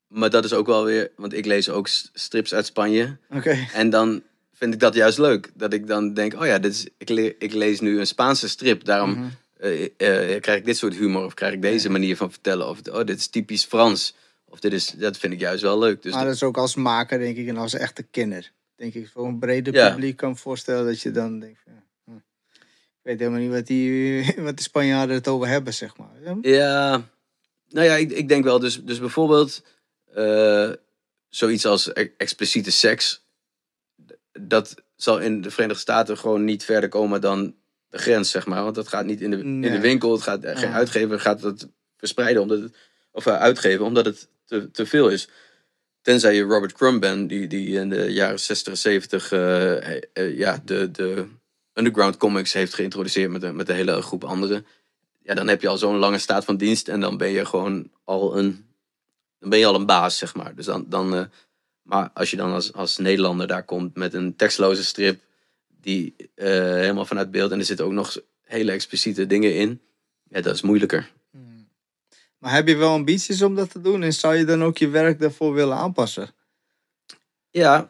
maar 0.06 0.30
dat 0.30 0.44
is 0.44 0.52
ook 0.52 0.66
wel 0.66 0.84
weer, 0.84 1.10
want 1.16 1.32
ik 1.32 1.46
lees 1.46 1.68
ook 1.68 1.88
strips 2.12 2.54
uit 2.54 2.66
Spanje. 2.66 3.18
Oké. 3.30 3.66
En 3.72 3.90
dan 3.90 4.22
vind 4.52 4.74
ik 4.74 4.80
dat 4.80 4.94
juist 4.94 5.18
leuk. 5.18 5.50
Dat 5.54 5.72
ik 5.72 5.86
dan 5.86 6.14
denk, 6.14 6.34
oh 6.34 6.46
ja, 6.46 6.58
dit 6.58 6.72
is, 6.72 6.88
ik, 6.98 7.08
le- 7.08 7.34
ik 7.38 7.52
lees 7.52 7.80
nu 7.80 7.98
een 7.98 8.06
Spaanse 8.06 8.48
strip. 8.48 8.84
Daarom 8.84 9.10
Mhm. 9.10 9.28
Eh, 9.58 9.84
eh, 9.84 10.40
krijg 10.40 10.58
ik 10.58 10.64
dit 10.64 10.76
soort 10.76 10.94
humor. 10.94 11.24
Of 11.24 11.34
krijg 11.34 11.52
ik 11.52 11.62
deze 11.62 11.90
manier 11.90 12.16
van 12.16 12.30
vertellen. 12.30 12.68
Of 12.68 12.80
oh, 12.90 13.04
dit 13.04 13.18
is 13.18 13.26
typisch 13.26 13.64
Frans. 13.64 14.14
Of 14.44 14.60
dit 14.60 14.72
is, 14.72 14.90
dat 14.90 15.16
vind 15.16 15.32
ik 15.32 15.40
juist 15.40 15.62
wel 15.62 15.78
leuk. 15.78 16.02
Dus 16.02 16.12
maar 16.12 16.24
dat 16.24 16.34
is 16.34 16.42
ook 16.42 16.56
als 16.56 16.74
maker, 16.74 17.18
denk 17.18 17.36
ik, 17.36 17.48
en 17.48 17.56
als 17.56 17.74
echte 17.74 18.02
kenner. 18.02 18.52
Denk 18.76 18.94
ik, 18.94 19.08
voor 19.08 19.26
een 19.26 19.38
breder 19.38 19.74
Ja. 19.74 19.90
publiek 19.90 20.16
kan 20.16 20.36
voorstellen 20.36 20.86
dat 20.86 21.00
je 21.00 21.10
dan 21.10 21.38
denkt... 21.38 21.60
Ja, 21.66 21.82
hm. 22.04 22.16
ik 22.16 22.22
weet 23.02 23.18
helemaal 23.18 23.40
niet 23.40 23.50
wat, 23.50 23.66
die, 23.66 24.24
wat 24.46 24.56
de 24.56 24.62
Spanjaarden 24.62 25.16
het 25.16 25.28
over 25.28 25.48
hebben, 25.48 25.74
zeg 25.74 25.96
maar. 25.96 26.10
Ja, 26.22 26.38
Ja, 26.40 27.08
nou 27.68 27.86
ja, 27.86 27.94
ik, 27.94 28.10
ik 28.10 28.28
denk 28.28 28.44
wel. 28.44 28.58
Dus, 28.58 28.84
dus 28.84 28.98
bijvoorbeeld 28.98 29.62
eh, 30.14 30.70
zoiets 31.28 31.66
als 31.66 31.90
e- 31.94 32.12
expliciete 32.16 32.70
seks. 32.70 33.24
Dat 34.32 34.74
zal 34.96 35.18
in 35.18 35.40
de 35.40 35.50
Verenigde 35.50 35.80
Staten 35.80 36.18
gewoon 36.18 36.44
niet 36.44 36.64
verder 36.64 36.88
komen 36.88 37.20
dan 37.20 37.54
de 37.90 37.98
grens, 37.98 38.30
zeg 38.30 38.46
maar. 38.46 38.62
Want 38.62 38.74
dat 38.74 38.88
gaat 38.88 39.04
niet 39.04 39.20
in 39.20 39.30
de, 39.30 39.36
in 39.38 39.60
de 39.60 39.80
winkel. 39.80 40.12
Het 40.12 40.22
gaat, 40.22 40.40
geen 40.44 40.72
uitgever 40.72 41.20
gaat 41.20 41.40
dat 41.40 41.68
verspreiden, 41.96 42.42
omdat 42.42 42.60
het, 42.60 42.74
of 43.10 43.26
eh, 43.26 43.36
uitgeven, 43.36 43.84
omdat 43.84 44.04
het 44.04 44.28
te, 44.44 44.70
te 44.70 44.86
veel 44.86 45.08
is. 45.08 45.28
Tenzij 46.02 46.34
je 46.34 46.42
Robert 46.42 46.72
Crumb 46.72 47.00
bent, 47.00 47.28
die, 47.28 47.46
die 47.46 47.68
in 47.78 47.88
de 47.88 48.12
jaren 48.12 48.40
60 48.40 48.72
en 48.72 48.78
70 48.78 49.32
eh, 49.32 49.96
eh, 49.96 50.02
ja, 50.38 50.62
de, 50.64 50.90
de 50.90 51.26
underground 51.72 52.16
comics 52.16 52.52
heeft 52.52 52.74
geïntroduceerd 52.74 53.30
met, 53.30 53.42
een- 53.42 53.56
met 53.56 53.68
een 53.68 53.74
hele 53.74 54.02
groep 54.02 54.24
anderen 54.24 54.66
ja, 55.28 55.34
dan 55.34 55.48
heb 55.48 55.62
je 55.62 55.68
al 55.68 55.78
zo'n 55.78 55.96
lange 55.96 56.18
staat 56.18 56.44
van 56.44 56.56
dienst 56.56 56.88
en 56.88 57.00
dan 57.00 57.16
ben 57.16 57.30
je 57.30 57.44
gewoon 57.44 57.90
al 58.04 58.38
een, 58.38 58.66
dan 59.38 59.50
ben 59.50 59.58
je 59.58 59.66
al 59.66 59.74
een 59.74 59.86
baas, 59.86 60.18
zeg 60.18 60.34
maar. 60.34 60.54
Dus 60.54 60.64
dan, 60.64 60.86
dan, 60.88 61.14
eh, 61.14 61.24
maar 61.82 62.10
als 62.14 62.30
je 62.30 62.36
dan 62.36 62.52
als, 62.52 62.72
als 62.72 62.96
Nederlander 62.98 63.46
daar 63.46 63.64
komt 63.64 63.96
met 63.96 64.14
een 64.14 64.36
tekstloze 64.36 64.84
strip 64.84 65.20
die 65.80 66.14
eh, 66.34 66.46
helemaal 66.52 67.04
vanuit 67.04 67.30
beeld 67.30 67.50
en 67.50 67.58
er 67.58 67.64
zitten 67.64 67.86
ook 67.86 67.92
nog 67.92 68.16
hele 68.44 68.72
expliciete 68.72 69.26
dingen 69.26 69.54
in, 69.54 69.80
ja, 70.28 70.40
dat 70.40 70.54
is 70.54 70.62
moeilijker. 70.62 71.10
hm. 71.30 71.38
Maar 72.38 72.52
heb 72.54 72.68
je 72.68 72.76
wel 72.76 72.92
ambities 72.92 73.42
om 73.42 73.54
dat 73.54 73.70
te 73.70 73.80
doen? 73.80 74.02
En 74.02 74.12
zou 74.12 74.34
je 74.34 74.44
dan 74.44 74.64
ook 74.64 74.78
je 74.78 74.88
werk 74.88 75.20
daarvoor 75.20 75.54
willen 75.54 75.76
aanpassen? 75.76 76.30
Ja, 77.50 77.88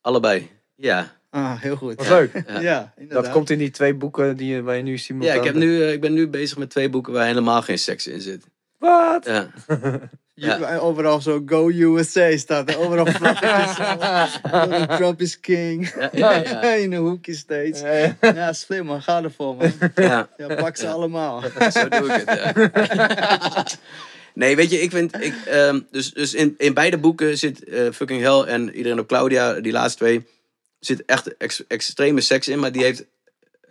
allebei. 0.00 0.50
Ja, 0.74 1.16
Ah, 1.36 1.60
heel 1.60 1.76
goed. 1.76 1.94
Wat 1.96 2.08
leuk. 2.08 2.32
Ja. 2.46 2.60
Ja, 2.60 2.92
inderdaad. 2.96 3.24
Dat 3.24 3.32
komt 3.32 3.50
in 3.50 3.58
die 3.58 3.70
twee 3.70 3.94
boeken 3.94 4.36
die 4.36 4.54
je, 4.54 4.62
waar 4.62 4.76
je 4.76 4.82
nu 4.82 4.98
simultaan... 4.98 5.34
ja 5.34 5.40
ik, 5.40 5.46
heb 5.46 5.54
nu, 5.54 5.82
eh, 5.82 5.92
ik 5.92 6.00
ben 6.00 6.12
nu 6.12 6.28
bezig 6.28 6.58
met 6.58 6.70
twee 6.70 6.88
boeken 6.88 7.12
waar 7.12 7.26
helemaal 7.26 7.62
geen 7.62 7.78
seks 7.78 8.06
in 8.06 8.20
zit. 8.20 8.46
Wat? 8.78 9.24
Ja. 9.24 9.50
Je- 10.38 10.80
Overal 10.80 11.20
zo 11.20 11.42
Go 11.46 11.68
USA 11.70 12.36
staat 12.36 12.68
er. 12.70 12.78
Overal 12.78 13.06
vlaggetjes. 13.06 13.76
zo. 13.76 14.96
Trump 14.96 15.20
is 15.20 15.40
king. 15.40 15.94
Ja, 15.98 16.10
ja, 16.12 16.42
ja. 16.62 16.74
In 16.74 16.92
een 16.92 17.02
hoekje 17.02 17.34
steeds. 17.34 17.80
Eh, 17.82 18.10
Ja, 18.20 18.52
slim 18.52 18.84
man. 18.84 19.02
Ga 19.02 19.22
ervoor 19.22 19.56
man. 19.56 19.72
ja. 19.94 20.28
Ja, 20.36 20.54
pak 20.54 20.76
ze 20.76 20.88
allemaal. 20.88 21.42
Zo 21.72 21.88
doe 21.88 22.12
ik 22.12 22.22
het, 22.28 22.38
ja. 22.38 23.64
Nee, 24.34 24.56
weet 24.56 24.70
je, 24.70 24.80
ik 24.80 24.90
vind... 24.90 25.22
Ik, 25.22 25.34
ehm, 25.46 25.80
dus 25.90 26.12
dus 26.12 26.34
in, 26.34 26.54
in 26.58 26.74
beide 26.74 26.98
boeken 26.98 27.38
zit 27.38 27.64
eh, 27.64 27.90
Fucking 27.92 28.20
Hell 28.22 28.40
en 28.40 28.74
Iedereen 28.76 28.98
op 28.98 29.08
Claudia, 29.08 29.60
die 29.60 29.72
laatste 29.72 29.98
twee, 29.98 30.26
zit 30.80 31.04
echt 31.04 31.36
ex- 31.36 31.64
extreme 31.68 32.20
seks 32.20 32.48
in, 32.48 32.58
maar 32.58 32.72
die 32.72 32.82
heeft... 32.82 33.04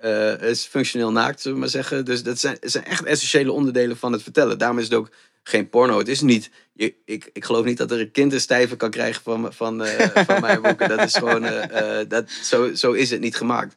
eh, 0.01 0.41
is 0.41 0.65
functioneel 0.65 1.11
naakt, 1.11 1.41
zullen 1.41 1.53
we 1.57 1.63
maar 1.63 1.71
zeggen. 1.73 2.05
Dus 2.05 2.23
dat 2.23 2.39
zijn, 2.39 2.57
zijn 2.61 2.85
echt 2.85 3.03
essentiële 3.03 3.51
onderdelen 3.51 3.97
van 3.97 4.11
het 4.11 4.23
vertellen. 4.23 4.57
Daarom 4.57 4.77
is 4.79 4.83
het 4.83 4.93
ook 4.93 5.09
geen 5.47 5.69
porno. 5.69 5.97
Het 5.97 6.07
is 6.07 6.21
niet... 6.21 6.49
Je, 6.73 6.95
ik, 7.05 7.29
ik 7.33 7.45
geloof 7.45 7.65
niet 7.65 7.77
dat 7.77 7.91
er 7.91 7.99
een 7.99 8.11
kind 8.11 8.33
een 8.33 8.41
stijve 8.41 8.75
kan 8.75 8.89
krijgen 8.89 9.21
van, 9.23 9.53
van, 9.53 9.83
eh, 9.83 10.23
van 10.25 10.41
mijn 10.41 10.61
boeken. 10.61 10.89
Dat 10.89 11.03
is 11.03 11.15
gewoon... 11.15 11.43
eh, 11.43 11.99
eh, 11.99 12.09
dat, 12.09 12.29
zo, 12.29 12.73
zo 12.73 12.91
is 12.91 13.09
het 13.09 13.19
niet 13.19 13.35
gemaakt. 13.35 13.75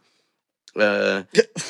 Eh, 0.73 1.17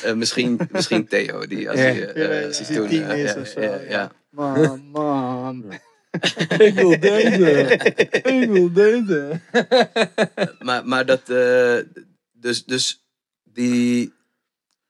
eh, 0.03 0.13
misschien, 0.15 0.59
misschien 0.71 1.07
Theo, 1.07 1.47
die 1.47 1.69
als 1.69 1.79
hij, 1.79 2.13
eh, 2.13 2.41
Ja, 2.41 2.47
als 2.47 2.67
toen, 2.67 2.89
is 2.89 3.31
ja, 3.33 3.41
of 3.41 3.47
zo, 3.47 3.61
ja, 3.61 3.75
ja. 3.75 3.89
ja. 3.89 4.11
Man, 4.29 4.85
man. 4.91 5.73
ik 6.57 6.73
wil 6.73 6.99
deze. 6.99 7.51
Ik 8.23 8.49
wil 8.49 8.71
deze. 8.73 9.39
Maar, 10.59 10.85
maar 10.85 11.05
dat, 11.05 11.29
eh, 11.29 11.77
dus, 12.31 12.65
dus 12.65 13.05
die, 13.43 14.13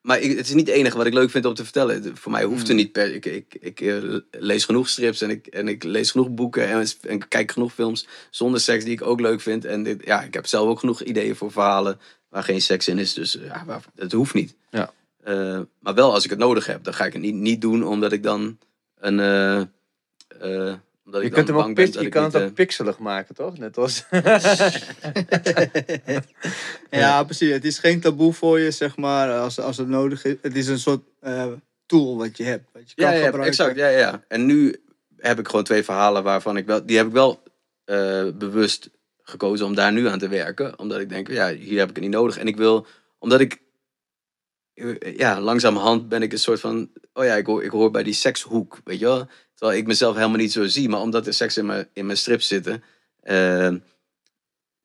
maar 0.09 0.19
ik, 0.19 0.37
het 0.37 0.47
is 0.47 0.53
niet 0.53 0.67
het 0.67 0.75
enige 0.75 0.97
wat 0.97 1.05
ik 1.05 1.13
leuk 1.13 1.29
vind 1.29 1.45
om 1.45 1.53
te 1.53 1.63
vertellen. 1.63 2.17
Voor 2.17 2.31
mij 2.31 2.43
hoeft 2.43 2.69
er 2.69 2.75
niet 2.75 2.91
per, 2.91 3.13
ik, 3.13 3.25
ik, 3.25 3.57
ik 3.59 3.81
eh, 3.81 3.97
lees 4.31 4.65
genoeg 4.65 4.89
strips 4.89 5.21
en 5.21 5.29
ik, 5.29 5.47
en 5.47 5.67
ik 5.67 5.83
lees 5.83 6.11
genoeg 6.11 6.29
boeken 6.29 6.69
en, 6.69 6.87
en 7.01 7.27
kijk 7.27 7.51
genoeg 7.51 7.73
films 7.73 8.07
zonder 8.29 8.59
seks 8.59 8.83
die 8.83 8.93
ik 8.93 9.01
ook 9.01 9.19
leuk 9.19 9.41
vind. 9.41 9.65
En 9.65 9.83
dit, 9.83 10.01
ja, 10.05 10.21
ik 10.21 10.33
heb 10.33 10.47
zelf 10.47 10.67
ook 10.67 10.79
genoeg 10.79 11.01
ideeën 11.01 11.35
voor 11.35 11.51
verhalen 11.51 11.99
waar 12.29 12.43
geen 12.43 12.61
seks 12.61 12.87
in 12.87 12.97
is, 12.97 13.13
dus 13.13 13.37
ja, 13.41 13.63
waar, 13.65 13.83
dat 13.95 14.11
hoeft 14.11 14.33
niet. 14.33 14.55
Ja. 14.69 14.93
Eh, 15.23 15.59
maar 15.79 15.93
wel 15.93 16.13
als 16.13 16.23
ik 16.23 16.29
het 16.29 16.39
nodig 16.39 16.65
heb, 16.65 16.83
dan 16.83 16.93
ga 16.93 17.05
ik 17.05 17.13
het 17.13 17.21
niet, 17.21 17.35
niet 17.35 17.61
doen 17.61 17.83
omdat 17.83 18.11
ik 18.11 18.23
dan 18.23 18.57
een... 18.99 19.19
eh, 20.39 20.73
omdat 21.09 21.21
Je 21.21 21.27
ik 21.27 21.33
kunt 21.33 21.47
hem 21.47 21.57
ook 21.57 21.75
ben 21.75 22.01
je 22.01 22.09
kan 22.09 22.23
het 22.23 22.35
eh, 22.35 22.43
ook 22.43 22.53
pixelig 22.53 22.99
maken, 22.99 23.35
toch? 23.35 23.57
Net 23.57 23.77
als... 23.77 24.05
Ja, 26.89 27.23
precies. 27.23 27.51
Het 27.51 27.65
is 27.65 27.79
geen 27.79 27.99
taboe 27.99 28.33
voor 28.33 28.59
je, 28.59 28.71
zeg 28.71 28.97
maar, 28.97 29.39
als, 29.39 29.59
als 29.59 29.77
het 29.77 29.87
nodig 29.87 30.25
is. 30.25 30.35
Het 30.41 30.55
is 30.55 30.67
een 30.67 30.79
soort 30.79 31.03
eh, 31.19 31.47
tool 31.85 32.17
wat 32.17 32.37
je 32.37 32.43
hebt. 32.43 32.69
Wat 32.73 32.89
je 32.89 32.95
kan 32.95 33.05
Ja, 33.05 33.11
ja, 33.11 33.25
gebruiken. 33.25 33.47
exact. 33.51 33.75
Ja, 33.75 33.87
ja. 33.87 34.23
En 34.27 34.45
nu 34.45 34.83
heb 35.17 35.39
ik 35.39 35.47
gewoon 35.47 35.63
twee 35.63 35.83
verhalen 35.83 36.23
waarvan 36.23 36.57
ik 36.57 36.65
wel... 36.65 36.85
Die 36.85 36.97
heb 36.97 37.05
ik 37.05 37.13
wel 37.13 37.43
eh, 37.85 38.27
bewust 38.33 38.89
gekozen 39.23 39.65
om 39.65 39.75
daar 39.75 39.91
nu 39.91 40.07
aan 40.07 40.19
te 40.19 40.27
werken. 40.27 40.79
Omdat 40.79 40.99
ik 40.99 41.09
denk, 41.09 41.27
ja, 41.27 41.53
hier 41.53 41.79
heb 41.79 41.89
ik 41.89 41.95
het 41.95 42.03
niet 42.03 42.13
nodig. 42.13 42.37
En 42.37 42.47
ik 42.47 42.57
wil... 42.57 42.85
Omdat 43.19 43.39
ik... 43.39 43.61
ja, 45.15 45.41
langzamerhand 45.41 46.09
ben 46.09 46.21
ik 46.21 46.31
een 46.31 46.39
soort 46.39 46.59
van, 46.59 46.89
oh 47.13 47.23
ja, 47.25 47.35
ik 47.35 47.45
hoor, 47.45 47.63
ik 47.63 47.71
hoor 47.71 47.91
bij 47.91 48.03
die 48.03 48.13
sekshoek, 48.13 48.79
weet 48.83 48.99
je 48.99 49.05
wel. 49.05 49.27
Terwijl 49.59 49.79
ik 49.79 49.87
mezelf 49.87 50.15
helemaal 50.15 50.37
niet 50.37 50.51
zo 50.51 50.67
zie, 50.67 50.89
maar 50.89 50.99
omdat 50.99 51.27
er 51.27 51.33
seks 51.33 51.57
in 51.57 51.65
mijn, 51.65 51.87
in 51.93 52.05
mijn 52.05 52.17
strips 52.17 52.47
zitten, 52.47 52.83
eh, 53.21 53.71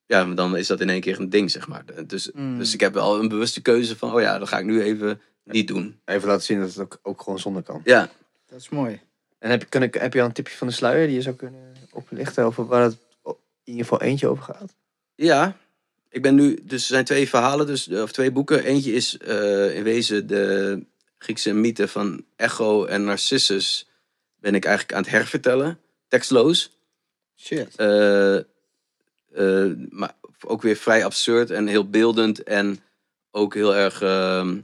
ja, 0.05 0.25
dan 0.25 0.57
is 0.57 0.67
dat 0.67 0.81
in 0.81 0.89
één 0.89 1.01
keer 1.01 1.19
een 1.19 1.29
ding, 1.29 1.51
zeg 1.51 1.67
maar. 1.67 1.83
Dus, 2.07 2.31
Mm. 2.33 2.57
dus 2.57 2.73
ik 2.73 2.79
heb 2.79 2.93
wel 2.93 3.19
een 3.19 3.27
bewuste 3.27 3.61
keuze 3.61 3.97
van, 3.97 4.13
oh 4.13 4.21
ja, 4.21 4.37
dat 4.39 4.47
ga 4.47 4.59
ik 4.59 4.65
nu 4.65 4.81
even 4.81 5.21
niet 5.43 5.67
doen. 5.67 5.99
Even 6.05 6.27
laten 6.27 6.43
zien 6.43 6.59
dat 6.59 6.67
het 6.69 6.79
ook, 6.79 6.99
ook 7.03 7.21
gewoon 7.21 7.39
zonder 7.39 7.63
kan. 7.63 7.81
Ja, 7.83 8.09
Dat 8.47 8.59
is 8.59 8.69
mooi. 8.69 9.01
En 9.39 9.49
heb 9.49 9.61
je, 9.61 9.67
kun 9.67 9.83
ik, 9.83 9.93
heb 9.93 10.13
je 10.13 10.19
al 10.21 10.25
een 10.25 10.33
tipje 10.33 10.57
van 10.57 10.67
de 10.67 10.73
sluier 10.73 11.07
die 11.07 11.15
je 11.15 11.21
zou 11.21 11.35
kunnen 11.35 11.73
oplichten 11.91 12.43
over 12.45 12.65
waar 12.65 12.83
het 12.83 12.97
in 13.23 13.35
ieder 13.63 13.83
geval 13.83 14.01
eentje 14.01 14.27
over 14.27 14.43
gaat? 14.43 14.75
Ja, 15.15 15.57
ik 16.09 16.21
ben 16.21 16.35
nu, 16.35 16.59
dus 16.63 16.81
er 16.81 16.87
zijn 16.87 17.05
twee 17.05 17.29
verhalen, 17.29 17.65
dus, 17.65 17.87
of 17.87 18.11
twee 18.11 18.31
boeken. 18.31 18.63
Eentje 18.63 18.93
is 18.93 19.17
eh, 19.17 19.75
in 19.75 19.83
wezen 19.83 20.27
de 20.27 20.83
Griekse 21.17 21.53
mythe 21.53 21.87
van 21.87 22.25
Echo 22.35 22.85
en 22.85 23.03
Narcissus. 23.03 23.87
Ben 24.45 24.55
ik 24.55 24.65
eigenlijk 24.65 24.97
aan 24.97 25.03
het 25.03 25.11
hervertellen, 25.11 25.79
tekstloos. 26.07 26.77
Shit. 27.35 27.75
Eh, 27.75 28.35
eh, 28.35 29.71
maar 29.89 30.15
ook 30.41 30.61
weer 30.61 30.75
vrij 30.75 31.05
absurd 31.05 31.51
en 31.51 31.67
heel 31.67 31.89
beeldend 31.89 32.43
en 32.43 32.79
ook 33.31 33.53
heel 33.53 33.75
erg, 33.75 34.01
ehm, 34.01 34.59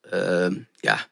ehm, 0.00 0.54
ja. 0.76 1.06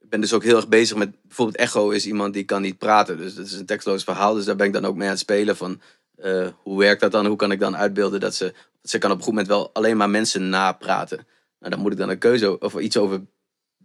Ik 0.00 0.08
ben 0.08 0.20
dus 0.20 0.32
ook 0.32 0.42
heel 0.42 0.56
erg 0.56 0.68
bezig 0.68 0.96
met, 0.96 1.22
bijvoorbeeld 1.22 1.56
Echo 1.56 1.90
is 1.90 2.06
iemand 2.06 2.34
die 2.34 2.44
kan 2.44 2.62
niet 2.62 2.78
praten. 2.78 3.16
Dus 3.16 3.34
dat 3.34 3.46
is 3.46 3.52
een 3.52 3.66
tekstloos 3.66 4.04
verhaal, 4.04 4.34
dus 4.34 4.44
daar 4.44 4.56
ben 4.56 4.66
ik 4.66 4.72
dan 4.72 4.84
ook 4.84 4.96
mee 4.96 5.06
aan 5.06 5.12
het 5.12 5.18
spelen 5.18 5.56
van, 5.56 5.80
eh, 6.16 6.48
hoe 6.62 6.78
werkt 6.78 7.00
dat 7.00 7.12
dan? 7.12 7.26
Hoe 7.26 7.36
kan 7.36 7.52
ik 7.52 7.60
dan 7.60 7.76
uitbeelden 7.76 8.20
dat 8.20 8.34
ze, 8.34 8.54
ze 8.82 8.98
kan 8.98 9.10
op 9.10 9.16
een 9.16 9.22
goed 9.22 9.32
moment 9.32 9.50
wel 9.50 9.70
alleen 9.72 9.96
maar 9.96 10.10
mensen 10.10 10.48
napraten. 10.48 11.26
Nou, 11.58 11.72
dan 11.72 11.80
moet 11.80 11.92
ik 11.92 11.98
dan 11.98 12.08
een 12.08 12.18
keuze 12.18 12.58
of 12.58 12.78
iets 12.78 12.96
over 12.96 13.20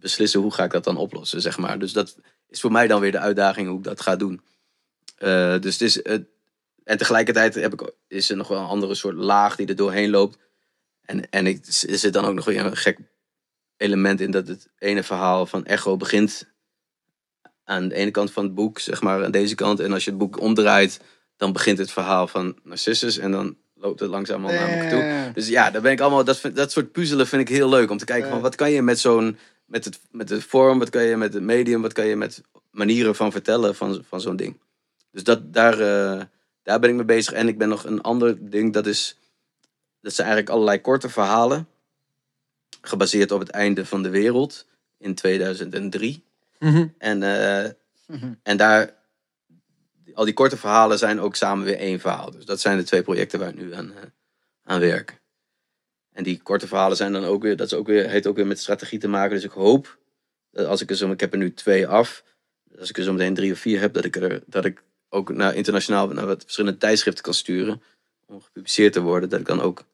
beslissen, 0.00 0.40
hoe 0.40 0.54
ga 0.54 0.64
ik 0.64 0.70
dat 0.70 0.84
dan 0.84 0.96
oplossen, 0.96 1.40
zeg 1.40 1.58
maar. 1.58 1.78
Dus 1.78 1.92
dat 1.92 2.16
is 2.48 2.60
voor 2.60 2.72
mij 2.72 2.86
dan 2.86 3.00
weer 3.00 3.12
de 3.12 3.18
uitdaging 3.18 3.68
hoe 3.68 3.78
ik 3.78 3.84
dat 3.84 4.00
ga 4.00 4.16
doen. 4.16 4.40
Eh, 5.16 5.58
dus 5.60 5.72
het 5.72 5.82
is, 5.82 6.02
en 6.88 6.98
tegelijkertijd 6.98 7.54
heb 7.54 7.72
ik, 7.72 7.92
is 8.06 8.30
er 8.30 8.36
nog 8.36 8.48
wel 8.48 8.58
een 8.58 8.66
andere 8.66 8.94
soort 8.94 9.16
laag 9.16 9.56
die 9.56 9.66
er 9.66 9.76
doorheen 9.76 10.10
loopt. 10.10 10.38
En, 11.04 11.30
en 11.30 11.46
ik, 11.46 11.66
er 11.66 11.98
zit 11.98 12.12
dan 12.12 12.24
ook 12.24 12.34
nog 12.34 12.44
weer 12.44 12.64
een 12.64 12.76
gek 12.76 12.98
element 13.76 14.20
in 14.20 14.30
dat 14.30 14.48
het 14.48 14.68
ene 14.78 15.02
verhaal 15.02 15.46
van 15.46 15.64
Echo 15.64 15.96
begint 15.96 16.46
aan 17.64 17.88
de 17.88 17.94
ene 17.94 18.10
kant 18.10 18.32
van 18.32 18.44
het 18.44 18.54
boek, 18.54 18.78
zeg 18.78 19.02
maar 19.02 19.24
aan 19.24 19.30
deze 19.30 19.54
kant. 19.54 19.80
En 19.80 19.92
als 19.92 20.04
je 20.04 20.10
het 20.10 20.18
boek 20.18 20.40
omdraait, 20.40 21.00
dan 21.36 21.52
begint 21.52 21.78
het 21.78 21.90
verhaal 21.90 22.26
van 22.26 22.58
Narcissus 22.62 23.18
en 23.18 23.30
dan 23.30 23.56
loopt 23.74 24.00
het 24.00 24.10
langzaam 24.10 24.44
al 24.44 24.52
naar 24.52 24.84
me 24.84 24.90
toe. 24.90 25.32
Dus 25.34 25.48
ja, 25.48 25.70
daar 25.70 25.82
ben 25.82 25.92
ik 25.92 26.00
allemaal, 26.00 26.24
dat, 26.24 26.40
dat 26.54 26.72
soort 26.72 26.92
puzzelen 26.92 27.26
vind 27.26 27.42
ik 27.42 27.56
heel 27.56 27.68
leuk. 27.68 27.90
Om 27.90 27.98
te 27.98 28.04
kijken 28.04 28.30
van 28.30 28.40
wat 28.40 28.54
kan 28.54 28.70
je 28.70 28.82
met 28.82 28.98
zo'n, 28.98 29.38
met, 29.68 29.84
het, 29.84 30.00
met 30.10 30.28
de 30.28 30.40
vorm, 30.40 30.78
wat 30.78 30.90
kan 30.90 31.02
je 31.02 31.16
met 31.16 31.34
het 31.34 31.42
medium, 31.42 31.82
wat 31.82 31.92
kan 31.92 32.06
je 32.06 32.16
met 32.16 32.42
manieren 32.70 33.14
van 33.14 33.32
vertellen 33.32 33.74
van, 33.74 34.04
van 34.08 34.20
zo'n 34.20 34.36
ding. 34.36 34.58
Dus 35.10 35.22
dat, 35.24 35.52
daar, 35.54 35.72
eh, 35.80 36.22
daar 36.62 36.80
ben 36.80 36.90
ik 36.90 36.96
mee 36.96 37.04
bezig. 37.04 37.32
En 37.32 37.48
ik 37.48 37.58
ben 37.58 37.68
nog 37.68 37.84
een 37.84 38.00
ander 38.00 38.50
ding, 38.50 38.72
dat 38.72 38.86
is, 38.86 39.18
dat 40.00 40.12
zijn 40.12 40.26
eigenlijk 40.26 40.56
allerlei 40.56 40.80
korte 40.80 41.08
verhalen. 41.08 41.68
Gebaseerd 42.80 43.32
op 43.32 43.40
het 43.40 43.50
einde 43.50 43.86
van 43.86 44.02
de 44.02 44.10
wereld 44.10 44.66
in 44.98 45.14
2003. 45.14 46.24
En, 46.98 47.22
eh, 47.22 47.70
Mhm. 48.06 48.32
en 48.42 48.56
daar, 48.56 48.94
al 50.14 50.24
die 50.24 50.34
korte 50.34 50.56
verhalen 50.56 50.98
zijn 50.98 51.20
ook 51.20 51.36
samen 51.36 51.64
weer 51.64 51.78
één 51.78 52.00
verhaal. 52.00 52.30
Dus 52.30 52.44
dat 52.44 52.60
zijn 52.60 52.78
de 52.78 52.84
twee 52.84 53.02
projecten 53.02 53.38
waar 53.38 53.48
ik 53.48 53.54
nu 53.54 53.74
aan, 53.74 53.92
eh, 53.92 54.02
aan 54.64 54.80
werk. 54.80 55.20
En 56.18 56.24
die 56.24 56.40
korte 56.42 56.66
verhalen 56.66 56.96
zijn 56.96 57.12
dan 57.12 57.24
ook 57.24 57.42
weer, 57.42 57.56
dat 57.56 57.66
is 57.66 57.74
ook 57.74 57.86
weer, 57.86 58.08
heeft 58.08 58.26
ook 58.26 58.36
weer 58.36 58.46
met 58.46 58.58
strategie 58.58 58.98
te 58.98 59.08
maken. 59.08 59.34
Dus 59.34 59.44
ik 59.44 59.50
hoop 59.50 59.98
dat 60.50 60.66
als 60.66 60.80
ik 60.80 60.90
er 60.90 60.96
zo, 60.96 61.10
ik 61.10 61.20
heb 61.20 61.32
er 61.32 61.38
nu 61.38 61.54
twee 61.54 61.86
af. 61.86 62.24
Als 62.78 62.90
ik 62.90 62.98
er 62.98 63.04
zo 63.04 63.12
meteen 63.12 63.34
drie 63.34 63.52
of 63.52 63.58
vier 63.58 63.80
heb, 63.80 63.92
dat 63.94 64.04
ik, 64.04 64.16
er, 64.16 64.42
dat 64.46 64.64
ik 64.64 64.82
ook 65.08 65.32
naar 65.32 65.54
internationaal 65.54 66.08
naar 66.08 66.26
wat 66.26 66.42
verschillende 66.42 66.78
tijdschriften 66.78 67.24
kan 67.24 67.34
sturen. 67.34 67.82
Om 68.26 68.40
gepubliceerd 68.40 68.92
te 68.92 69.00
worden. 69.00 69.28
Dat 69.28 69.40
ik 69.40 69.46
dan 69.46 69.60
ook 69.60 69.84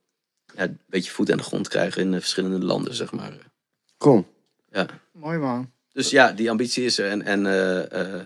ja, 0.54 0.62
een 0.62 0.78
beetje 0.86 1.10
voet 1.10 1.30
aan 1.30 1.36
de 1.36 1.42
grond 1.42 1.68
krijg 1.68 1.96
in 1.96 2.12
verschillende 2.12 2.66
landen, 2.66 2.94
zeg 2.94 3.12
maar. 3.12 3.32
Cool. 3.98 4.26
Ja. 4.70 4.86
Mooi 5.12 5.38
man. 5.38 5.72
Dus 5.92 6.10
ja, 6.10 6.32
die 6.32 6.50
ambitie 6.50 6.84
is 6.84 6.98
er. 6.98 7.10
En, 7.10 7.22
en 7.22 7.46
eh, 7.46 8.00
eh, 8.00 8.20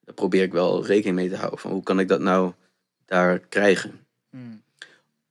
daar 0.00 0.14
probeer 0.14 0.42
ik 0.42 0.52
wel 0.52 0.86
rekening 0.86 1.16
mee 1.16 1.28
te 1.28 1.36
houden. 1.36 1.58
Van 1.58 1.70
hoe 1.70 1.82
kan 1.82 2.00
ik 2.00 2.08
dat 2.08 2.20
nou 2.20 2.52
daar 3.04 3.38
krijgen? 3.38 4.06
Hmm. 4.30 4.62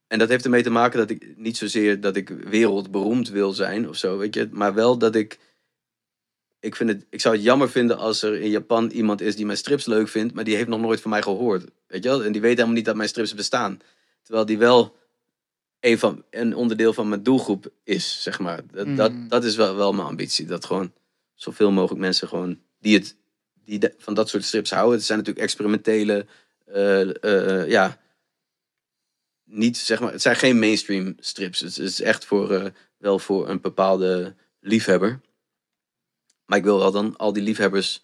En 0.10 0.20
dat 0.20 0.30
heeft 0.30 0.44
ermee 0.44 0.64
te 0.64 0.70
maken 0.70 1.00
dat 1.00 1.10
ik 1.10 1.34
niet 1.38 1.58
zozeer 1.58 2.02
dat 2.02 2.16
ik 2.16 2.30
wereldberoemd 2.30 3.30
wil 3.30 3.52
zijn 3.52 3.90
of 3.90 3.96
zo, 3.98 4.18
weet 4.18 4.34
je. 4.34 4.48
Maar 4.52 4.74
wel 4.74 4.98
dat 4.98 5.16
ik. 5.16 5.40
Ik, 6.60 6.76
vind 6.76 6.90
het, 6.90 7.06
ik 7.10 7.22
zou 7.22 7.36
het 7.36 7.44
jammer 7.44 7.70
vinden 7.70 7.98
als 7.98 8.22
er 8.22 8.42
in 8.42 8.50
Japan 8.50 8.90
iemand 8.90 9.22
is 9.22 9.36
die 9.36 9.46
mijn 9.46 9.58
strips 9.58 9.86
leuk 9.86 10.08
vindt, 10.08 10.34
maar 10.34 10.44
die 10.44 10.56
heeft 10.56 10.68
nog 10.68 10.80
nooit 10.80 11.02
van 11.02 11.12
mij 11.12 11.22
gehoord. 11.22 11.64
Weet 11.88 12.04
je 12.04 12.10
wel? 12.10 12.24
En 12.24 12.32
die 12.32 12.42
weet 12.42 12.52
helemaal 12.56 12.76
niet 12.76 12.86
dat 12.86 12.96
mijn 12.96 13.10
strips 13.10 13.34
bestaan. 13.34 13.80
Terwijl 14.24 14.46
die 14.46 14.58
wel 14.58 14.96
een, 15.80 16.00
van, 16.00 16.24
een 16.30 16.56
onderdeel 16.56 16.94
van 16.94 17.10
mijn 17.10 17.24
doelgroep 17.24 17.72
is, 17.84 18.24
zeg 18.24 18.40
maar. 18.40 18.62
Dat, 18.72 18.86
Mm. 18.86 18.96
dat, 18.96 19.12
dat 19.28 19.44
is 19.44 19.56
wel, 19.56 19.76
wel 19.76 19.94
mijn 19.94 20.08
ambitie. 20.08 20.46
Dat 20.46 20.66
gewoon 20.66 20.92
zoveel 21.34 21.72
mogelijk 21.72 22.02
mensen 22.02 22.28
gewoon 22.28 22.60
die, 22.80 22.98
het, 22.98 23.16
die 23.66 23.80
de- 23.80 23.94
van 23.98 24.14
dat 24.14 24.30
soort 24.30 24.44
strips 24.44 24.70
houden. 24.72 24.98
Het 24.98 25.06
zijn 25.06 25.18
natuurlijk 25.18 25.46
experimentele, 25.46 26.26
eh, 26.66 27.02
eh, 27.02 27.12
eh, 27.62 27.70
ja, 27.70 28.00
niet 29.52 29.78
zeg 29.78 30.00
maar, 30.00 30.12
het 30.12 30.22
zijn 30.22 30.36
geen 30.36 30.60
mainstream 30.60 31.16
strips. 31.20 31.60
Het 31.60 31.78
is 31.78 32.02
echt 32.02 32.26
voor, 32.26 32.52
eh, 32.52 32.66
wel 32.98 33.20
voor 33.20 33.50
een 33.50 33.62
bepaalde 33.62 34.36
liefhebber. 34.60 35.22
Maar 36.46 36.58
ik 36.58 36.64
wil 36.64 36.78
wel 36.80 36.92
dan 36.92 37.18
al 37.18 37.34
die 37.34 37.44
liefhebbers 37.44 38.04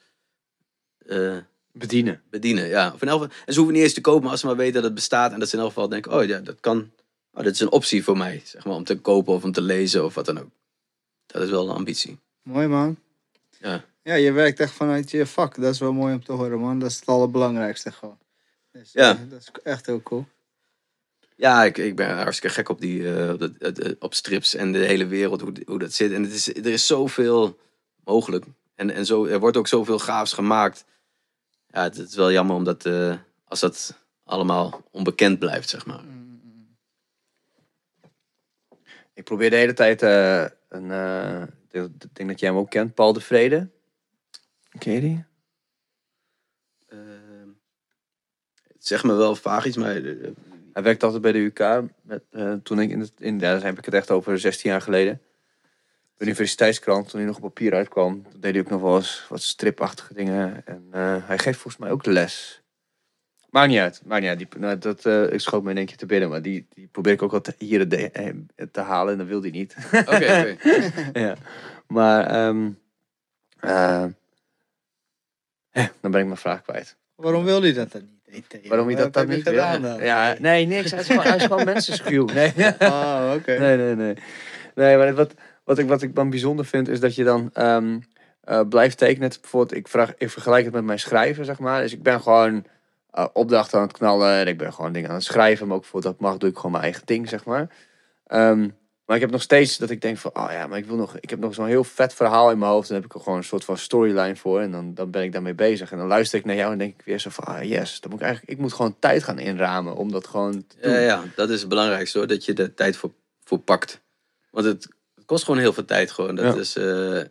eh, 1.06 1.38
Bedienen. 1.72 2.22
bedienen. 2.30 2.68
Ja. 2.68 2.92
Of 2.94 3.02
in 3.02 3.08
elk 3.08 3.22
geval, 3.22 3.38
en 3.46 3.54
ze 3.54 3.60
hoeven 3.60 3.76
niet 3.76 3.84
eens 3.84 3.94
te 3.94 4.02
kopen, 4.02 4.22
maar 4.22 4.32
als 4.32 4.40
ze 4.40 4.46
maar 4.46 4.56
weten 4.56 4.74
dat 4.74 4.84
het 4.84 4.94
bestaat 4.94 5.32
en 5.34 5.40
dat 5.40 5.50
ze 5.50 5.56
in 5.56 5.62
elk 5.62 5.72
geval 5.72 5.90
denken, 5.90 6.14
oh 6.14 6.24
ja, 6.26 6.40
dat 6.40 6.60
kan, 6.60 6.92
oh, 7.34 7.44
dat 7.44 7.54
is 7.54 7.60
een 7.60 7.72
optie 7.72 8.04
voor 8.04 8.18
mij, 8.18 8.42
zeg 8.46 8.66
maar, 8.66 8.76
om 8.76 8.84
te 8.84 9.00
kopen 9.00 9.34
of 9.34 9.44
om 9.44 9.52
te 9.52 9.62
lezen 9.62 10.06
of 10.06 10.14
wat 10.16 10.26
dan 10.26 10.38
ook. 10.40 10.50
Dat 11.26 11.42
is 11.42 11.50
wel 11.50 11.70
een 11.70 11.76
ambitie. 11.76 12.20
Mooi 12.42 12.68
man. 12.68 12.98
Ja. 13.60 13.84
Ja, 14.04 14.14
je 14.14 14.32
werkt 14.32 14.60
echt 14.60 14.74
vanuit 14.74 15.12
je 15.12 15.26
vak. 15.26 15.56
Dat 15.62 15.74
is 15.74 15.80
wel 15.80 15.94
mooi 15.94 16.14
om 16.14 16.24
te 16.24 16.32
horen 16.32 16.60
man. 16.60 16.80
Dat 16.80 16.90
is 16.92 16.96
het 17.00 17.06
allerbelangrijkste 17.06 17.92
gewoon. 17.92 18.18
Dus, 18.72 18.92
Ja. 18.94 19.12
eh, 19.12 19.30
dat 19.30 19.40
is 19.40 19.50
echt 19.64 19.86
heel 19.86 20.02
cool. 20.02 20.26
Ja, 21.36 21.64
ik, 21.64 21.78
ik 21.78 21.96
ben 21.96 22.16
hartstikke 22.18 22.56
gek 22.56 22.70
op, 22.70 22.82
die, 22.82 23.14
eh, 23.14 23.92
op, 24.00 24.14
strips 24.14 24.56
en 24.56 24.72
de 24.72 24.78
hele 24.78 25.06
wereld, 25.06 25.42
hoe, 25.42 25.54
hoe 25.66 25.80
dat 25.80 25.94
zit. 25.94 26.12
En 26.12 26.24
het 26.24 26.34
is, 26.34 26.56
er 26.56 26.66
is 26.66 26.88
zoveel 26.88 27.60
mogelijk. 28.04 28.46
En, 28.76 28.90
en 28.90 29.06
zo, 29.06 29.26
er 29.26 29.40
wordt 29.40 29.58
ook 29.58 29.68
zoveel 29.68 30.00
gaafs 30.00 30.34
gemaakt. 30.34 30.86
Ja, 31.68 31.84
het, 31.84 31.98
het 31.98 32.10
is 32.10 32.16
wel 32.16 32.32
jammer 32.32 32.56
omdat 32.56 32.86
eh, 32.86 33.18
als 33.46 33.60
dat 33.60 34.04
allemaal 34.24 34.84
onbekend 34.92 35.40
blijft, 35.40 35.70
zeg 35.70 35.86
maar. 35.86 36.04
Ik 39.14 39.24
probeer 39.24 39.50
de 39.50 39.56
hele 39.56 39.74
tijd 39.74 40.02
eh, 40.02 40.46
een. 40.70 40.92
ik 41.72 42.14
denk- 42.14 42.30
dat 42.30 42.40
jij 42.40 42.50
hem 42.50 42.58
ook 42.58 42.70
kent, 42.70 42.94
Paul 42.94 43.14
de 43.14 43.22
Vrede. 43.22 43.70
Ken 44.78 44.94
je 44.94 45.02
die? 45.02 45.26
Ehm, 46.88 47.50
het 48.68 48.88
zegt 48.88 49.04
me 49.04 49.14
wel 49.14 49.36
vaag 49.36 49.66
iets, 49.66 49.78
maar... 49.78 50.02
Hij 50.76 50.84
werkt 50.84 51.04
altijd 51.04 51.22
bij 51.22 51.32
de 51.32 51.40
UK. 51.40 51.84
Met, 52.02 52.24
eh, 52.32 52.54
toen 52.64 52.80
ik 52.80 52.90
in, 52.90 53.00
het, 53.00 53.12
in 53.18 53.38
daar 53.38 53.64
heb 53.64 53.78
ik 53.78 53.86
het 53.86 53.94
echt 53.94 54.12
over 54.12 54.40
16 54.40 54.70
jaar 54.70 54.82
geleden. 54.82 55.22
De 56.18 56.26
universiteitskrant, 56.26 57.10
toen 57.10 57.20
hij 57.20 57.28
nog 57.28 57.38
op 57.38 57.42
papier 57.42 57.74
uitkwam, 57.74 58.24
toen 58.32 58.42
deed 58.42 58.54
hij 58.54 58.62
ook 58.62 58.70
nog 58.70 58.82
wel 58.82 58.96
eens 58.96 59.26
wat 59.30 59.42
stripachtige 59.42 60.14
dingen. 60.14 60.66
En 60.66 60.88
eh, 60.92 61.28
hij 61.28 61.38
geeft 61.38 61.60
volgens 61.60 61.84
mij 61.84 61.92
ook 61.92 62.04
de 62.04 62.12
les. 62.12 62.62
Maakt 63.50 63.70
niet 63.70 63.80
uit. 63.80 64.02
Maakt 64.06 64.22
niet 64.22 64.30
uit. 64.30 64.38
Die, 64.38 64.48
nou, 64.58 64.78
dat, 64.78 65.06
eh, 65.06 65.32
ik 65.32 65.40
schoot 65.40 65.64
me 65.64 65.70
in 65.70 65.78
één 65.78 65.86
keer 65.86 65.98
te 65.98 66.06
binnen, 66.06 66.30
maar 66.30 66.42
die, 66.42 66.68
die 66.74 66.88
probeer 66.88 67.14
ik 67.14 67.22
ook 67.22 67.34
al 67.34 67.42
te, 67.42 67.56
hier 67.58 67.88
te, 67.88 68.12
eh, 68.12 68.34
te 68.72 68.82
halen 68.82 69.12
en 69.12 69.18
dat 69.18 69.28
wil 69.28 69.42
hij 69.42 69.52
niet. 69.52 69.76
Oké, 69.92 70.10
oké. 70.10 70.58
ja. 71.20 71.36
Maar, 71.88 72.28
ehm 72.28 72.70
eh, 73.66 74.04
eh, 75.70 75.88
dan 76.02 76.12
ben 76.12 76.20
ik 76.20 76.26
mijn 76.26 76.38
vraag 76.38 76.62
kwijt. 76.62 76.98
Waarom 77.16 77.44
wil 77.44 77.62
hij 77.62 77.74
dat 77.74 77.92
dan 77.92 78.02
niet? 78.02 78.15
Waarom 78.68 78.90
je 78.90 78.96
dat 78.96 79.14
dan 79.14 79.28
niet 79.28 79.44
gedaan 79.44 79.82
dan? 79.82 80.04
Ja, 80.04 80.36
nee, 80.40 80.66
niks. 80.66 80.92
Hij 80.92 81.00
is 81.00 81.08
gewoon, 81.08 81.24
hij 81.24 81.36
is 81.36 81.44
gewoon 81.44 81.66
mensenschuw. 81.74 82.26
Nee. 82.26 82.54
Oh, 82.80 83.32
oké. 83.36 83.58
Nee, 83.64 83.78
nee, 83.78 83.96
nee. 83.96 84.14
Nee, 84.76 84.98
maar 84.98 85.14
wat, 85.14 85.34
wat, 85.64 85.78
ik, 85.78 85.88
wat 85.88 86.02
ik 86.02 86.16
dan 86.16 86.30
bijzonder 86.30 86.66
vind, 86.66 86.88
is 86.88 87.00
dat 87.00 87.16
je 87.16 87.24
dan 87.24 87.50
ehm, 87.54 88.00
eh, 88.44 88.62
blijft 88.70 88.98
tekenen. 88.98 89.32
Bijvoorbeeld, 89.42 89.80
ik, 89.80 89.88
vraag, 89.88 90.14
ik 90.18 90.30
vergelijk 90.30 90.66
het 90.66 90.74
met 90.74 90.84
mijn 90.84 91.00
schrijven, 91.00 91.46
zeg 91.46 91.60
maar. 91.60 91.82
Dus 91.82 91.94
ik 91.94 92.04
ben 92.04 92.22
gewoon 92.22 92.66
eh, 93.12 93.26
opdrachten 93.34 93.80
aan 93.80 93.88
het 93.88 93.98
knallen. 93.98 94.40
En 94.40 94.48
ik 94.48 94.58
ben 94.58 94.74
gewoon 94.74 94.92
dingen 94.92 95.10
aan 95.10 95.16
het 95.16 95.24
schrijven. 95.24 95.68
Maar 95.68 95.78
ook 95.78 95.86
voor 95.86 96.02
dat 96.02 96.20
mag, 96.20 96.38
doe 96.38 96.50
ik 96.50 96.56
gewoon 96.56 96.72
mijn 96.72 96.84
eigen 96.84 97.06
ding, 97.06 97.30
zeg 97.30 97.46
maar. 97.46 97.68
Ehm, 98.28 98.70
maar 99.06 99.16
ik 99.16 99.22
heb 99.22 99.32
nog 99.32 99.42
steeds 99.42 99.78
dat 99.78 99.90
ik 99.90 100.02
denk 100.02 100.18
van, 100.18 100.32
oh 100.34 100.48
ja, 100.52 100.68
maar 100.68 100.78
ik 100.78 100.86
wil 100.86 100.96
nog, 100.96 101.18
ik 101.20 101.30
heb 101.30 101.40
nog 101.40 101.54
zo'n 101.54 101.66
heel 101.66 101.84
vet 101.84 102.14
verhaal 102.14 102.52
in 102.52 102.58
mijn 102.58 102.72
hoofd. 102.72 102.88
En 102.90 102.94
daar 102.94 103.02
heb 103.04 103.12
ik 103.12 103.18
er 103.18 103.24
gewoon 103.24 103.38
een 103.38 103.44
soort 103.44 103.66
van 103.66 103.78
storyline 103.78 104.36
voor. 104.36 104.62
En 104.62 104.72
dan, 104.72 104.94
dan 104.94 105.12
ben 105.12 105.24
ik 105.24 105.32
daarmee 105.32 105.54
bezig. 105.54 105.92
En 105.92 105.98
dan 105.98 106.08
luister 106.08 106.40
ik 106.40 106.46
naar 106.46 106.56
jou 106.56 106.72
en 106.72 106.78
denk 106.78 106.94
ik 107.00 107.06
weer 107.06 107.20
zo 107.20 107.30
van, 107.30 107.44
ah 107.44 107.64
yes, 107.64 108.00
dan 108.00 108.12
moet 108.12 108.20
ik 108.20 108.26
eigenlijk, 108.26 108.56
ik 108.58 108.62
moet 108.64 108.74
gewoon 108.74 108.96
tijd 109.00 109.24
gaan 109.24 109.40
inramen 109.40 109.96
om 109.96 110.12
dat 110.12 110.28
gewoon 110.28 110.66
te 110.68 110.76
doen. 110.82 110.92
Ja, 110.92 111.00
ja, 111.00 111.24
dat 111.36 111.50
is 111.50 111.60
het 111.60 111.70
belangrijkste 111.70 112.18
hoor, 112.18 112.28
dat 112.28 112.46
je 112.46 112.54
er 112.54 112.74
tijd 112.74 112.98
voor, 112.98 113.12
voor 113.44 113.60
pakt. 113.60 114.02
Want 114.52 114.66
het, 114.66 114.88
Het 115.16 115.26
kost 115.26 115.46
gewoon 115.46 115.60
heel 115.60 115.74
veel 115.74 115.86
tijd 115.86 116.12
gewoon. 116.12 116.36
Dat 116.36 116.54
Ja. 116.56 116.60
is, 116.60 116.76
eh, 116.76 117.22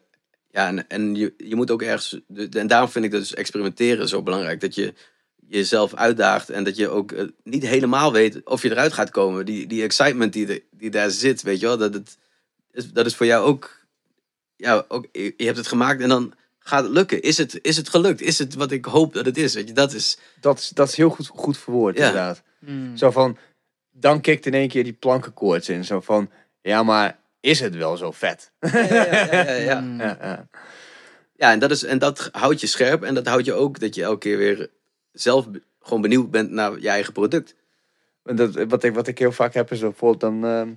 ja, 0.51 0.67
en, 0.69 0.89
en 0.89 1.15
je, 1.15 1.35
je 1.37 1.55
moet 1.57 1.71
ook 1.71 1.83
ergens... 1.83 2.21
En 2.51 2.67
daarom 2.67 2.89
vind 2.89 3.05
ik 3.05 3.11
dat 3.11 3.21
dus 3.21 3.35
experimenteren 3.35 4.09
zo 4.09 4.23
belangrijk. 4.23 4.61
Dat 4.61 4.75
je 4.75 4.95
jezelf 5.49 5.95
uitdaagt 5.95 6.51
en 6.51 6.65
dat 6.65 6.77
je 6.77 6.89
ook 6.89 7.13
eh, 7.13 7.25
niet 7.43 7.67
helemaal 7.67 8.13
weet 8.13 8.45
of 8.45 8.63
je 8.63 8.71
eruit 8.71 8.93
gaat 8.93 9.11
komen. 9.11 9.47
Die, 9.47 9.67
die 9.67 9.83
excitement 9.83 10.33
die, 10.33 10.65
die 10.71 10.91
daar 10.91 11.11
zit, 11.11 11.43
weet 11.43 11.61
je 11.61 11.67
wel. 11.67 11.79
Dat, 11.79 11.95
het, 11.95 12.19
is, 12.73 12.93
dat 12.93 13.07
is 13.07 13.15
voor 13.15 13.27
jou 13.27 13.45
ook... 13.47 13.83
Ja, 14.57 14.85
ook, 14.89 15.07
je 15.13 15.35
hebt 15.37 15.57
het 15.57 15.67
gemaakt 15.67 16.01
en 16.01 16.09
dan 16.09 16.33
gaat 16.59 16.83
het 16.83 16.93
lukken. 16.93 17.23
Is 17.23 17.39
het, 17.39 17.59
is 17.63 17.77
het 17.77 17.89
gelukt? 17.89 18.21
Is 18.21 18.39
het 18.39 18.55
wat 18.55 18.71
ik 18.71 18.85
hoop 18.85 19.15
dat 19.15 19.25
het 19.27 19.37
is? 19.37 19.55
Weet 19.55 19.69
je, 19.69 19.75
dat 19.75 19.93
is... 19.93 20.19
Dat 20.41 20.59
is, 20.59 20.69
dat 20.69 20.89
is 20.89 20.97
heel 20.97 21.11
goed, 21.11 21.27
goed 21.27 21.59
verwoord, 21.59 21.97
Ja. 21.97 22.07
inderdaad. 22.07 22.43
Mm. 22.59 22.97
Zo 22.97 23.11
van, 23.11 23.39
dan 23.91 24.21
kikt 24.21 24.47
in 24.47 24.55
één 24.55 24.69
keer 24.69 24.85
die 24.85 24.93
plankenkoorts 24.93 25.69
in. 25.69 25.85
Zo 25.85 26.01
van, 26.01 26.31
ja, 26.63 26.83
maar 26.83 27.19
is 27.41 27.61
het 27.61 27.77
wel 27.77 27.97
zo 27.97 28.11
vet? 28.11 28.51
Ja, 28.61 28.79
ja, 28.79 29.05
ja, 29.05 29.43
ja, 29.43 29.53
ja. 29.53 29.81
Mm. 29.81 30.01
Ja, 30.01 30.17
ja. 30.21 30.49
Ja, 31.37 31.53
en 31.53 31.59
dat, 31.59 31.71
is, 31.71 31.85
en 31.85 31.99
dat 31.99 32.29
houdt 32.33 32.61
je 32.61 32.67
scherp. 32.67 33.03
En 33.03 33.15
dat 33.15 33.27
houdt 33.27 33.45
je 33.45 33.53
ook 33.53 33.79
dat 33.81 33.95
je 33.95 34.03
elke 34.03 34.19
keer 34.19 34.39
weer 34.39 34.71
zelf 35.15 35.49
gewoon 35.81 36.01
benieuwd 36.01 36.31
bent 36.31 36.51
naar 36.51 36.81
je 36.81 36.89
eigen 36.89 37.13
product. 37.13 37.55
En 38.25 38.37
Dat, 38.37 38.55
wat, 38.55 38.85
ik, 38.85 38.95
wat 38.95 39.07
ik 39.07 39.19
heel 39.19 39.33
vaak 39.33 39.55
heb 39.55 39.71
is 39.71 39.81
bijvoorbeeld, 39.81 40.21
dan, 40.21 40.35
ehm, 40.35 40.69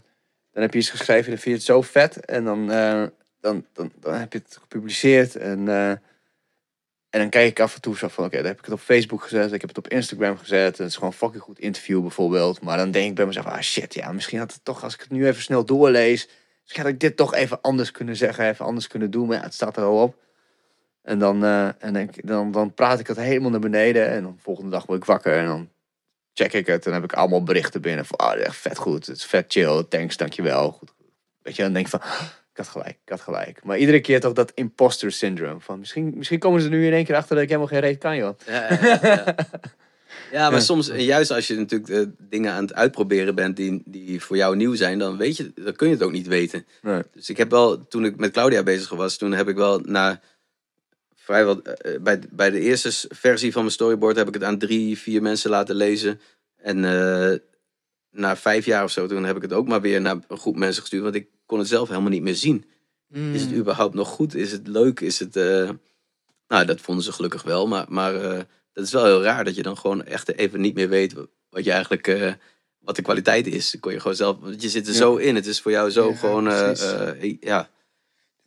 dan 0.52 0.62
heb 0.62 0.74
je 0.74 0.80
iets 0.80 0.90
geschreven 0.90 1.32
en 1.32 1.40
vind 1.40 1.44
je 1.44 1.52
het 1.52 1.64
zo 1.64 1.82
vet. 1.82 2.26
En 2.26 2.44
dan, 2.44 2.72
eh, 2.72 3.04
dan, 3.42 3.66
dan, 3.74 3.92
dan 4.00 4.14
heb 4.14 4.34
je 4.34 4.40
het 4.40 4.58
gepubliceerd. 4.62 5.36
En, 5.36 5.68
eh, 5.68 5.90
en 7.10 7.20
dan 7.20 7.30
kijk 7.30 7.50
ik 7.50 7.60
af 7.60 7.76
en 7.76 7.82
toe 7.82 7.98
zo 7.98 8.08
van, 8.08 8.26
oké, 8.26 8.38
dan 8.38 8.46
heb 8.46 8.58
ik 8.58 8.66
het 8.66 8.74
op 8.74 8.80
Facebook 8.80 9.24
gezet. 9.24 9.52
Ik 9.52 9.62
heb 9.62 9.70
het 9.70 9.78
op 9.78 9.88
Instagram 9.88 10.38
gezet. 10.38 10.78
Het 10.78 10.88
is 10.88 10.94
gewoon 10.94 11.10
een 11.10 11.18
fucking 11.18 11.44
goed 11.44 11.60
interview 11.60 12.02
bijvoorbeeld. 12.02 12.62
Maar 12.62 12.78
dan 12.78 12.92
denk 12.92 13.10
ik 13.10 13.16
bij 13.16 13.26
mezelf, 13.26 13.46
ah 13.46 13.62
shit, 13.62 13.94
ja, 13.94 14.12
misschien 14.12 14.40
had 14.40 14.54
het 14.54 14.66
toch, 14.66 14.84
als 14.84 14.94
ik 14.94 15.00
het 15.00 15.12
nu 15.12 15.28
even 15.28 15.42
snel 15.42 15.66
doorlees. 15.66 16.28
Misschien 16.62 16.84
had 16.84 16.94
ik 16.94 17.00
dit 17.00 17.18
toch 17.18 17.34
even 17.34 17.62
anders 17.62 17.92
kunnen 17.92 18.16
zeggen, 18.16 18.48
even 18.48 18.66
anders 18.66 18.88
kunnen 18.88 19.12
doen. 19.12 19.28
Maar 19.28 19.38
ja, 19.38 19.44
het 19.44 19.54
staat 19.54 19.78
er 19.78 19.84
al 19.84 20.02
op. 20.02 20.16
En 21.08 21.20
dan, 21.20 21.44
eh, 21.44 21.68
en 21.78 22.10
dan, 22.24 22.52
dan 22.52 22.74
praat 22.74 23.00
ik 23.00 23.08
het 23.08 23.18
helemaal 23.18 23.50
naar 23.50 23.60
beneden. 23.60 24.10
En 24.10 24.24
dan 24.24 24.34
de 24.36 24.42
volgende 24.42 24.70
dag 24.70 24.86
word 24.86 25.00
ik 25.00 25.06
wakker. 25.06 25.38
En 25.38 25.46
dan 25.46 25.70
check 26.34 26.54
ik 26.54 26.68
het. 26.68 26.86
En 26.86 26.92
dan 26.92 27.02
heb 27.02 27.12
ik 27.12 27.18
allemaal 27.18 27.44
berichten 27.44 27.82
binnen. 27.82 28.06
Van, 28.06 28.20
oh, 28.20 28.34
echt 28.36 28.56
vet 28.56 28.78
goed. 28.78 29.06
Het 29.06 29.18
is 29.18 29.26
vet 29.26 29.46
chill. 29.48 29.84
Thanks, 29.90 30.18
dankjewel. 30.18 30.72
Goed. 30.72 30.94
Weet 31.42 31.56
je, 31.56 31.62
dan 31.62 31.74
denk 31.74 31.86
ik 31.86 31.92
van, 31.92 32.02
"Ah, 32.02 32.22
ik 32.52 32.58
had 32.58 32.68
gelijk, 32.68 32.98
ik 33.04 33.10
had 33.10 33.22
gelijk. 33.22 33.64
Maar 33.64 33.78
iedere 33.78 34.00
keer 34.00 34.20
toch 34.20 34.34
dat 34.34 34.52
imposter 34.56 35.12
syndrome. 35.12 35.60
Van, 35.60 35.80
misschien, 35.80 36.14
misschien 36.16 36.40
komen 36.40 36.62
ze 36.62 36.70
nu 36.70 36.86
in 36.86 36.94
één 36.94 37.06
keer 37.06 37.16
achter 37.16 37.36
dat 37.36 37.44
ik 37.44 37.50
helemaal 37.50 37.70
geen 37.70 37.80
reet 37.80 37.98
kan, 37.98 38.18
joh. 38.18 38.38
Ja, 38.46 38.74
ja, 38.74 39.00
ja. 39.02 39.36
ja 40.32 40.50
maar 40.52 40.62
soms, 40.62 40.90
en 40.90 41.04
juist 41.04 41.32
als 41.32 41.48
je 41.48 41.56
natuurlijk 41.56 41.92
eh, 41.92 42.02
dingen 42.30 42.52
aan 42.52 42.64
het 42.64 42.74
uitproberen 42.74 43.36
bent 43.36 43.56
die, 43.56 43.82
die 43.86 44.22
voor 44.22 44.38
jou 44.38 44.56
nieuw 44.56 44.76
zijn, 44.76 45.00
dan, 45.00 45.18
weet 45.18 45.38
je, 45.38 45.52
dan 45.56 45.76
kun 45.76 45.88
je 45.88 45.94
het 45.94 46.04
ook 46.04 46.12
niet 46.12 46.28
weten. 46.28 46.66
Nee. 46.82 47.02
Dus 47.14 47.30
ik 47.30 47.38
heb 47.38 47.52
wel, 47.52 47.88
toen 47.88 48.06
ik 48.06 48.18
met 48.18 48.32
Claudia 48.32 48.64
bezig 48.64 48.90
was, 48.90 49.18
toen 49.18 49.32
heb 49.32 49.48
ik 49.48 49.56
wel 49.56 49.80
na 49.80 50.20
vrijwel, 51.28 51.62
eh, 51.62 52.00
bij, 52.02 52.20
bij 52.32 52.50
de 52.50 52.60
eerste 52.60 53.08
versie 53.16 53.52
van 53.52 53.62
mijn 53.62 53.74
storyboard 53.74 54.16
heb 54.16 54.28
ik 54.28 54.34
het 54.34 54.44
aan 54.44 54.58
drie, 54.58 54.98
vier 54.98 55.22
mensen 55.22 55.50
laten 55.50 55.76
lezen. 55.76 56.20
En 56.56 56.86
eh, 56.86 57.38
na 58.12 58.36
vijf 58.38 58.66
jaar 58.66 58.84
of 58.84 58.92
zo, 58.92 59.08
toen 59.08 59.24
heb 59.24 59.36
ik 59.36 59.42
het 59.42 59.54
ook 59.54 59.68
maar 59.68 59.82
weer 59.82 60.02
naar 60.02 60.18
een 60.28 60.38
groep 60.38 60.56
mensen 60.56 60.82
gestuurd, 60.82 61.04
want 61.04 61.16
ik 61.16 61.28
kon 61.46 61.60
het 61.60 61.68
zelf 61.68 61.88
helemaal 61.90 62.10
niet 62.10 62.22
meer 62.22 62.36
zien. 62.36 62.66
Mm. 63.08 63.34
Is 63.34 63.42
het 63.42 63.54
überhaupt 63.54 63.94
nog 63.96 64.08
goed? 64.10 64.36
Is 64.36 64.52
het 64.52 64.68
leuk? 64.68 65.00
Is 65.00 65.20
het. 65.20 65.36
eh, 65.36 65.70
Nou, 66.48 66.66
dat 66.66 66.82
vonden 66.82 67.04
ze 67.04 67.12
gelukkig 67.12 67.44
wel. 67.44 67.68
Maar, 67.68 67.86
maar 67.90 68.16
eh, 68.16 68.40
dat 68.74 68.84
is 68.86 68.92
wel 68.92 69.06
heel 69.06 69.24
raar 69.24 69.44
dat 69.44 69.56
je 69.56 69.64
dan 69.64 69.78
gewoon 69.78 70.04
echt 70.06 70.34
even 70.38 70.62
niet 70.62 70.74
meer 70.76 70.90
weet 70.90 71.14
wat 71.50 71.64
je 71.64 71.72
eigenlijk. 71.72 72.08
eh, 72.08 72.34
wat 72.80 72.96
de 72.96 73.02
kwaliteit 73.02 73.48
is. 73.48 73.76
Kon 73.80 73.92
je 73.92 74.00
gewoon 74.00 74.16
zelf. 74.16 74.38
Want 74.40 74.62
je 74.62 74.70
zit 74.70 74.88
er 74.88 74.94
Ja. 74.94 74.98
zo 75.00 75.16
in. 75.16 75.36
Het 75.36 75.46
is 75.46 75.62
voor 75.62 75.72
jou 75.72 75.90
zo 75.92 76.10
Ja, 76.10 76.16
gewoon. 76.16 76.48
eh, 76.48 77.12
eh, 77.24 77.36
ja. 77.40 77.70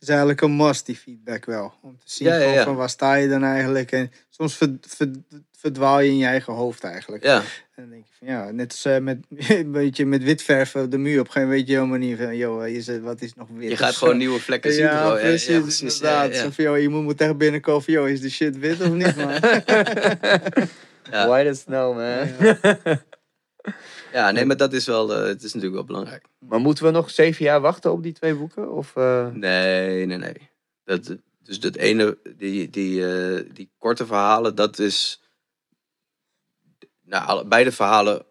Het 0.01 0.09
is 0.09 0.15
eigenlijk 0.15 0.41
een 0.41 0.55
must, 0.55 0.85
die 0.85 0.95
feedback 0.95 1.45
wel. 1.45 1.73
Om 1.81 1.97
te 1.97 2.03
zien 2.05 2.27
Ja, 2.27 2.33
ja, 2.35 2.39
gewoon 2.41 2.53
ja. 2.55 2.63
van 2.63 2.75
waar 2.75 2.89
sta 2.89 3.13
je 3.13 3.27
dan 3.27 3.43
eigenlijk. 3.43 3.91
En 3.91 4.11
soms 4.29 4.55
ver- 4.57 4.77
ver- 4.81 5.11
verdwaal 5.57 5.99
je 5.99 6.09
in 6.09 6.17
je 6.17 6.25
eigen 6.25 6.53
hoofd 6.53 6.83
eigenlijk. 6.83 7.23
ja. 7.23 7.35
En 7.75 7.83
dan 7.83 7.89
denk 7.89 8.05
je 8.07 8.13
van 8.17 8.27
ja, 8.27 8.51
net 8.51 8.71
als 8.71 8.85
eh, 8.85 8.97
met, 8.97 9.17
een 9.49 9.71
beetje 9.71 10.05
met 10.05 10.23
wit 10.23 10.41
verven 10.43 10.83
op 10.83 10.91
de 10.91 10.97
muur. 10.97 11.19
Op 11.19 11.25
een 11.25 11.31
gegeven 11.31 11.41
moment 11.41 11.59
weet 11.59 11.67
je 11.67 11.73
helemaal 11.75 11.97
niet 12.07 12.17
van, 12.17 12.37
joh, 12.37 12.67
is 12.67 12.87
het, 12.87 13.01
wat 13.01 13.21
is 13.21 13.33
nog 13.33 13.47
wit? 13.55 13.69
Je 13.69 13.77
gaat 13.77 13.95
gewoon 13.95 14.17
nieuwe 14.23 14.39
vlekken 14.39 14.73
zien. 14.73 14.83
Ja, 14.83 15.11
precies, 15.13 15.45
ja, 15.45 15.59
precies. 15.59 15.97
Ja, 15.99 16.09
inderdaad. 16.23 16.35
ja. 16.35 16.41
Zo 16.43 16.49
van, 16.51 16.63
joh, 16.63 16.79
je 16.79 16.89
moet 16.89 17.21
echt 17.21 17.37
binnenkomen 17.37 17.83
van, 17.83 17.93
joh, 17.93 18.09
is 18.09 18.21
de 18.21 18.29
shit 18.29 18.57
wit 18.57 18.81
of 18.81 18.89
niet, 18.89 19.15
man? 19.15 19.33
Ja. 21.11 21.27
White 21.27 21.49
as 21.49 21.59
snow, 21.59 21.95
man. 21.95 22.27
Ja, 24.11 24.31
nee, 24.31 24.45
maar 24.45 24.57
dat 24.57 24.73
is 24.73 24.85
wel. 24.85 25.13
eh, 25.13 25.23
het 25.27 25.43
is 25.43 25.53
natuurlijk 25.53 25.73
wel 25.73 25.83
belangrijk. 25.85 26.25
Maar 26.39 26.59
moeten 26.59 26.83
we 26.85 26.91
nog 26.91 27.09
zeven 27.09 27.45
jaar 27.45 27.61
wachten 27.61 27.91
op 27.91 28.03
die 28.03 28.13
twee 28.13 28.35
boeken? 28.35 28.71
Of, 28.71 28.95
eh, 28.95 29.27
Nee, 29.27 30.05
nee, 30.05 30.17
nee. 30.17 30.49
Dat, 30.83 31.15
dus 31.39 31.59
dat 31.59 31.75
ene, 31.75 32.17
die, 32.37 32.69
die, 32.69 33.07
eh, 33.07 33.49
die 33.53 33.71
korte 33.77 34.05
verhalen, 34.05 34.55
dat 34.55 34.79
is. 34.79 35.21
Nou, 37.01 37.25
alle, 37.27 37.45
beide 37.45 37.71
verhalen. 37.71 38.25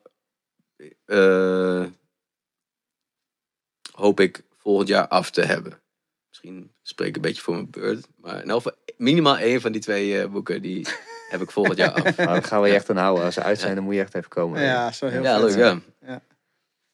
hoop 3.92 4.20
ik 4.20 4.42
volgend 4.56 4.88
jaar 4.88 5.08
af 5.08 5.30
te 5.30 5.40
hebben. 5.42 5.80
Misschien 6.28 6.72
spreek 6.82 7.08
ik 7.08 7.16
een 7.16 7.22
beetje 7.22 7.42
voor 7.42 7.54
mijn 7.54 7.70
beurt. 7.70 8.06
Maar 8.16 8.42
in 8.42 8.50
elk 8.50 8.62
geval, 8.62 8.78
minimaal 8.96 9.36
één 9.36 9.60
van 9.60 9.72
die 9.72 9.80
twee 9.80 10.28
boeken, 10.28 10.62
die 10.62 10.86
heb 11.30 11.40
ik 11.40 11.50
volgend 11.50 11.76
jaar 11.76 11.92
af. 11.92 12.02
nou, 12.16 12.28
daar 12.28 12.42
gaan 12.42 12.60
we 12.62 12.68
je 12.68 12.74
echt 12.74 12.90
aan 12.90 12.96
houden. 12.96 13.24
Als 13.24 13.34
ze 13.34 13.42
uit 13.42 13.58
zijn, 13.58 13.74
dan 13.74 13.84
moet 13.84 13.94
je 13.94 14.00
echt 14.00 14.14
even 14.14 14.28
komen. 14.30 14.62
ja, 14.62 14.92
zo 14.92 15.06
heel 15.06 15.22
Ja, 15.22 15.40
vet 15.40 15.56
leuk, 15.56 15.80
ja. 16.06 16.20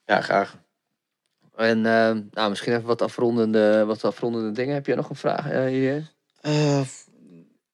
Ja. 0.06 0.20
Graag. 0.20 0.56
En 1.54 1.86
eh, 1.86 2.16
nou, 2.30 2.48
misschien 2.50 2.72
even 2.72 2.86
wat 2.86 3.02
afrondende, 3.02 3.84
wat 3.84 4.04
afrondende 4.04 4.52
dingen. 4.52 4.74
Heb 4.74 4.86
je 4.86 4.94
nog 4.94 5.10
een 5.10 5.16
vraag 5.16 5.50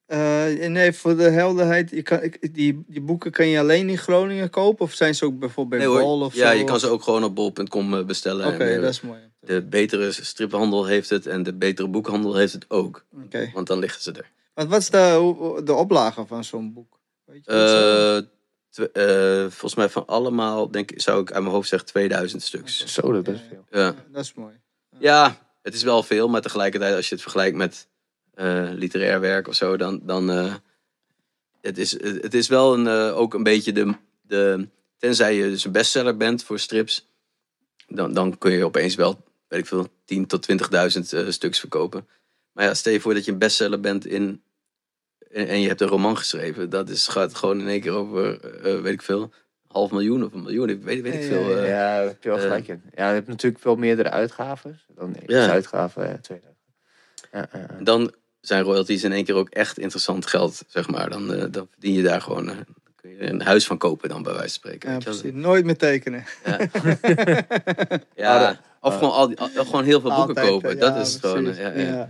eh, 0.07 0.69
nee, 0.69 0.93
voor 0.93 1.17
de 1.17 1.31
helderheid, 1.31 1.91
je 1.91 2.03
kan, 2.03 2.23
ik- 2.23 2.55
die, 2.55 2.85
die 2.87 3.01
boeken 3.01 3.31
kan 3.31 3.49
je 3.49 3.59
alleen 3.59 3.89
in 3.89 3.99
Groningen 3.99 4.51
kopen? 4.51 4.85
Of 4.85 4.93
zijn 4.93 5.15
ze 5.15 5.25
ook 5.25 5.39
bijvoorbeeld 5.39 5.83
bij 5.83 5.91
Nee. 5.93 6.03
Bol 6.03 6.21
of 6.21 6.35
ja, 6.35 6.51
zo? 6.51 6.57
je 6.59 6.65
kan 6.65 6.81
ze 6.81 6.89
ook 6.89 7.03
gewoon 7.03 7.25
op 7.25 7.35
bol.com 7.35 8.07
bestellen. 8.07 8.47
Oké, 8.47 8.81
dat 8.81 8.91
is 8.91 9.01
mooi. 9.01 9.19
De 9.41 9.63
betere 9.63 10.13
striphandel 10.13 10.87
heeft 10.87 11.11
het 11.11 11.27
en 11.27 11.43
de 11.43 11.55
betere 11.55 11.89
boekhandel 11.89 12.35
heeft 12.35 12.53
het 12.53 12.65
ook. 12.69 13.05
Oké. 13.25 13.51
Want 13.55 13.67
dan 13.67 13.79
liggen 13.79 14.03
ze 14.03 14.13
er. 14.13 14.31
Want 14.55 14.69
wat 14.69 14.81
is 14.81 14.91
de, 14.91 15.61
de 15.65 15.73
oplage 15.73 16.27
van 16.27 16.45
zo'n 16.45 16.73
boek? 16.73 16.99
Weet 17.25 17.45
je? 17.45 17.51
Eh, 17.51 18.31
tw- 18.71 18.97
eh, 18.97 19.41
volgens 19.41 19.75
mij 19.75 19.89
van 19.89 20.07
allemaal, 20.07 20.71
denk 20.71 20.91
ik, 20.91 21.01
zou 21.01 21.21
ik 21.21 21.33
uit 21.33 21.43
mijn 21.43 21.55
hoofd 21.55 21.69
zeggen 21.69 21.89
2000 21.89 22.43
stuks. 22.43 22.85
Zo, 22.87 23.13
dat 23.13 23.29
is 23.29 23.41
Ja, 23.41 23.47
veel. 23.49 23.65
Ja. 23.71 23.95
Dat 24.11 24.25
is 24.25 24.35
mooi. 24.35 24.61
ja, 24.99 25.39
het 25.63 25.75
is 25.75 25.83
wel 25.83 26.03
veel, 26.03 26.29
maar 26.29 26.41
tegelijkertijd 26.41 26.95
als 26.97 27.09
je 27.09 27.15
het 27.15 27.23
vergelijkt 27.23 27.57
met 27.57 27.89
eh, 28.35 28.69
literair 28.73 29.21
werk 29.21 29.49
of 29.49 29.55
zo, 29.55 29.77
dan, 29.77 30.01
dan 30.03 30.31
eh, 30.31 30.55
het, 31.61 31.79
is, 31.79 31.93
het 32.03 32.35
is 32.35 32.49
wel 32.49 32.75
een, 32.75 32.87
eh, 32.87 33.17
ook 33.19 33.35
een 33.35 33.43
beetje 33.43 33.73
de, 33.73 33.95
de, 34.21 34.69
tenzij 34.99 35.35
je 35.37 35.43
dus 35.43 35.65
een 35.65 35.73
bestseller 35.73 36.17
bent 36.17 36.45
voor 36.45 36.59
strips, 36.59 37.09
dan, 37.87 38.13
dan 38.13 38.39
kun 38.39 38.53
je 38.53 38.65
opeens 38.65 38.95
wel, 38.95 39.25
weet 39.49 39.61
ik 39.61 39.67
veel, 39.67 39.89
10 40.05 40.27
tot 40.27 40.49
20.000 40.53 40.59
eh, 41.11 41.29
stuks 41.29 41.61
verkopen. 41.61 42.09
Maar 42.53 42.65
ja, 42.65 42.75
stel 42.75 42.93
je 42.93 43.01
voor 43.01 43.15
dat 43.15 43.25
je 43.25 43.33
een 43.33 43.39
bestseller 43.39 43.81
bent 43.81 44.07
in, 44.07 44.43
en, 45.31 45.47
en 45.49 45.61
je 45.61 45.69
hebt 45.69 45.81
een 45.81 45.89
roman 45.89 46.17
geschreven, 46.17 46.71
dat 46.71 46.89
is, 46.89 47.07
gaat 47.09 47.35
gewoon 47.35 47.61
in 47.61 47.69
één 47.69 47.81
keer 47.81 47.93
over, 47.93 48.41
eh, 48.41 48.81
weet 48.81 48.93
ik 48.93 49.03
veel, 49.03 49.33
half 49.67 49.91
miljoen 49.91 50.25
of 50.25 50.33
een 50.33 50.43
miljoen, 50.43 50.69
ik 50.69 50.83
weet, 50.83 51.03
weet 51.03 51.15
ik 51.15 51.21
Ja, 51.23 51.27
veel. 51.29 51.51
ja, 51.51 51.57
eh. 51.63 51.69
ja, 51.69 51.97
daar 51.97 52.07
heb 52.07 52.23
je 52.23 52.29
wel 52.29 52.39
eh, 52.39 52.45
gelijk 52.45 52.69
in. 52.69 52.83
Ja, 52.95 53.09
je 53.09 53.15
hebt 53.15 53.29
natuurlijk 53.29 53.65
wel 53.65 53.77
meerdere 53.77 54.11
uitgaven. 54.11 54.81
Dan 54.95 55.15
één 55.15 55.39
Ja. 55.41 55.49
uitgave, 55.51 56.01
ja, 56.01 56.19
tweede. 56.19 56.47
Ja, 57.33 57.49
ja, 57.53 57.59
ja. 57.59 57.69
En 57.69 57.85
dan 57.85 58.13
zijn 58.41 58.63
royalties 58.63 59.05
in 59.05 59.13
één 59.13 59.25
keer 59.25 59.35
ook 59.35 59.49
echt 59.49 59.79
interessant 59.79 60.27
geld, 60.27 60.63
zeg 60.67 60.89
maar. 60.89 61.11
Dan, 61.11 61.35
eh, 61.35 61.45
dan 61.51 61.69
verdien 61.71 61.93
je 61.95 62.03
daar 62.03 62.21
gewoon, 62.21 62.49
eh, 62.49 62.57
dan 62.57 62.75
kun 62.97 63.11
je 63.11 63.23
een 63.29 63.41
huis 63.43 63.67
van 63.67 63.79
kopen 63.79 64.09
dan, 64.09 64.23
bij 64.23 64.33
wijze 64.33 64.49
van 64.49 64.71
spreken. 64.71 64.89
Ja, 64.89 64.95
weet 64.95 65.05
je 65.05 65.11
wel. 65.11 65.21
precies. 65.21 65.41
Nooit 65.43 65.65
meer 65.65 65.77
tekenen. 65.77 66.25
Ja, 68.15 68.39
dat- 68.49 68.57
of 68.81 68.95
gewoon, 68.99 69.13
al 69.13 69.29
die, 69.29 69.39
al- 69.41 69.49
gewoon 69.65 69.85
heel 69.85 70.01
veel 70.01 70.11
boeken 70.11 70.27
Altijd, 70.35 70.47
kopen. 70.49 70.71
eh, 70.71 70.79
dat 70.81 70.95
ja, 70.95 71.01
is 71.01 71.17
gewoon. 71.21 71.47
eh, 71.47 71.59
Ja, 71.59 71.69
ja. 71.83 71.89
Ja. 71.89 72.09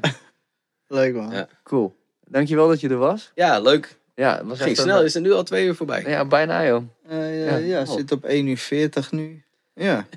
Leuk 0.92 1.14
man. 1.14 1.30
Ja. 1.30 1.48
Cool. 1.62 1.96
Dankjewel 2.28 2.68
dat 2.68 2.80
je 2.80 2.88
er 2.88 2.96
was. 2.96 3.30
ja, 3.34 3.60
leuk. 3.60 3.98
Ja, 4.14 4.36
het 4.38 4.46
was 4.46 4.58
Ging 4.58 4.76
een- 4.76 4.82
snel. 4.82 5.02
Is 5.04 5.14
het 5.14 5.22
nu 5.22 5.32
al 5.32 5.42
twee 5.42 5.66
uur 5.66 5.74
voorbij? 5.74 6.02
Ja, 6.06 6.24
bijna 6.24 6.66
joh. 6.66 6.82
Eh, 7.08 7.44
Ja. 7.44 7.50
ja, 7.50 7.56
ja, 7.56 7.80
Oh. 7.80 7.90
zit 7.96 8.12
op 8.12 8.24
1 8.24 8.46
uur 8.46 8.56
40 8.56 9.12
nu. 9.12 9.42
Ja. 9.74 10.06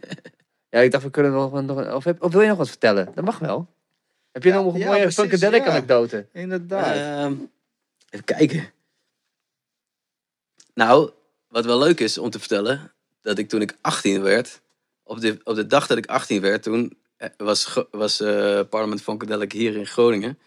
Ja, 0.69 0.81
ik 0.81 0.91
dacht 0.91 1.03
we 1.03 1.09
kunnen 1.09 1.31
nog, 1.31 1.51
nog 1.61 1.77
een- 1.77 1.93
of, 1.93 2.03
heb- 2.03 2.23
of 2.23 2.31
wil 2.31 2.41
je 2.41 2.47
nog 2.47 2.57
wat 2.57 2.67
vertellen? 2.69 3.11
Dat 3.15 3.25
mag 3.25 3.39
wel. 3.39 3.67
Heb 4.31 4.43
je 4.43 4.49
Ja, 4.49 4.55
nog 4.61 4.73
een 4.73 4.79
ja, 4.79 4.85
mooie 4.85 5.11
funkadelic 5.11 5.63
ja. 5.63 5.69
anekdote? 5.69 6.25
Inderdaad. 6.31 6.95
Ehm, 6.95 7.33
even 8.09 8.25
kijken. 8.25 8.71
Nou, 10.73 11.11
wat 11.47 11.65
wel 11.65 11.77
leuk 11.79 11.99
is 11.99 12.17
om 12.17 12.29
te 12.29 12.39
vertellen, 12.39 12.91
dat 13.21 13.37
ik 13.37 13.49
toen 13.49 13.61
ik 13.61 13.77
18 13.81 14.21
werd, 14.21 14.61
op 15.03 15.19
de, 15.19 15.37
op 15.43 15.55
de 15.55 15.67
dag 15.67 15.87
dat 15.87 15.97
ik 15.97 16.05
18 16.05 16.41
werd, 16.41 16.63
toen 16.63 16.97
eh, 17.17 17.29
was, 17.37 17.79
was 17.91 18.19
eh 18.21 18.59
Parliament 18.69 19.01
Funkadelic 19.01 19.51
hier 19.51 19.75
in 19.75 19.85
Groningen. 19.87 20.39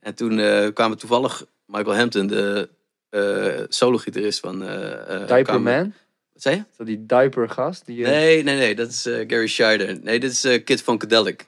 En 0.00 0.14
toen 0.14 0.38
eh, 0.38 0.68
kwamen 0.74 0.98
toevallig 0.98 1.44
Michael 1.66 1.96
Hampton, 1.96 2.26
de 2.26 2.68
eh 3.10 3.60
solo-gitarist 3.68 4.40
van... 4.40 4.62
eh 4.62 4.78
Diaper 5.08 5.42
kwamen- 5.42 5.62
Man? 5.78 5.92
Wat 6.32 6.42
zei 6.42 6.56
je? 6.56 6.62
Zo 6.76 6.84
die 6.84 7.06
diaper 7.06 7.48
gast? 7.48 7.86
Die, 7.86 8.02
Nee, 8.04 8.42
nee, 8.42 8.56
nee, 8.56 8.74
dat 8.74 8.88
is 8.88 9.06
eh, 9.06 9.14
Gary 9.28 9.46
Scheider. 9.46 9.98
Nee, 10.02 10.20
dit 10.20 10.32
is 10.32 10.44
eh, 10.44 10.64
Kid 10.64 10.82
Funkadelic. 10.82 11.46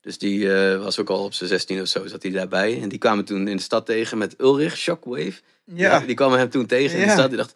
Dus 0.00 0.18
die 0.18 0.54
eh, 0.54 0.82
was 0.82 0.98
ook 0.98 1.10
al 1.10 1.24
op 1.24 1.32
zijn 1.34 1.48
16 1.48 1.80
of 1.80 1.88
zo, 1.88 2.06
zat 2.06 2.22
hij 2.22 2.32
daarbij. 2.32 2.80
En 2.82 2.88
die 2.88 2.98
kwamen 2.98 3.24
toen 3.24 3.48
in 3.48 3.56
de 3.56 3.62
stad 3.62 3.86
tegen 3.86 4.18
met 4.18 4.34
Ulrich, 4.40 4.76
Shockwave. 4.76 5.32
Ja. 5.64 5.98
Die, 5.98 6.06
die 6.06 6.16
kwamen 6.16 6.38
hem 6.38 6.50
toen 6.50 6.66
tegen 6.66 6.98
in 6.98 7.06
de 7.06 7.12
stad. 7.12 7.28
Die 7.28 7.36
dacht, 7.38 7.54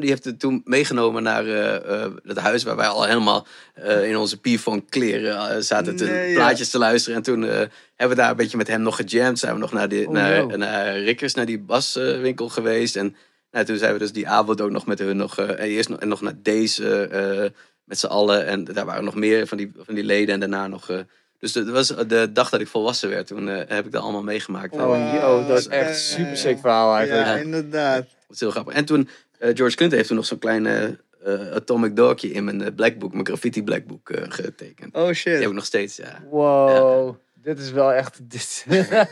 die 0.00 0.08
heeft 0.08 0.24
het 0.24 0.40
toen 0.40 0.60
meegenomen 0.64 1.22
naar 1.22 1.46
eh, 1.46 2.02
eh, 2.04 2.10
het 2.24 2.38
huis 2.38 2.62
waar 2.62 2.76
wij 2.76 2.86
al 2.86 3.04
helemaal 3.04 3.46
eh, 3.74 4.08
in 4.08 4.16
onze 4.16 4.40
P-Funk 4.40 4.90
kleren 4.90 5.50
eh, 5.50 5.56
zaten 5.60 5.96
te, 5.96 6.04
Nee, 6.04 6.28
ja. 6.30 6.34
plaatjes 6.34 6.70
te 6.70 6.78
luisteren. 6.78 7.16
En 7.16 7.22
toen 7.22 7.44
eh, 7.44 7.50
hebben 7.96 8.16
we 8.16 8.22
daar 8.22 8.30
een 8.30 8.36
beetje 8.36 8.56
met 8.56 8.68
hem 8.68 8.82
nog 8.82 8.96
gejamd. 8.96 9.38
Zijn 9.38 9.54
we 9.54 9.60
nog 9.60 9.72
naar, 9.72 9.88
die, 9.88 10.06
Oh, 10.06 10.12
naar, 10.12 10.36
yo. 10.36 10.56
naar 10.56 10.98
Rikkers, 10.98 11.34
naar 11.34 11.46
die 11.46 11.58
baswinkel 11.60 12.48
geweest. 12.48 12.96
En 12.96 13.16
nou, 13.50 13.64
toen 13.64 13.76
zijn 13.76 13.92
we 13.92 13.98
dus 13.98 14.12
die 14.12 14.28
avond 14.28 14.60
ook 14.60 14.70
nog 14.70 14.86
met 14.86 14.98
hun 14.98 15.16
nog, 15.16 15.38
eh, 15.38 15.48
en 15.48 15.56
eerst 15.58 15.88
nog, 15.88 15.98
en 16.00 16.08
nog 16.08 16.20
naar 16.20 16.34
deze 16.42 17.06
eh, 17.06 17.50
met 17.84 17.98
z'n 17.98 18.06
allen. 18.06 18.46
En 18.46 18.64
daar 18.64 18.84
waren 18.86 19.04
nog 19.04 19.14
meer 19.14 19.46
van 19.46 19.58
die, 19.58 19.72
van 19.76 19.94
die 19.94 20.04
leden 20.04 20.34
en 20.34 20.40
daarna 20.40 20.66
nog... 20.66 20.90
eh, 20.90 20.98
dus 21.38 21.52
dat 21.52 21.68
was 21.68 21.88
de 21.88 22.30
dag 22.32 22.50
dat 22.50 22.60
ik 22.60 22.68
volwassen 22.68 23.08
werd. 23.08 23.26
Toen 23.26 23.48
eh, 23.48 23.56
heb 23.68 23.86
ik 23.86 23.92
dat 23.92 24.02
allemaal 24.02 24.22
meegemaakt. 24.22 24.72
Oh, 24.74 25.12
yo, 25.20 25.46
dat 25.46 25.58
is 25.58 25.66
echt 25.68 26.00
super 26.00 26.36
sick 26.36 26.58
verhaal 26.60 26.96
eigenlijk. 26.96 27.26
Ja, 27.26 27.36
inderdaad. 27.36 27.98
Dat 28.02 28.30
is 28.30 28.40
heel 28.40 28.50
grappig. 28.50 28.74
En 28.74 28.84
toen, 28.84 29.08
eh, 29.31 29.31
George 29.54 29.76
Clinton 29.76 29.96
heeft 29.96 30.08
toen 30.08 30.16
nog 30.16 30.26
zo'n 30.26 30.38
klein 30.38 30.66
eh, 30.66 30.84
eh, 31.24 31.52
atomic 31.54 31.96
dogje 31.96 32.30
in 32.30 32.44
mijn 32.44 32.62
eh, 32.62 32.74
blackbook, 32.74 33.12
mijn 33.12 33.26
graffiti 33.26 33.62
blackbook 33.62 34.10
eh, 34.10 34.22
getekend. 34.28 34.94
Oh 34.94 35.04
Die 35.06 35.14
shit. 35.14 35.38
heb 35.38 35.48
ik 35.48 35.52
nog 35.52 35.64
steeds, 35.64 35.96
ja. 35.96 36.22
Wow, 36.30 37.16
dit 37.34 37.58
is 37.58 37.70
wel 37.70 37.92
echt. 37.92 38.30
Dit... 38.30 38.64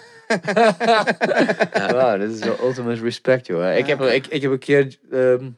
Wauw, 1.92 2.18
dit 2.18 2.30
is 2.30 2.38
wel 2.38 2.58
ultimate 2.60 3.02
respect, 3.02 3.46
joh. 3.46 3.76
Ik, 3.76 3.86
heb, 3.86 4.00
ik, 4.00 4.26
ik 4.26 4.42
heb 4.42 4.50
een 4.50 4.58
keer 4.58 4.96
ehm, 5.10 5.50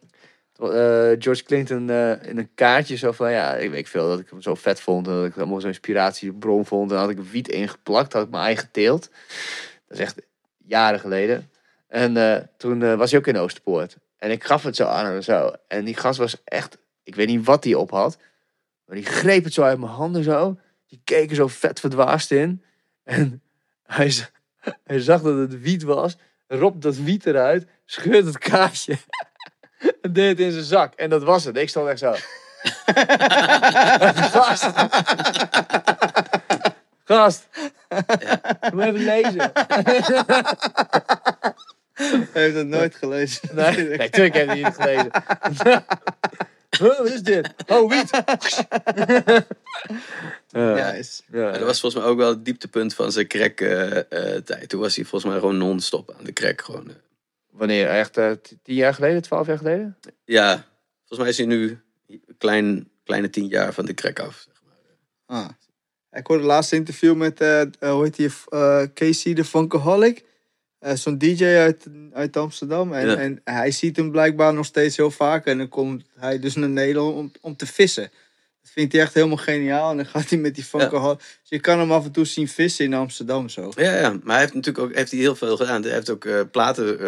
eh, 0.71 1.11
George 1.19 1.45
Clinton 1.45 1.91
eh, 1.91 2.23
in 2.23 2.39
een 2.39 2.51
kaartje 2.55 2.97
zo 2.97 3.13
van, 3.13 3.31
ja, 3.31 3.55
ik 3.55 3.71
weet 3.71 3.89
veel, 3.89 4.09
dat 4.09 4.19
ik 4.19 4.31
hem 4.31 4.43
zo 4.43 4.55
vet 4.55 4.81
vond 4.81 5.07
en 5.07 5.13
dat 5.13 5.27
ik 5.27 5.37
allemaal 5.37 5.61
zo'n 5.61 5.69
inspiratiebron 5.69 6.67
vond. 6.67 6.91
En 6.91 6.97
had 6.97 7.11
ik 7.11 7.19
wiet 7.19 7.49
ingeplakt, 7.49 8.13
had 8.13 8.25
ik 8.25 8.31
mijn 8.31 8.45
eigen 8.45 8.69
teelt. 8.71 9.11
Dat 9.89 9.99
is 9.99 9.99
echt 9.99 10.21
jaren 10.65 11.01
geleden. 11.01 11.51
En 11.89 12.17
eh, 12.17 12.43
toen 12.57 12.83
eh, 12.83 12.95
was 12.95 13.11
hij 13.11 13.21
ook 13.21 13.27
in 13.27 13.37
Oosterpoort. 13.37 13.97
En 14.23 14.31
ik 14.31 14.45
gaf 14.45 14.63
het 14.63 14.77
zo 14.77 14.85
aan 14.85 15.07
hem 15.07 15.23
zo. 15.23 15.53
En 15.69 15.85
die 15.85 15.97
gast 15.97 16.19
was 16.19 16.37
echt, 16.45 16.79
ik 17.03 17.15
weet 17.15 17.27
niet 17.27 17.45
wat 17.45 17.65
hij 17.65 17.75
op 17.75 17.91
had. 17.91 18.17
Maar 18.85 18.97
die 18.97 19.05
greep 19.05 19.45
het 19.45 19.53
zo 19.53 19.63
uit 19.63 19.79
mijn 19.79 19.93
handen 19.93 20.23
zo. 20.23 20.59
Die 20.87 21.01
keek 21.05 21.31
er 21.31 21.37
zo 21.37 21.47
vet 21.47 21.81
verdwaasd 21.81 22.31
in. 22.31 22.63
En 23.05 23.43
hij, 23.83 24.15
hij 24.85 25.01
zag 25.01 25.23
dat 25.23 25.37
het 25.37 25.61
wiet 25.61 25.83
was. 25.83 26.17
Ropt 26.47 26.83
dat 26.83 26.97
wiet 26.97 27.27
eruit. 27.27 27.67
Scheurt 27.85 28.25
het 28.25 28.39
kaartje. 28.39 28.97
En 30.03 30.13
deed 30.13 30.29
het 30.29 30.41
in 30.41 30.53
zijn 30.53 30.65
zak. 30.65 30.95
En 30.95 31.11
dat 31.11 31.23
was 31.23 31.45
het. 31.45 31.57
Ik 31.57 31.69
stond 31.69 31.89
echt 31.89 31.99
zo. 31.99 32.13
Gast. 34.39 34.71
Gast. 37.05 37.49
Moet 38.73 38.83
even 38.83 39.05
lezen. 39.05 39.53
Hij 41.93 42.29
heeft 42.33 42.57
het 42.57 42.67
nooit 42.67 42.95
gelezen. 42.95 43.49
Nee, 43.55 43.77
nee 43.89 43.97
natuurlijk 43.99 44.35
heb 44.35 44.51
je 44.51 44.65
het 44.65 44.65
niet 44.65 44.75
gelezen. 44.75 45.11
Huh, 46.79 46.99
wat 46.99 47.11
is 47.11 47.23
dit? 47.23 47.55
Oh, 47.67 47.91
wiet. 47.91 48.11
Ja. 50.51 50.95
Maar 51.31 51.53
dat 51.53 51.63
was 51.63 51.81
volgens 51.81 52.03
mij 52.03 52.05
ook 52.05 52.19
wel 52.19 52.29
het 52.29 52.45
dieptepunt 52.45 52.95
van 52.95 53.13
zijn 53.13 53.27
crack 53.27 53.61
eh, 53.61 53.99
eh, 53.99 54.43
tijd. 54.45 54.69
Toen 54.69 54.81
was 54.81 54.97
hij 54.97 55.05
volgens 55.05 55.31
mij 55.31 55.41
gewoon 55.41 55.59
non-stop 55.59 56.15
aan 56.19 56.25
de 56.25 56.33
crack. 56.33 56.61
Gewoon, 56.61 56.89
eh. 56.89 56.95
Wanneer? 57.51 57.89
Echt 57.89 58.15
tien 58.43 58.75
jaar 58.75 58.95
geleden? 58.95 59.23
Twaalf 59.23 59.47
jaar 59.47 59.57
geleden? 59.57 59.99
Ja, 60.25 60.65
volgens 60.99 61.19
mij 61.19 61.29
is 61.29 61.37
hij 61.37 61.47
nu 61.47 61.81
een 62.07 62.37
klein, 62.39 62.91
kleine 63.05 63.31
tien 63.31 63.47
jaar 63.47 63.73
van 63.73 63.85
de 63.85 63.95
crack 63.95 64.19
af. 64.19 64.47
Zeg 64.47 64.63
maar. 64.65 65.39
Ah. 65.39 65.49
Ik 66.13 66.27
hoorde 66.27 66.43
het 66.43 66.53
laatste 66.53 66.77
interview 66.77 67.15
met, 67.15 67.39
hoe 67.79 68.11
heet 68.13 68.47
eh, 68.49 68.83
Casey 68.95 69.35
de 69.35 69.45
Funkaholic. 69.45 70.25
Eh, 70.83 70.95
Zo'n 70.95 71.19
DJ 71.19 71.45
uit, 71.45 71.87
uit 72.13 72.37
Amsterdam. 72.37 72.93
En, 72.93 73.07
Ja. 73.07 73.17
en 73.17 73.41
hij 73.45 73.71
ziet 73.71 73.97
hem 73.97 74.11
blijkbaar 74.11 74.55
nog 74.55 74.67
steeds 74.67 74.97
heel 74.97 75.11
vaak. 75.11 75.47
En 75.47 75.59
dan 75.59 75.69
komt 75.69 76.03
hij 76.19 76.39
dus 76.39 76.55
naar 76.55 76.69
Nederland 76.69 77.15
om, 77.17 77.33
om 77.41 77.57
te 77.57 77.67
vissen. 77.67 78.11
Dat 78.63 78.71
vindt 78.73 78.93
hij 78.93 79.03
echt 79.03 79.15
helemaal 79.15 79.37
geniaal. 79.37 79.91
En 79.91 79.97
dan 79.97 80.07
gaat 80.07 80.29
hij 80.31 80.39
met 80.39 80.55
die 80.55 80.65
Funkaholic. 80.65 81.19
Dus 81.19 81.29
je 81.43 81.61
kan 81.61 81.79
hem 81.79 81.93
af 81.93 82.05
en 82.05 82.11
toe 82.13 82.25
zien 82.25 82.49
vissen 82.49 82.85
in 82.85 82.95
Amsterdam 82.95 83.49
zo. 83.49 83.73
Ja, 83.77 83.97
ja, 83.97 84.11
maar 84.11 84.21
hij 84.33 84.41
heeft 84.41 84.55
natuurlijk 84.55 84.85
ook 84.85 84.95
heeft 84.95 85.11
hij 85.11 85.21
heel 85.21 85.37
veel 85.37 85.57
gedaan. 85.57 85.83
Hij 85.83 85.93
heeft 85.93 86.11
ook 86.11 86.25
eh, 86.25 86.41
platen, 86.51 87.01
eh, 87.01 87.07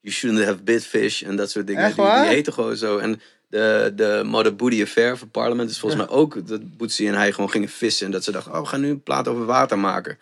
You 0.00 0.14
Shouldn't 0.14 0.44
Have 0.44 0.62
Bitfish 0.62 1.22
en 1.22 1.36
dat 1.36 1.50
soort 1.50 1.66
dingen. 1.66 1.84
Echt 1.84 1.96
die, 1.96 2.04
die 2.04 2.14
heten 2.14 2.52
gewoon 2.52 2.76
zo. 2.76 2.98
En 2.98 3.20
de, 3.48 3.92
de 3.96 4.22
Mother 4.24 4.56
Booty 4.56 4.82
Affair 4.82 5.16
van 5.18 5.30
Parliament 5.30 5.70
is 5.70 5.78
volgens 5.78 6.06
mij 6.06 6.10
ook 6.16 6.46
dat 6.46 6.76
Bootsy 6.76 7.06
en 7.06 7.14
hij 7.14 7.32
gewoon 7.32 7.50
gingen 7.50 7.68
vissen. 7.68 8.06
En 8.06 8.12
dat 8.12 8.24
ze 8.24 8.32
dachten, 8.32 8.52
oh, 8.52 8.60
we 8.60 8.66
gaan 8.66 8.80
nu 8.80 8.88
een 8.88 9.02
plaat 9.02 9.28
over 9.28 9.44
water 9.44 9.78
maken. 9.78 10.18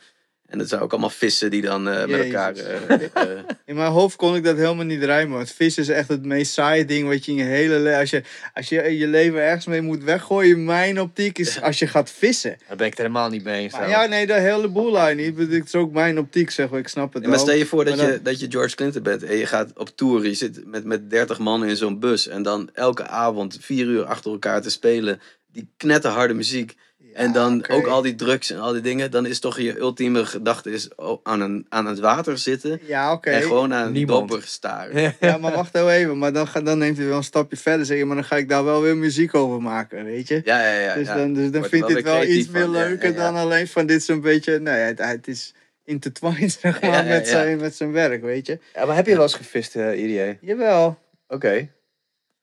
En 0.52 0.58
dat 0.58 0.68
zijn 0.68 0.80
ook 0.80 0.90
allemaal 0.90 1.10
vissen 1.10 1.50
die 1.50 1.62
dan 1.62 1.88
eh, 1.88 2.06
met 2.06 2.20
elkaar... 2.24 2.54
eh, 2.54 2.92
eh, 3.14 3.28
In 3.64 3.74
mijn 3.74 3.90
hoofd 3.90 4.16
kon 4.16 4.36
ik 4.36 4.44
dat 4.44 4.56
helemaal 4.56 4.84
niet 4.84 5.02
rijmen. 5.04 5.36
Want 5.36 5.50
vissen 5.50 5.82
is 5.82 5.88
echt 5.88 6.08
het 6.08 6.24
meest 6.24 6.52
saaie 6.52 6.84
ding 6.84 7.08
wat 7.08 7.24
je 7.24 7.30
in 7.30 7.36
je 7.36 7.44
hele 7.44 7.78
leven... 7.78 7.98
Als 8.00 8.10
je, 8.10 8.22
als 8.54 8.68
je 8.68 8.98
je 8.98 9.06
leven 9.06 9.40
ergens 9.40 9.66
mee 9.66 9.80
moet 9.80 10.04
weggooien, 10.04 10.64
mijn 10.64 11.00
optiek 11.00 11.38
is 11.38 11.62
als 11.62 11.78
je 11.78 11.86
gaat 11.86 12.10
vissen. 12.10 12.56
Daar 12.68 12.76
ben 12.76 12.86
ik 12.86 12.92
het 12.92 13.00
helemaal 13.00 13.28
niet 13.28 13.44
mee 13.44 13.62
eens. 13.62 13.72
Maar 13.72 13.88
ja, 13.88 14.06
nee, 14.06 14.26
de 14.26 14.32
hele 14.32 14.68
boel 14.68 14.92
daar 14.92 15.14
niet. 15.14 15.38
Het 15.38 15.50
is 15.64 15.74
ook 15.74 15.92
mijn 15.92 16.18
optiek, 16.18 16.50
zeg 16.50 16.70
maar. 16.70 16.78
Ik 16.78 16.88
snap 16.88 17.12
het 17.12 17.22
Ja, 17.22 17.28
maar 17.28 17.36
wel. 17.36 17.46
stel 17.46 17.58
je 17.58 17.66
voor 17.66 17.84
dat, 17.84 18.00
je, 18.00 18.20
dat 18.22 18.40
je 18.40 18.50
George 18.50 18.76
Clinton 18.76 19.02
bent 19.02 19.22
en 19.22 19.36
je 19.36 19.46
gaat 19.46 19.78
op 19.78 19.96
tour. 19.96 20.26
Je 20.26 20.34
zit 20.34 20.66
met, 20.66 20.84
met 20.84 21.10
30 21.10 21.38
man 21.38 21.64
in 21.64 21.76
zo'n 21.76 21.98
bus. 21.98 22.28
En 22.28 22.42
dan 22.42 22.70
elke 22.72 23.06
avond 23.06 23.58
vier 23.60 23.86
uur 23.86 24.04
achter 24.04 24.30
elkaar 24.30 24.62
te 24.62 24.70
spelen. 24.70 25.20
Die 25.52 25.68
knetterharde 25.76 26.34
muziek. 26.34 26.76
En 27.14 27.32
dan 27.32 27.58
oké. 27.58 27.72
ook 27.72 27.86
al 27.86 28.02
die 28.02 28.14
drugs 28.14 28.50
en 28.50 28.58
al 28.58 28.72
die 28.72 28.80
dingen. 28.80 29.10
Dan 29.10 29.26
is 29.26 29.38
toch 29.38 29.60
je 29.60 29.78
ultieme 29.78 30.26
gedachte 30.26 30.70
is 30.70 30.94
oh, 30.94 31.20
aan, 31.22 31.40
een, 31.40 31.66
aan 31.68 31.86
het 31.86 31.98
water 31.98 32.38
zitten. 32.38 32.80
Ja, 32.86 33.12
oké. 33.12 33.30
En 33.30 33.42
gewoon 33.42 33.74
aan 33.74 33.94
een 33.94 34.06
dopper 34.06 34.42
staren. 34.42 35.14
Ja, 35.20 35.38
maar 35.38 35.52
wacht 35.52 35.72
heel 35.72 35.90
even. 35.90 36.18
Maar 36.18 36.32
dan, 36.32 36.48
ga, 36.48 36.60
dan 36.60 36.78
neemt 36.78 36.96
hij 36.96 37.06
wel 37.06 37.16
een 37.16 37.24
stapje 37.24 37.56
verder. 37.56 37.86
Zeg 37.86 37.98
je, 37.98 38.04
maar 38.04 38.16
dan 38.16 38.24
ga 38.24 38.36
ik 38.36 38.48
daar 38.48 38.64
wel 38.64 38.82
weer 38.82 38.96
muziek 38.96 39.34
over 39.34 39.62
maken, 39.62 40.04
weet 40.04 40.28
je? 40.28 40.40
Ja, 40.44 40.66
ja, 40.66 40.78
ja. 40.78 40.94
dus 40.94 41.06
ja. 41.06 41.16
dan, 41.16 41.32
dus 41.32 41.50
dan 41.50 41.52
Wordt 41.52 41.68
vind 41.68 41.88
ik 41.88 42.04
wel 42.04 42.16
het 42.16 42.26
wel 42.26 42.36
iets 42.36 42.48
meer 42.48 42.62
van, 42.62 42.70
leuker 42.70 43.12
ja, 43.12 43.14
ja. 43.14 43.32
dan 43.32 43.36
alleen 43.36 43.68
van 43.68 43.86
dit 43.86 44.02
zo'n 44.02 44.20
beetje... 44.20 44.58
Nee, 44.58 44.80
het, 44.80 44.98
het 44.98 45.28
is 45.28 45.54
intertwined, 45.84 46.52
zeg 46.60 46.80
maar, 46.80 46.90
Ja, 46.90 46.96
ja, 46.96 47.08
met. 47.08 47.28
Zijn, 47.28 47.60
met 47.60 47.76
zijn 47.76 47.92
werk, 47.92 48.22
weet 48.22 48.46
je? 48.46 48.58
Ja, 48.74 48.84
maar 48.84 48.96
heb 48.96 49.06
je 49.06 49.12
wel 49.12 49.22
eens 49.22 49.34
gevist, 49.34 49.76
uh, 49.76 50.02
IDA? 50.02 50.36
Jawel. 50.40 50.98
Oké. 51.28 51.68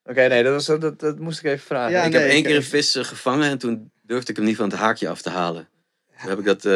Oké, 0.03 0.27
nee, 0.27 0.43
dat, 0.43 0.53
was, 0.53 0.79
dat, 0.79 0.99
dat 0.99 1.19
moest 1.19 1.39
ik 1.39 1.45
even 1.45 1.65
vragen. 1.65 1.91
Ja, 1.91 2.03
ik 2.03 2.11
nee, 2.11 2.21
heb 2.21 2.31
één 2.31 2.43
keer 2.43 2.55
een 2.55 2.63
vis 2.63 2.95
gevangen 2.99 3.49
en 3.49 3.57
toen 3.57 3.91
durfde 4.09 4.29
ik 4.31 4.37
hem 4.37 4.45
niet 4.45 4.55
van 4.55 4.69
het 4.69 4.79
haakje 4.79 5.09
af 5.09 5.21
te 5.21 5.29
halen. 5.29 5.67
Toen 6.21 6.29
heb 6.29 6.39
ik 6.39 6.45
dat 6.45 6.65
eh, 6.65 6.71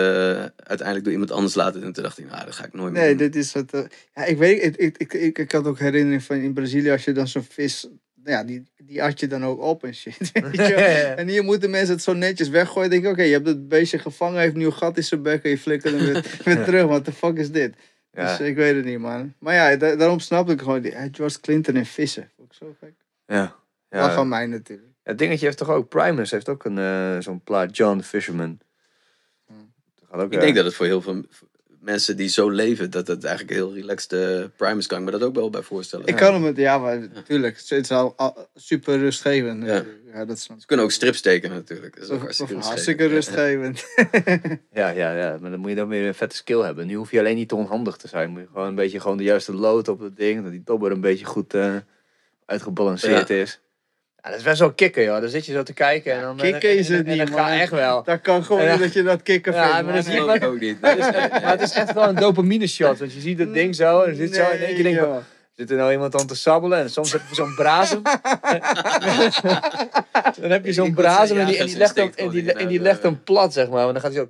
uiteindelijk 0.55 1.03
door 1.03 1.11
iemand 1.13 1.31
anders 1.31 1.55
laten 1.55 1.81
doen. 1.81 1.91
Toen 1.93 2.03
dacht 2.03 2.17
ik, 2.17 2.29
nou, 2.29 2.45
dat 2.45 2.55
ga 2.55 2.65
ik 2.65 2.73
nooit 2.73 2.93
meer 2.93 3.01
Nee, 3.01 3.09
doen. 3.15 3.17
dit 3.17 3.35
is 3.35 3.53
het. 3.53 3.73
eh, 3.73 3.81
ja, 4.13 4.23
ik 4.25 4.37
weet, 4.37 4.63
ik, 4.63 4.75
ik, 4.75 4.97
ik, 4.97 5.13
ik, 5.13 5.37
ik 5.37 5.51
had 5.51 5.65
ook 5.67 5.79
herinnering 5.79 6.23
van 6.23 6.35
in 6.35 6.53
Brazilië 6.53 6.91
als 6.91 7.03
je 7.03 7.11
dan 7.11 7.27
zo'n 7.27 7.43
vis, 7.43 7.87
nou 8.15 8.37
ja, 8.37 8.43
die, 8.43 8.63
die 8.83 9.03
at 9.03 9.19
je 9.19 9.27
dan 9.27 9.45
ook 9.45 9.61
op 9.61 9.83
en 9.83 9.95
shit. 9.95 10.17
weet 10.33 10.55
je 10.55 10.73
wel. 10.75 11.15
en 11.21 11.27
hier 11.27 11.43
moeten 11.43 11.69
mensen 11.69 11.93
het 11.93 12.03
zo 12.03 12.13
netjes 12.13 12.49
weggooien. 12.49 12.89
Denk 12.89 13.03
ik, 13.05 13.11
oké, 13.11 13.21
je 13.23 13.31
hebt 13.33 13.47
het 13.47 13.67
beestje 13.67 13.99
gevangen, 13.99 14.39
heeft 14.39 14.55
nu 14.55 14.65
een 14.65 14.73
gat 14.73 14.97
in 14.97 15.03
zijn 15.03 15.21
bek 15.21 15.43
en 15.43 15.49
je 15.49 15.57
flikkert 15.57 15.93
hem 15.93 16.05
weer, 16.05 16.25
weer 16.45 16.63
terug. 16.63 16.85
What 16.85 17.05
the 17.05 17.11
fuck 17.11 17.37
is 17.37 17.51
dit? 17.51 17.75
Ja. 18.11 18.37
Dus 18.37 18.47
ik 18.47 18.55
weet 18.55 18.75
het 18.75 18.85
niet, 18.85 18.99
man. 18.99 19.33
Maar 19.39 19.53
ja, 19.53 19.75
da- 19.75 19.95
daarom 19.95 20.19
snap 20.19 20.49
ik 20.49 20.59
gewoon 20.59 20.81
die 20.81 20.93
George 21.11 21.39
Clinton 21.39 21.75
en 21.75 21.85
vissen. 21.85 22.29
Vond 22.35 22.51
ik 22.51 22.57
zo 22.57 22.75
gek. 22.79 22.93
Ja. 23.25 23.55
Ja. 23.89 24.13
van 24.13 24.27
mij 24.27 24.45
natuurlijk. 24.45 24.91
Het 25.03 25.17
dingetje 25.17 25.45
heeft 25.45 25.57
toch 25.57 25.69
ook, 25.69 25.89
Primus 25.89 26.31
heeft 26.31 26.49
ook 26.49 26.65
een, 26.65 26.77
eh, 26.77 27.17
zo'n 27.19 27.41
plaat, 27.41 27.77
John 27.77 27.97
the 27.97 28.03
Fisherman. 28.03 28.59
Dat 29.47 29.55
gaat 30.11 30.19
ook, 30.21 30.31
Ik 30.31 30.33
eh, 30.37 30.39
denk 30.43 30.55
dat 30.55 30.65
het 30.65 30.73
voor 30.73 30.85
heel 30.85 31.01
veel 31.01 31.23
mensen 31.79 32.17
die 32.17 32.27
zo 32.27 32.49
leven, 32.49 32.91
dat 32.91 33.07
het 33.07 33.23
eigenlijk 33.23 33.55
heel 33.57 33.73
relaxed 33.73 34.13
uh, 34.13 34.45
Primus 34.57 34.87
kan. 34.87 34.97
ik 34.99 35.05
me 35.05 35.11
dat 35.11 35.23
ook 35.23 35.35
wel 35.35 35.49
bij 35.49 35.61
voorstellen. 35.61 36.05
Ik 36.05 36.15
kan 36.15 36.33
hem 36.33 36.43
het, 36.43 36.57
ja, 36.57 36.77
maar 36.77 36.99
natuurlijk. 37.13 37.57
Het 37.57 37.71
is 37.71 37.91
al, 37.91 38.13
al 38.17 38.47
super 38.55 38.97
rustgevend. 38.97 39.63
Ja. 39.65 39.83
Ja, 40.13 40.25
dat 40.25 40.47
ik. 40.49 40.59
Ze 40.59 40.65
kunnen 40.65 40.85
ook 40.85 40.91
strips 40.91 41.21
tekenen 41.21 41.55
natuurlijk. 41.55 41.95
Dat 41.95 42.03
is 42.03 42.09
ook 42.09 42.15
Of- 42.15 42.21
hartstikke, 42.21 42.55
of 42.55 42.65
hartstikke 42.65 43.05
rustgevend. 43.05 43.85
rustgevend. 43.95 44.61
Ja, 44.71 44.89
ja, 44.89 45.17
ja, 45.17 45.37
maar 45.41 45.51
dan 45.51 45.59
moet 45.59 45.69
je 45.69 45.75
dan 45.75 45.87
weer 45.87 46.07
een 46.07 46.13
vette 46.15 46.35
skill 46.35 46.59
hebben. 46.59 46.87
Nu 46.87 46.93
hoef 46.95 47.11
je 47.11 47.19
alleen 47.19 47.35
niet 47.35 47.49
te 47.49 47.55
onhandig 47.55 47.97
te 47.97 48.07
zijn. 48.07 48.29
Moet 48.29 48.41
je 48.41 48.47
gewoon 48.47 48.67
een 48.67 48.75
beetje 48.75 48.99
gewoon 48.99 49.17
de 49.17 49.23
juiste 49.23 49.53
load 49.53 49.87
op 49.87 49.99
het 49.99 50.15
ding. 50.17 50.43
Dat 50.43 50.51
die 50.51 50.61
dobber 50.65 50.91
een 50.91 51.01
beetje 51.01 51.25
goed 51.25 51.53
eh, 51.53 51.75
uitgebalanceerd 52.45 53.29
is. 53.29 53.59
Ja, 54.23 54.29
dat 54.29 54.37
is 54.37 54.43
best 54.45 54.59
wel 54.59 54.73
kicken, 54.73 55.03
joh. 55.03 55.19
Dan 55.21 55.29
zit 55.29 55.45
je 55.45 55.51
zo 55.53 55.63
te 55.63 55.73
kijken 55.73 56.13
en 56.13 56.21
dan... 56.21 56.37
kicken 56.37 56.77
is 56.77 56.89
en- 56.89 56.95
het 56.95 57.05
niet, 57.07 57.17
dat 57.17 57.29
gaat 57.29 57.59
echt 57.59 57.71
wel. 57.71 58.03
Dat 58.03 58.21
kan 58.21 58.43
gewoon 58.43 58.63
Ja. 58.63 58.71
niet 58.71 58.79
dat 58.79 58.93
je 58.93 59.03
dat 59.03 59.23
kicken 59.23 59.53
Ja, 59.53 59.67
vindt, 59.69 59.85
maar 59.85 59.95
dat 59.95 60.05
is 60.07 60.13
ik 60.13 60.43
ook 60.43 60.59
niet. 60.59 60.77
Is-. 60.81 60.97
Maar 61.41 61.51
het 61.51 61.61
is 61.61 61.71
echt 61.73 61.93
wel 61.93 62.07
een 62.07 62.15
dopamine 62.15 62.67
shot. 62.67 62.99
Want 62.99 63.13
je 63.13 63.19
ziet 63.19 63.37
dat 63.37 63.53
ding 63.53 63.75
zo 63.75 63.99
en 64.01 64.07
dan 64.07 64.15
zit 64.15 64.35
zo 64.35 64.41
en 64.41 64.57
in 64.57 64.63
één 64.65 64.73
keer 64.75 64.83
denk 64.83 64.95
je, 64.95 65.01
joh. 65.01 65.17
zit 65.55 65.71
er 65.71 65.77
nou 65.77 65.91
iemand 65.91 66.19
aan 66.19 66.27
te 66.27 66.35
sabbelen 66.35 66.79
en 66.79 66.89
soms 66.89 67.11
heb 67.11 67.21
je 67.29 67.35
zo'n 67.35 67.55
brazem. 67.55 68.01
dan 70.41 70.51
heb 70.51 70.65
je 70.65 70.73
zo'n 70.73 70.83
word 70.93 70.95
brazem 70.95 71.37
en 71.37 71.45
die, 71.45 71.57
en 71.57 71.65
die 71.65 71.77
legt 71.77 71.95
hem, 71.95 72.11
en 72.15 72.29
die, 72.29 72.53
en 72.53 72.67
die 72.67 72.79
legt 72.81 73.03
hem 73.03 73.23
plat, 73.23 73.53
zeg 73.53 73.69
maar. 73.69 73.83
Want 73.85 74.01
dan 74.01 74.03
gaat 74.11 74.13
hij 74.13 74.21
zo... 74.21 74.27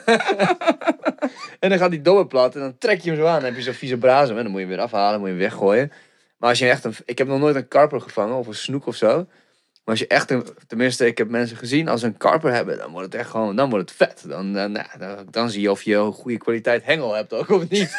en 1.60 1.68
dan 1.68 1.78
gaat 1.78 1.90
die 1.90 2.02
dobber 2.02 2.26
plat 2.26 2.54
en 2.54 2.60
dan 2.60 2.78
trek 2.78 3.00
je 3.00 3.10
hem 3.10 3.18
zo 3.18 3.26
aan. 3.26 3.34
Dan 3.34 3.44
heb 3.44 3.56
je 3.56 3.62
zo'n 3.62 3.72
vieze 3.74 3.96
brazem 3.96 4.36
en 4.36 4.42
dan 4.42 4.52
moet 4.52 4.60
je 4.60 4.66
hem 4.66 4.76
weer 4.76 4.84
afhalen, 4.84 5.18
moet 5.20 5.28
je 5.28 5.34
hem 5.34 5.42
weggooien. 5.42 5.92
Maar 6.38 6.48
als 6.48 6.58
je 6.58 6.68
echt 6.68 6.84
een... 6.84 6.94
Ik 7.04 7.18
heb 7.18 7.26
nog 7.26 7.38
nooit 7.40 7.56
een 7.56 7.68
karper 7.68 8.00
gevangen 8.00 8.36
of 8.36 8.46
een 8.46 8.54
snoek 8.54 8.86
of 8.86 8.96
zo. 8.96 9.16
Maar 9.16 9.96
als 9.96 9.98
je 9.98 10.14
echt, 10.14 10.30
een, 10.30 10.44
tenminste, 10.66 11.06
ik 11.06 11.18
heb 11.18 11.28
mensen 11.28 11.56
gezien, 11.56 11.88
als 11.88 12.00
ze 12.00 12.06
een 12.06 12.16
karper 12.16 12.52
hebben, 12.52 12.78
dan 12.78 12.90
wordt 12.90 13.12
het 13.12 13.20
echt 13.20 13.30
gewoon, 13.30 13.56
dan 13.56 13.70
wordt 13.70 13.90
het 13.90 13.98
vet. 14.08 14.24
Dan, 14.28 14.52
dan, 14.52 14.72
nou, 14.72 14.86
dan, 14.98 15.16
dan 15.30 15.50
zie 15.50 15.60
je 15.60 15.70
of 15.70 15.82
je 15.82 15.94
een 15.94 16.12
goede 16.12 16.38
kwaliteit 16.38 16.84
hengel 16.84 17.14
hebt 17.14 17.32
ook 17.32 17.48
of 17.50 17.68
niet. 17.68 17.96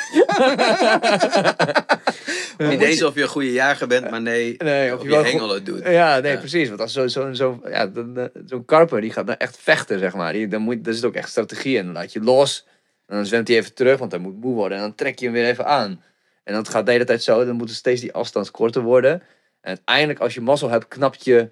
Niet 2.70 2.82
eens 2.82 3.04
of 3.04 3.16
je 3.16 3.22
een 3.22 3.28
goede 3.28 3.52
jager 3.52 3.88
bent, 3.88 4.10
maar 4.10 4.22
nee, 4.22 4.56
Nee, 4.58 4.94
of, 4.94 4.98
of 4.98 5.04
je 5.04 5.10
je, 5.10 5.16
wel 5.16 5.24
hengel 5.26 5.50
het 5.50 5.66
doet. 5.66 5.84
Ja, 5.84 6.20
nee, 6.20 6.32
Ja. 6.32 6.40
precies. 6.40 6.68
Want 6.68 6.82
als 6.82 6.94
zo'n 6.94 7.10
zo, 7.10 7.34
zo, 7.34 7.62
ja, 7.70 7.88
dan, 7.88 8.18
eh, 8.18 8.26
zo'n 8.46 8.66
karper, 8.66 9.02
die 9.02 9.12
gaat 9.12 9.28
dan 9.28 9.38
echt 9.38 9.58
vechten, 9.62 10.00
zeg 10.00 10.16
maar. 10.16 10.34
Die, 10.34 10.48
dan 10.48 10.62
moet, 10.62 10.84
daar 10.84 10.94
zit 10.94 11.06
ook 11.06 11.16
echt 11.16 11.30
strategie 11.30 11.78
in. 11.78 11.86
Dan 11.86 11.94
laat 11.94 12.14
je 12.14 12.22
los, 12.22 12.66
en 13.08 13.16
dan 13.16 13.26
zwemt 13.26 13.48
hij 13.48 13.58
even 13.58 13.74
terug, 13.74 14.00
want 14.00 14.12
hij 14.12 14.22
moet 14.22 14.42
moe 14.42 14.56
worden. 14.56 14.78
En 14.78 14.84
dan 14.84 14.96
trek 14.96 15.20
je 15.20 15.26
hem 15.26 15.34
weer 15.34 15.46
even 15.46 15.66
aan. 15.66 16.04
En 16.50 16.56
dat 16.56 16.70
gaat 16.70 16.86
de 16.86 16.92
hele 16.92 17.04
tijd 17.04 17.24
zo, 17.24 17.46
dan 17.46 17.56
moet 17.56 17.72
steeds 17.72 18.02
die 18.02 18.14
afstand 18.14 18.52
korter 18.52 18.82
worden. 18.82 19.12
En 19.12 19.22
uiteindelijk, 19.62 20.20
als 20.20 20.34
je 20.34 20.42
mazzel 20.42 20.70
hebt, 20.70 20.88
knapt 20.88 21.26
je 21.26 21.52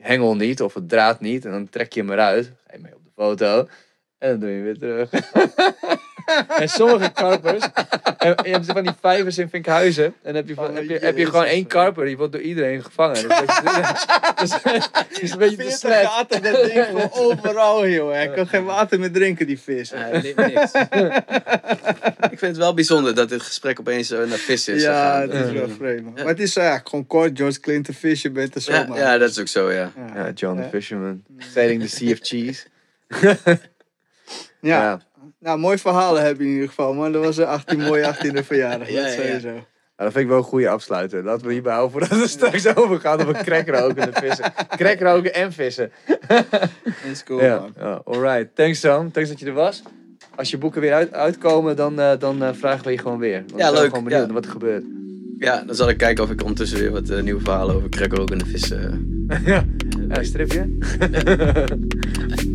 hengel 0.00 0.36
niet, 0.36 0.62
of 0.62 0.74
het 0.74 0.88
draad 0.88 1.20
niet. 1.20 1.44
En 1.44 1.50
dan 1.50 1.68
trek 1.68 1.92
je 1.92 2.00
hem 2.00 2.10
eruit, 2.10 2.52
ga 2.66 2.76
je 2.76 2.82
mee 2.82 2.94
op 2.94 3.04
de 3.04 3.10
foto. 3.14 3.68
En 4.18 4.30
dan 4.30 4.38
doe 4.40 4.48
je 4.48 4.54
hem 4.54 4.64
weer 4.64 4.78
terug. 4.78 5.10
en 6.60 6.68
sommige 6.68 7.10
karpers, 7.12 7.64
en 8.18 8.36
je 8.42 8.50
hebt 8.50 8.66
van 8.66 8.82
die 8.82 8.92
vijvers 9.00 9.38
in 9.38 9.48
Vinkhuizen. 9.48 10.04
En 10.04 10.12
dan 10.22 10.34
heb 10.34 10.48
je, 10.48 10.54
van, 10.54 10.64
Oh, 10.68 10.74
heb 10.74 10.88
je, 10.88 10.98
heb 10.98 11.16
je 11.16 11.26
gewoon 11.26 11.44
één 11.44 11.66
karper, 11.66 12.04
die 12.04 12.16
wordt 12.16 12.32
door 12.32 12.40
iedereen 12.40 12.84
gevangen. 12.84 13.28
Dat 13.28 13.42
is, 13.42 14.50
dat 14.60 15.20
is 15.20 15.30
een 15.30 15.38
beetje 15.38 15.56
te 15.56 15.62
40 15.62 15.72
slet. 15.72 16.06
gaten, 16.06 16.42
dat 16.42 16.64
ding 16.64 16.84
gewoon 16.84 17.10
overal, 17.12 17.88
joh. 17.88 18.12
Hij 18.12 18.30
kan 18.30 18.46
geen 18.46 18.64
water 18.64 18.98
meer 18.98 19.12
drinken, 19.12 19.46
die 19.46 19.60
vis. 19.60 19.92
Niks. 20.12 20.72
ik 22.30 22.38
vind 22.38 22.40
het 22.40 22.56
wel 22.56 22.74
bijzonder 22.74 23.14
dat 23.14 23.28
dit 23.28 23.42
gesprek 23.42 23.80
opeens 23.80 24.08
zo 24.08 24.26
naar 24.26 24.38
vis 24.38 24.68
is 24.68 24.82
Ja, 24.82 25.20
het 25.20 25.32
is 25.32 25.52
wel 25.52 25.68
vreemd. 25.68 26.14
Maar 26.14 26.26
het 26.26 26.40
is 26.40 26.54
ja, 26.54 26.80
gewoon 26.84 27.06
kort, 27.06 27.38
George 27.38 27.60
Clinton 27.60 27.94
vis, 27.94 28.22
je 28.22 28.30
bent 28.30 28.54
er 28.54 28.60
zo 28.60 28.72
Ja, 28.72 29.18
dat 29.18 29.30
is 29.30 29.38
ook 29.38 29.48
zo, 29.48 29.72
ja. 29.72 29.92
John 30.34 30.60
the. 30.60 30.68
Fisherman. 30.68 31.22
Sailing 31.38 31.82
the 31.82 31.88
Sea 31.88 32.12
of 32.12 32.18
Cheese. 32.20 32.64
Ja. 34.60 34.82
Ja. 34.82 35.00
Nou, 35.46 35.58
mooi 35.58 35.78
verhalen 35.78 36.24
heb 36.24 36.38
je 36.38 36.44
in 36.44 36.50
ieder 36.50 36.68
geval, 36.68 36.94
man. 36.94 37.12
Dat 37.12 37.24
was 37.24 37.36
een 37.36 37.46
18 37.46 37.80
mooie 37.80 38.14
18e 38.14 38.44
verjaardag. 38.46 38.90
Ja, 38.96 39.02
dat 39.02 39.14
ja, 39.14 39.22
ja. 39.22 39.52
Ja, 39.96 40.04
dat 40.04 40.12
vind 40.12 40.24
ik 40.24 40.28
wel 40.28 40.36
een 40.36 40.44
goede 40.44 40.68
afsluiter. 40.68 41.24
Laten 41.24 41.46
we 41.46 41.52
hierbij 41.52 41.72
houden 41.72 41.92
voordat 41.92 42.20
het 42.20 42.30
straks 42.30 42.74
overgaat 42.76 43.20
op 43.20 43.28
een 43.28 43.44
crack 43.44 43.68
roken 43.68 44.14
en 44.14 44.22
vissen. 44.22 44.52
Crack 44.68 45.00
roken 45.00 45.34
en 45.34 45.52
vissen. 45.52 45.90
Dat 46.28 47.10
is 47.10 47.24
cool, 47.24 47.42
ja, 47.42 47.58
man. 47.58 47.72
ja, 47.78 48.00
alright. 48.04 48.54
Thanks 48.54 48.80
Sam. 48.80 49.12
Thanks 49.12 49.28
dat 49.28 49.40
je 49.40 49.46
er 49.46 49.52
was. 49.52 49.82
Als 50.34 50.50
je 50.50 50.58
boeken 50.58 50.80
weer 50.80 50.92
uit, 50.92 51.12
uitkomen, 51.12 51.76
dan, 51.76 52.00
eh, 52.00 52.18
dan 52.18 52.42
eh, 52.42 52.48
vragen 52.52 52.84
we 52.84 52.90
je 52.90 52.98
gewoon 52.98 53.18
weer. 53.18 53.44
Want 53.46 53.60
zijn 53.60 53.72
leuk, 53.72 53.88
gewoon 53.88 54.04
benieuwd 54.04 54.20
ja. 54.20 54.26
naar 54.26 54.34
wat 54.34 54.44
er 54.44 54.50
gebeurt. 54.50 54.84
Ja, 55.38 55.62
dan 55.66 55.74
zal 55.74 55.88
ik 55.88 55.96
kijken 55.96 56.24
of 56.24 56.30
ik 56.30 56.40
ondertussen 56.40 56.78
weer 56.78 56.90
wat 56.90 57.08
eh, 57.08 57.22
nieuwe 57.22 57.40
verhalen 57.40 57.74
over 57.74 57.88
krekkerokende 57.88 58.46
vissen... 58.46 59.06
ja, 59.44 59.64
een 60.08 60.24
stripje. 60.24 60.68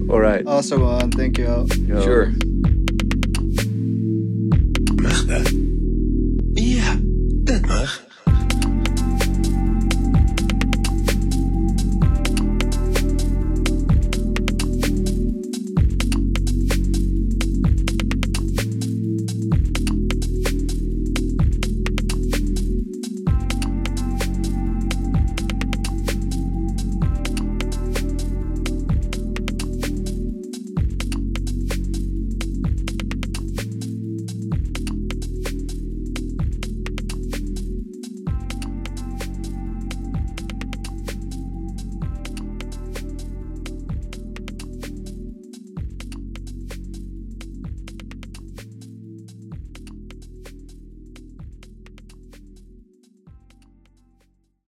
alright. 0.08 0.46
Awesome, 0.46 0.84
man. 0.84 1.10
Dankjewel. 1.10 1.66
Yo. 1.88 2.02
Sure. 2.02 2.32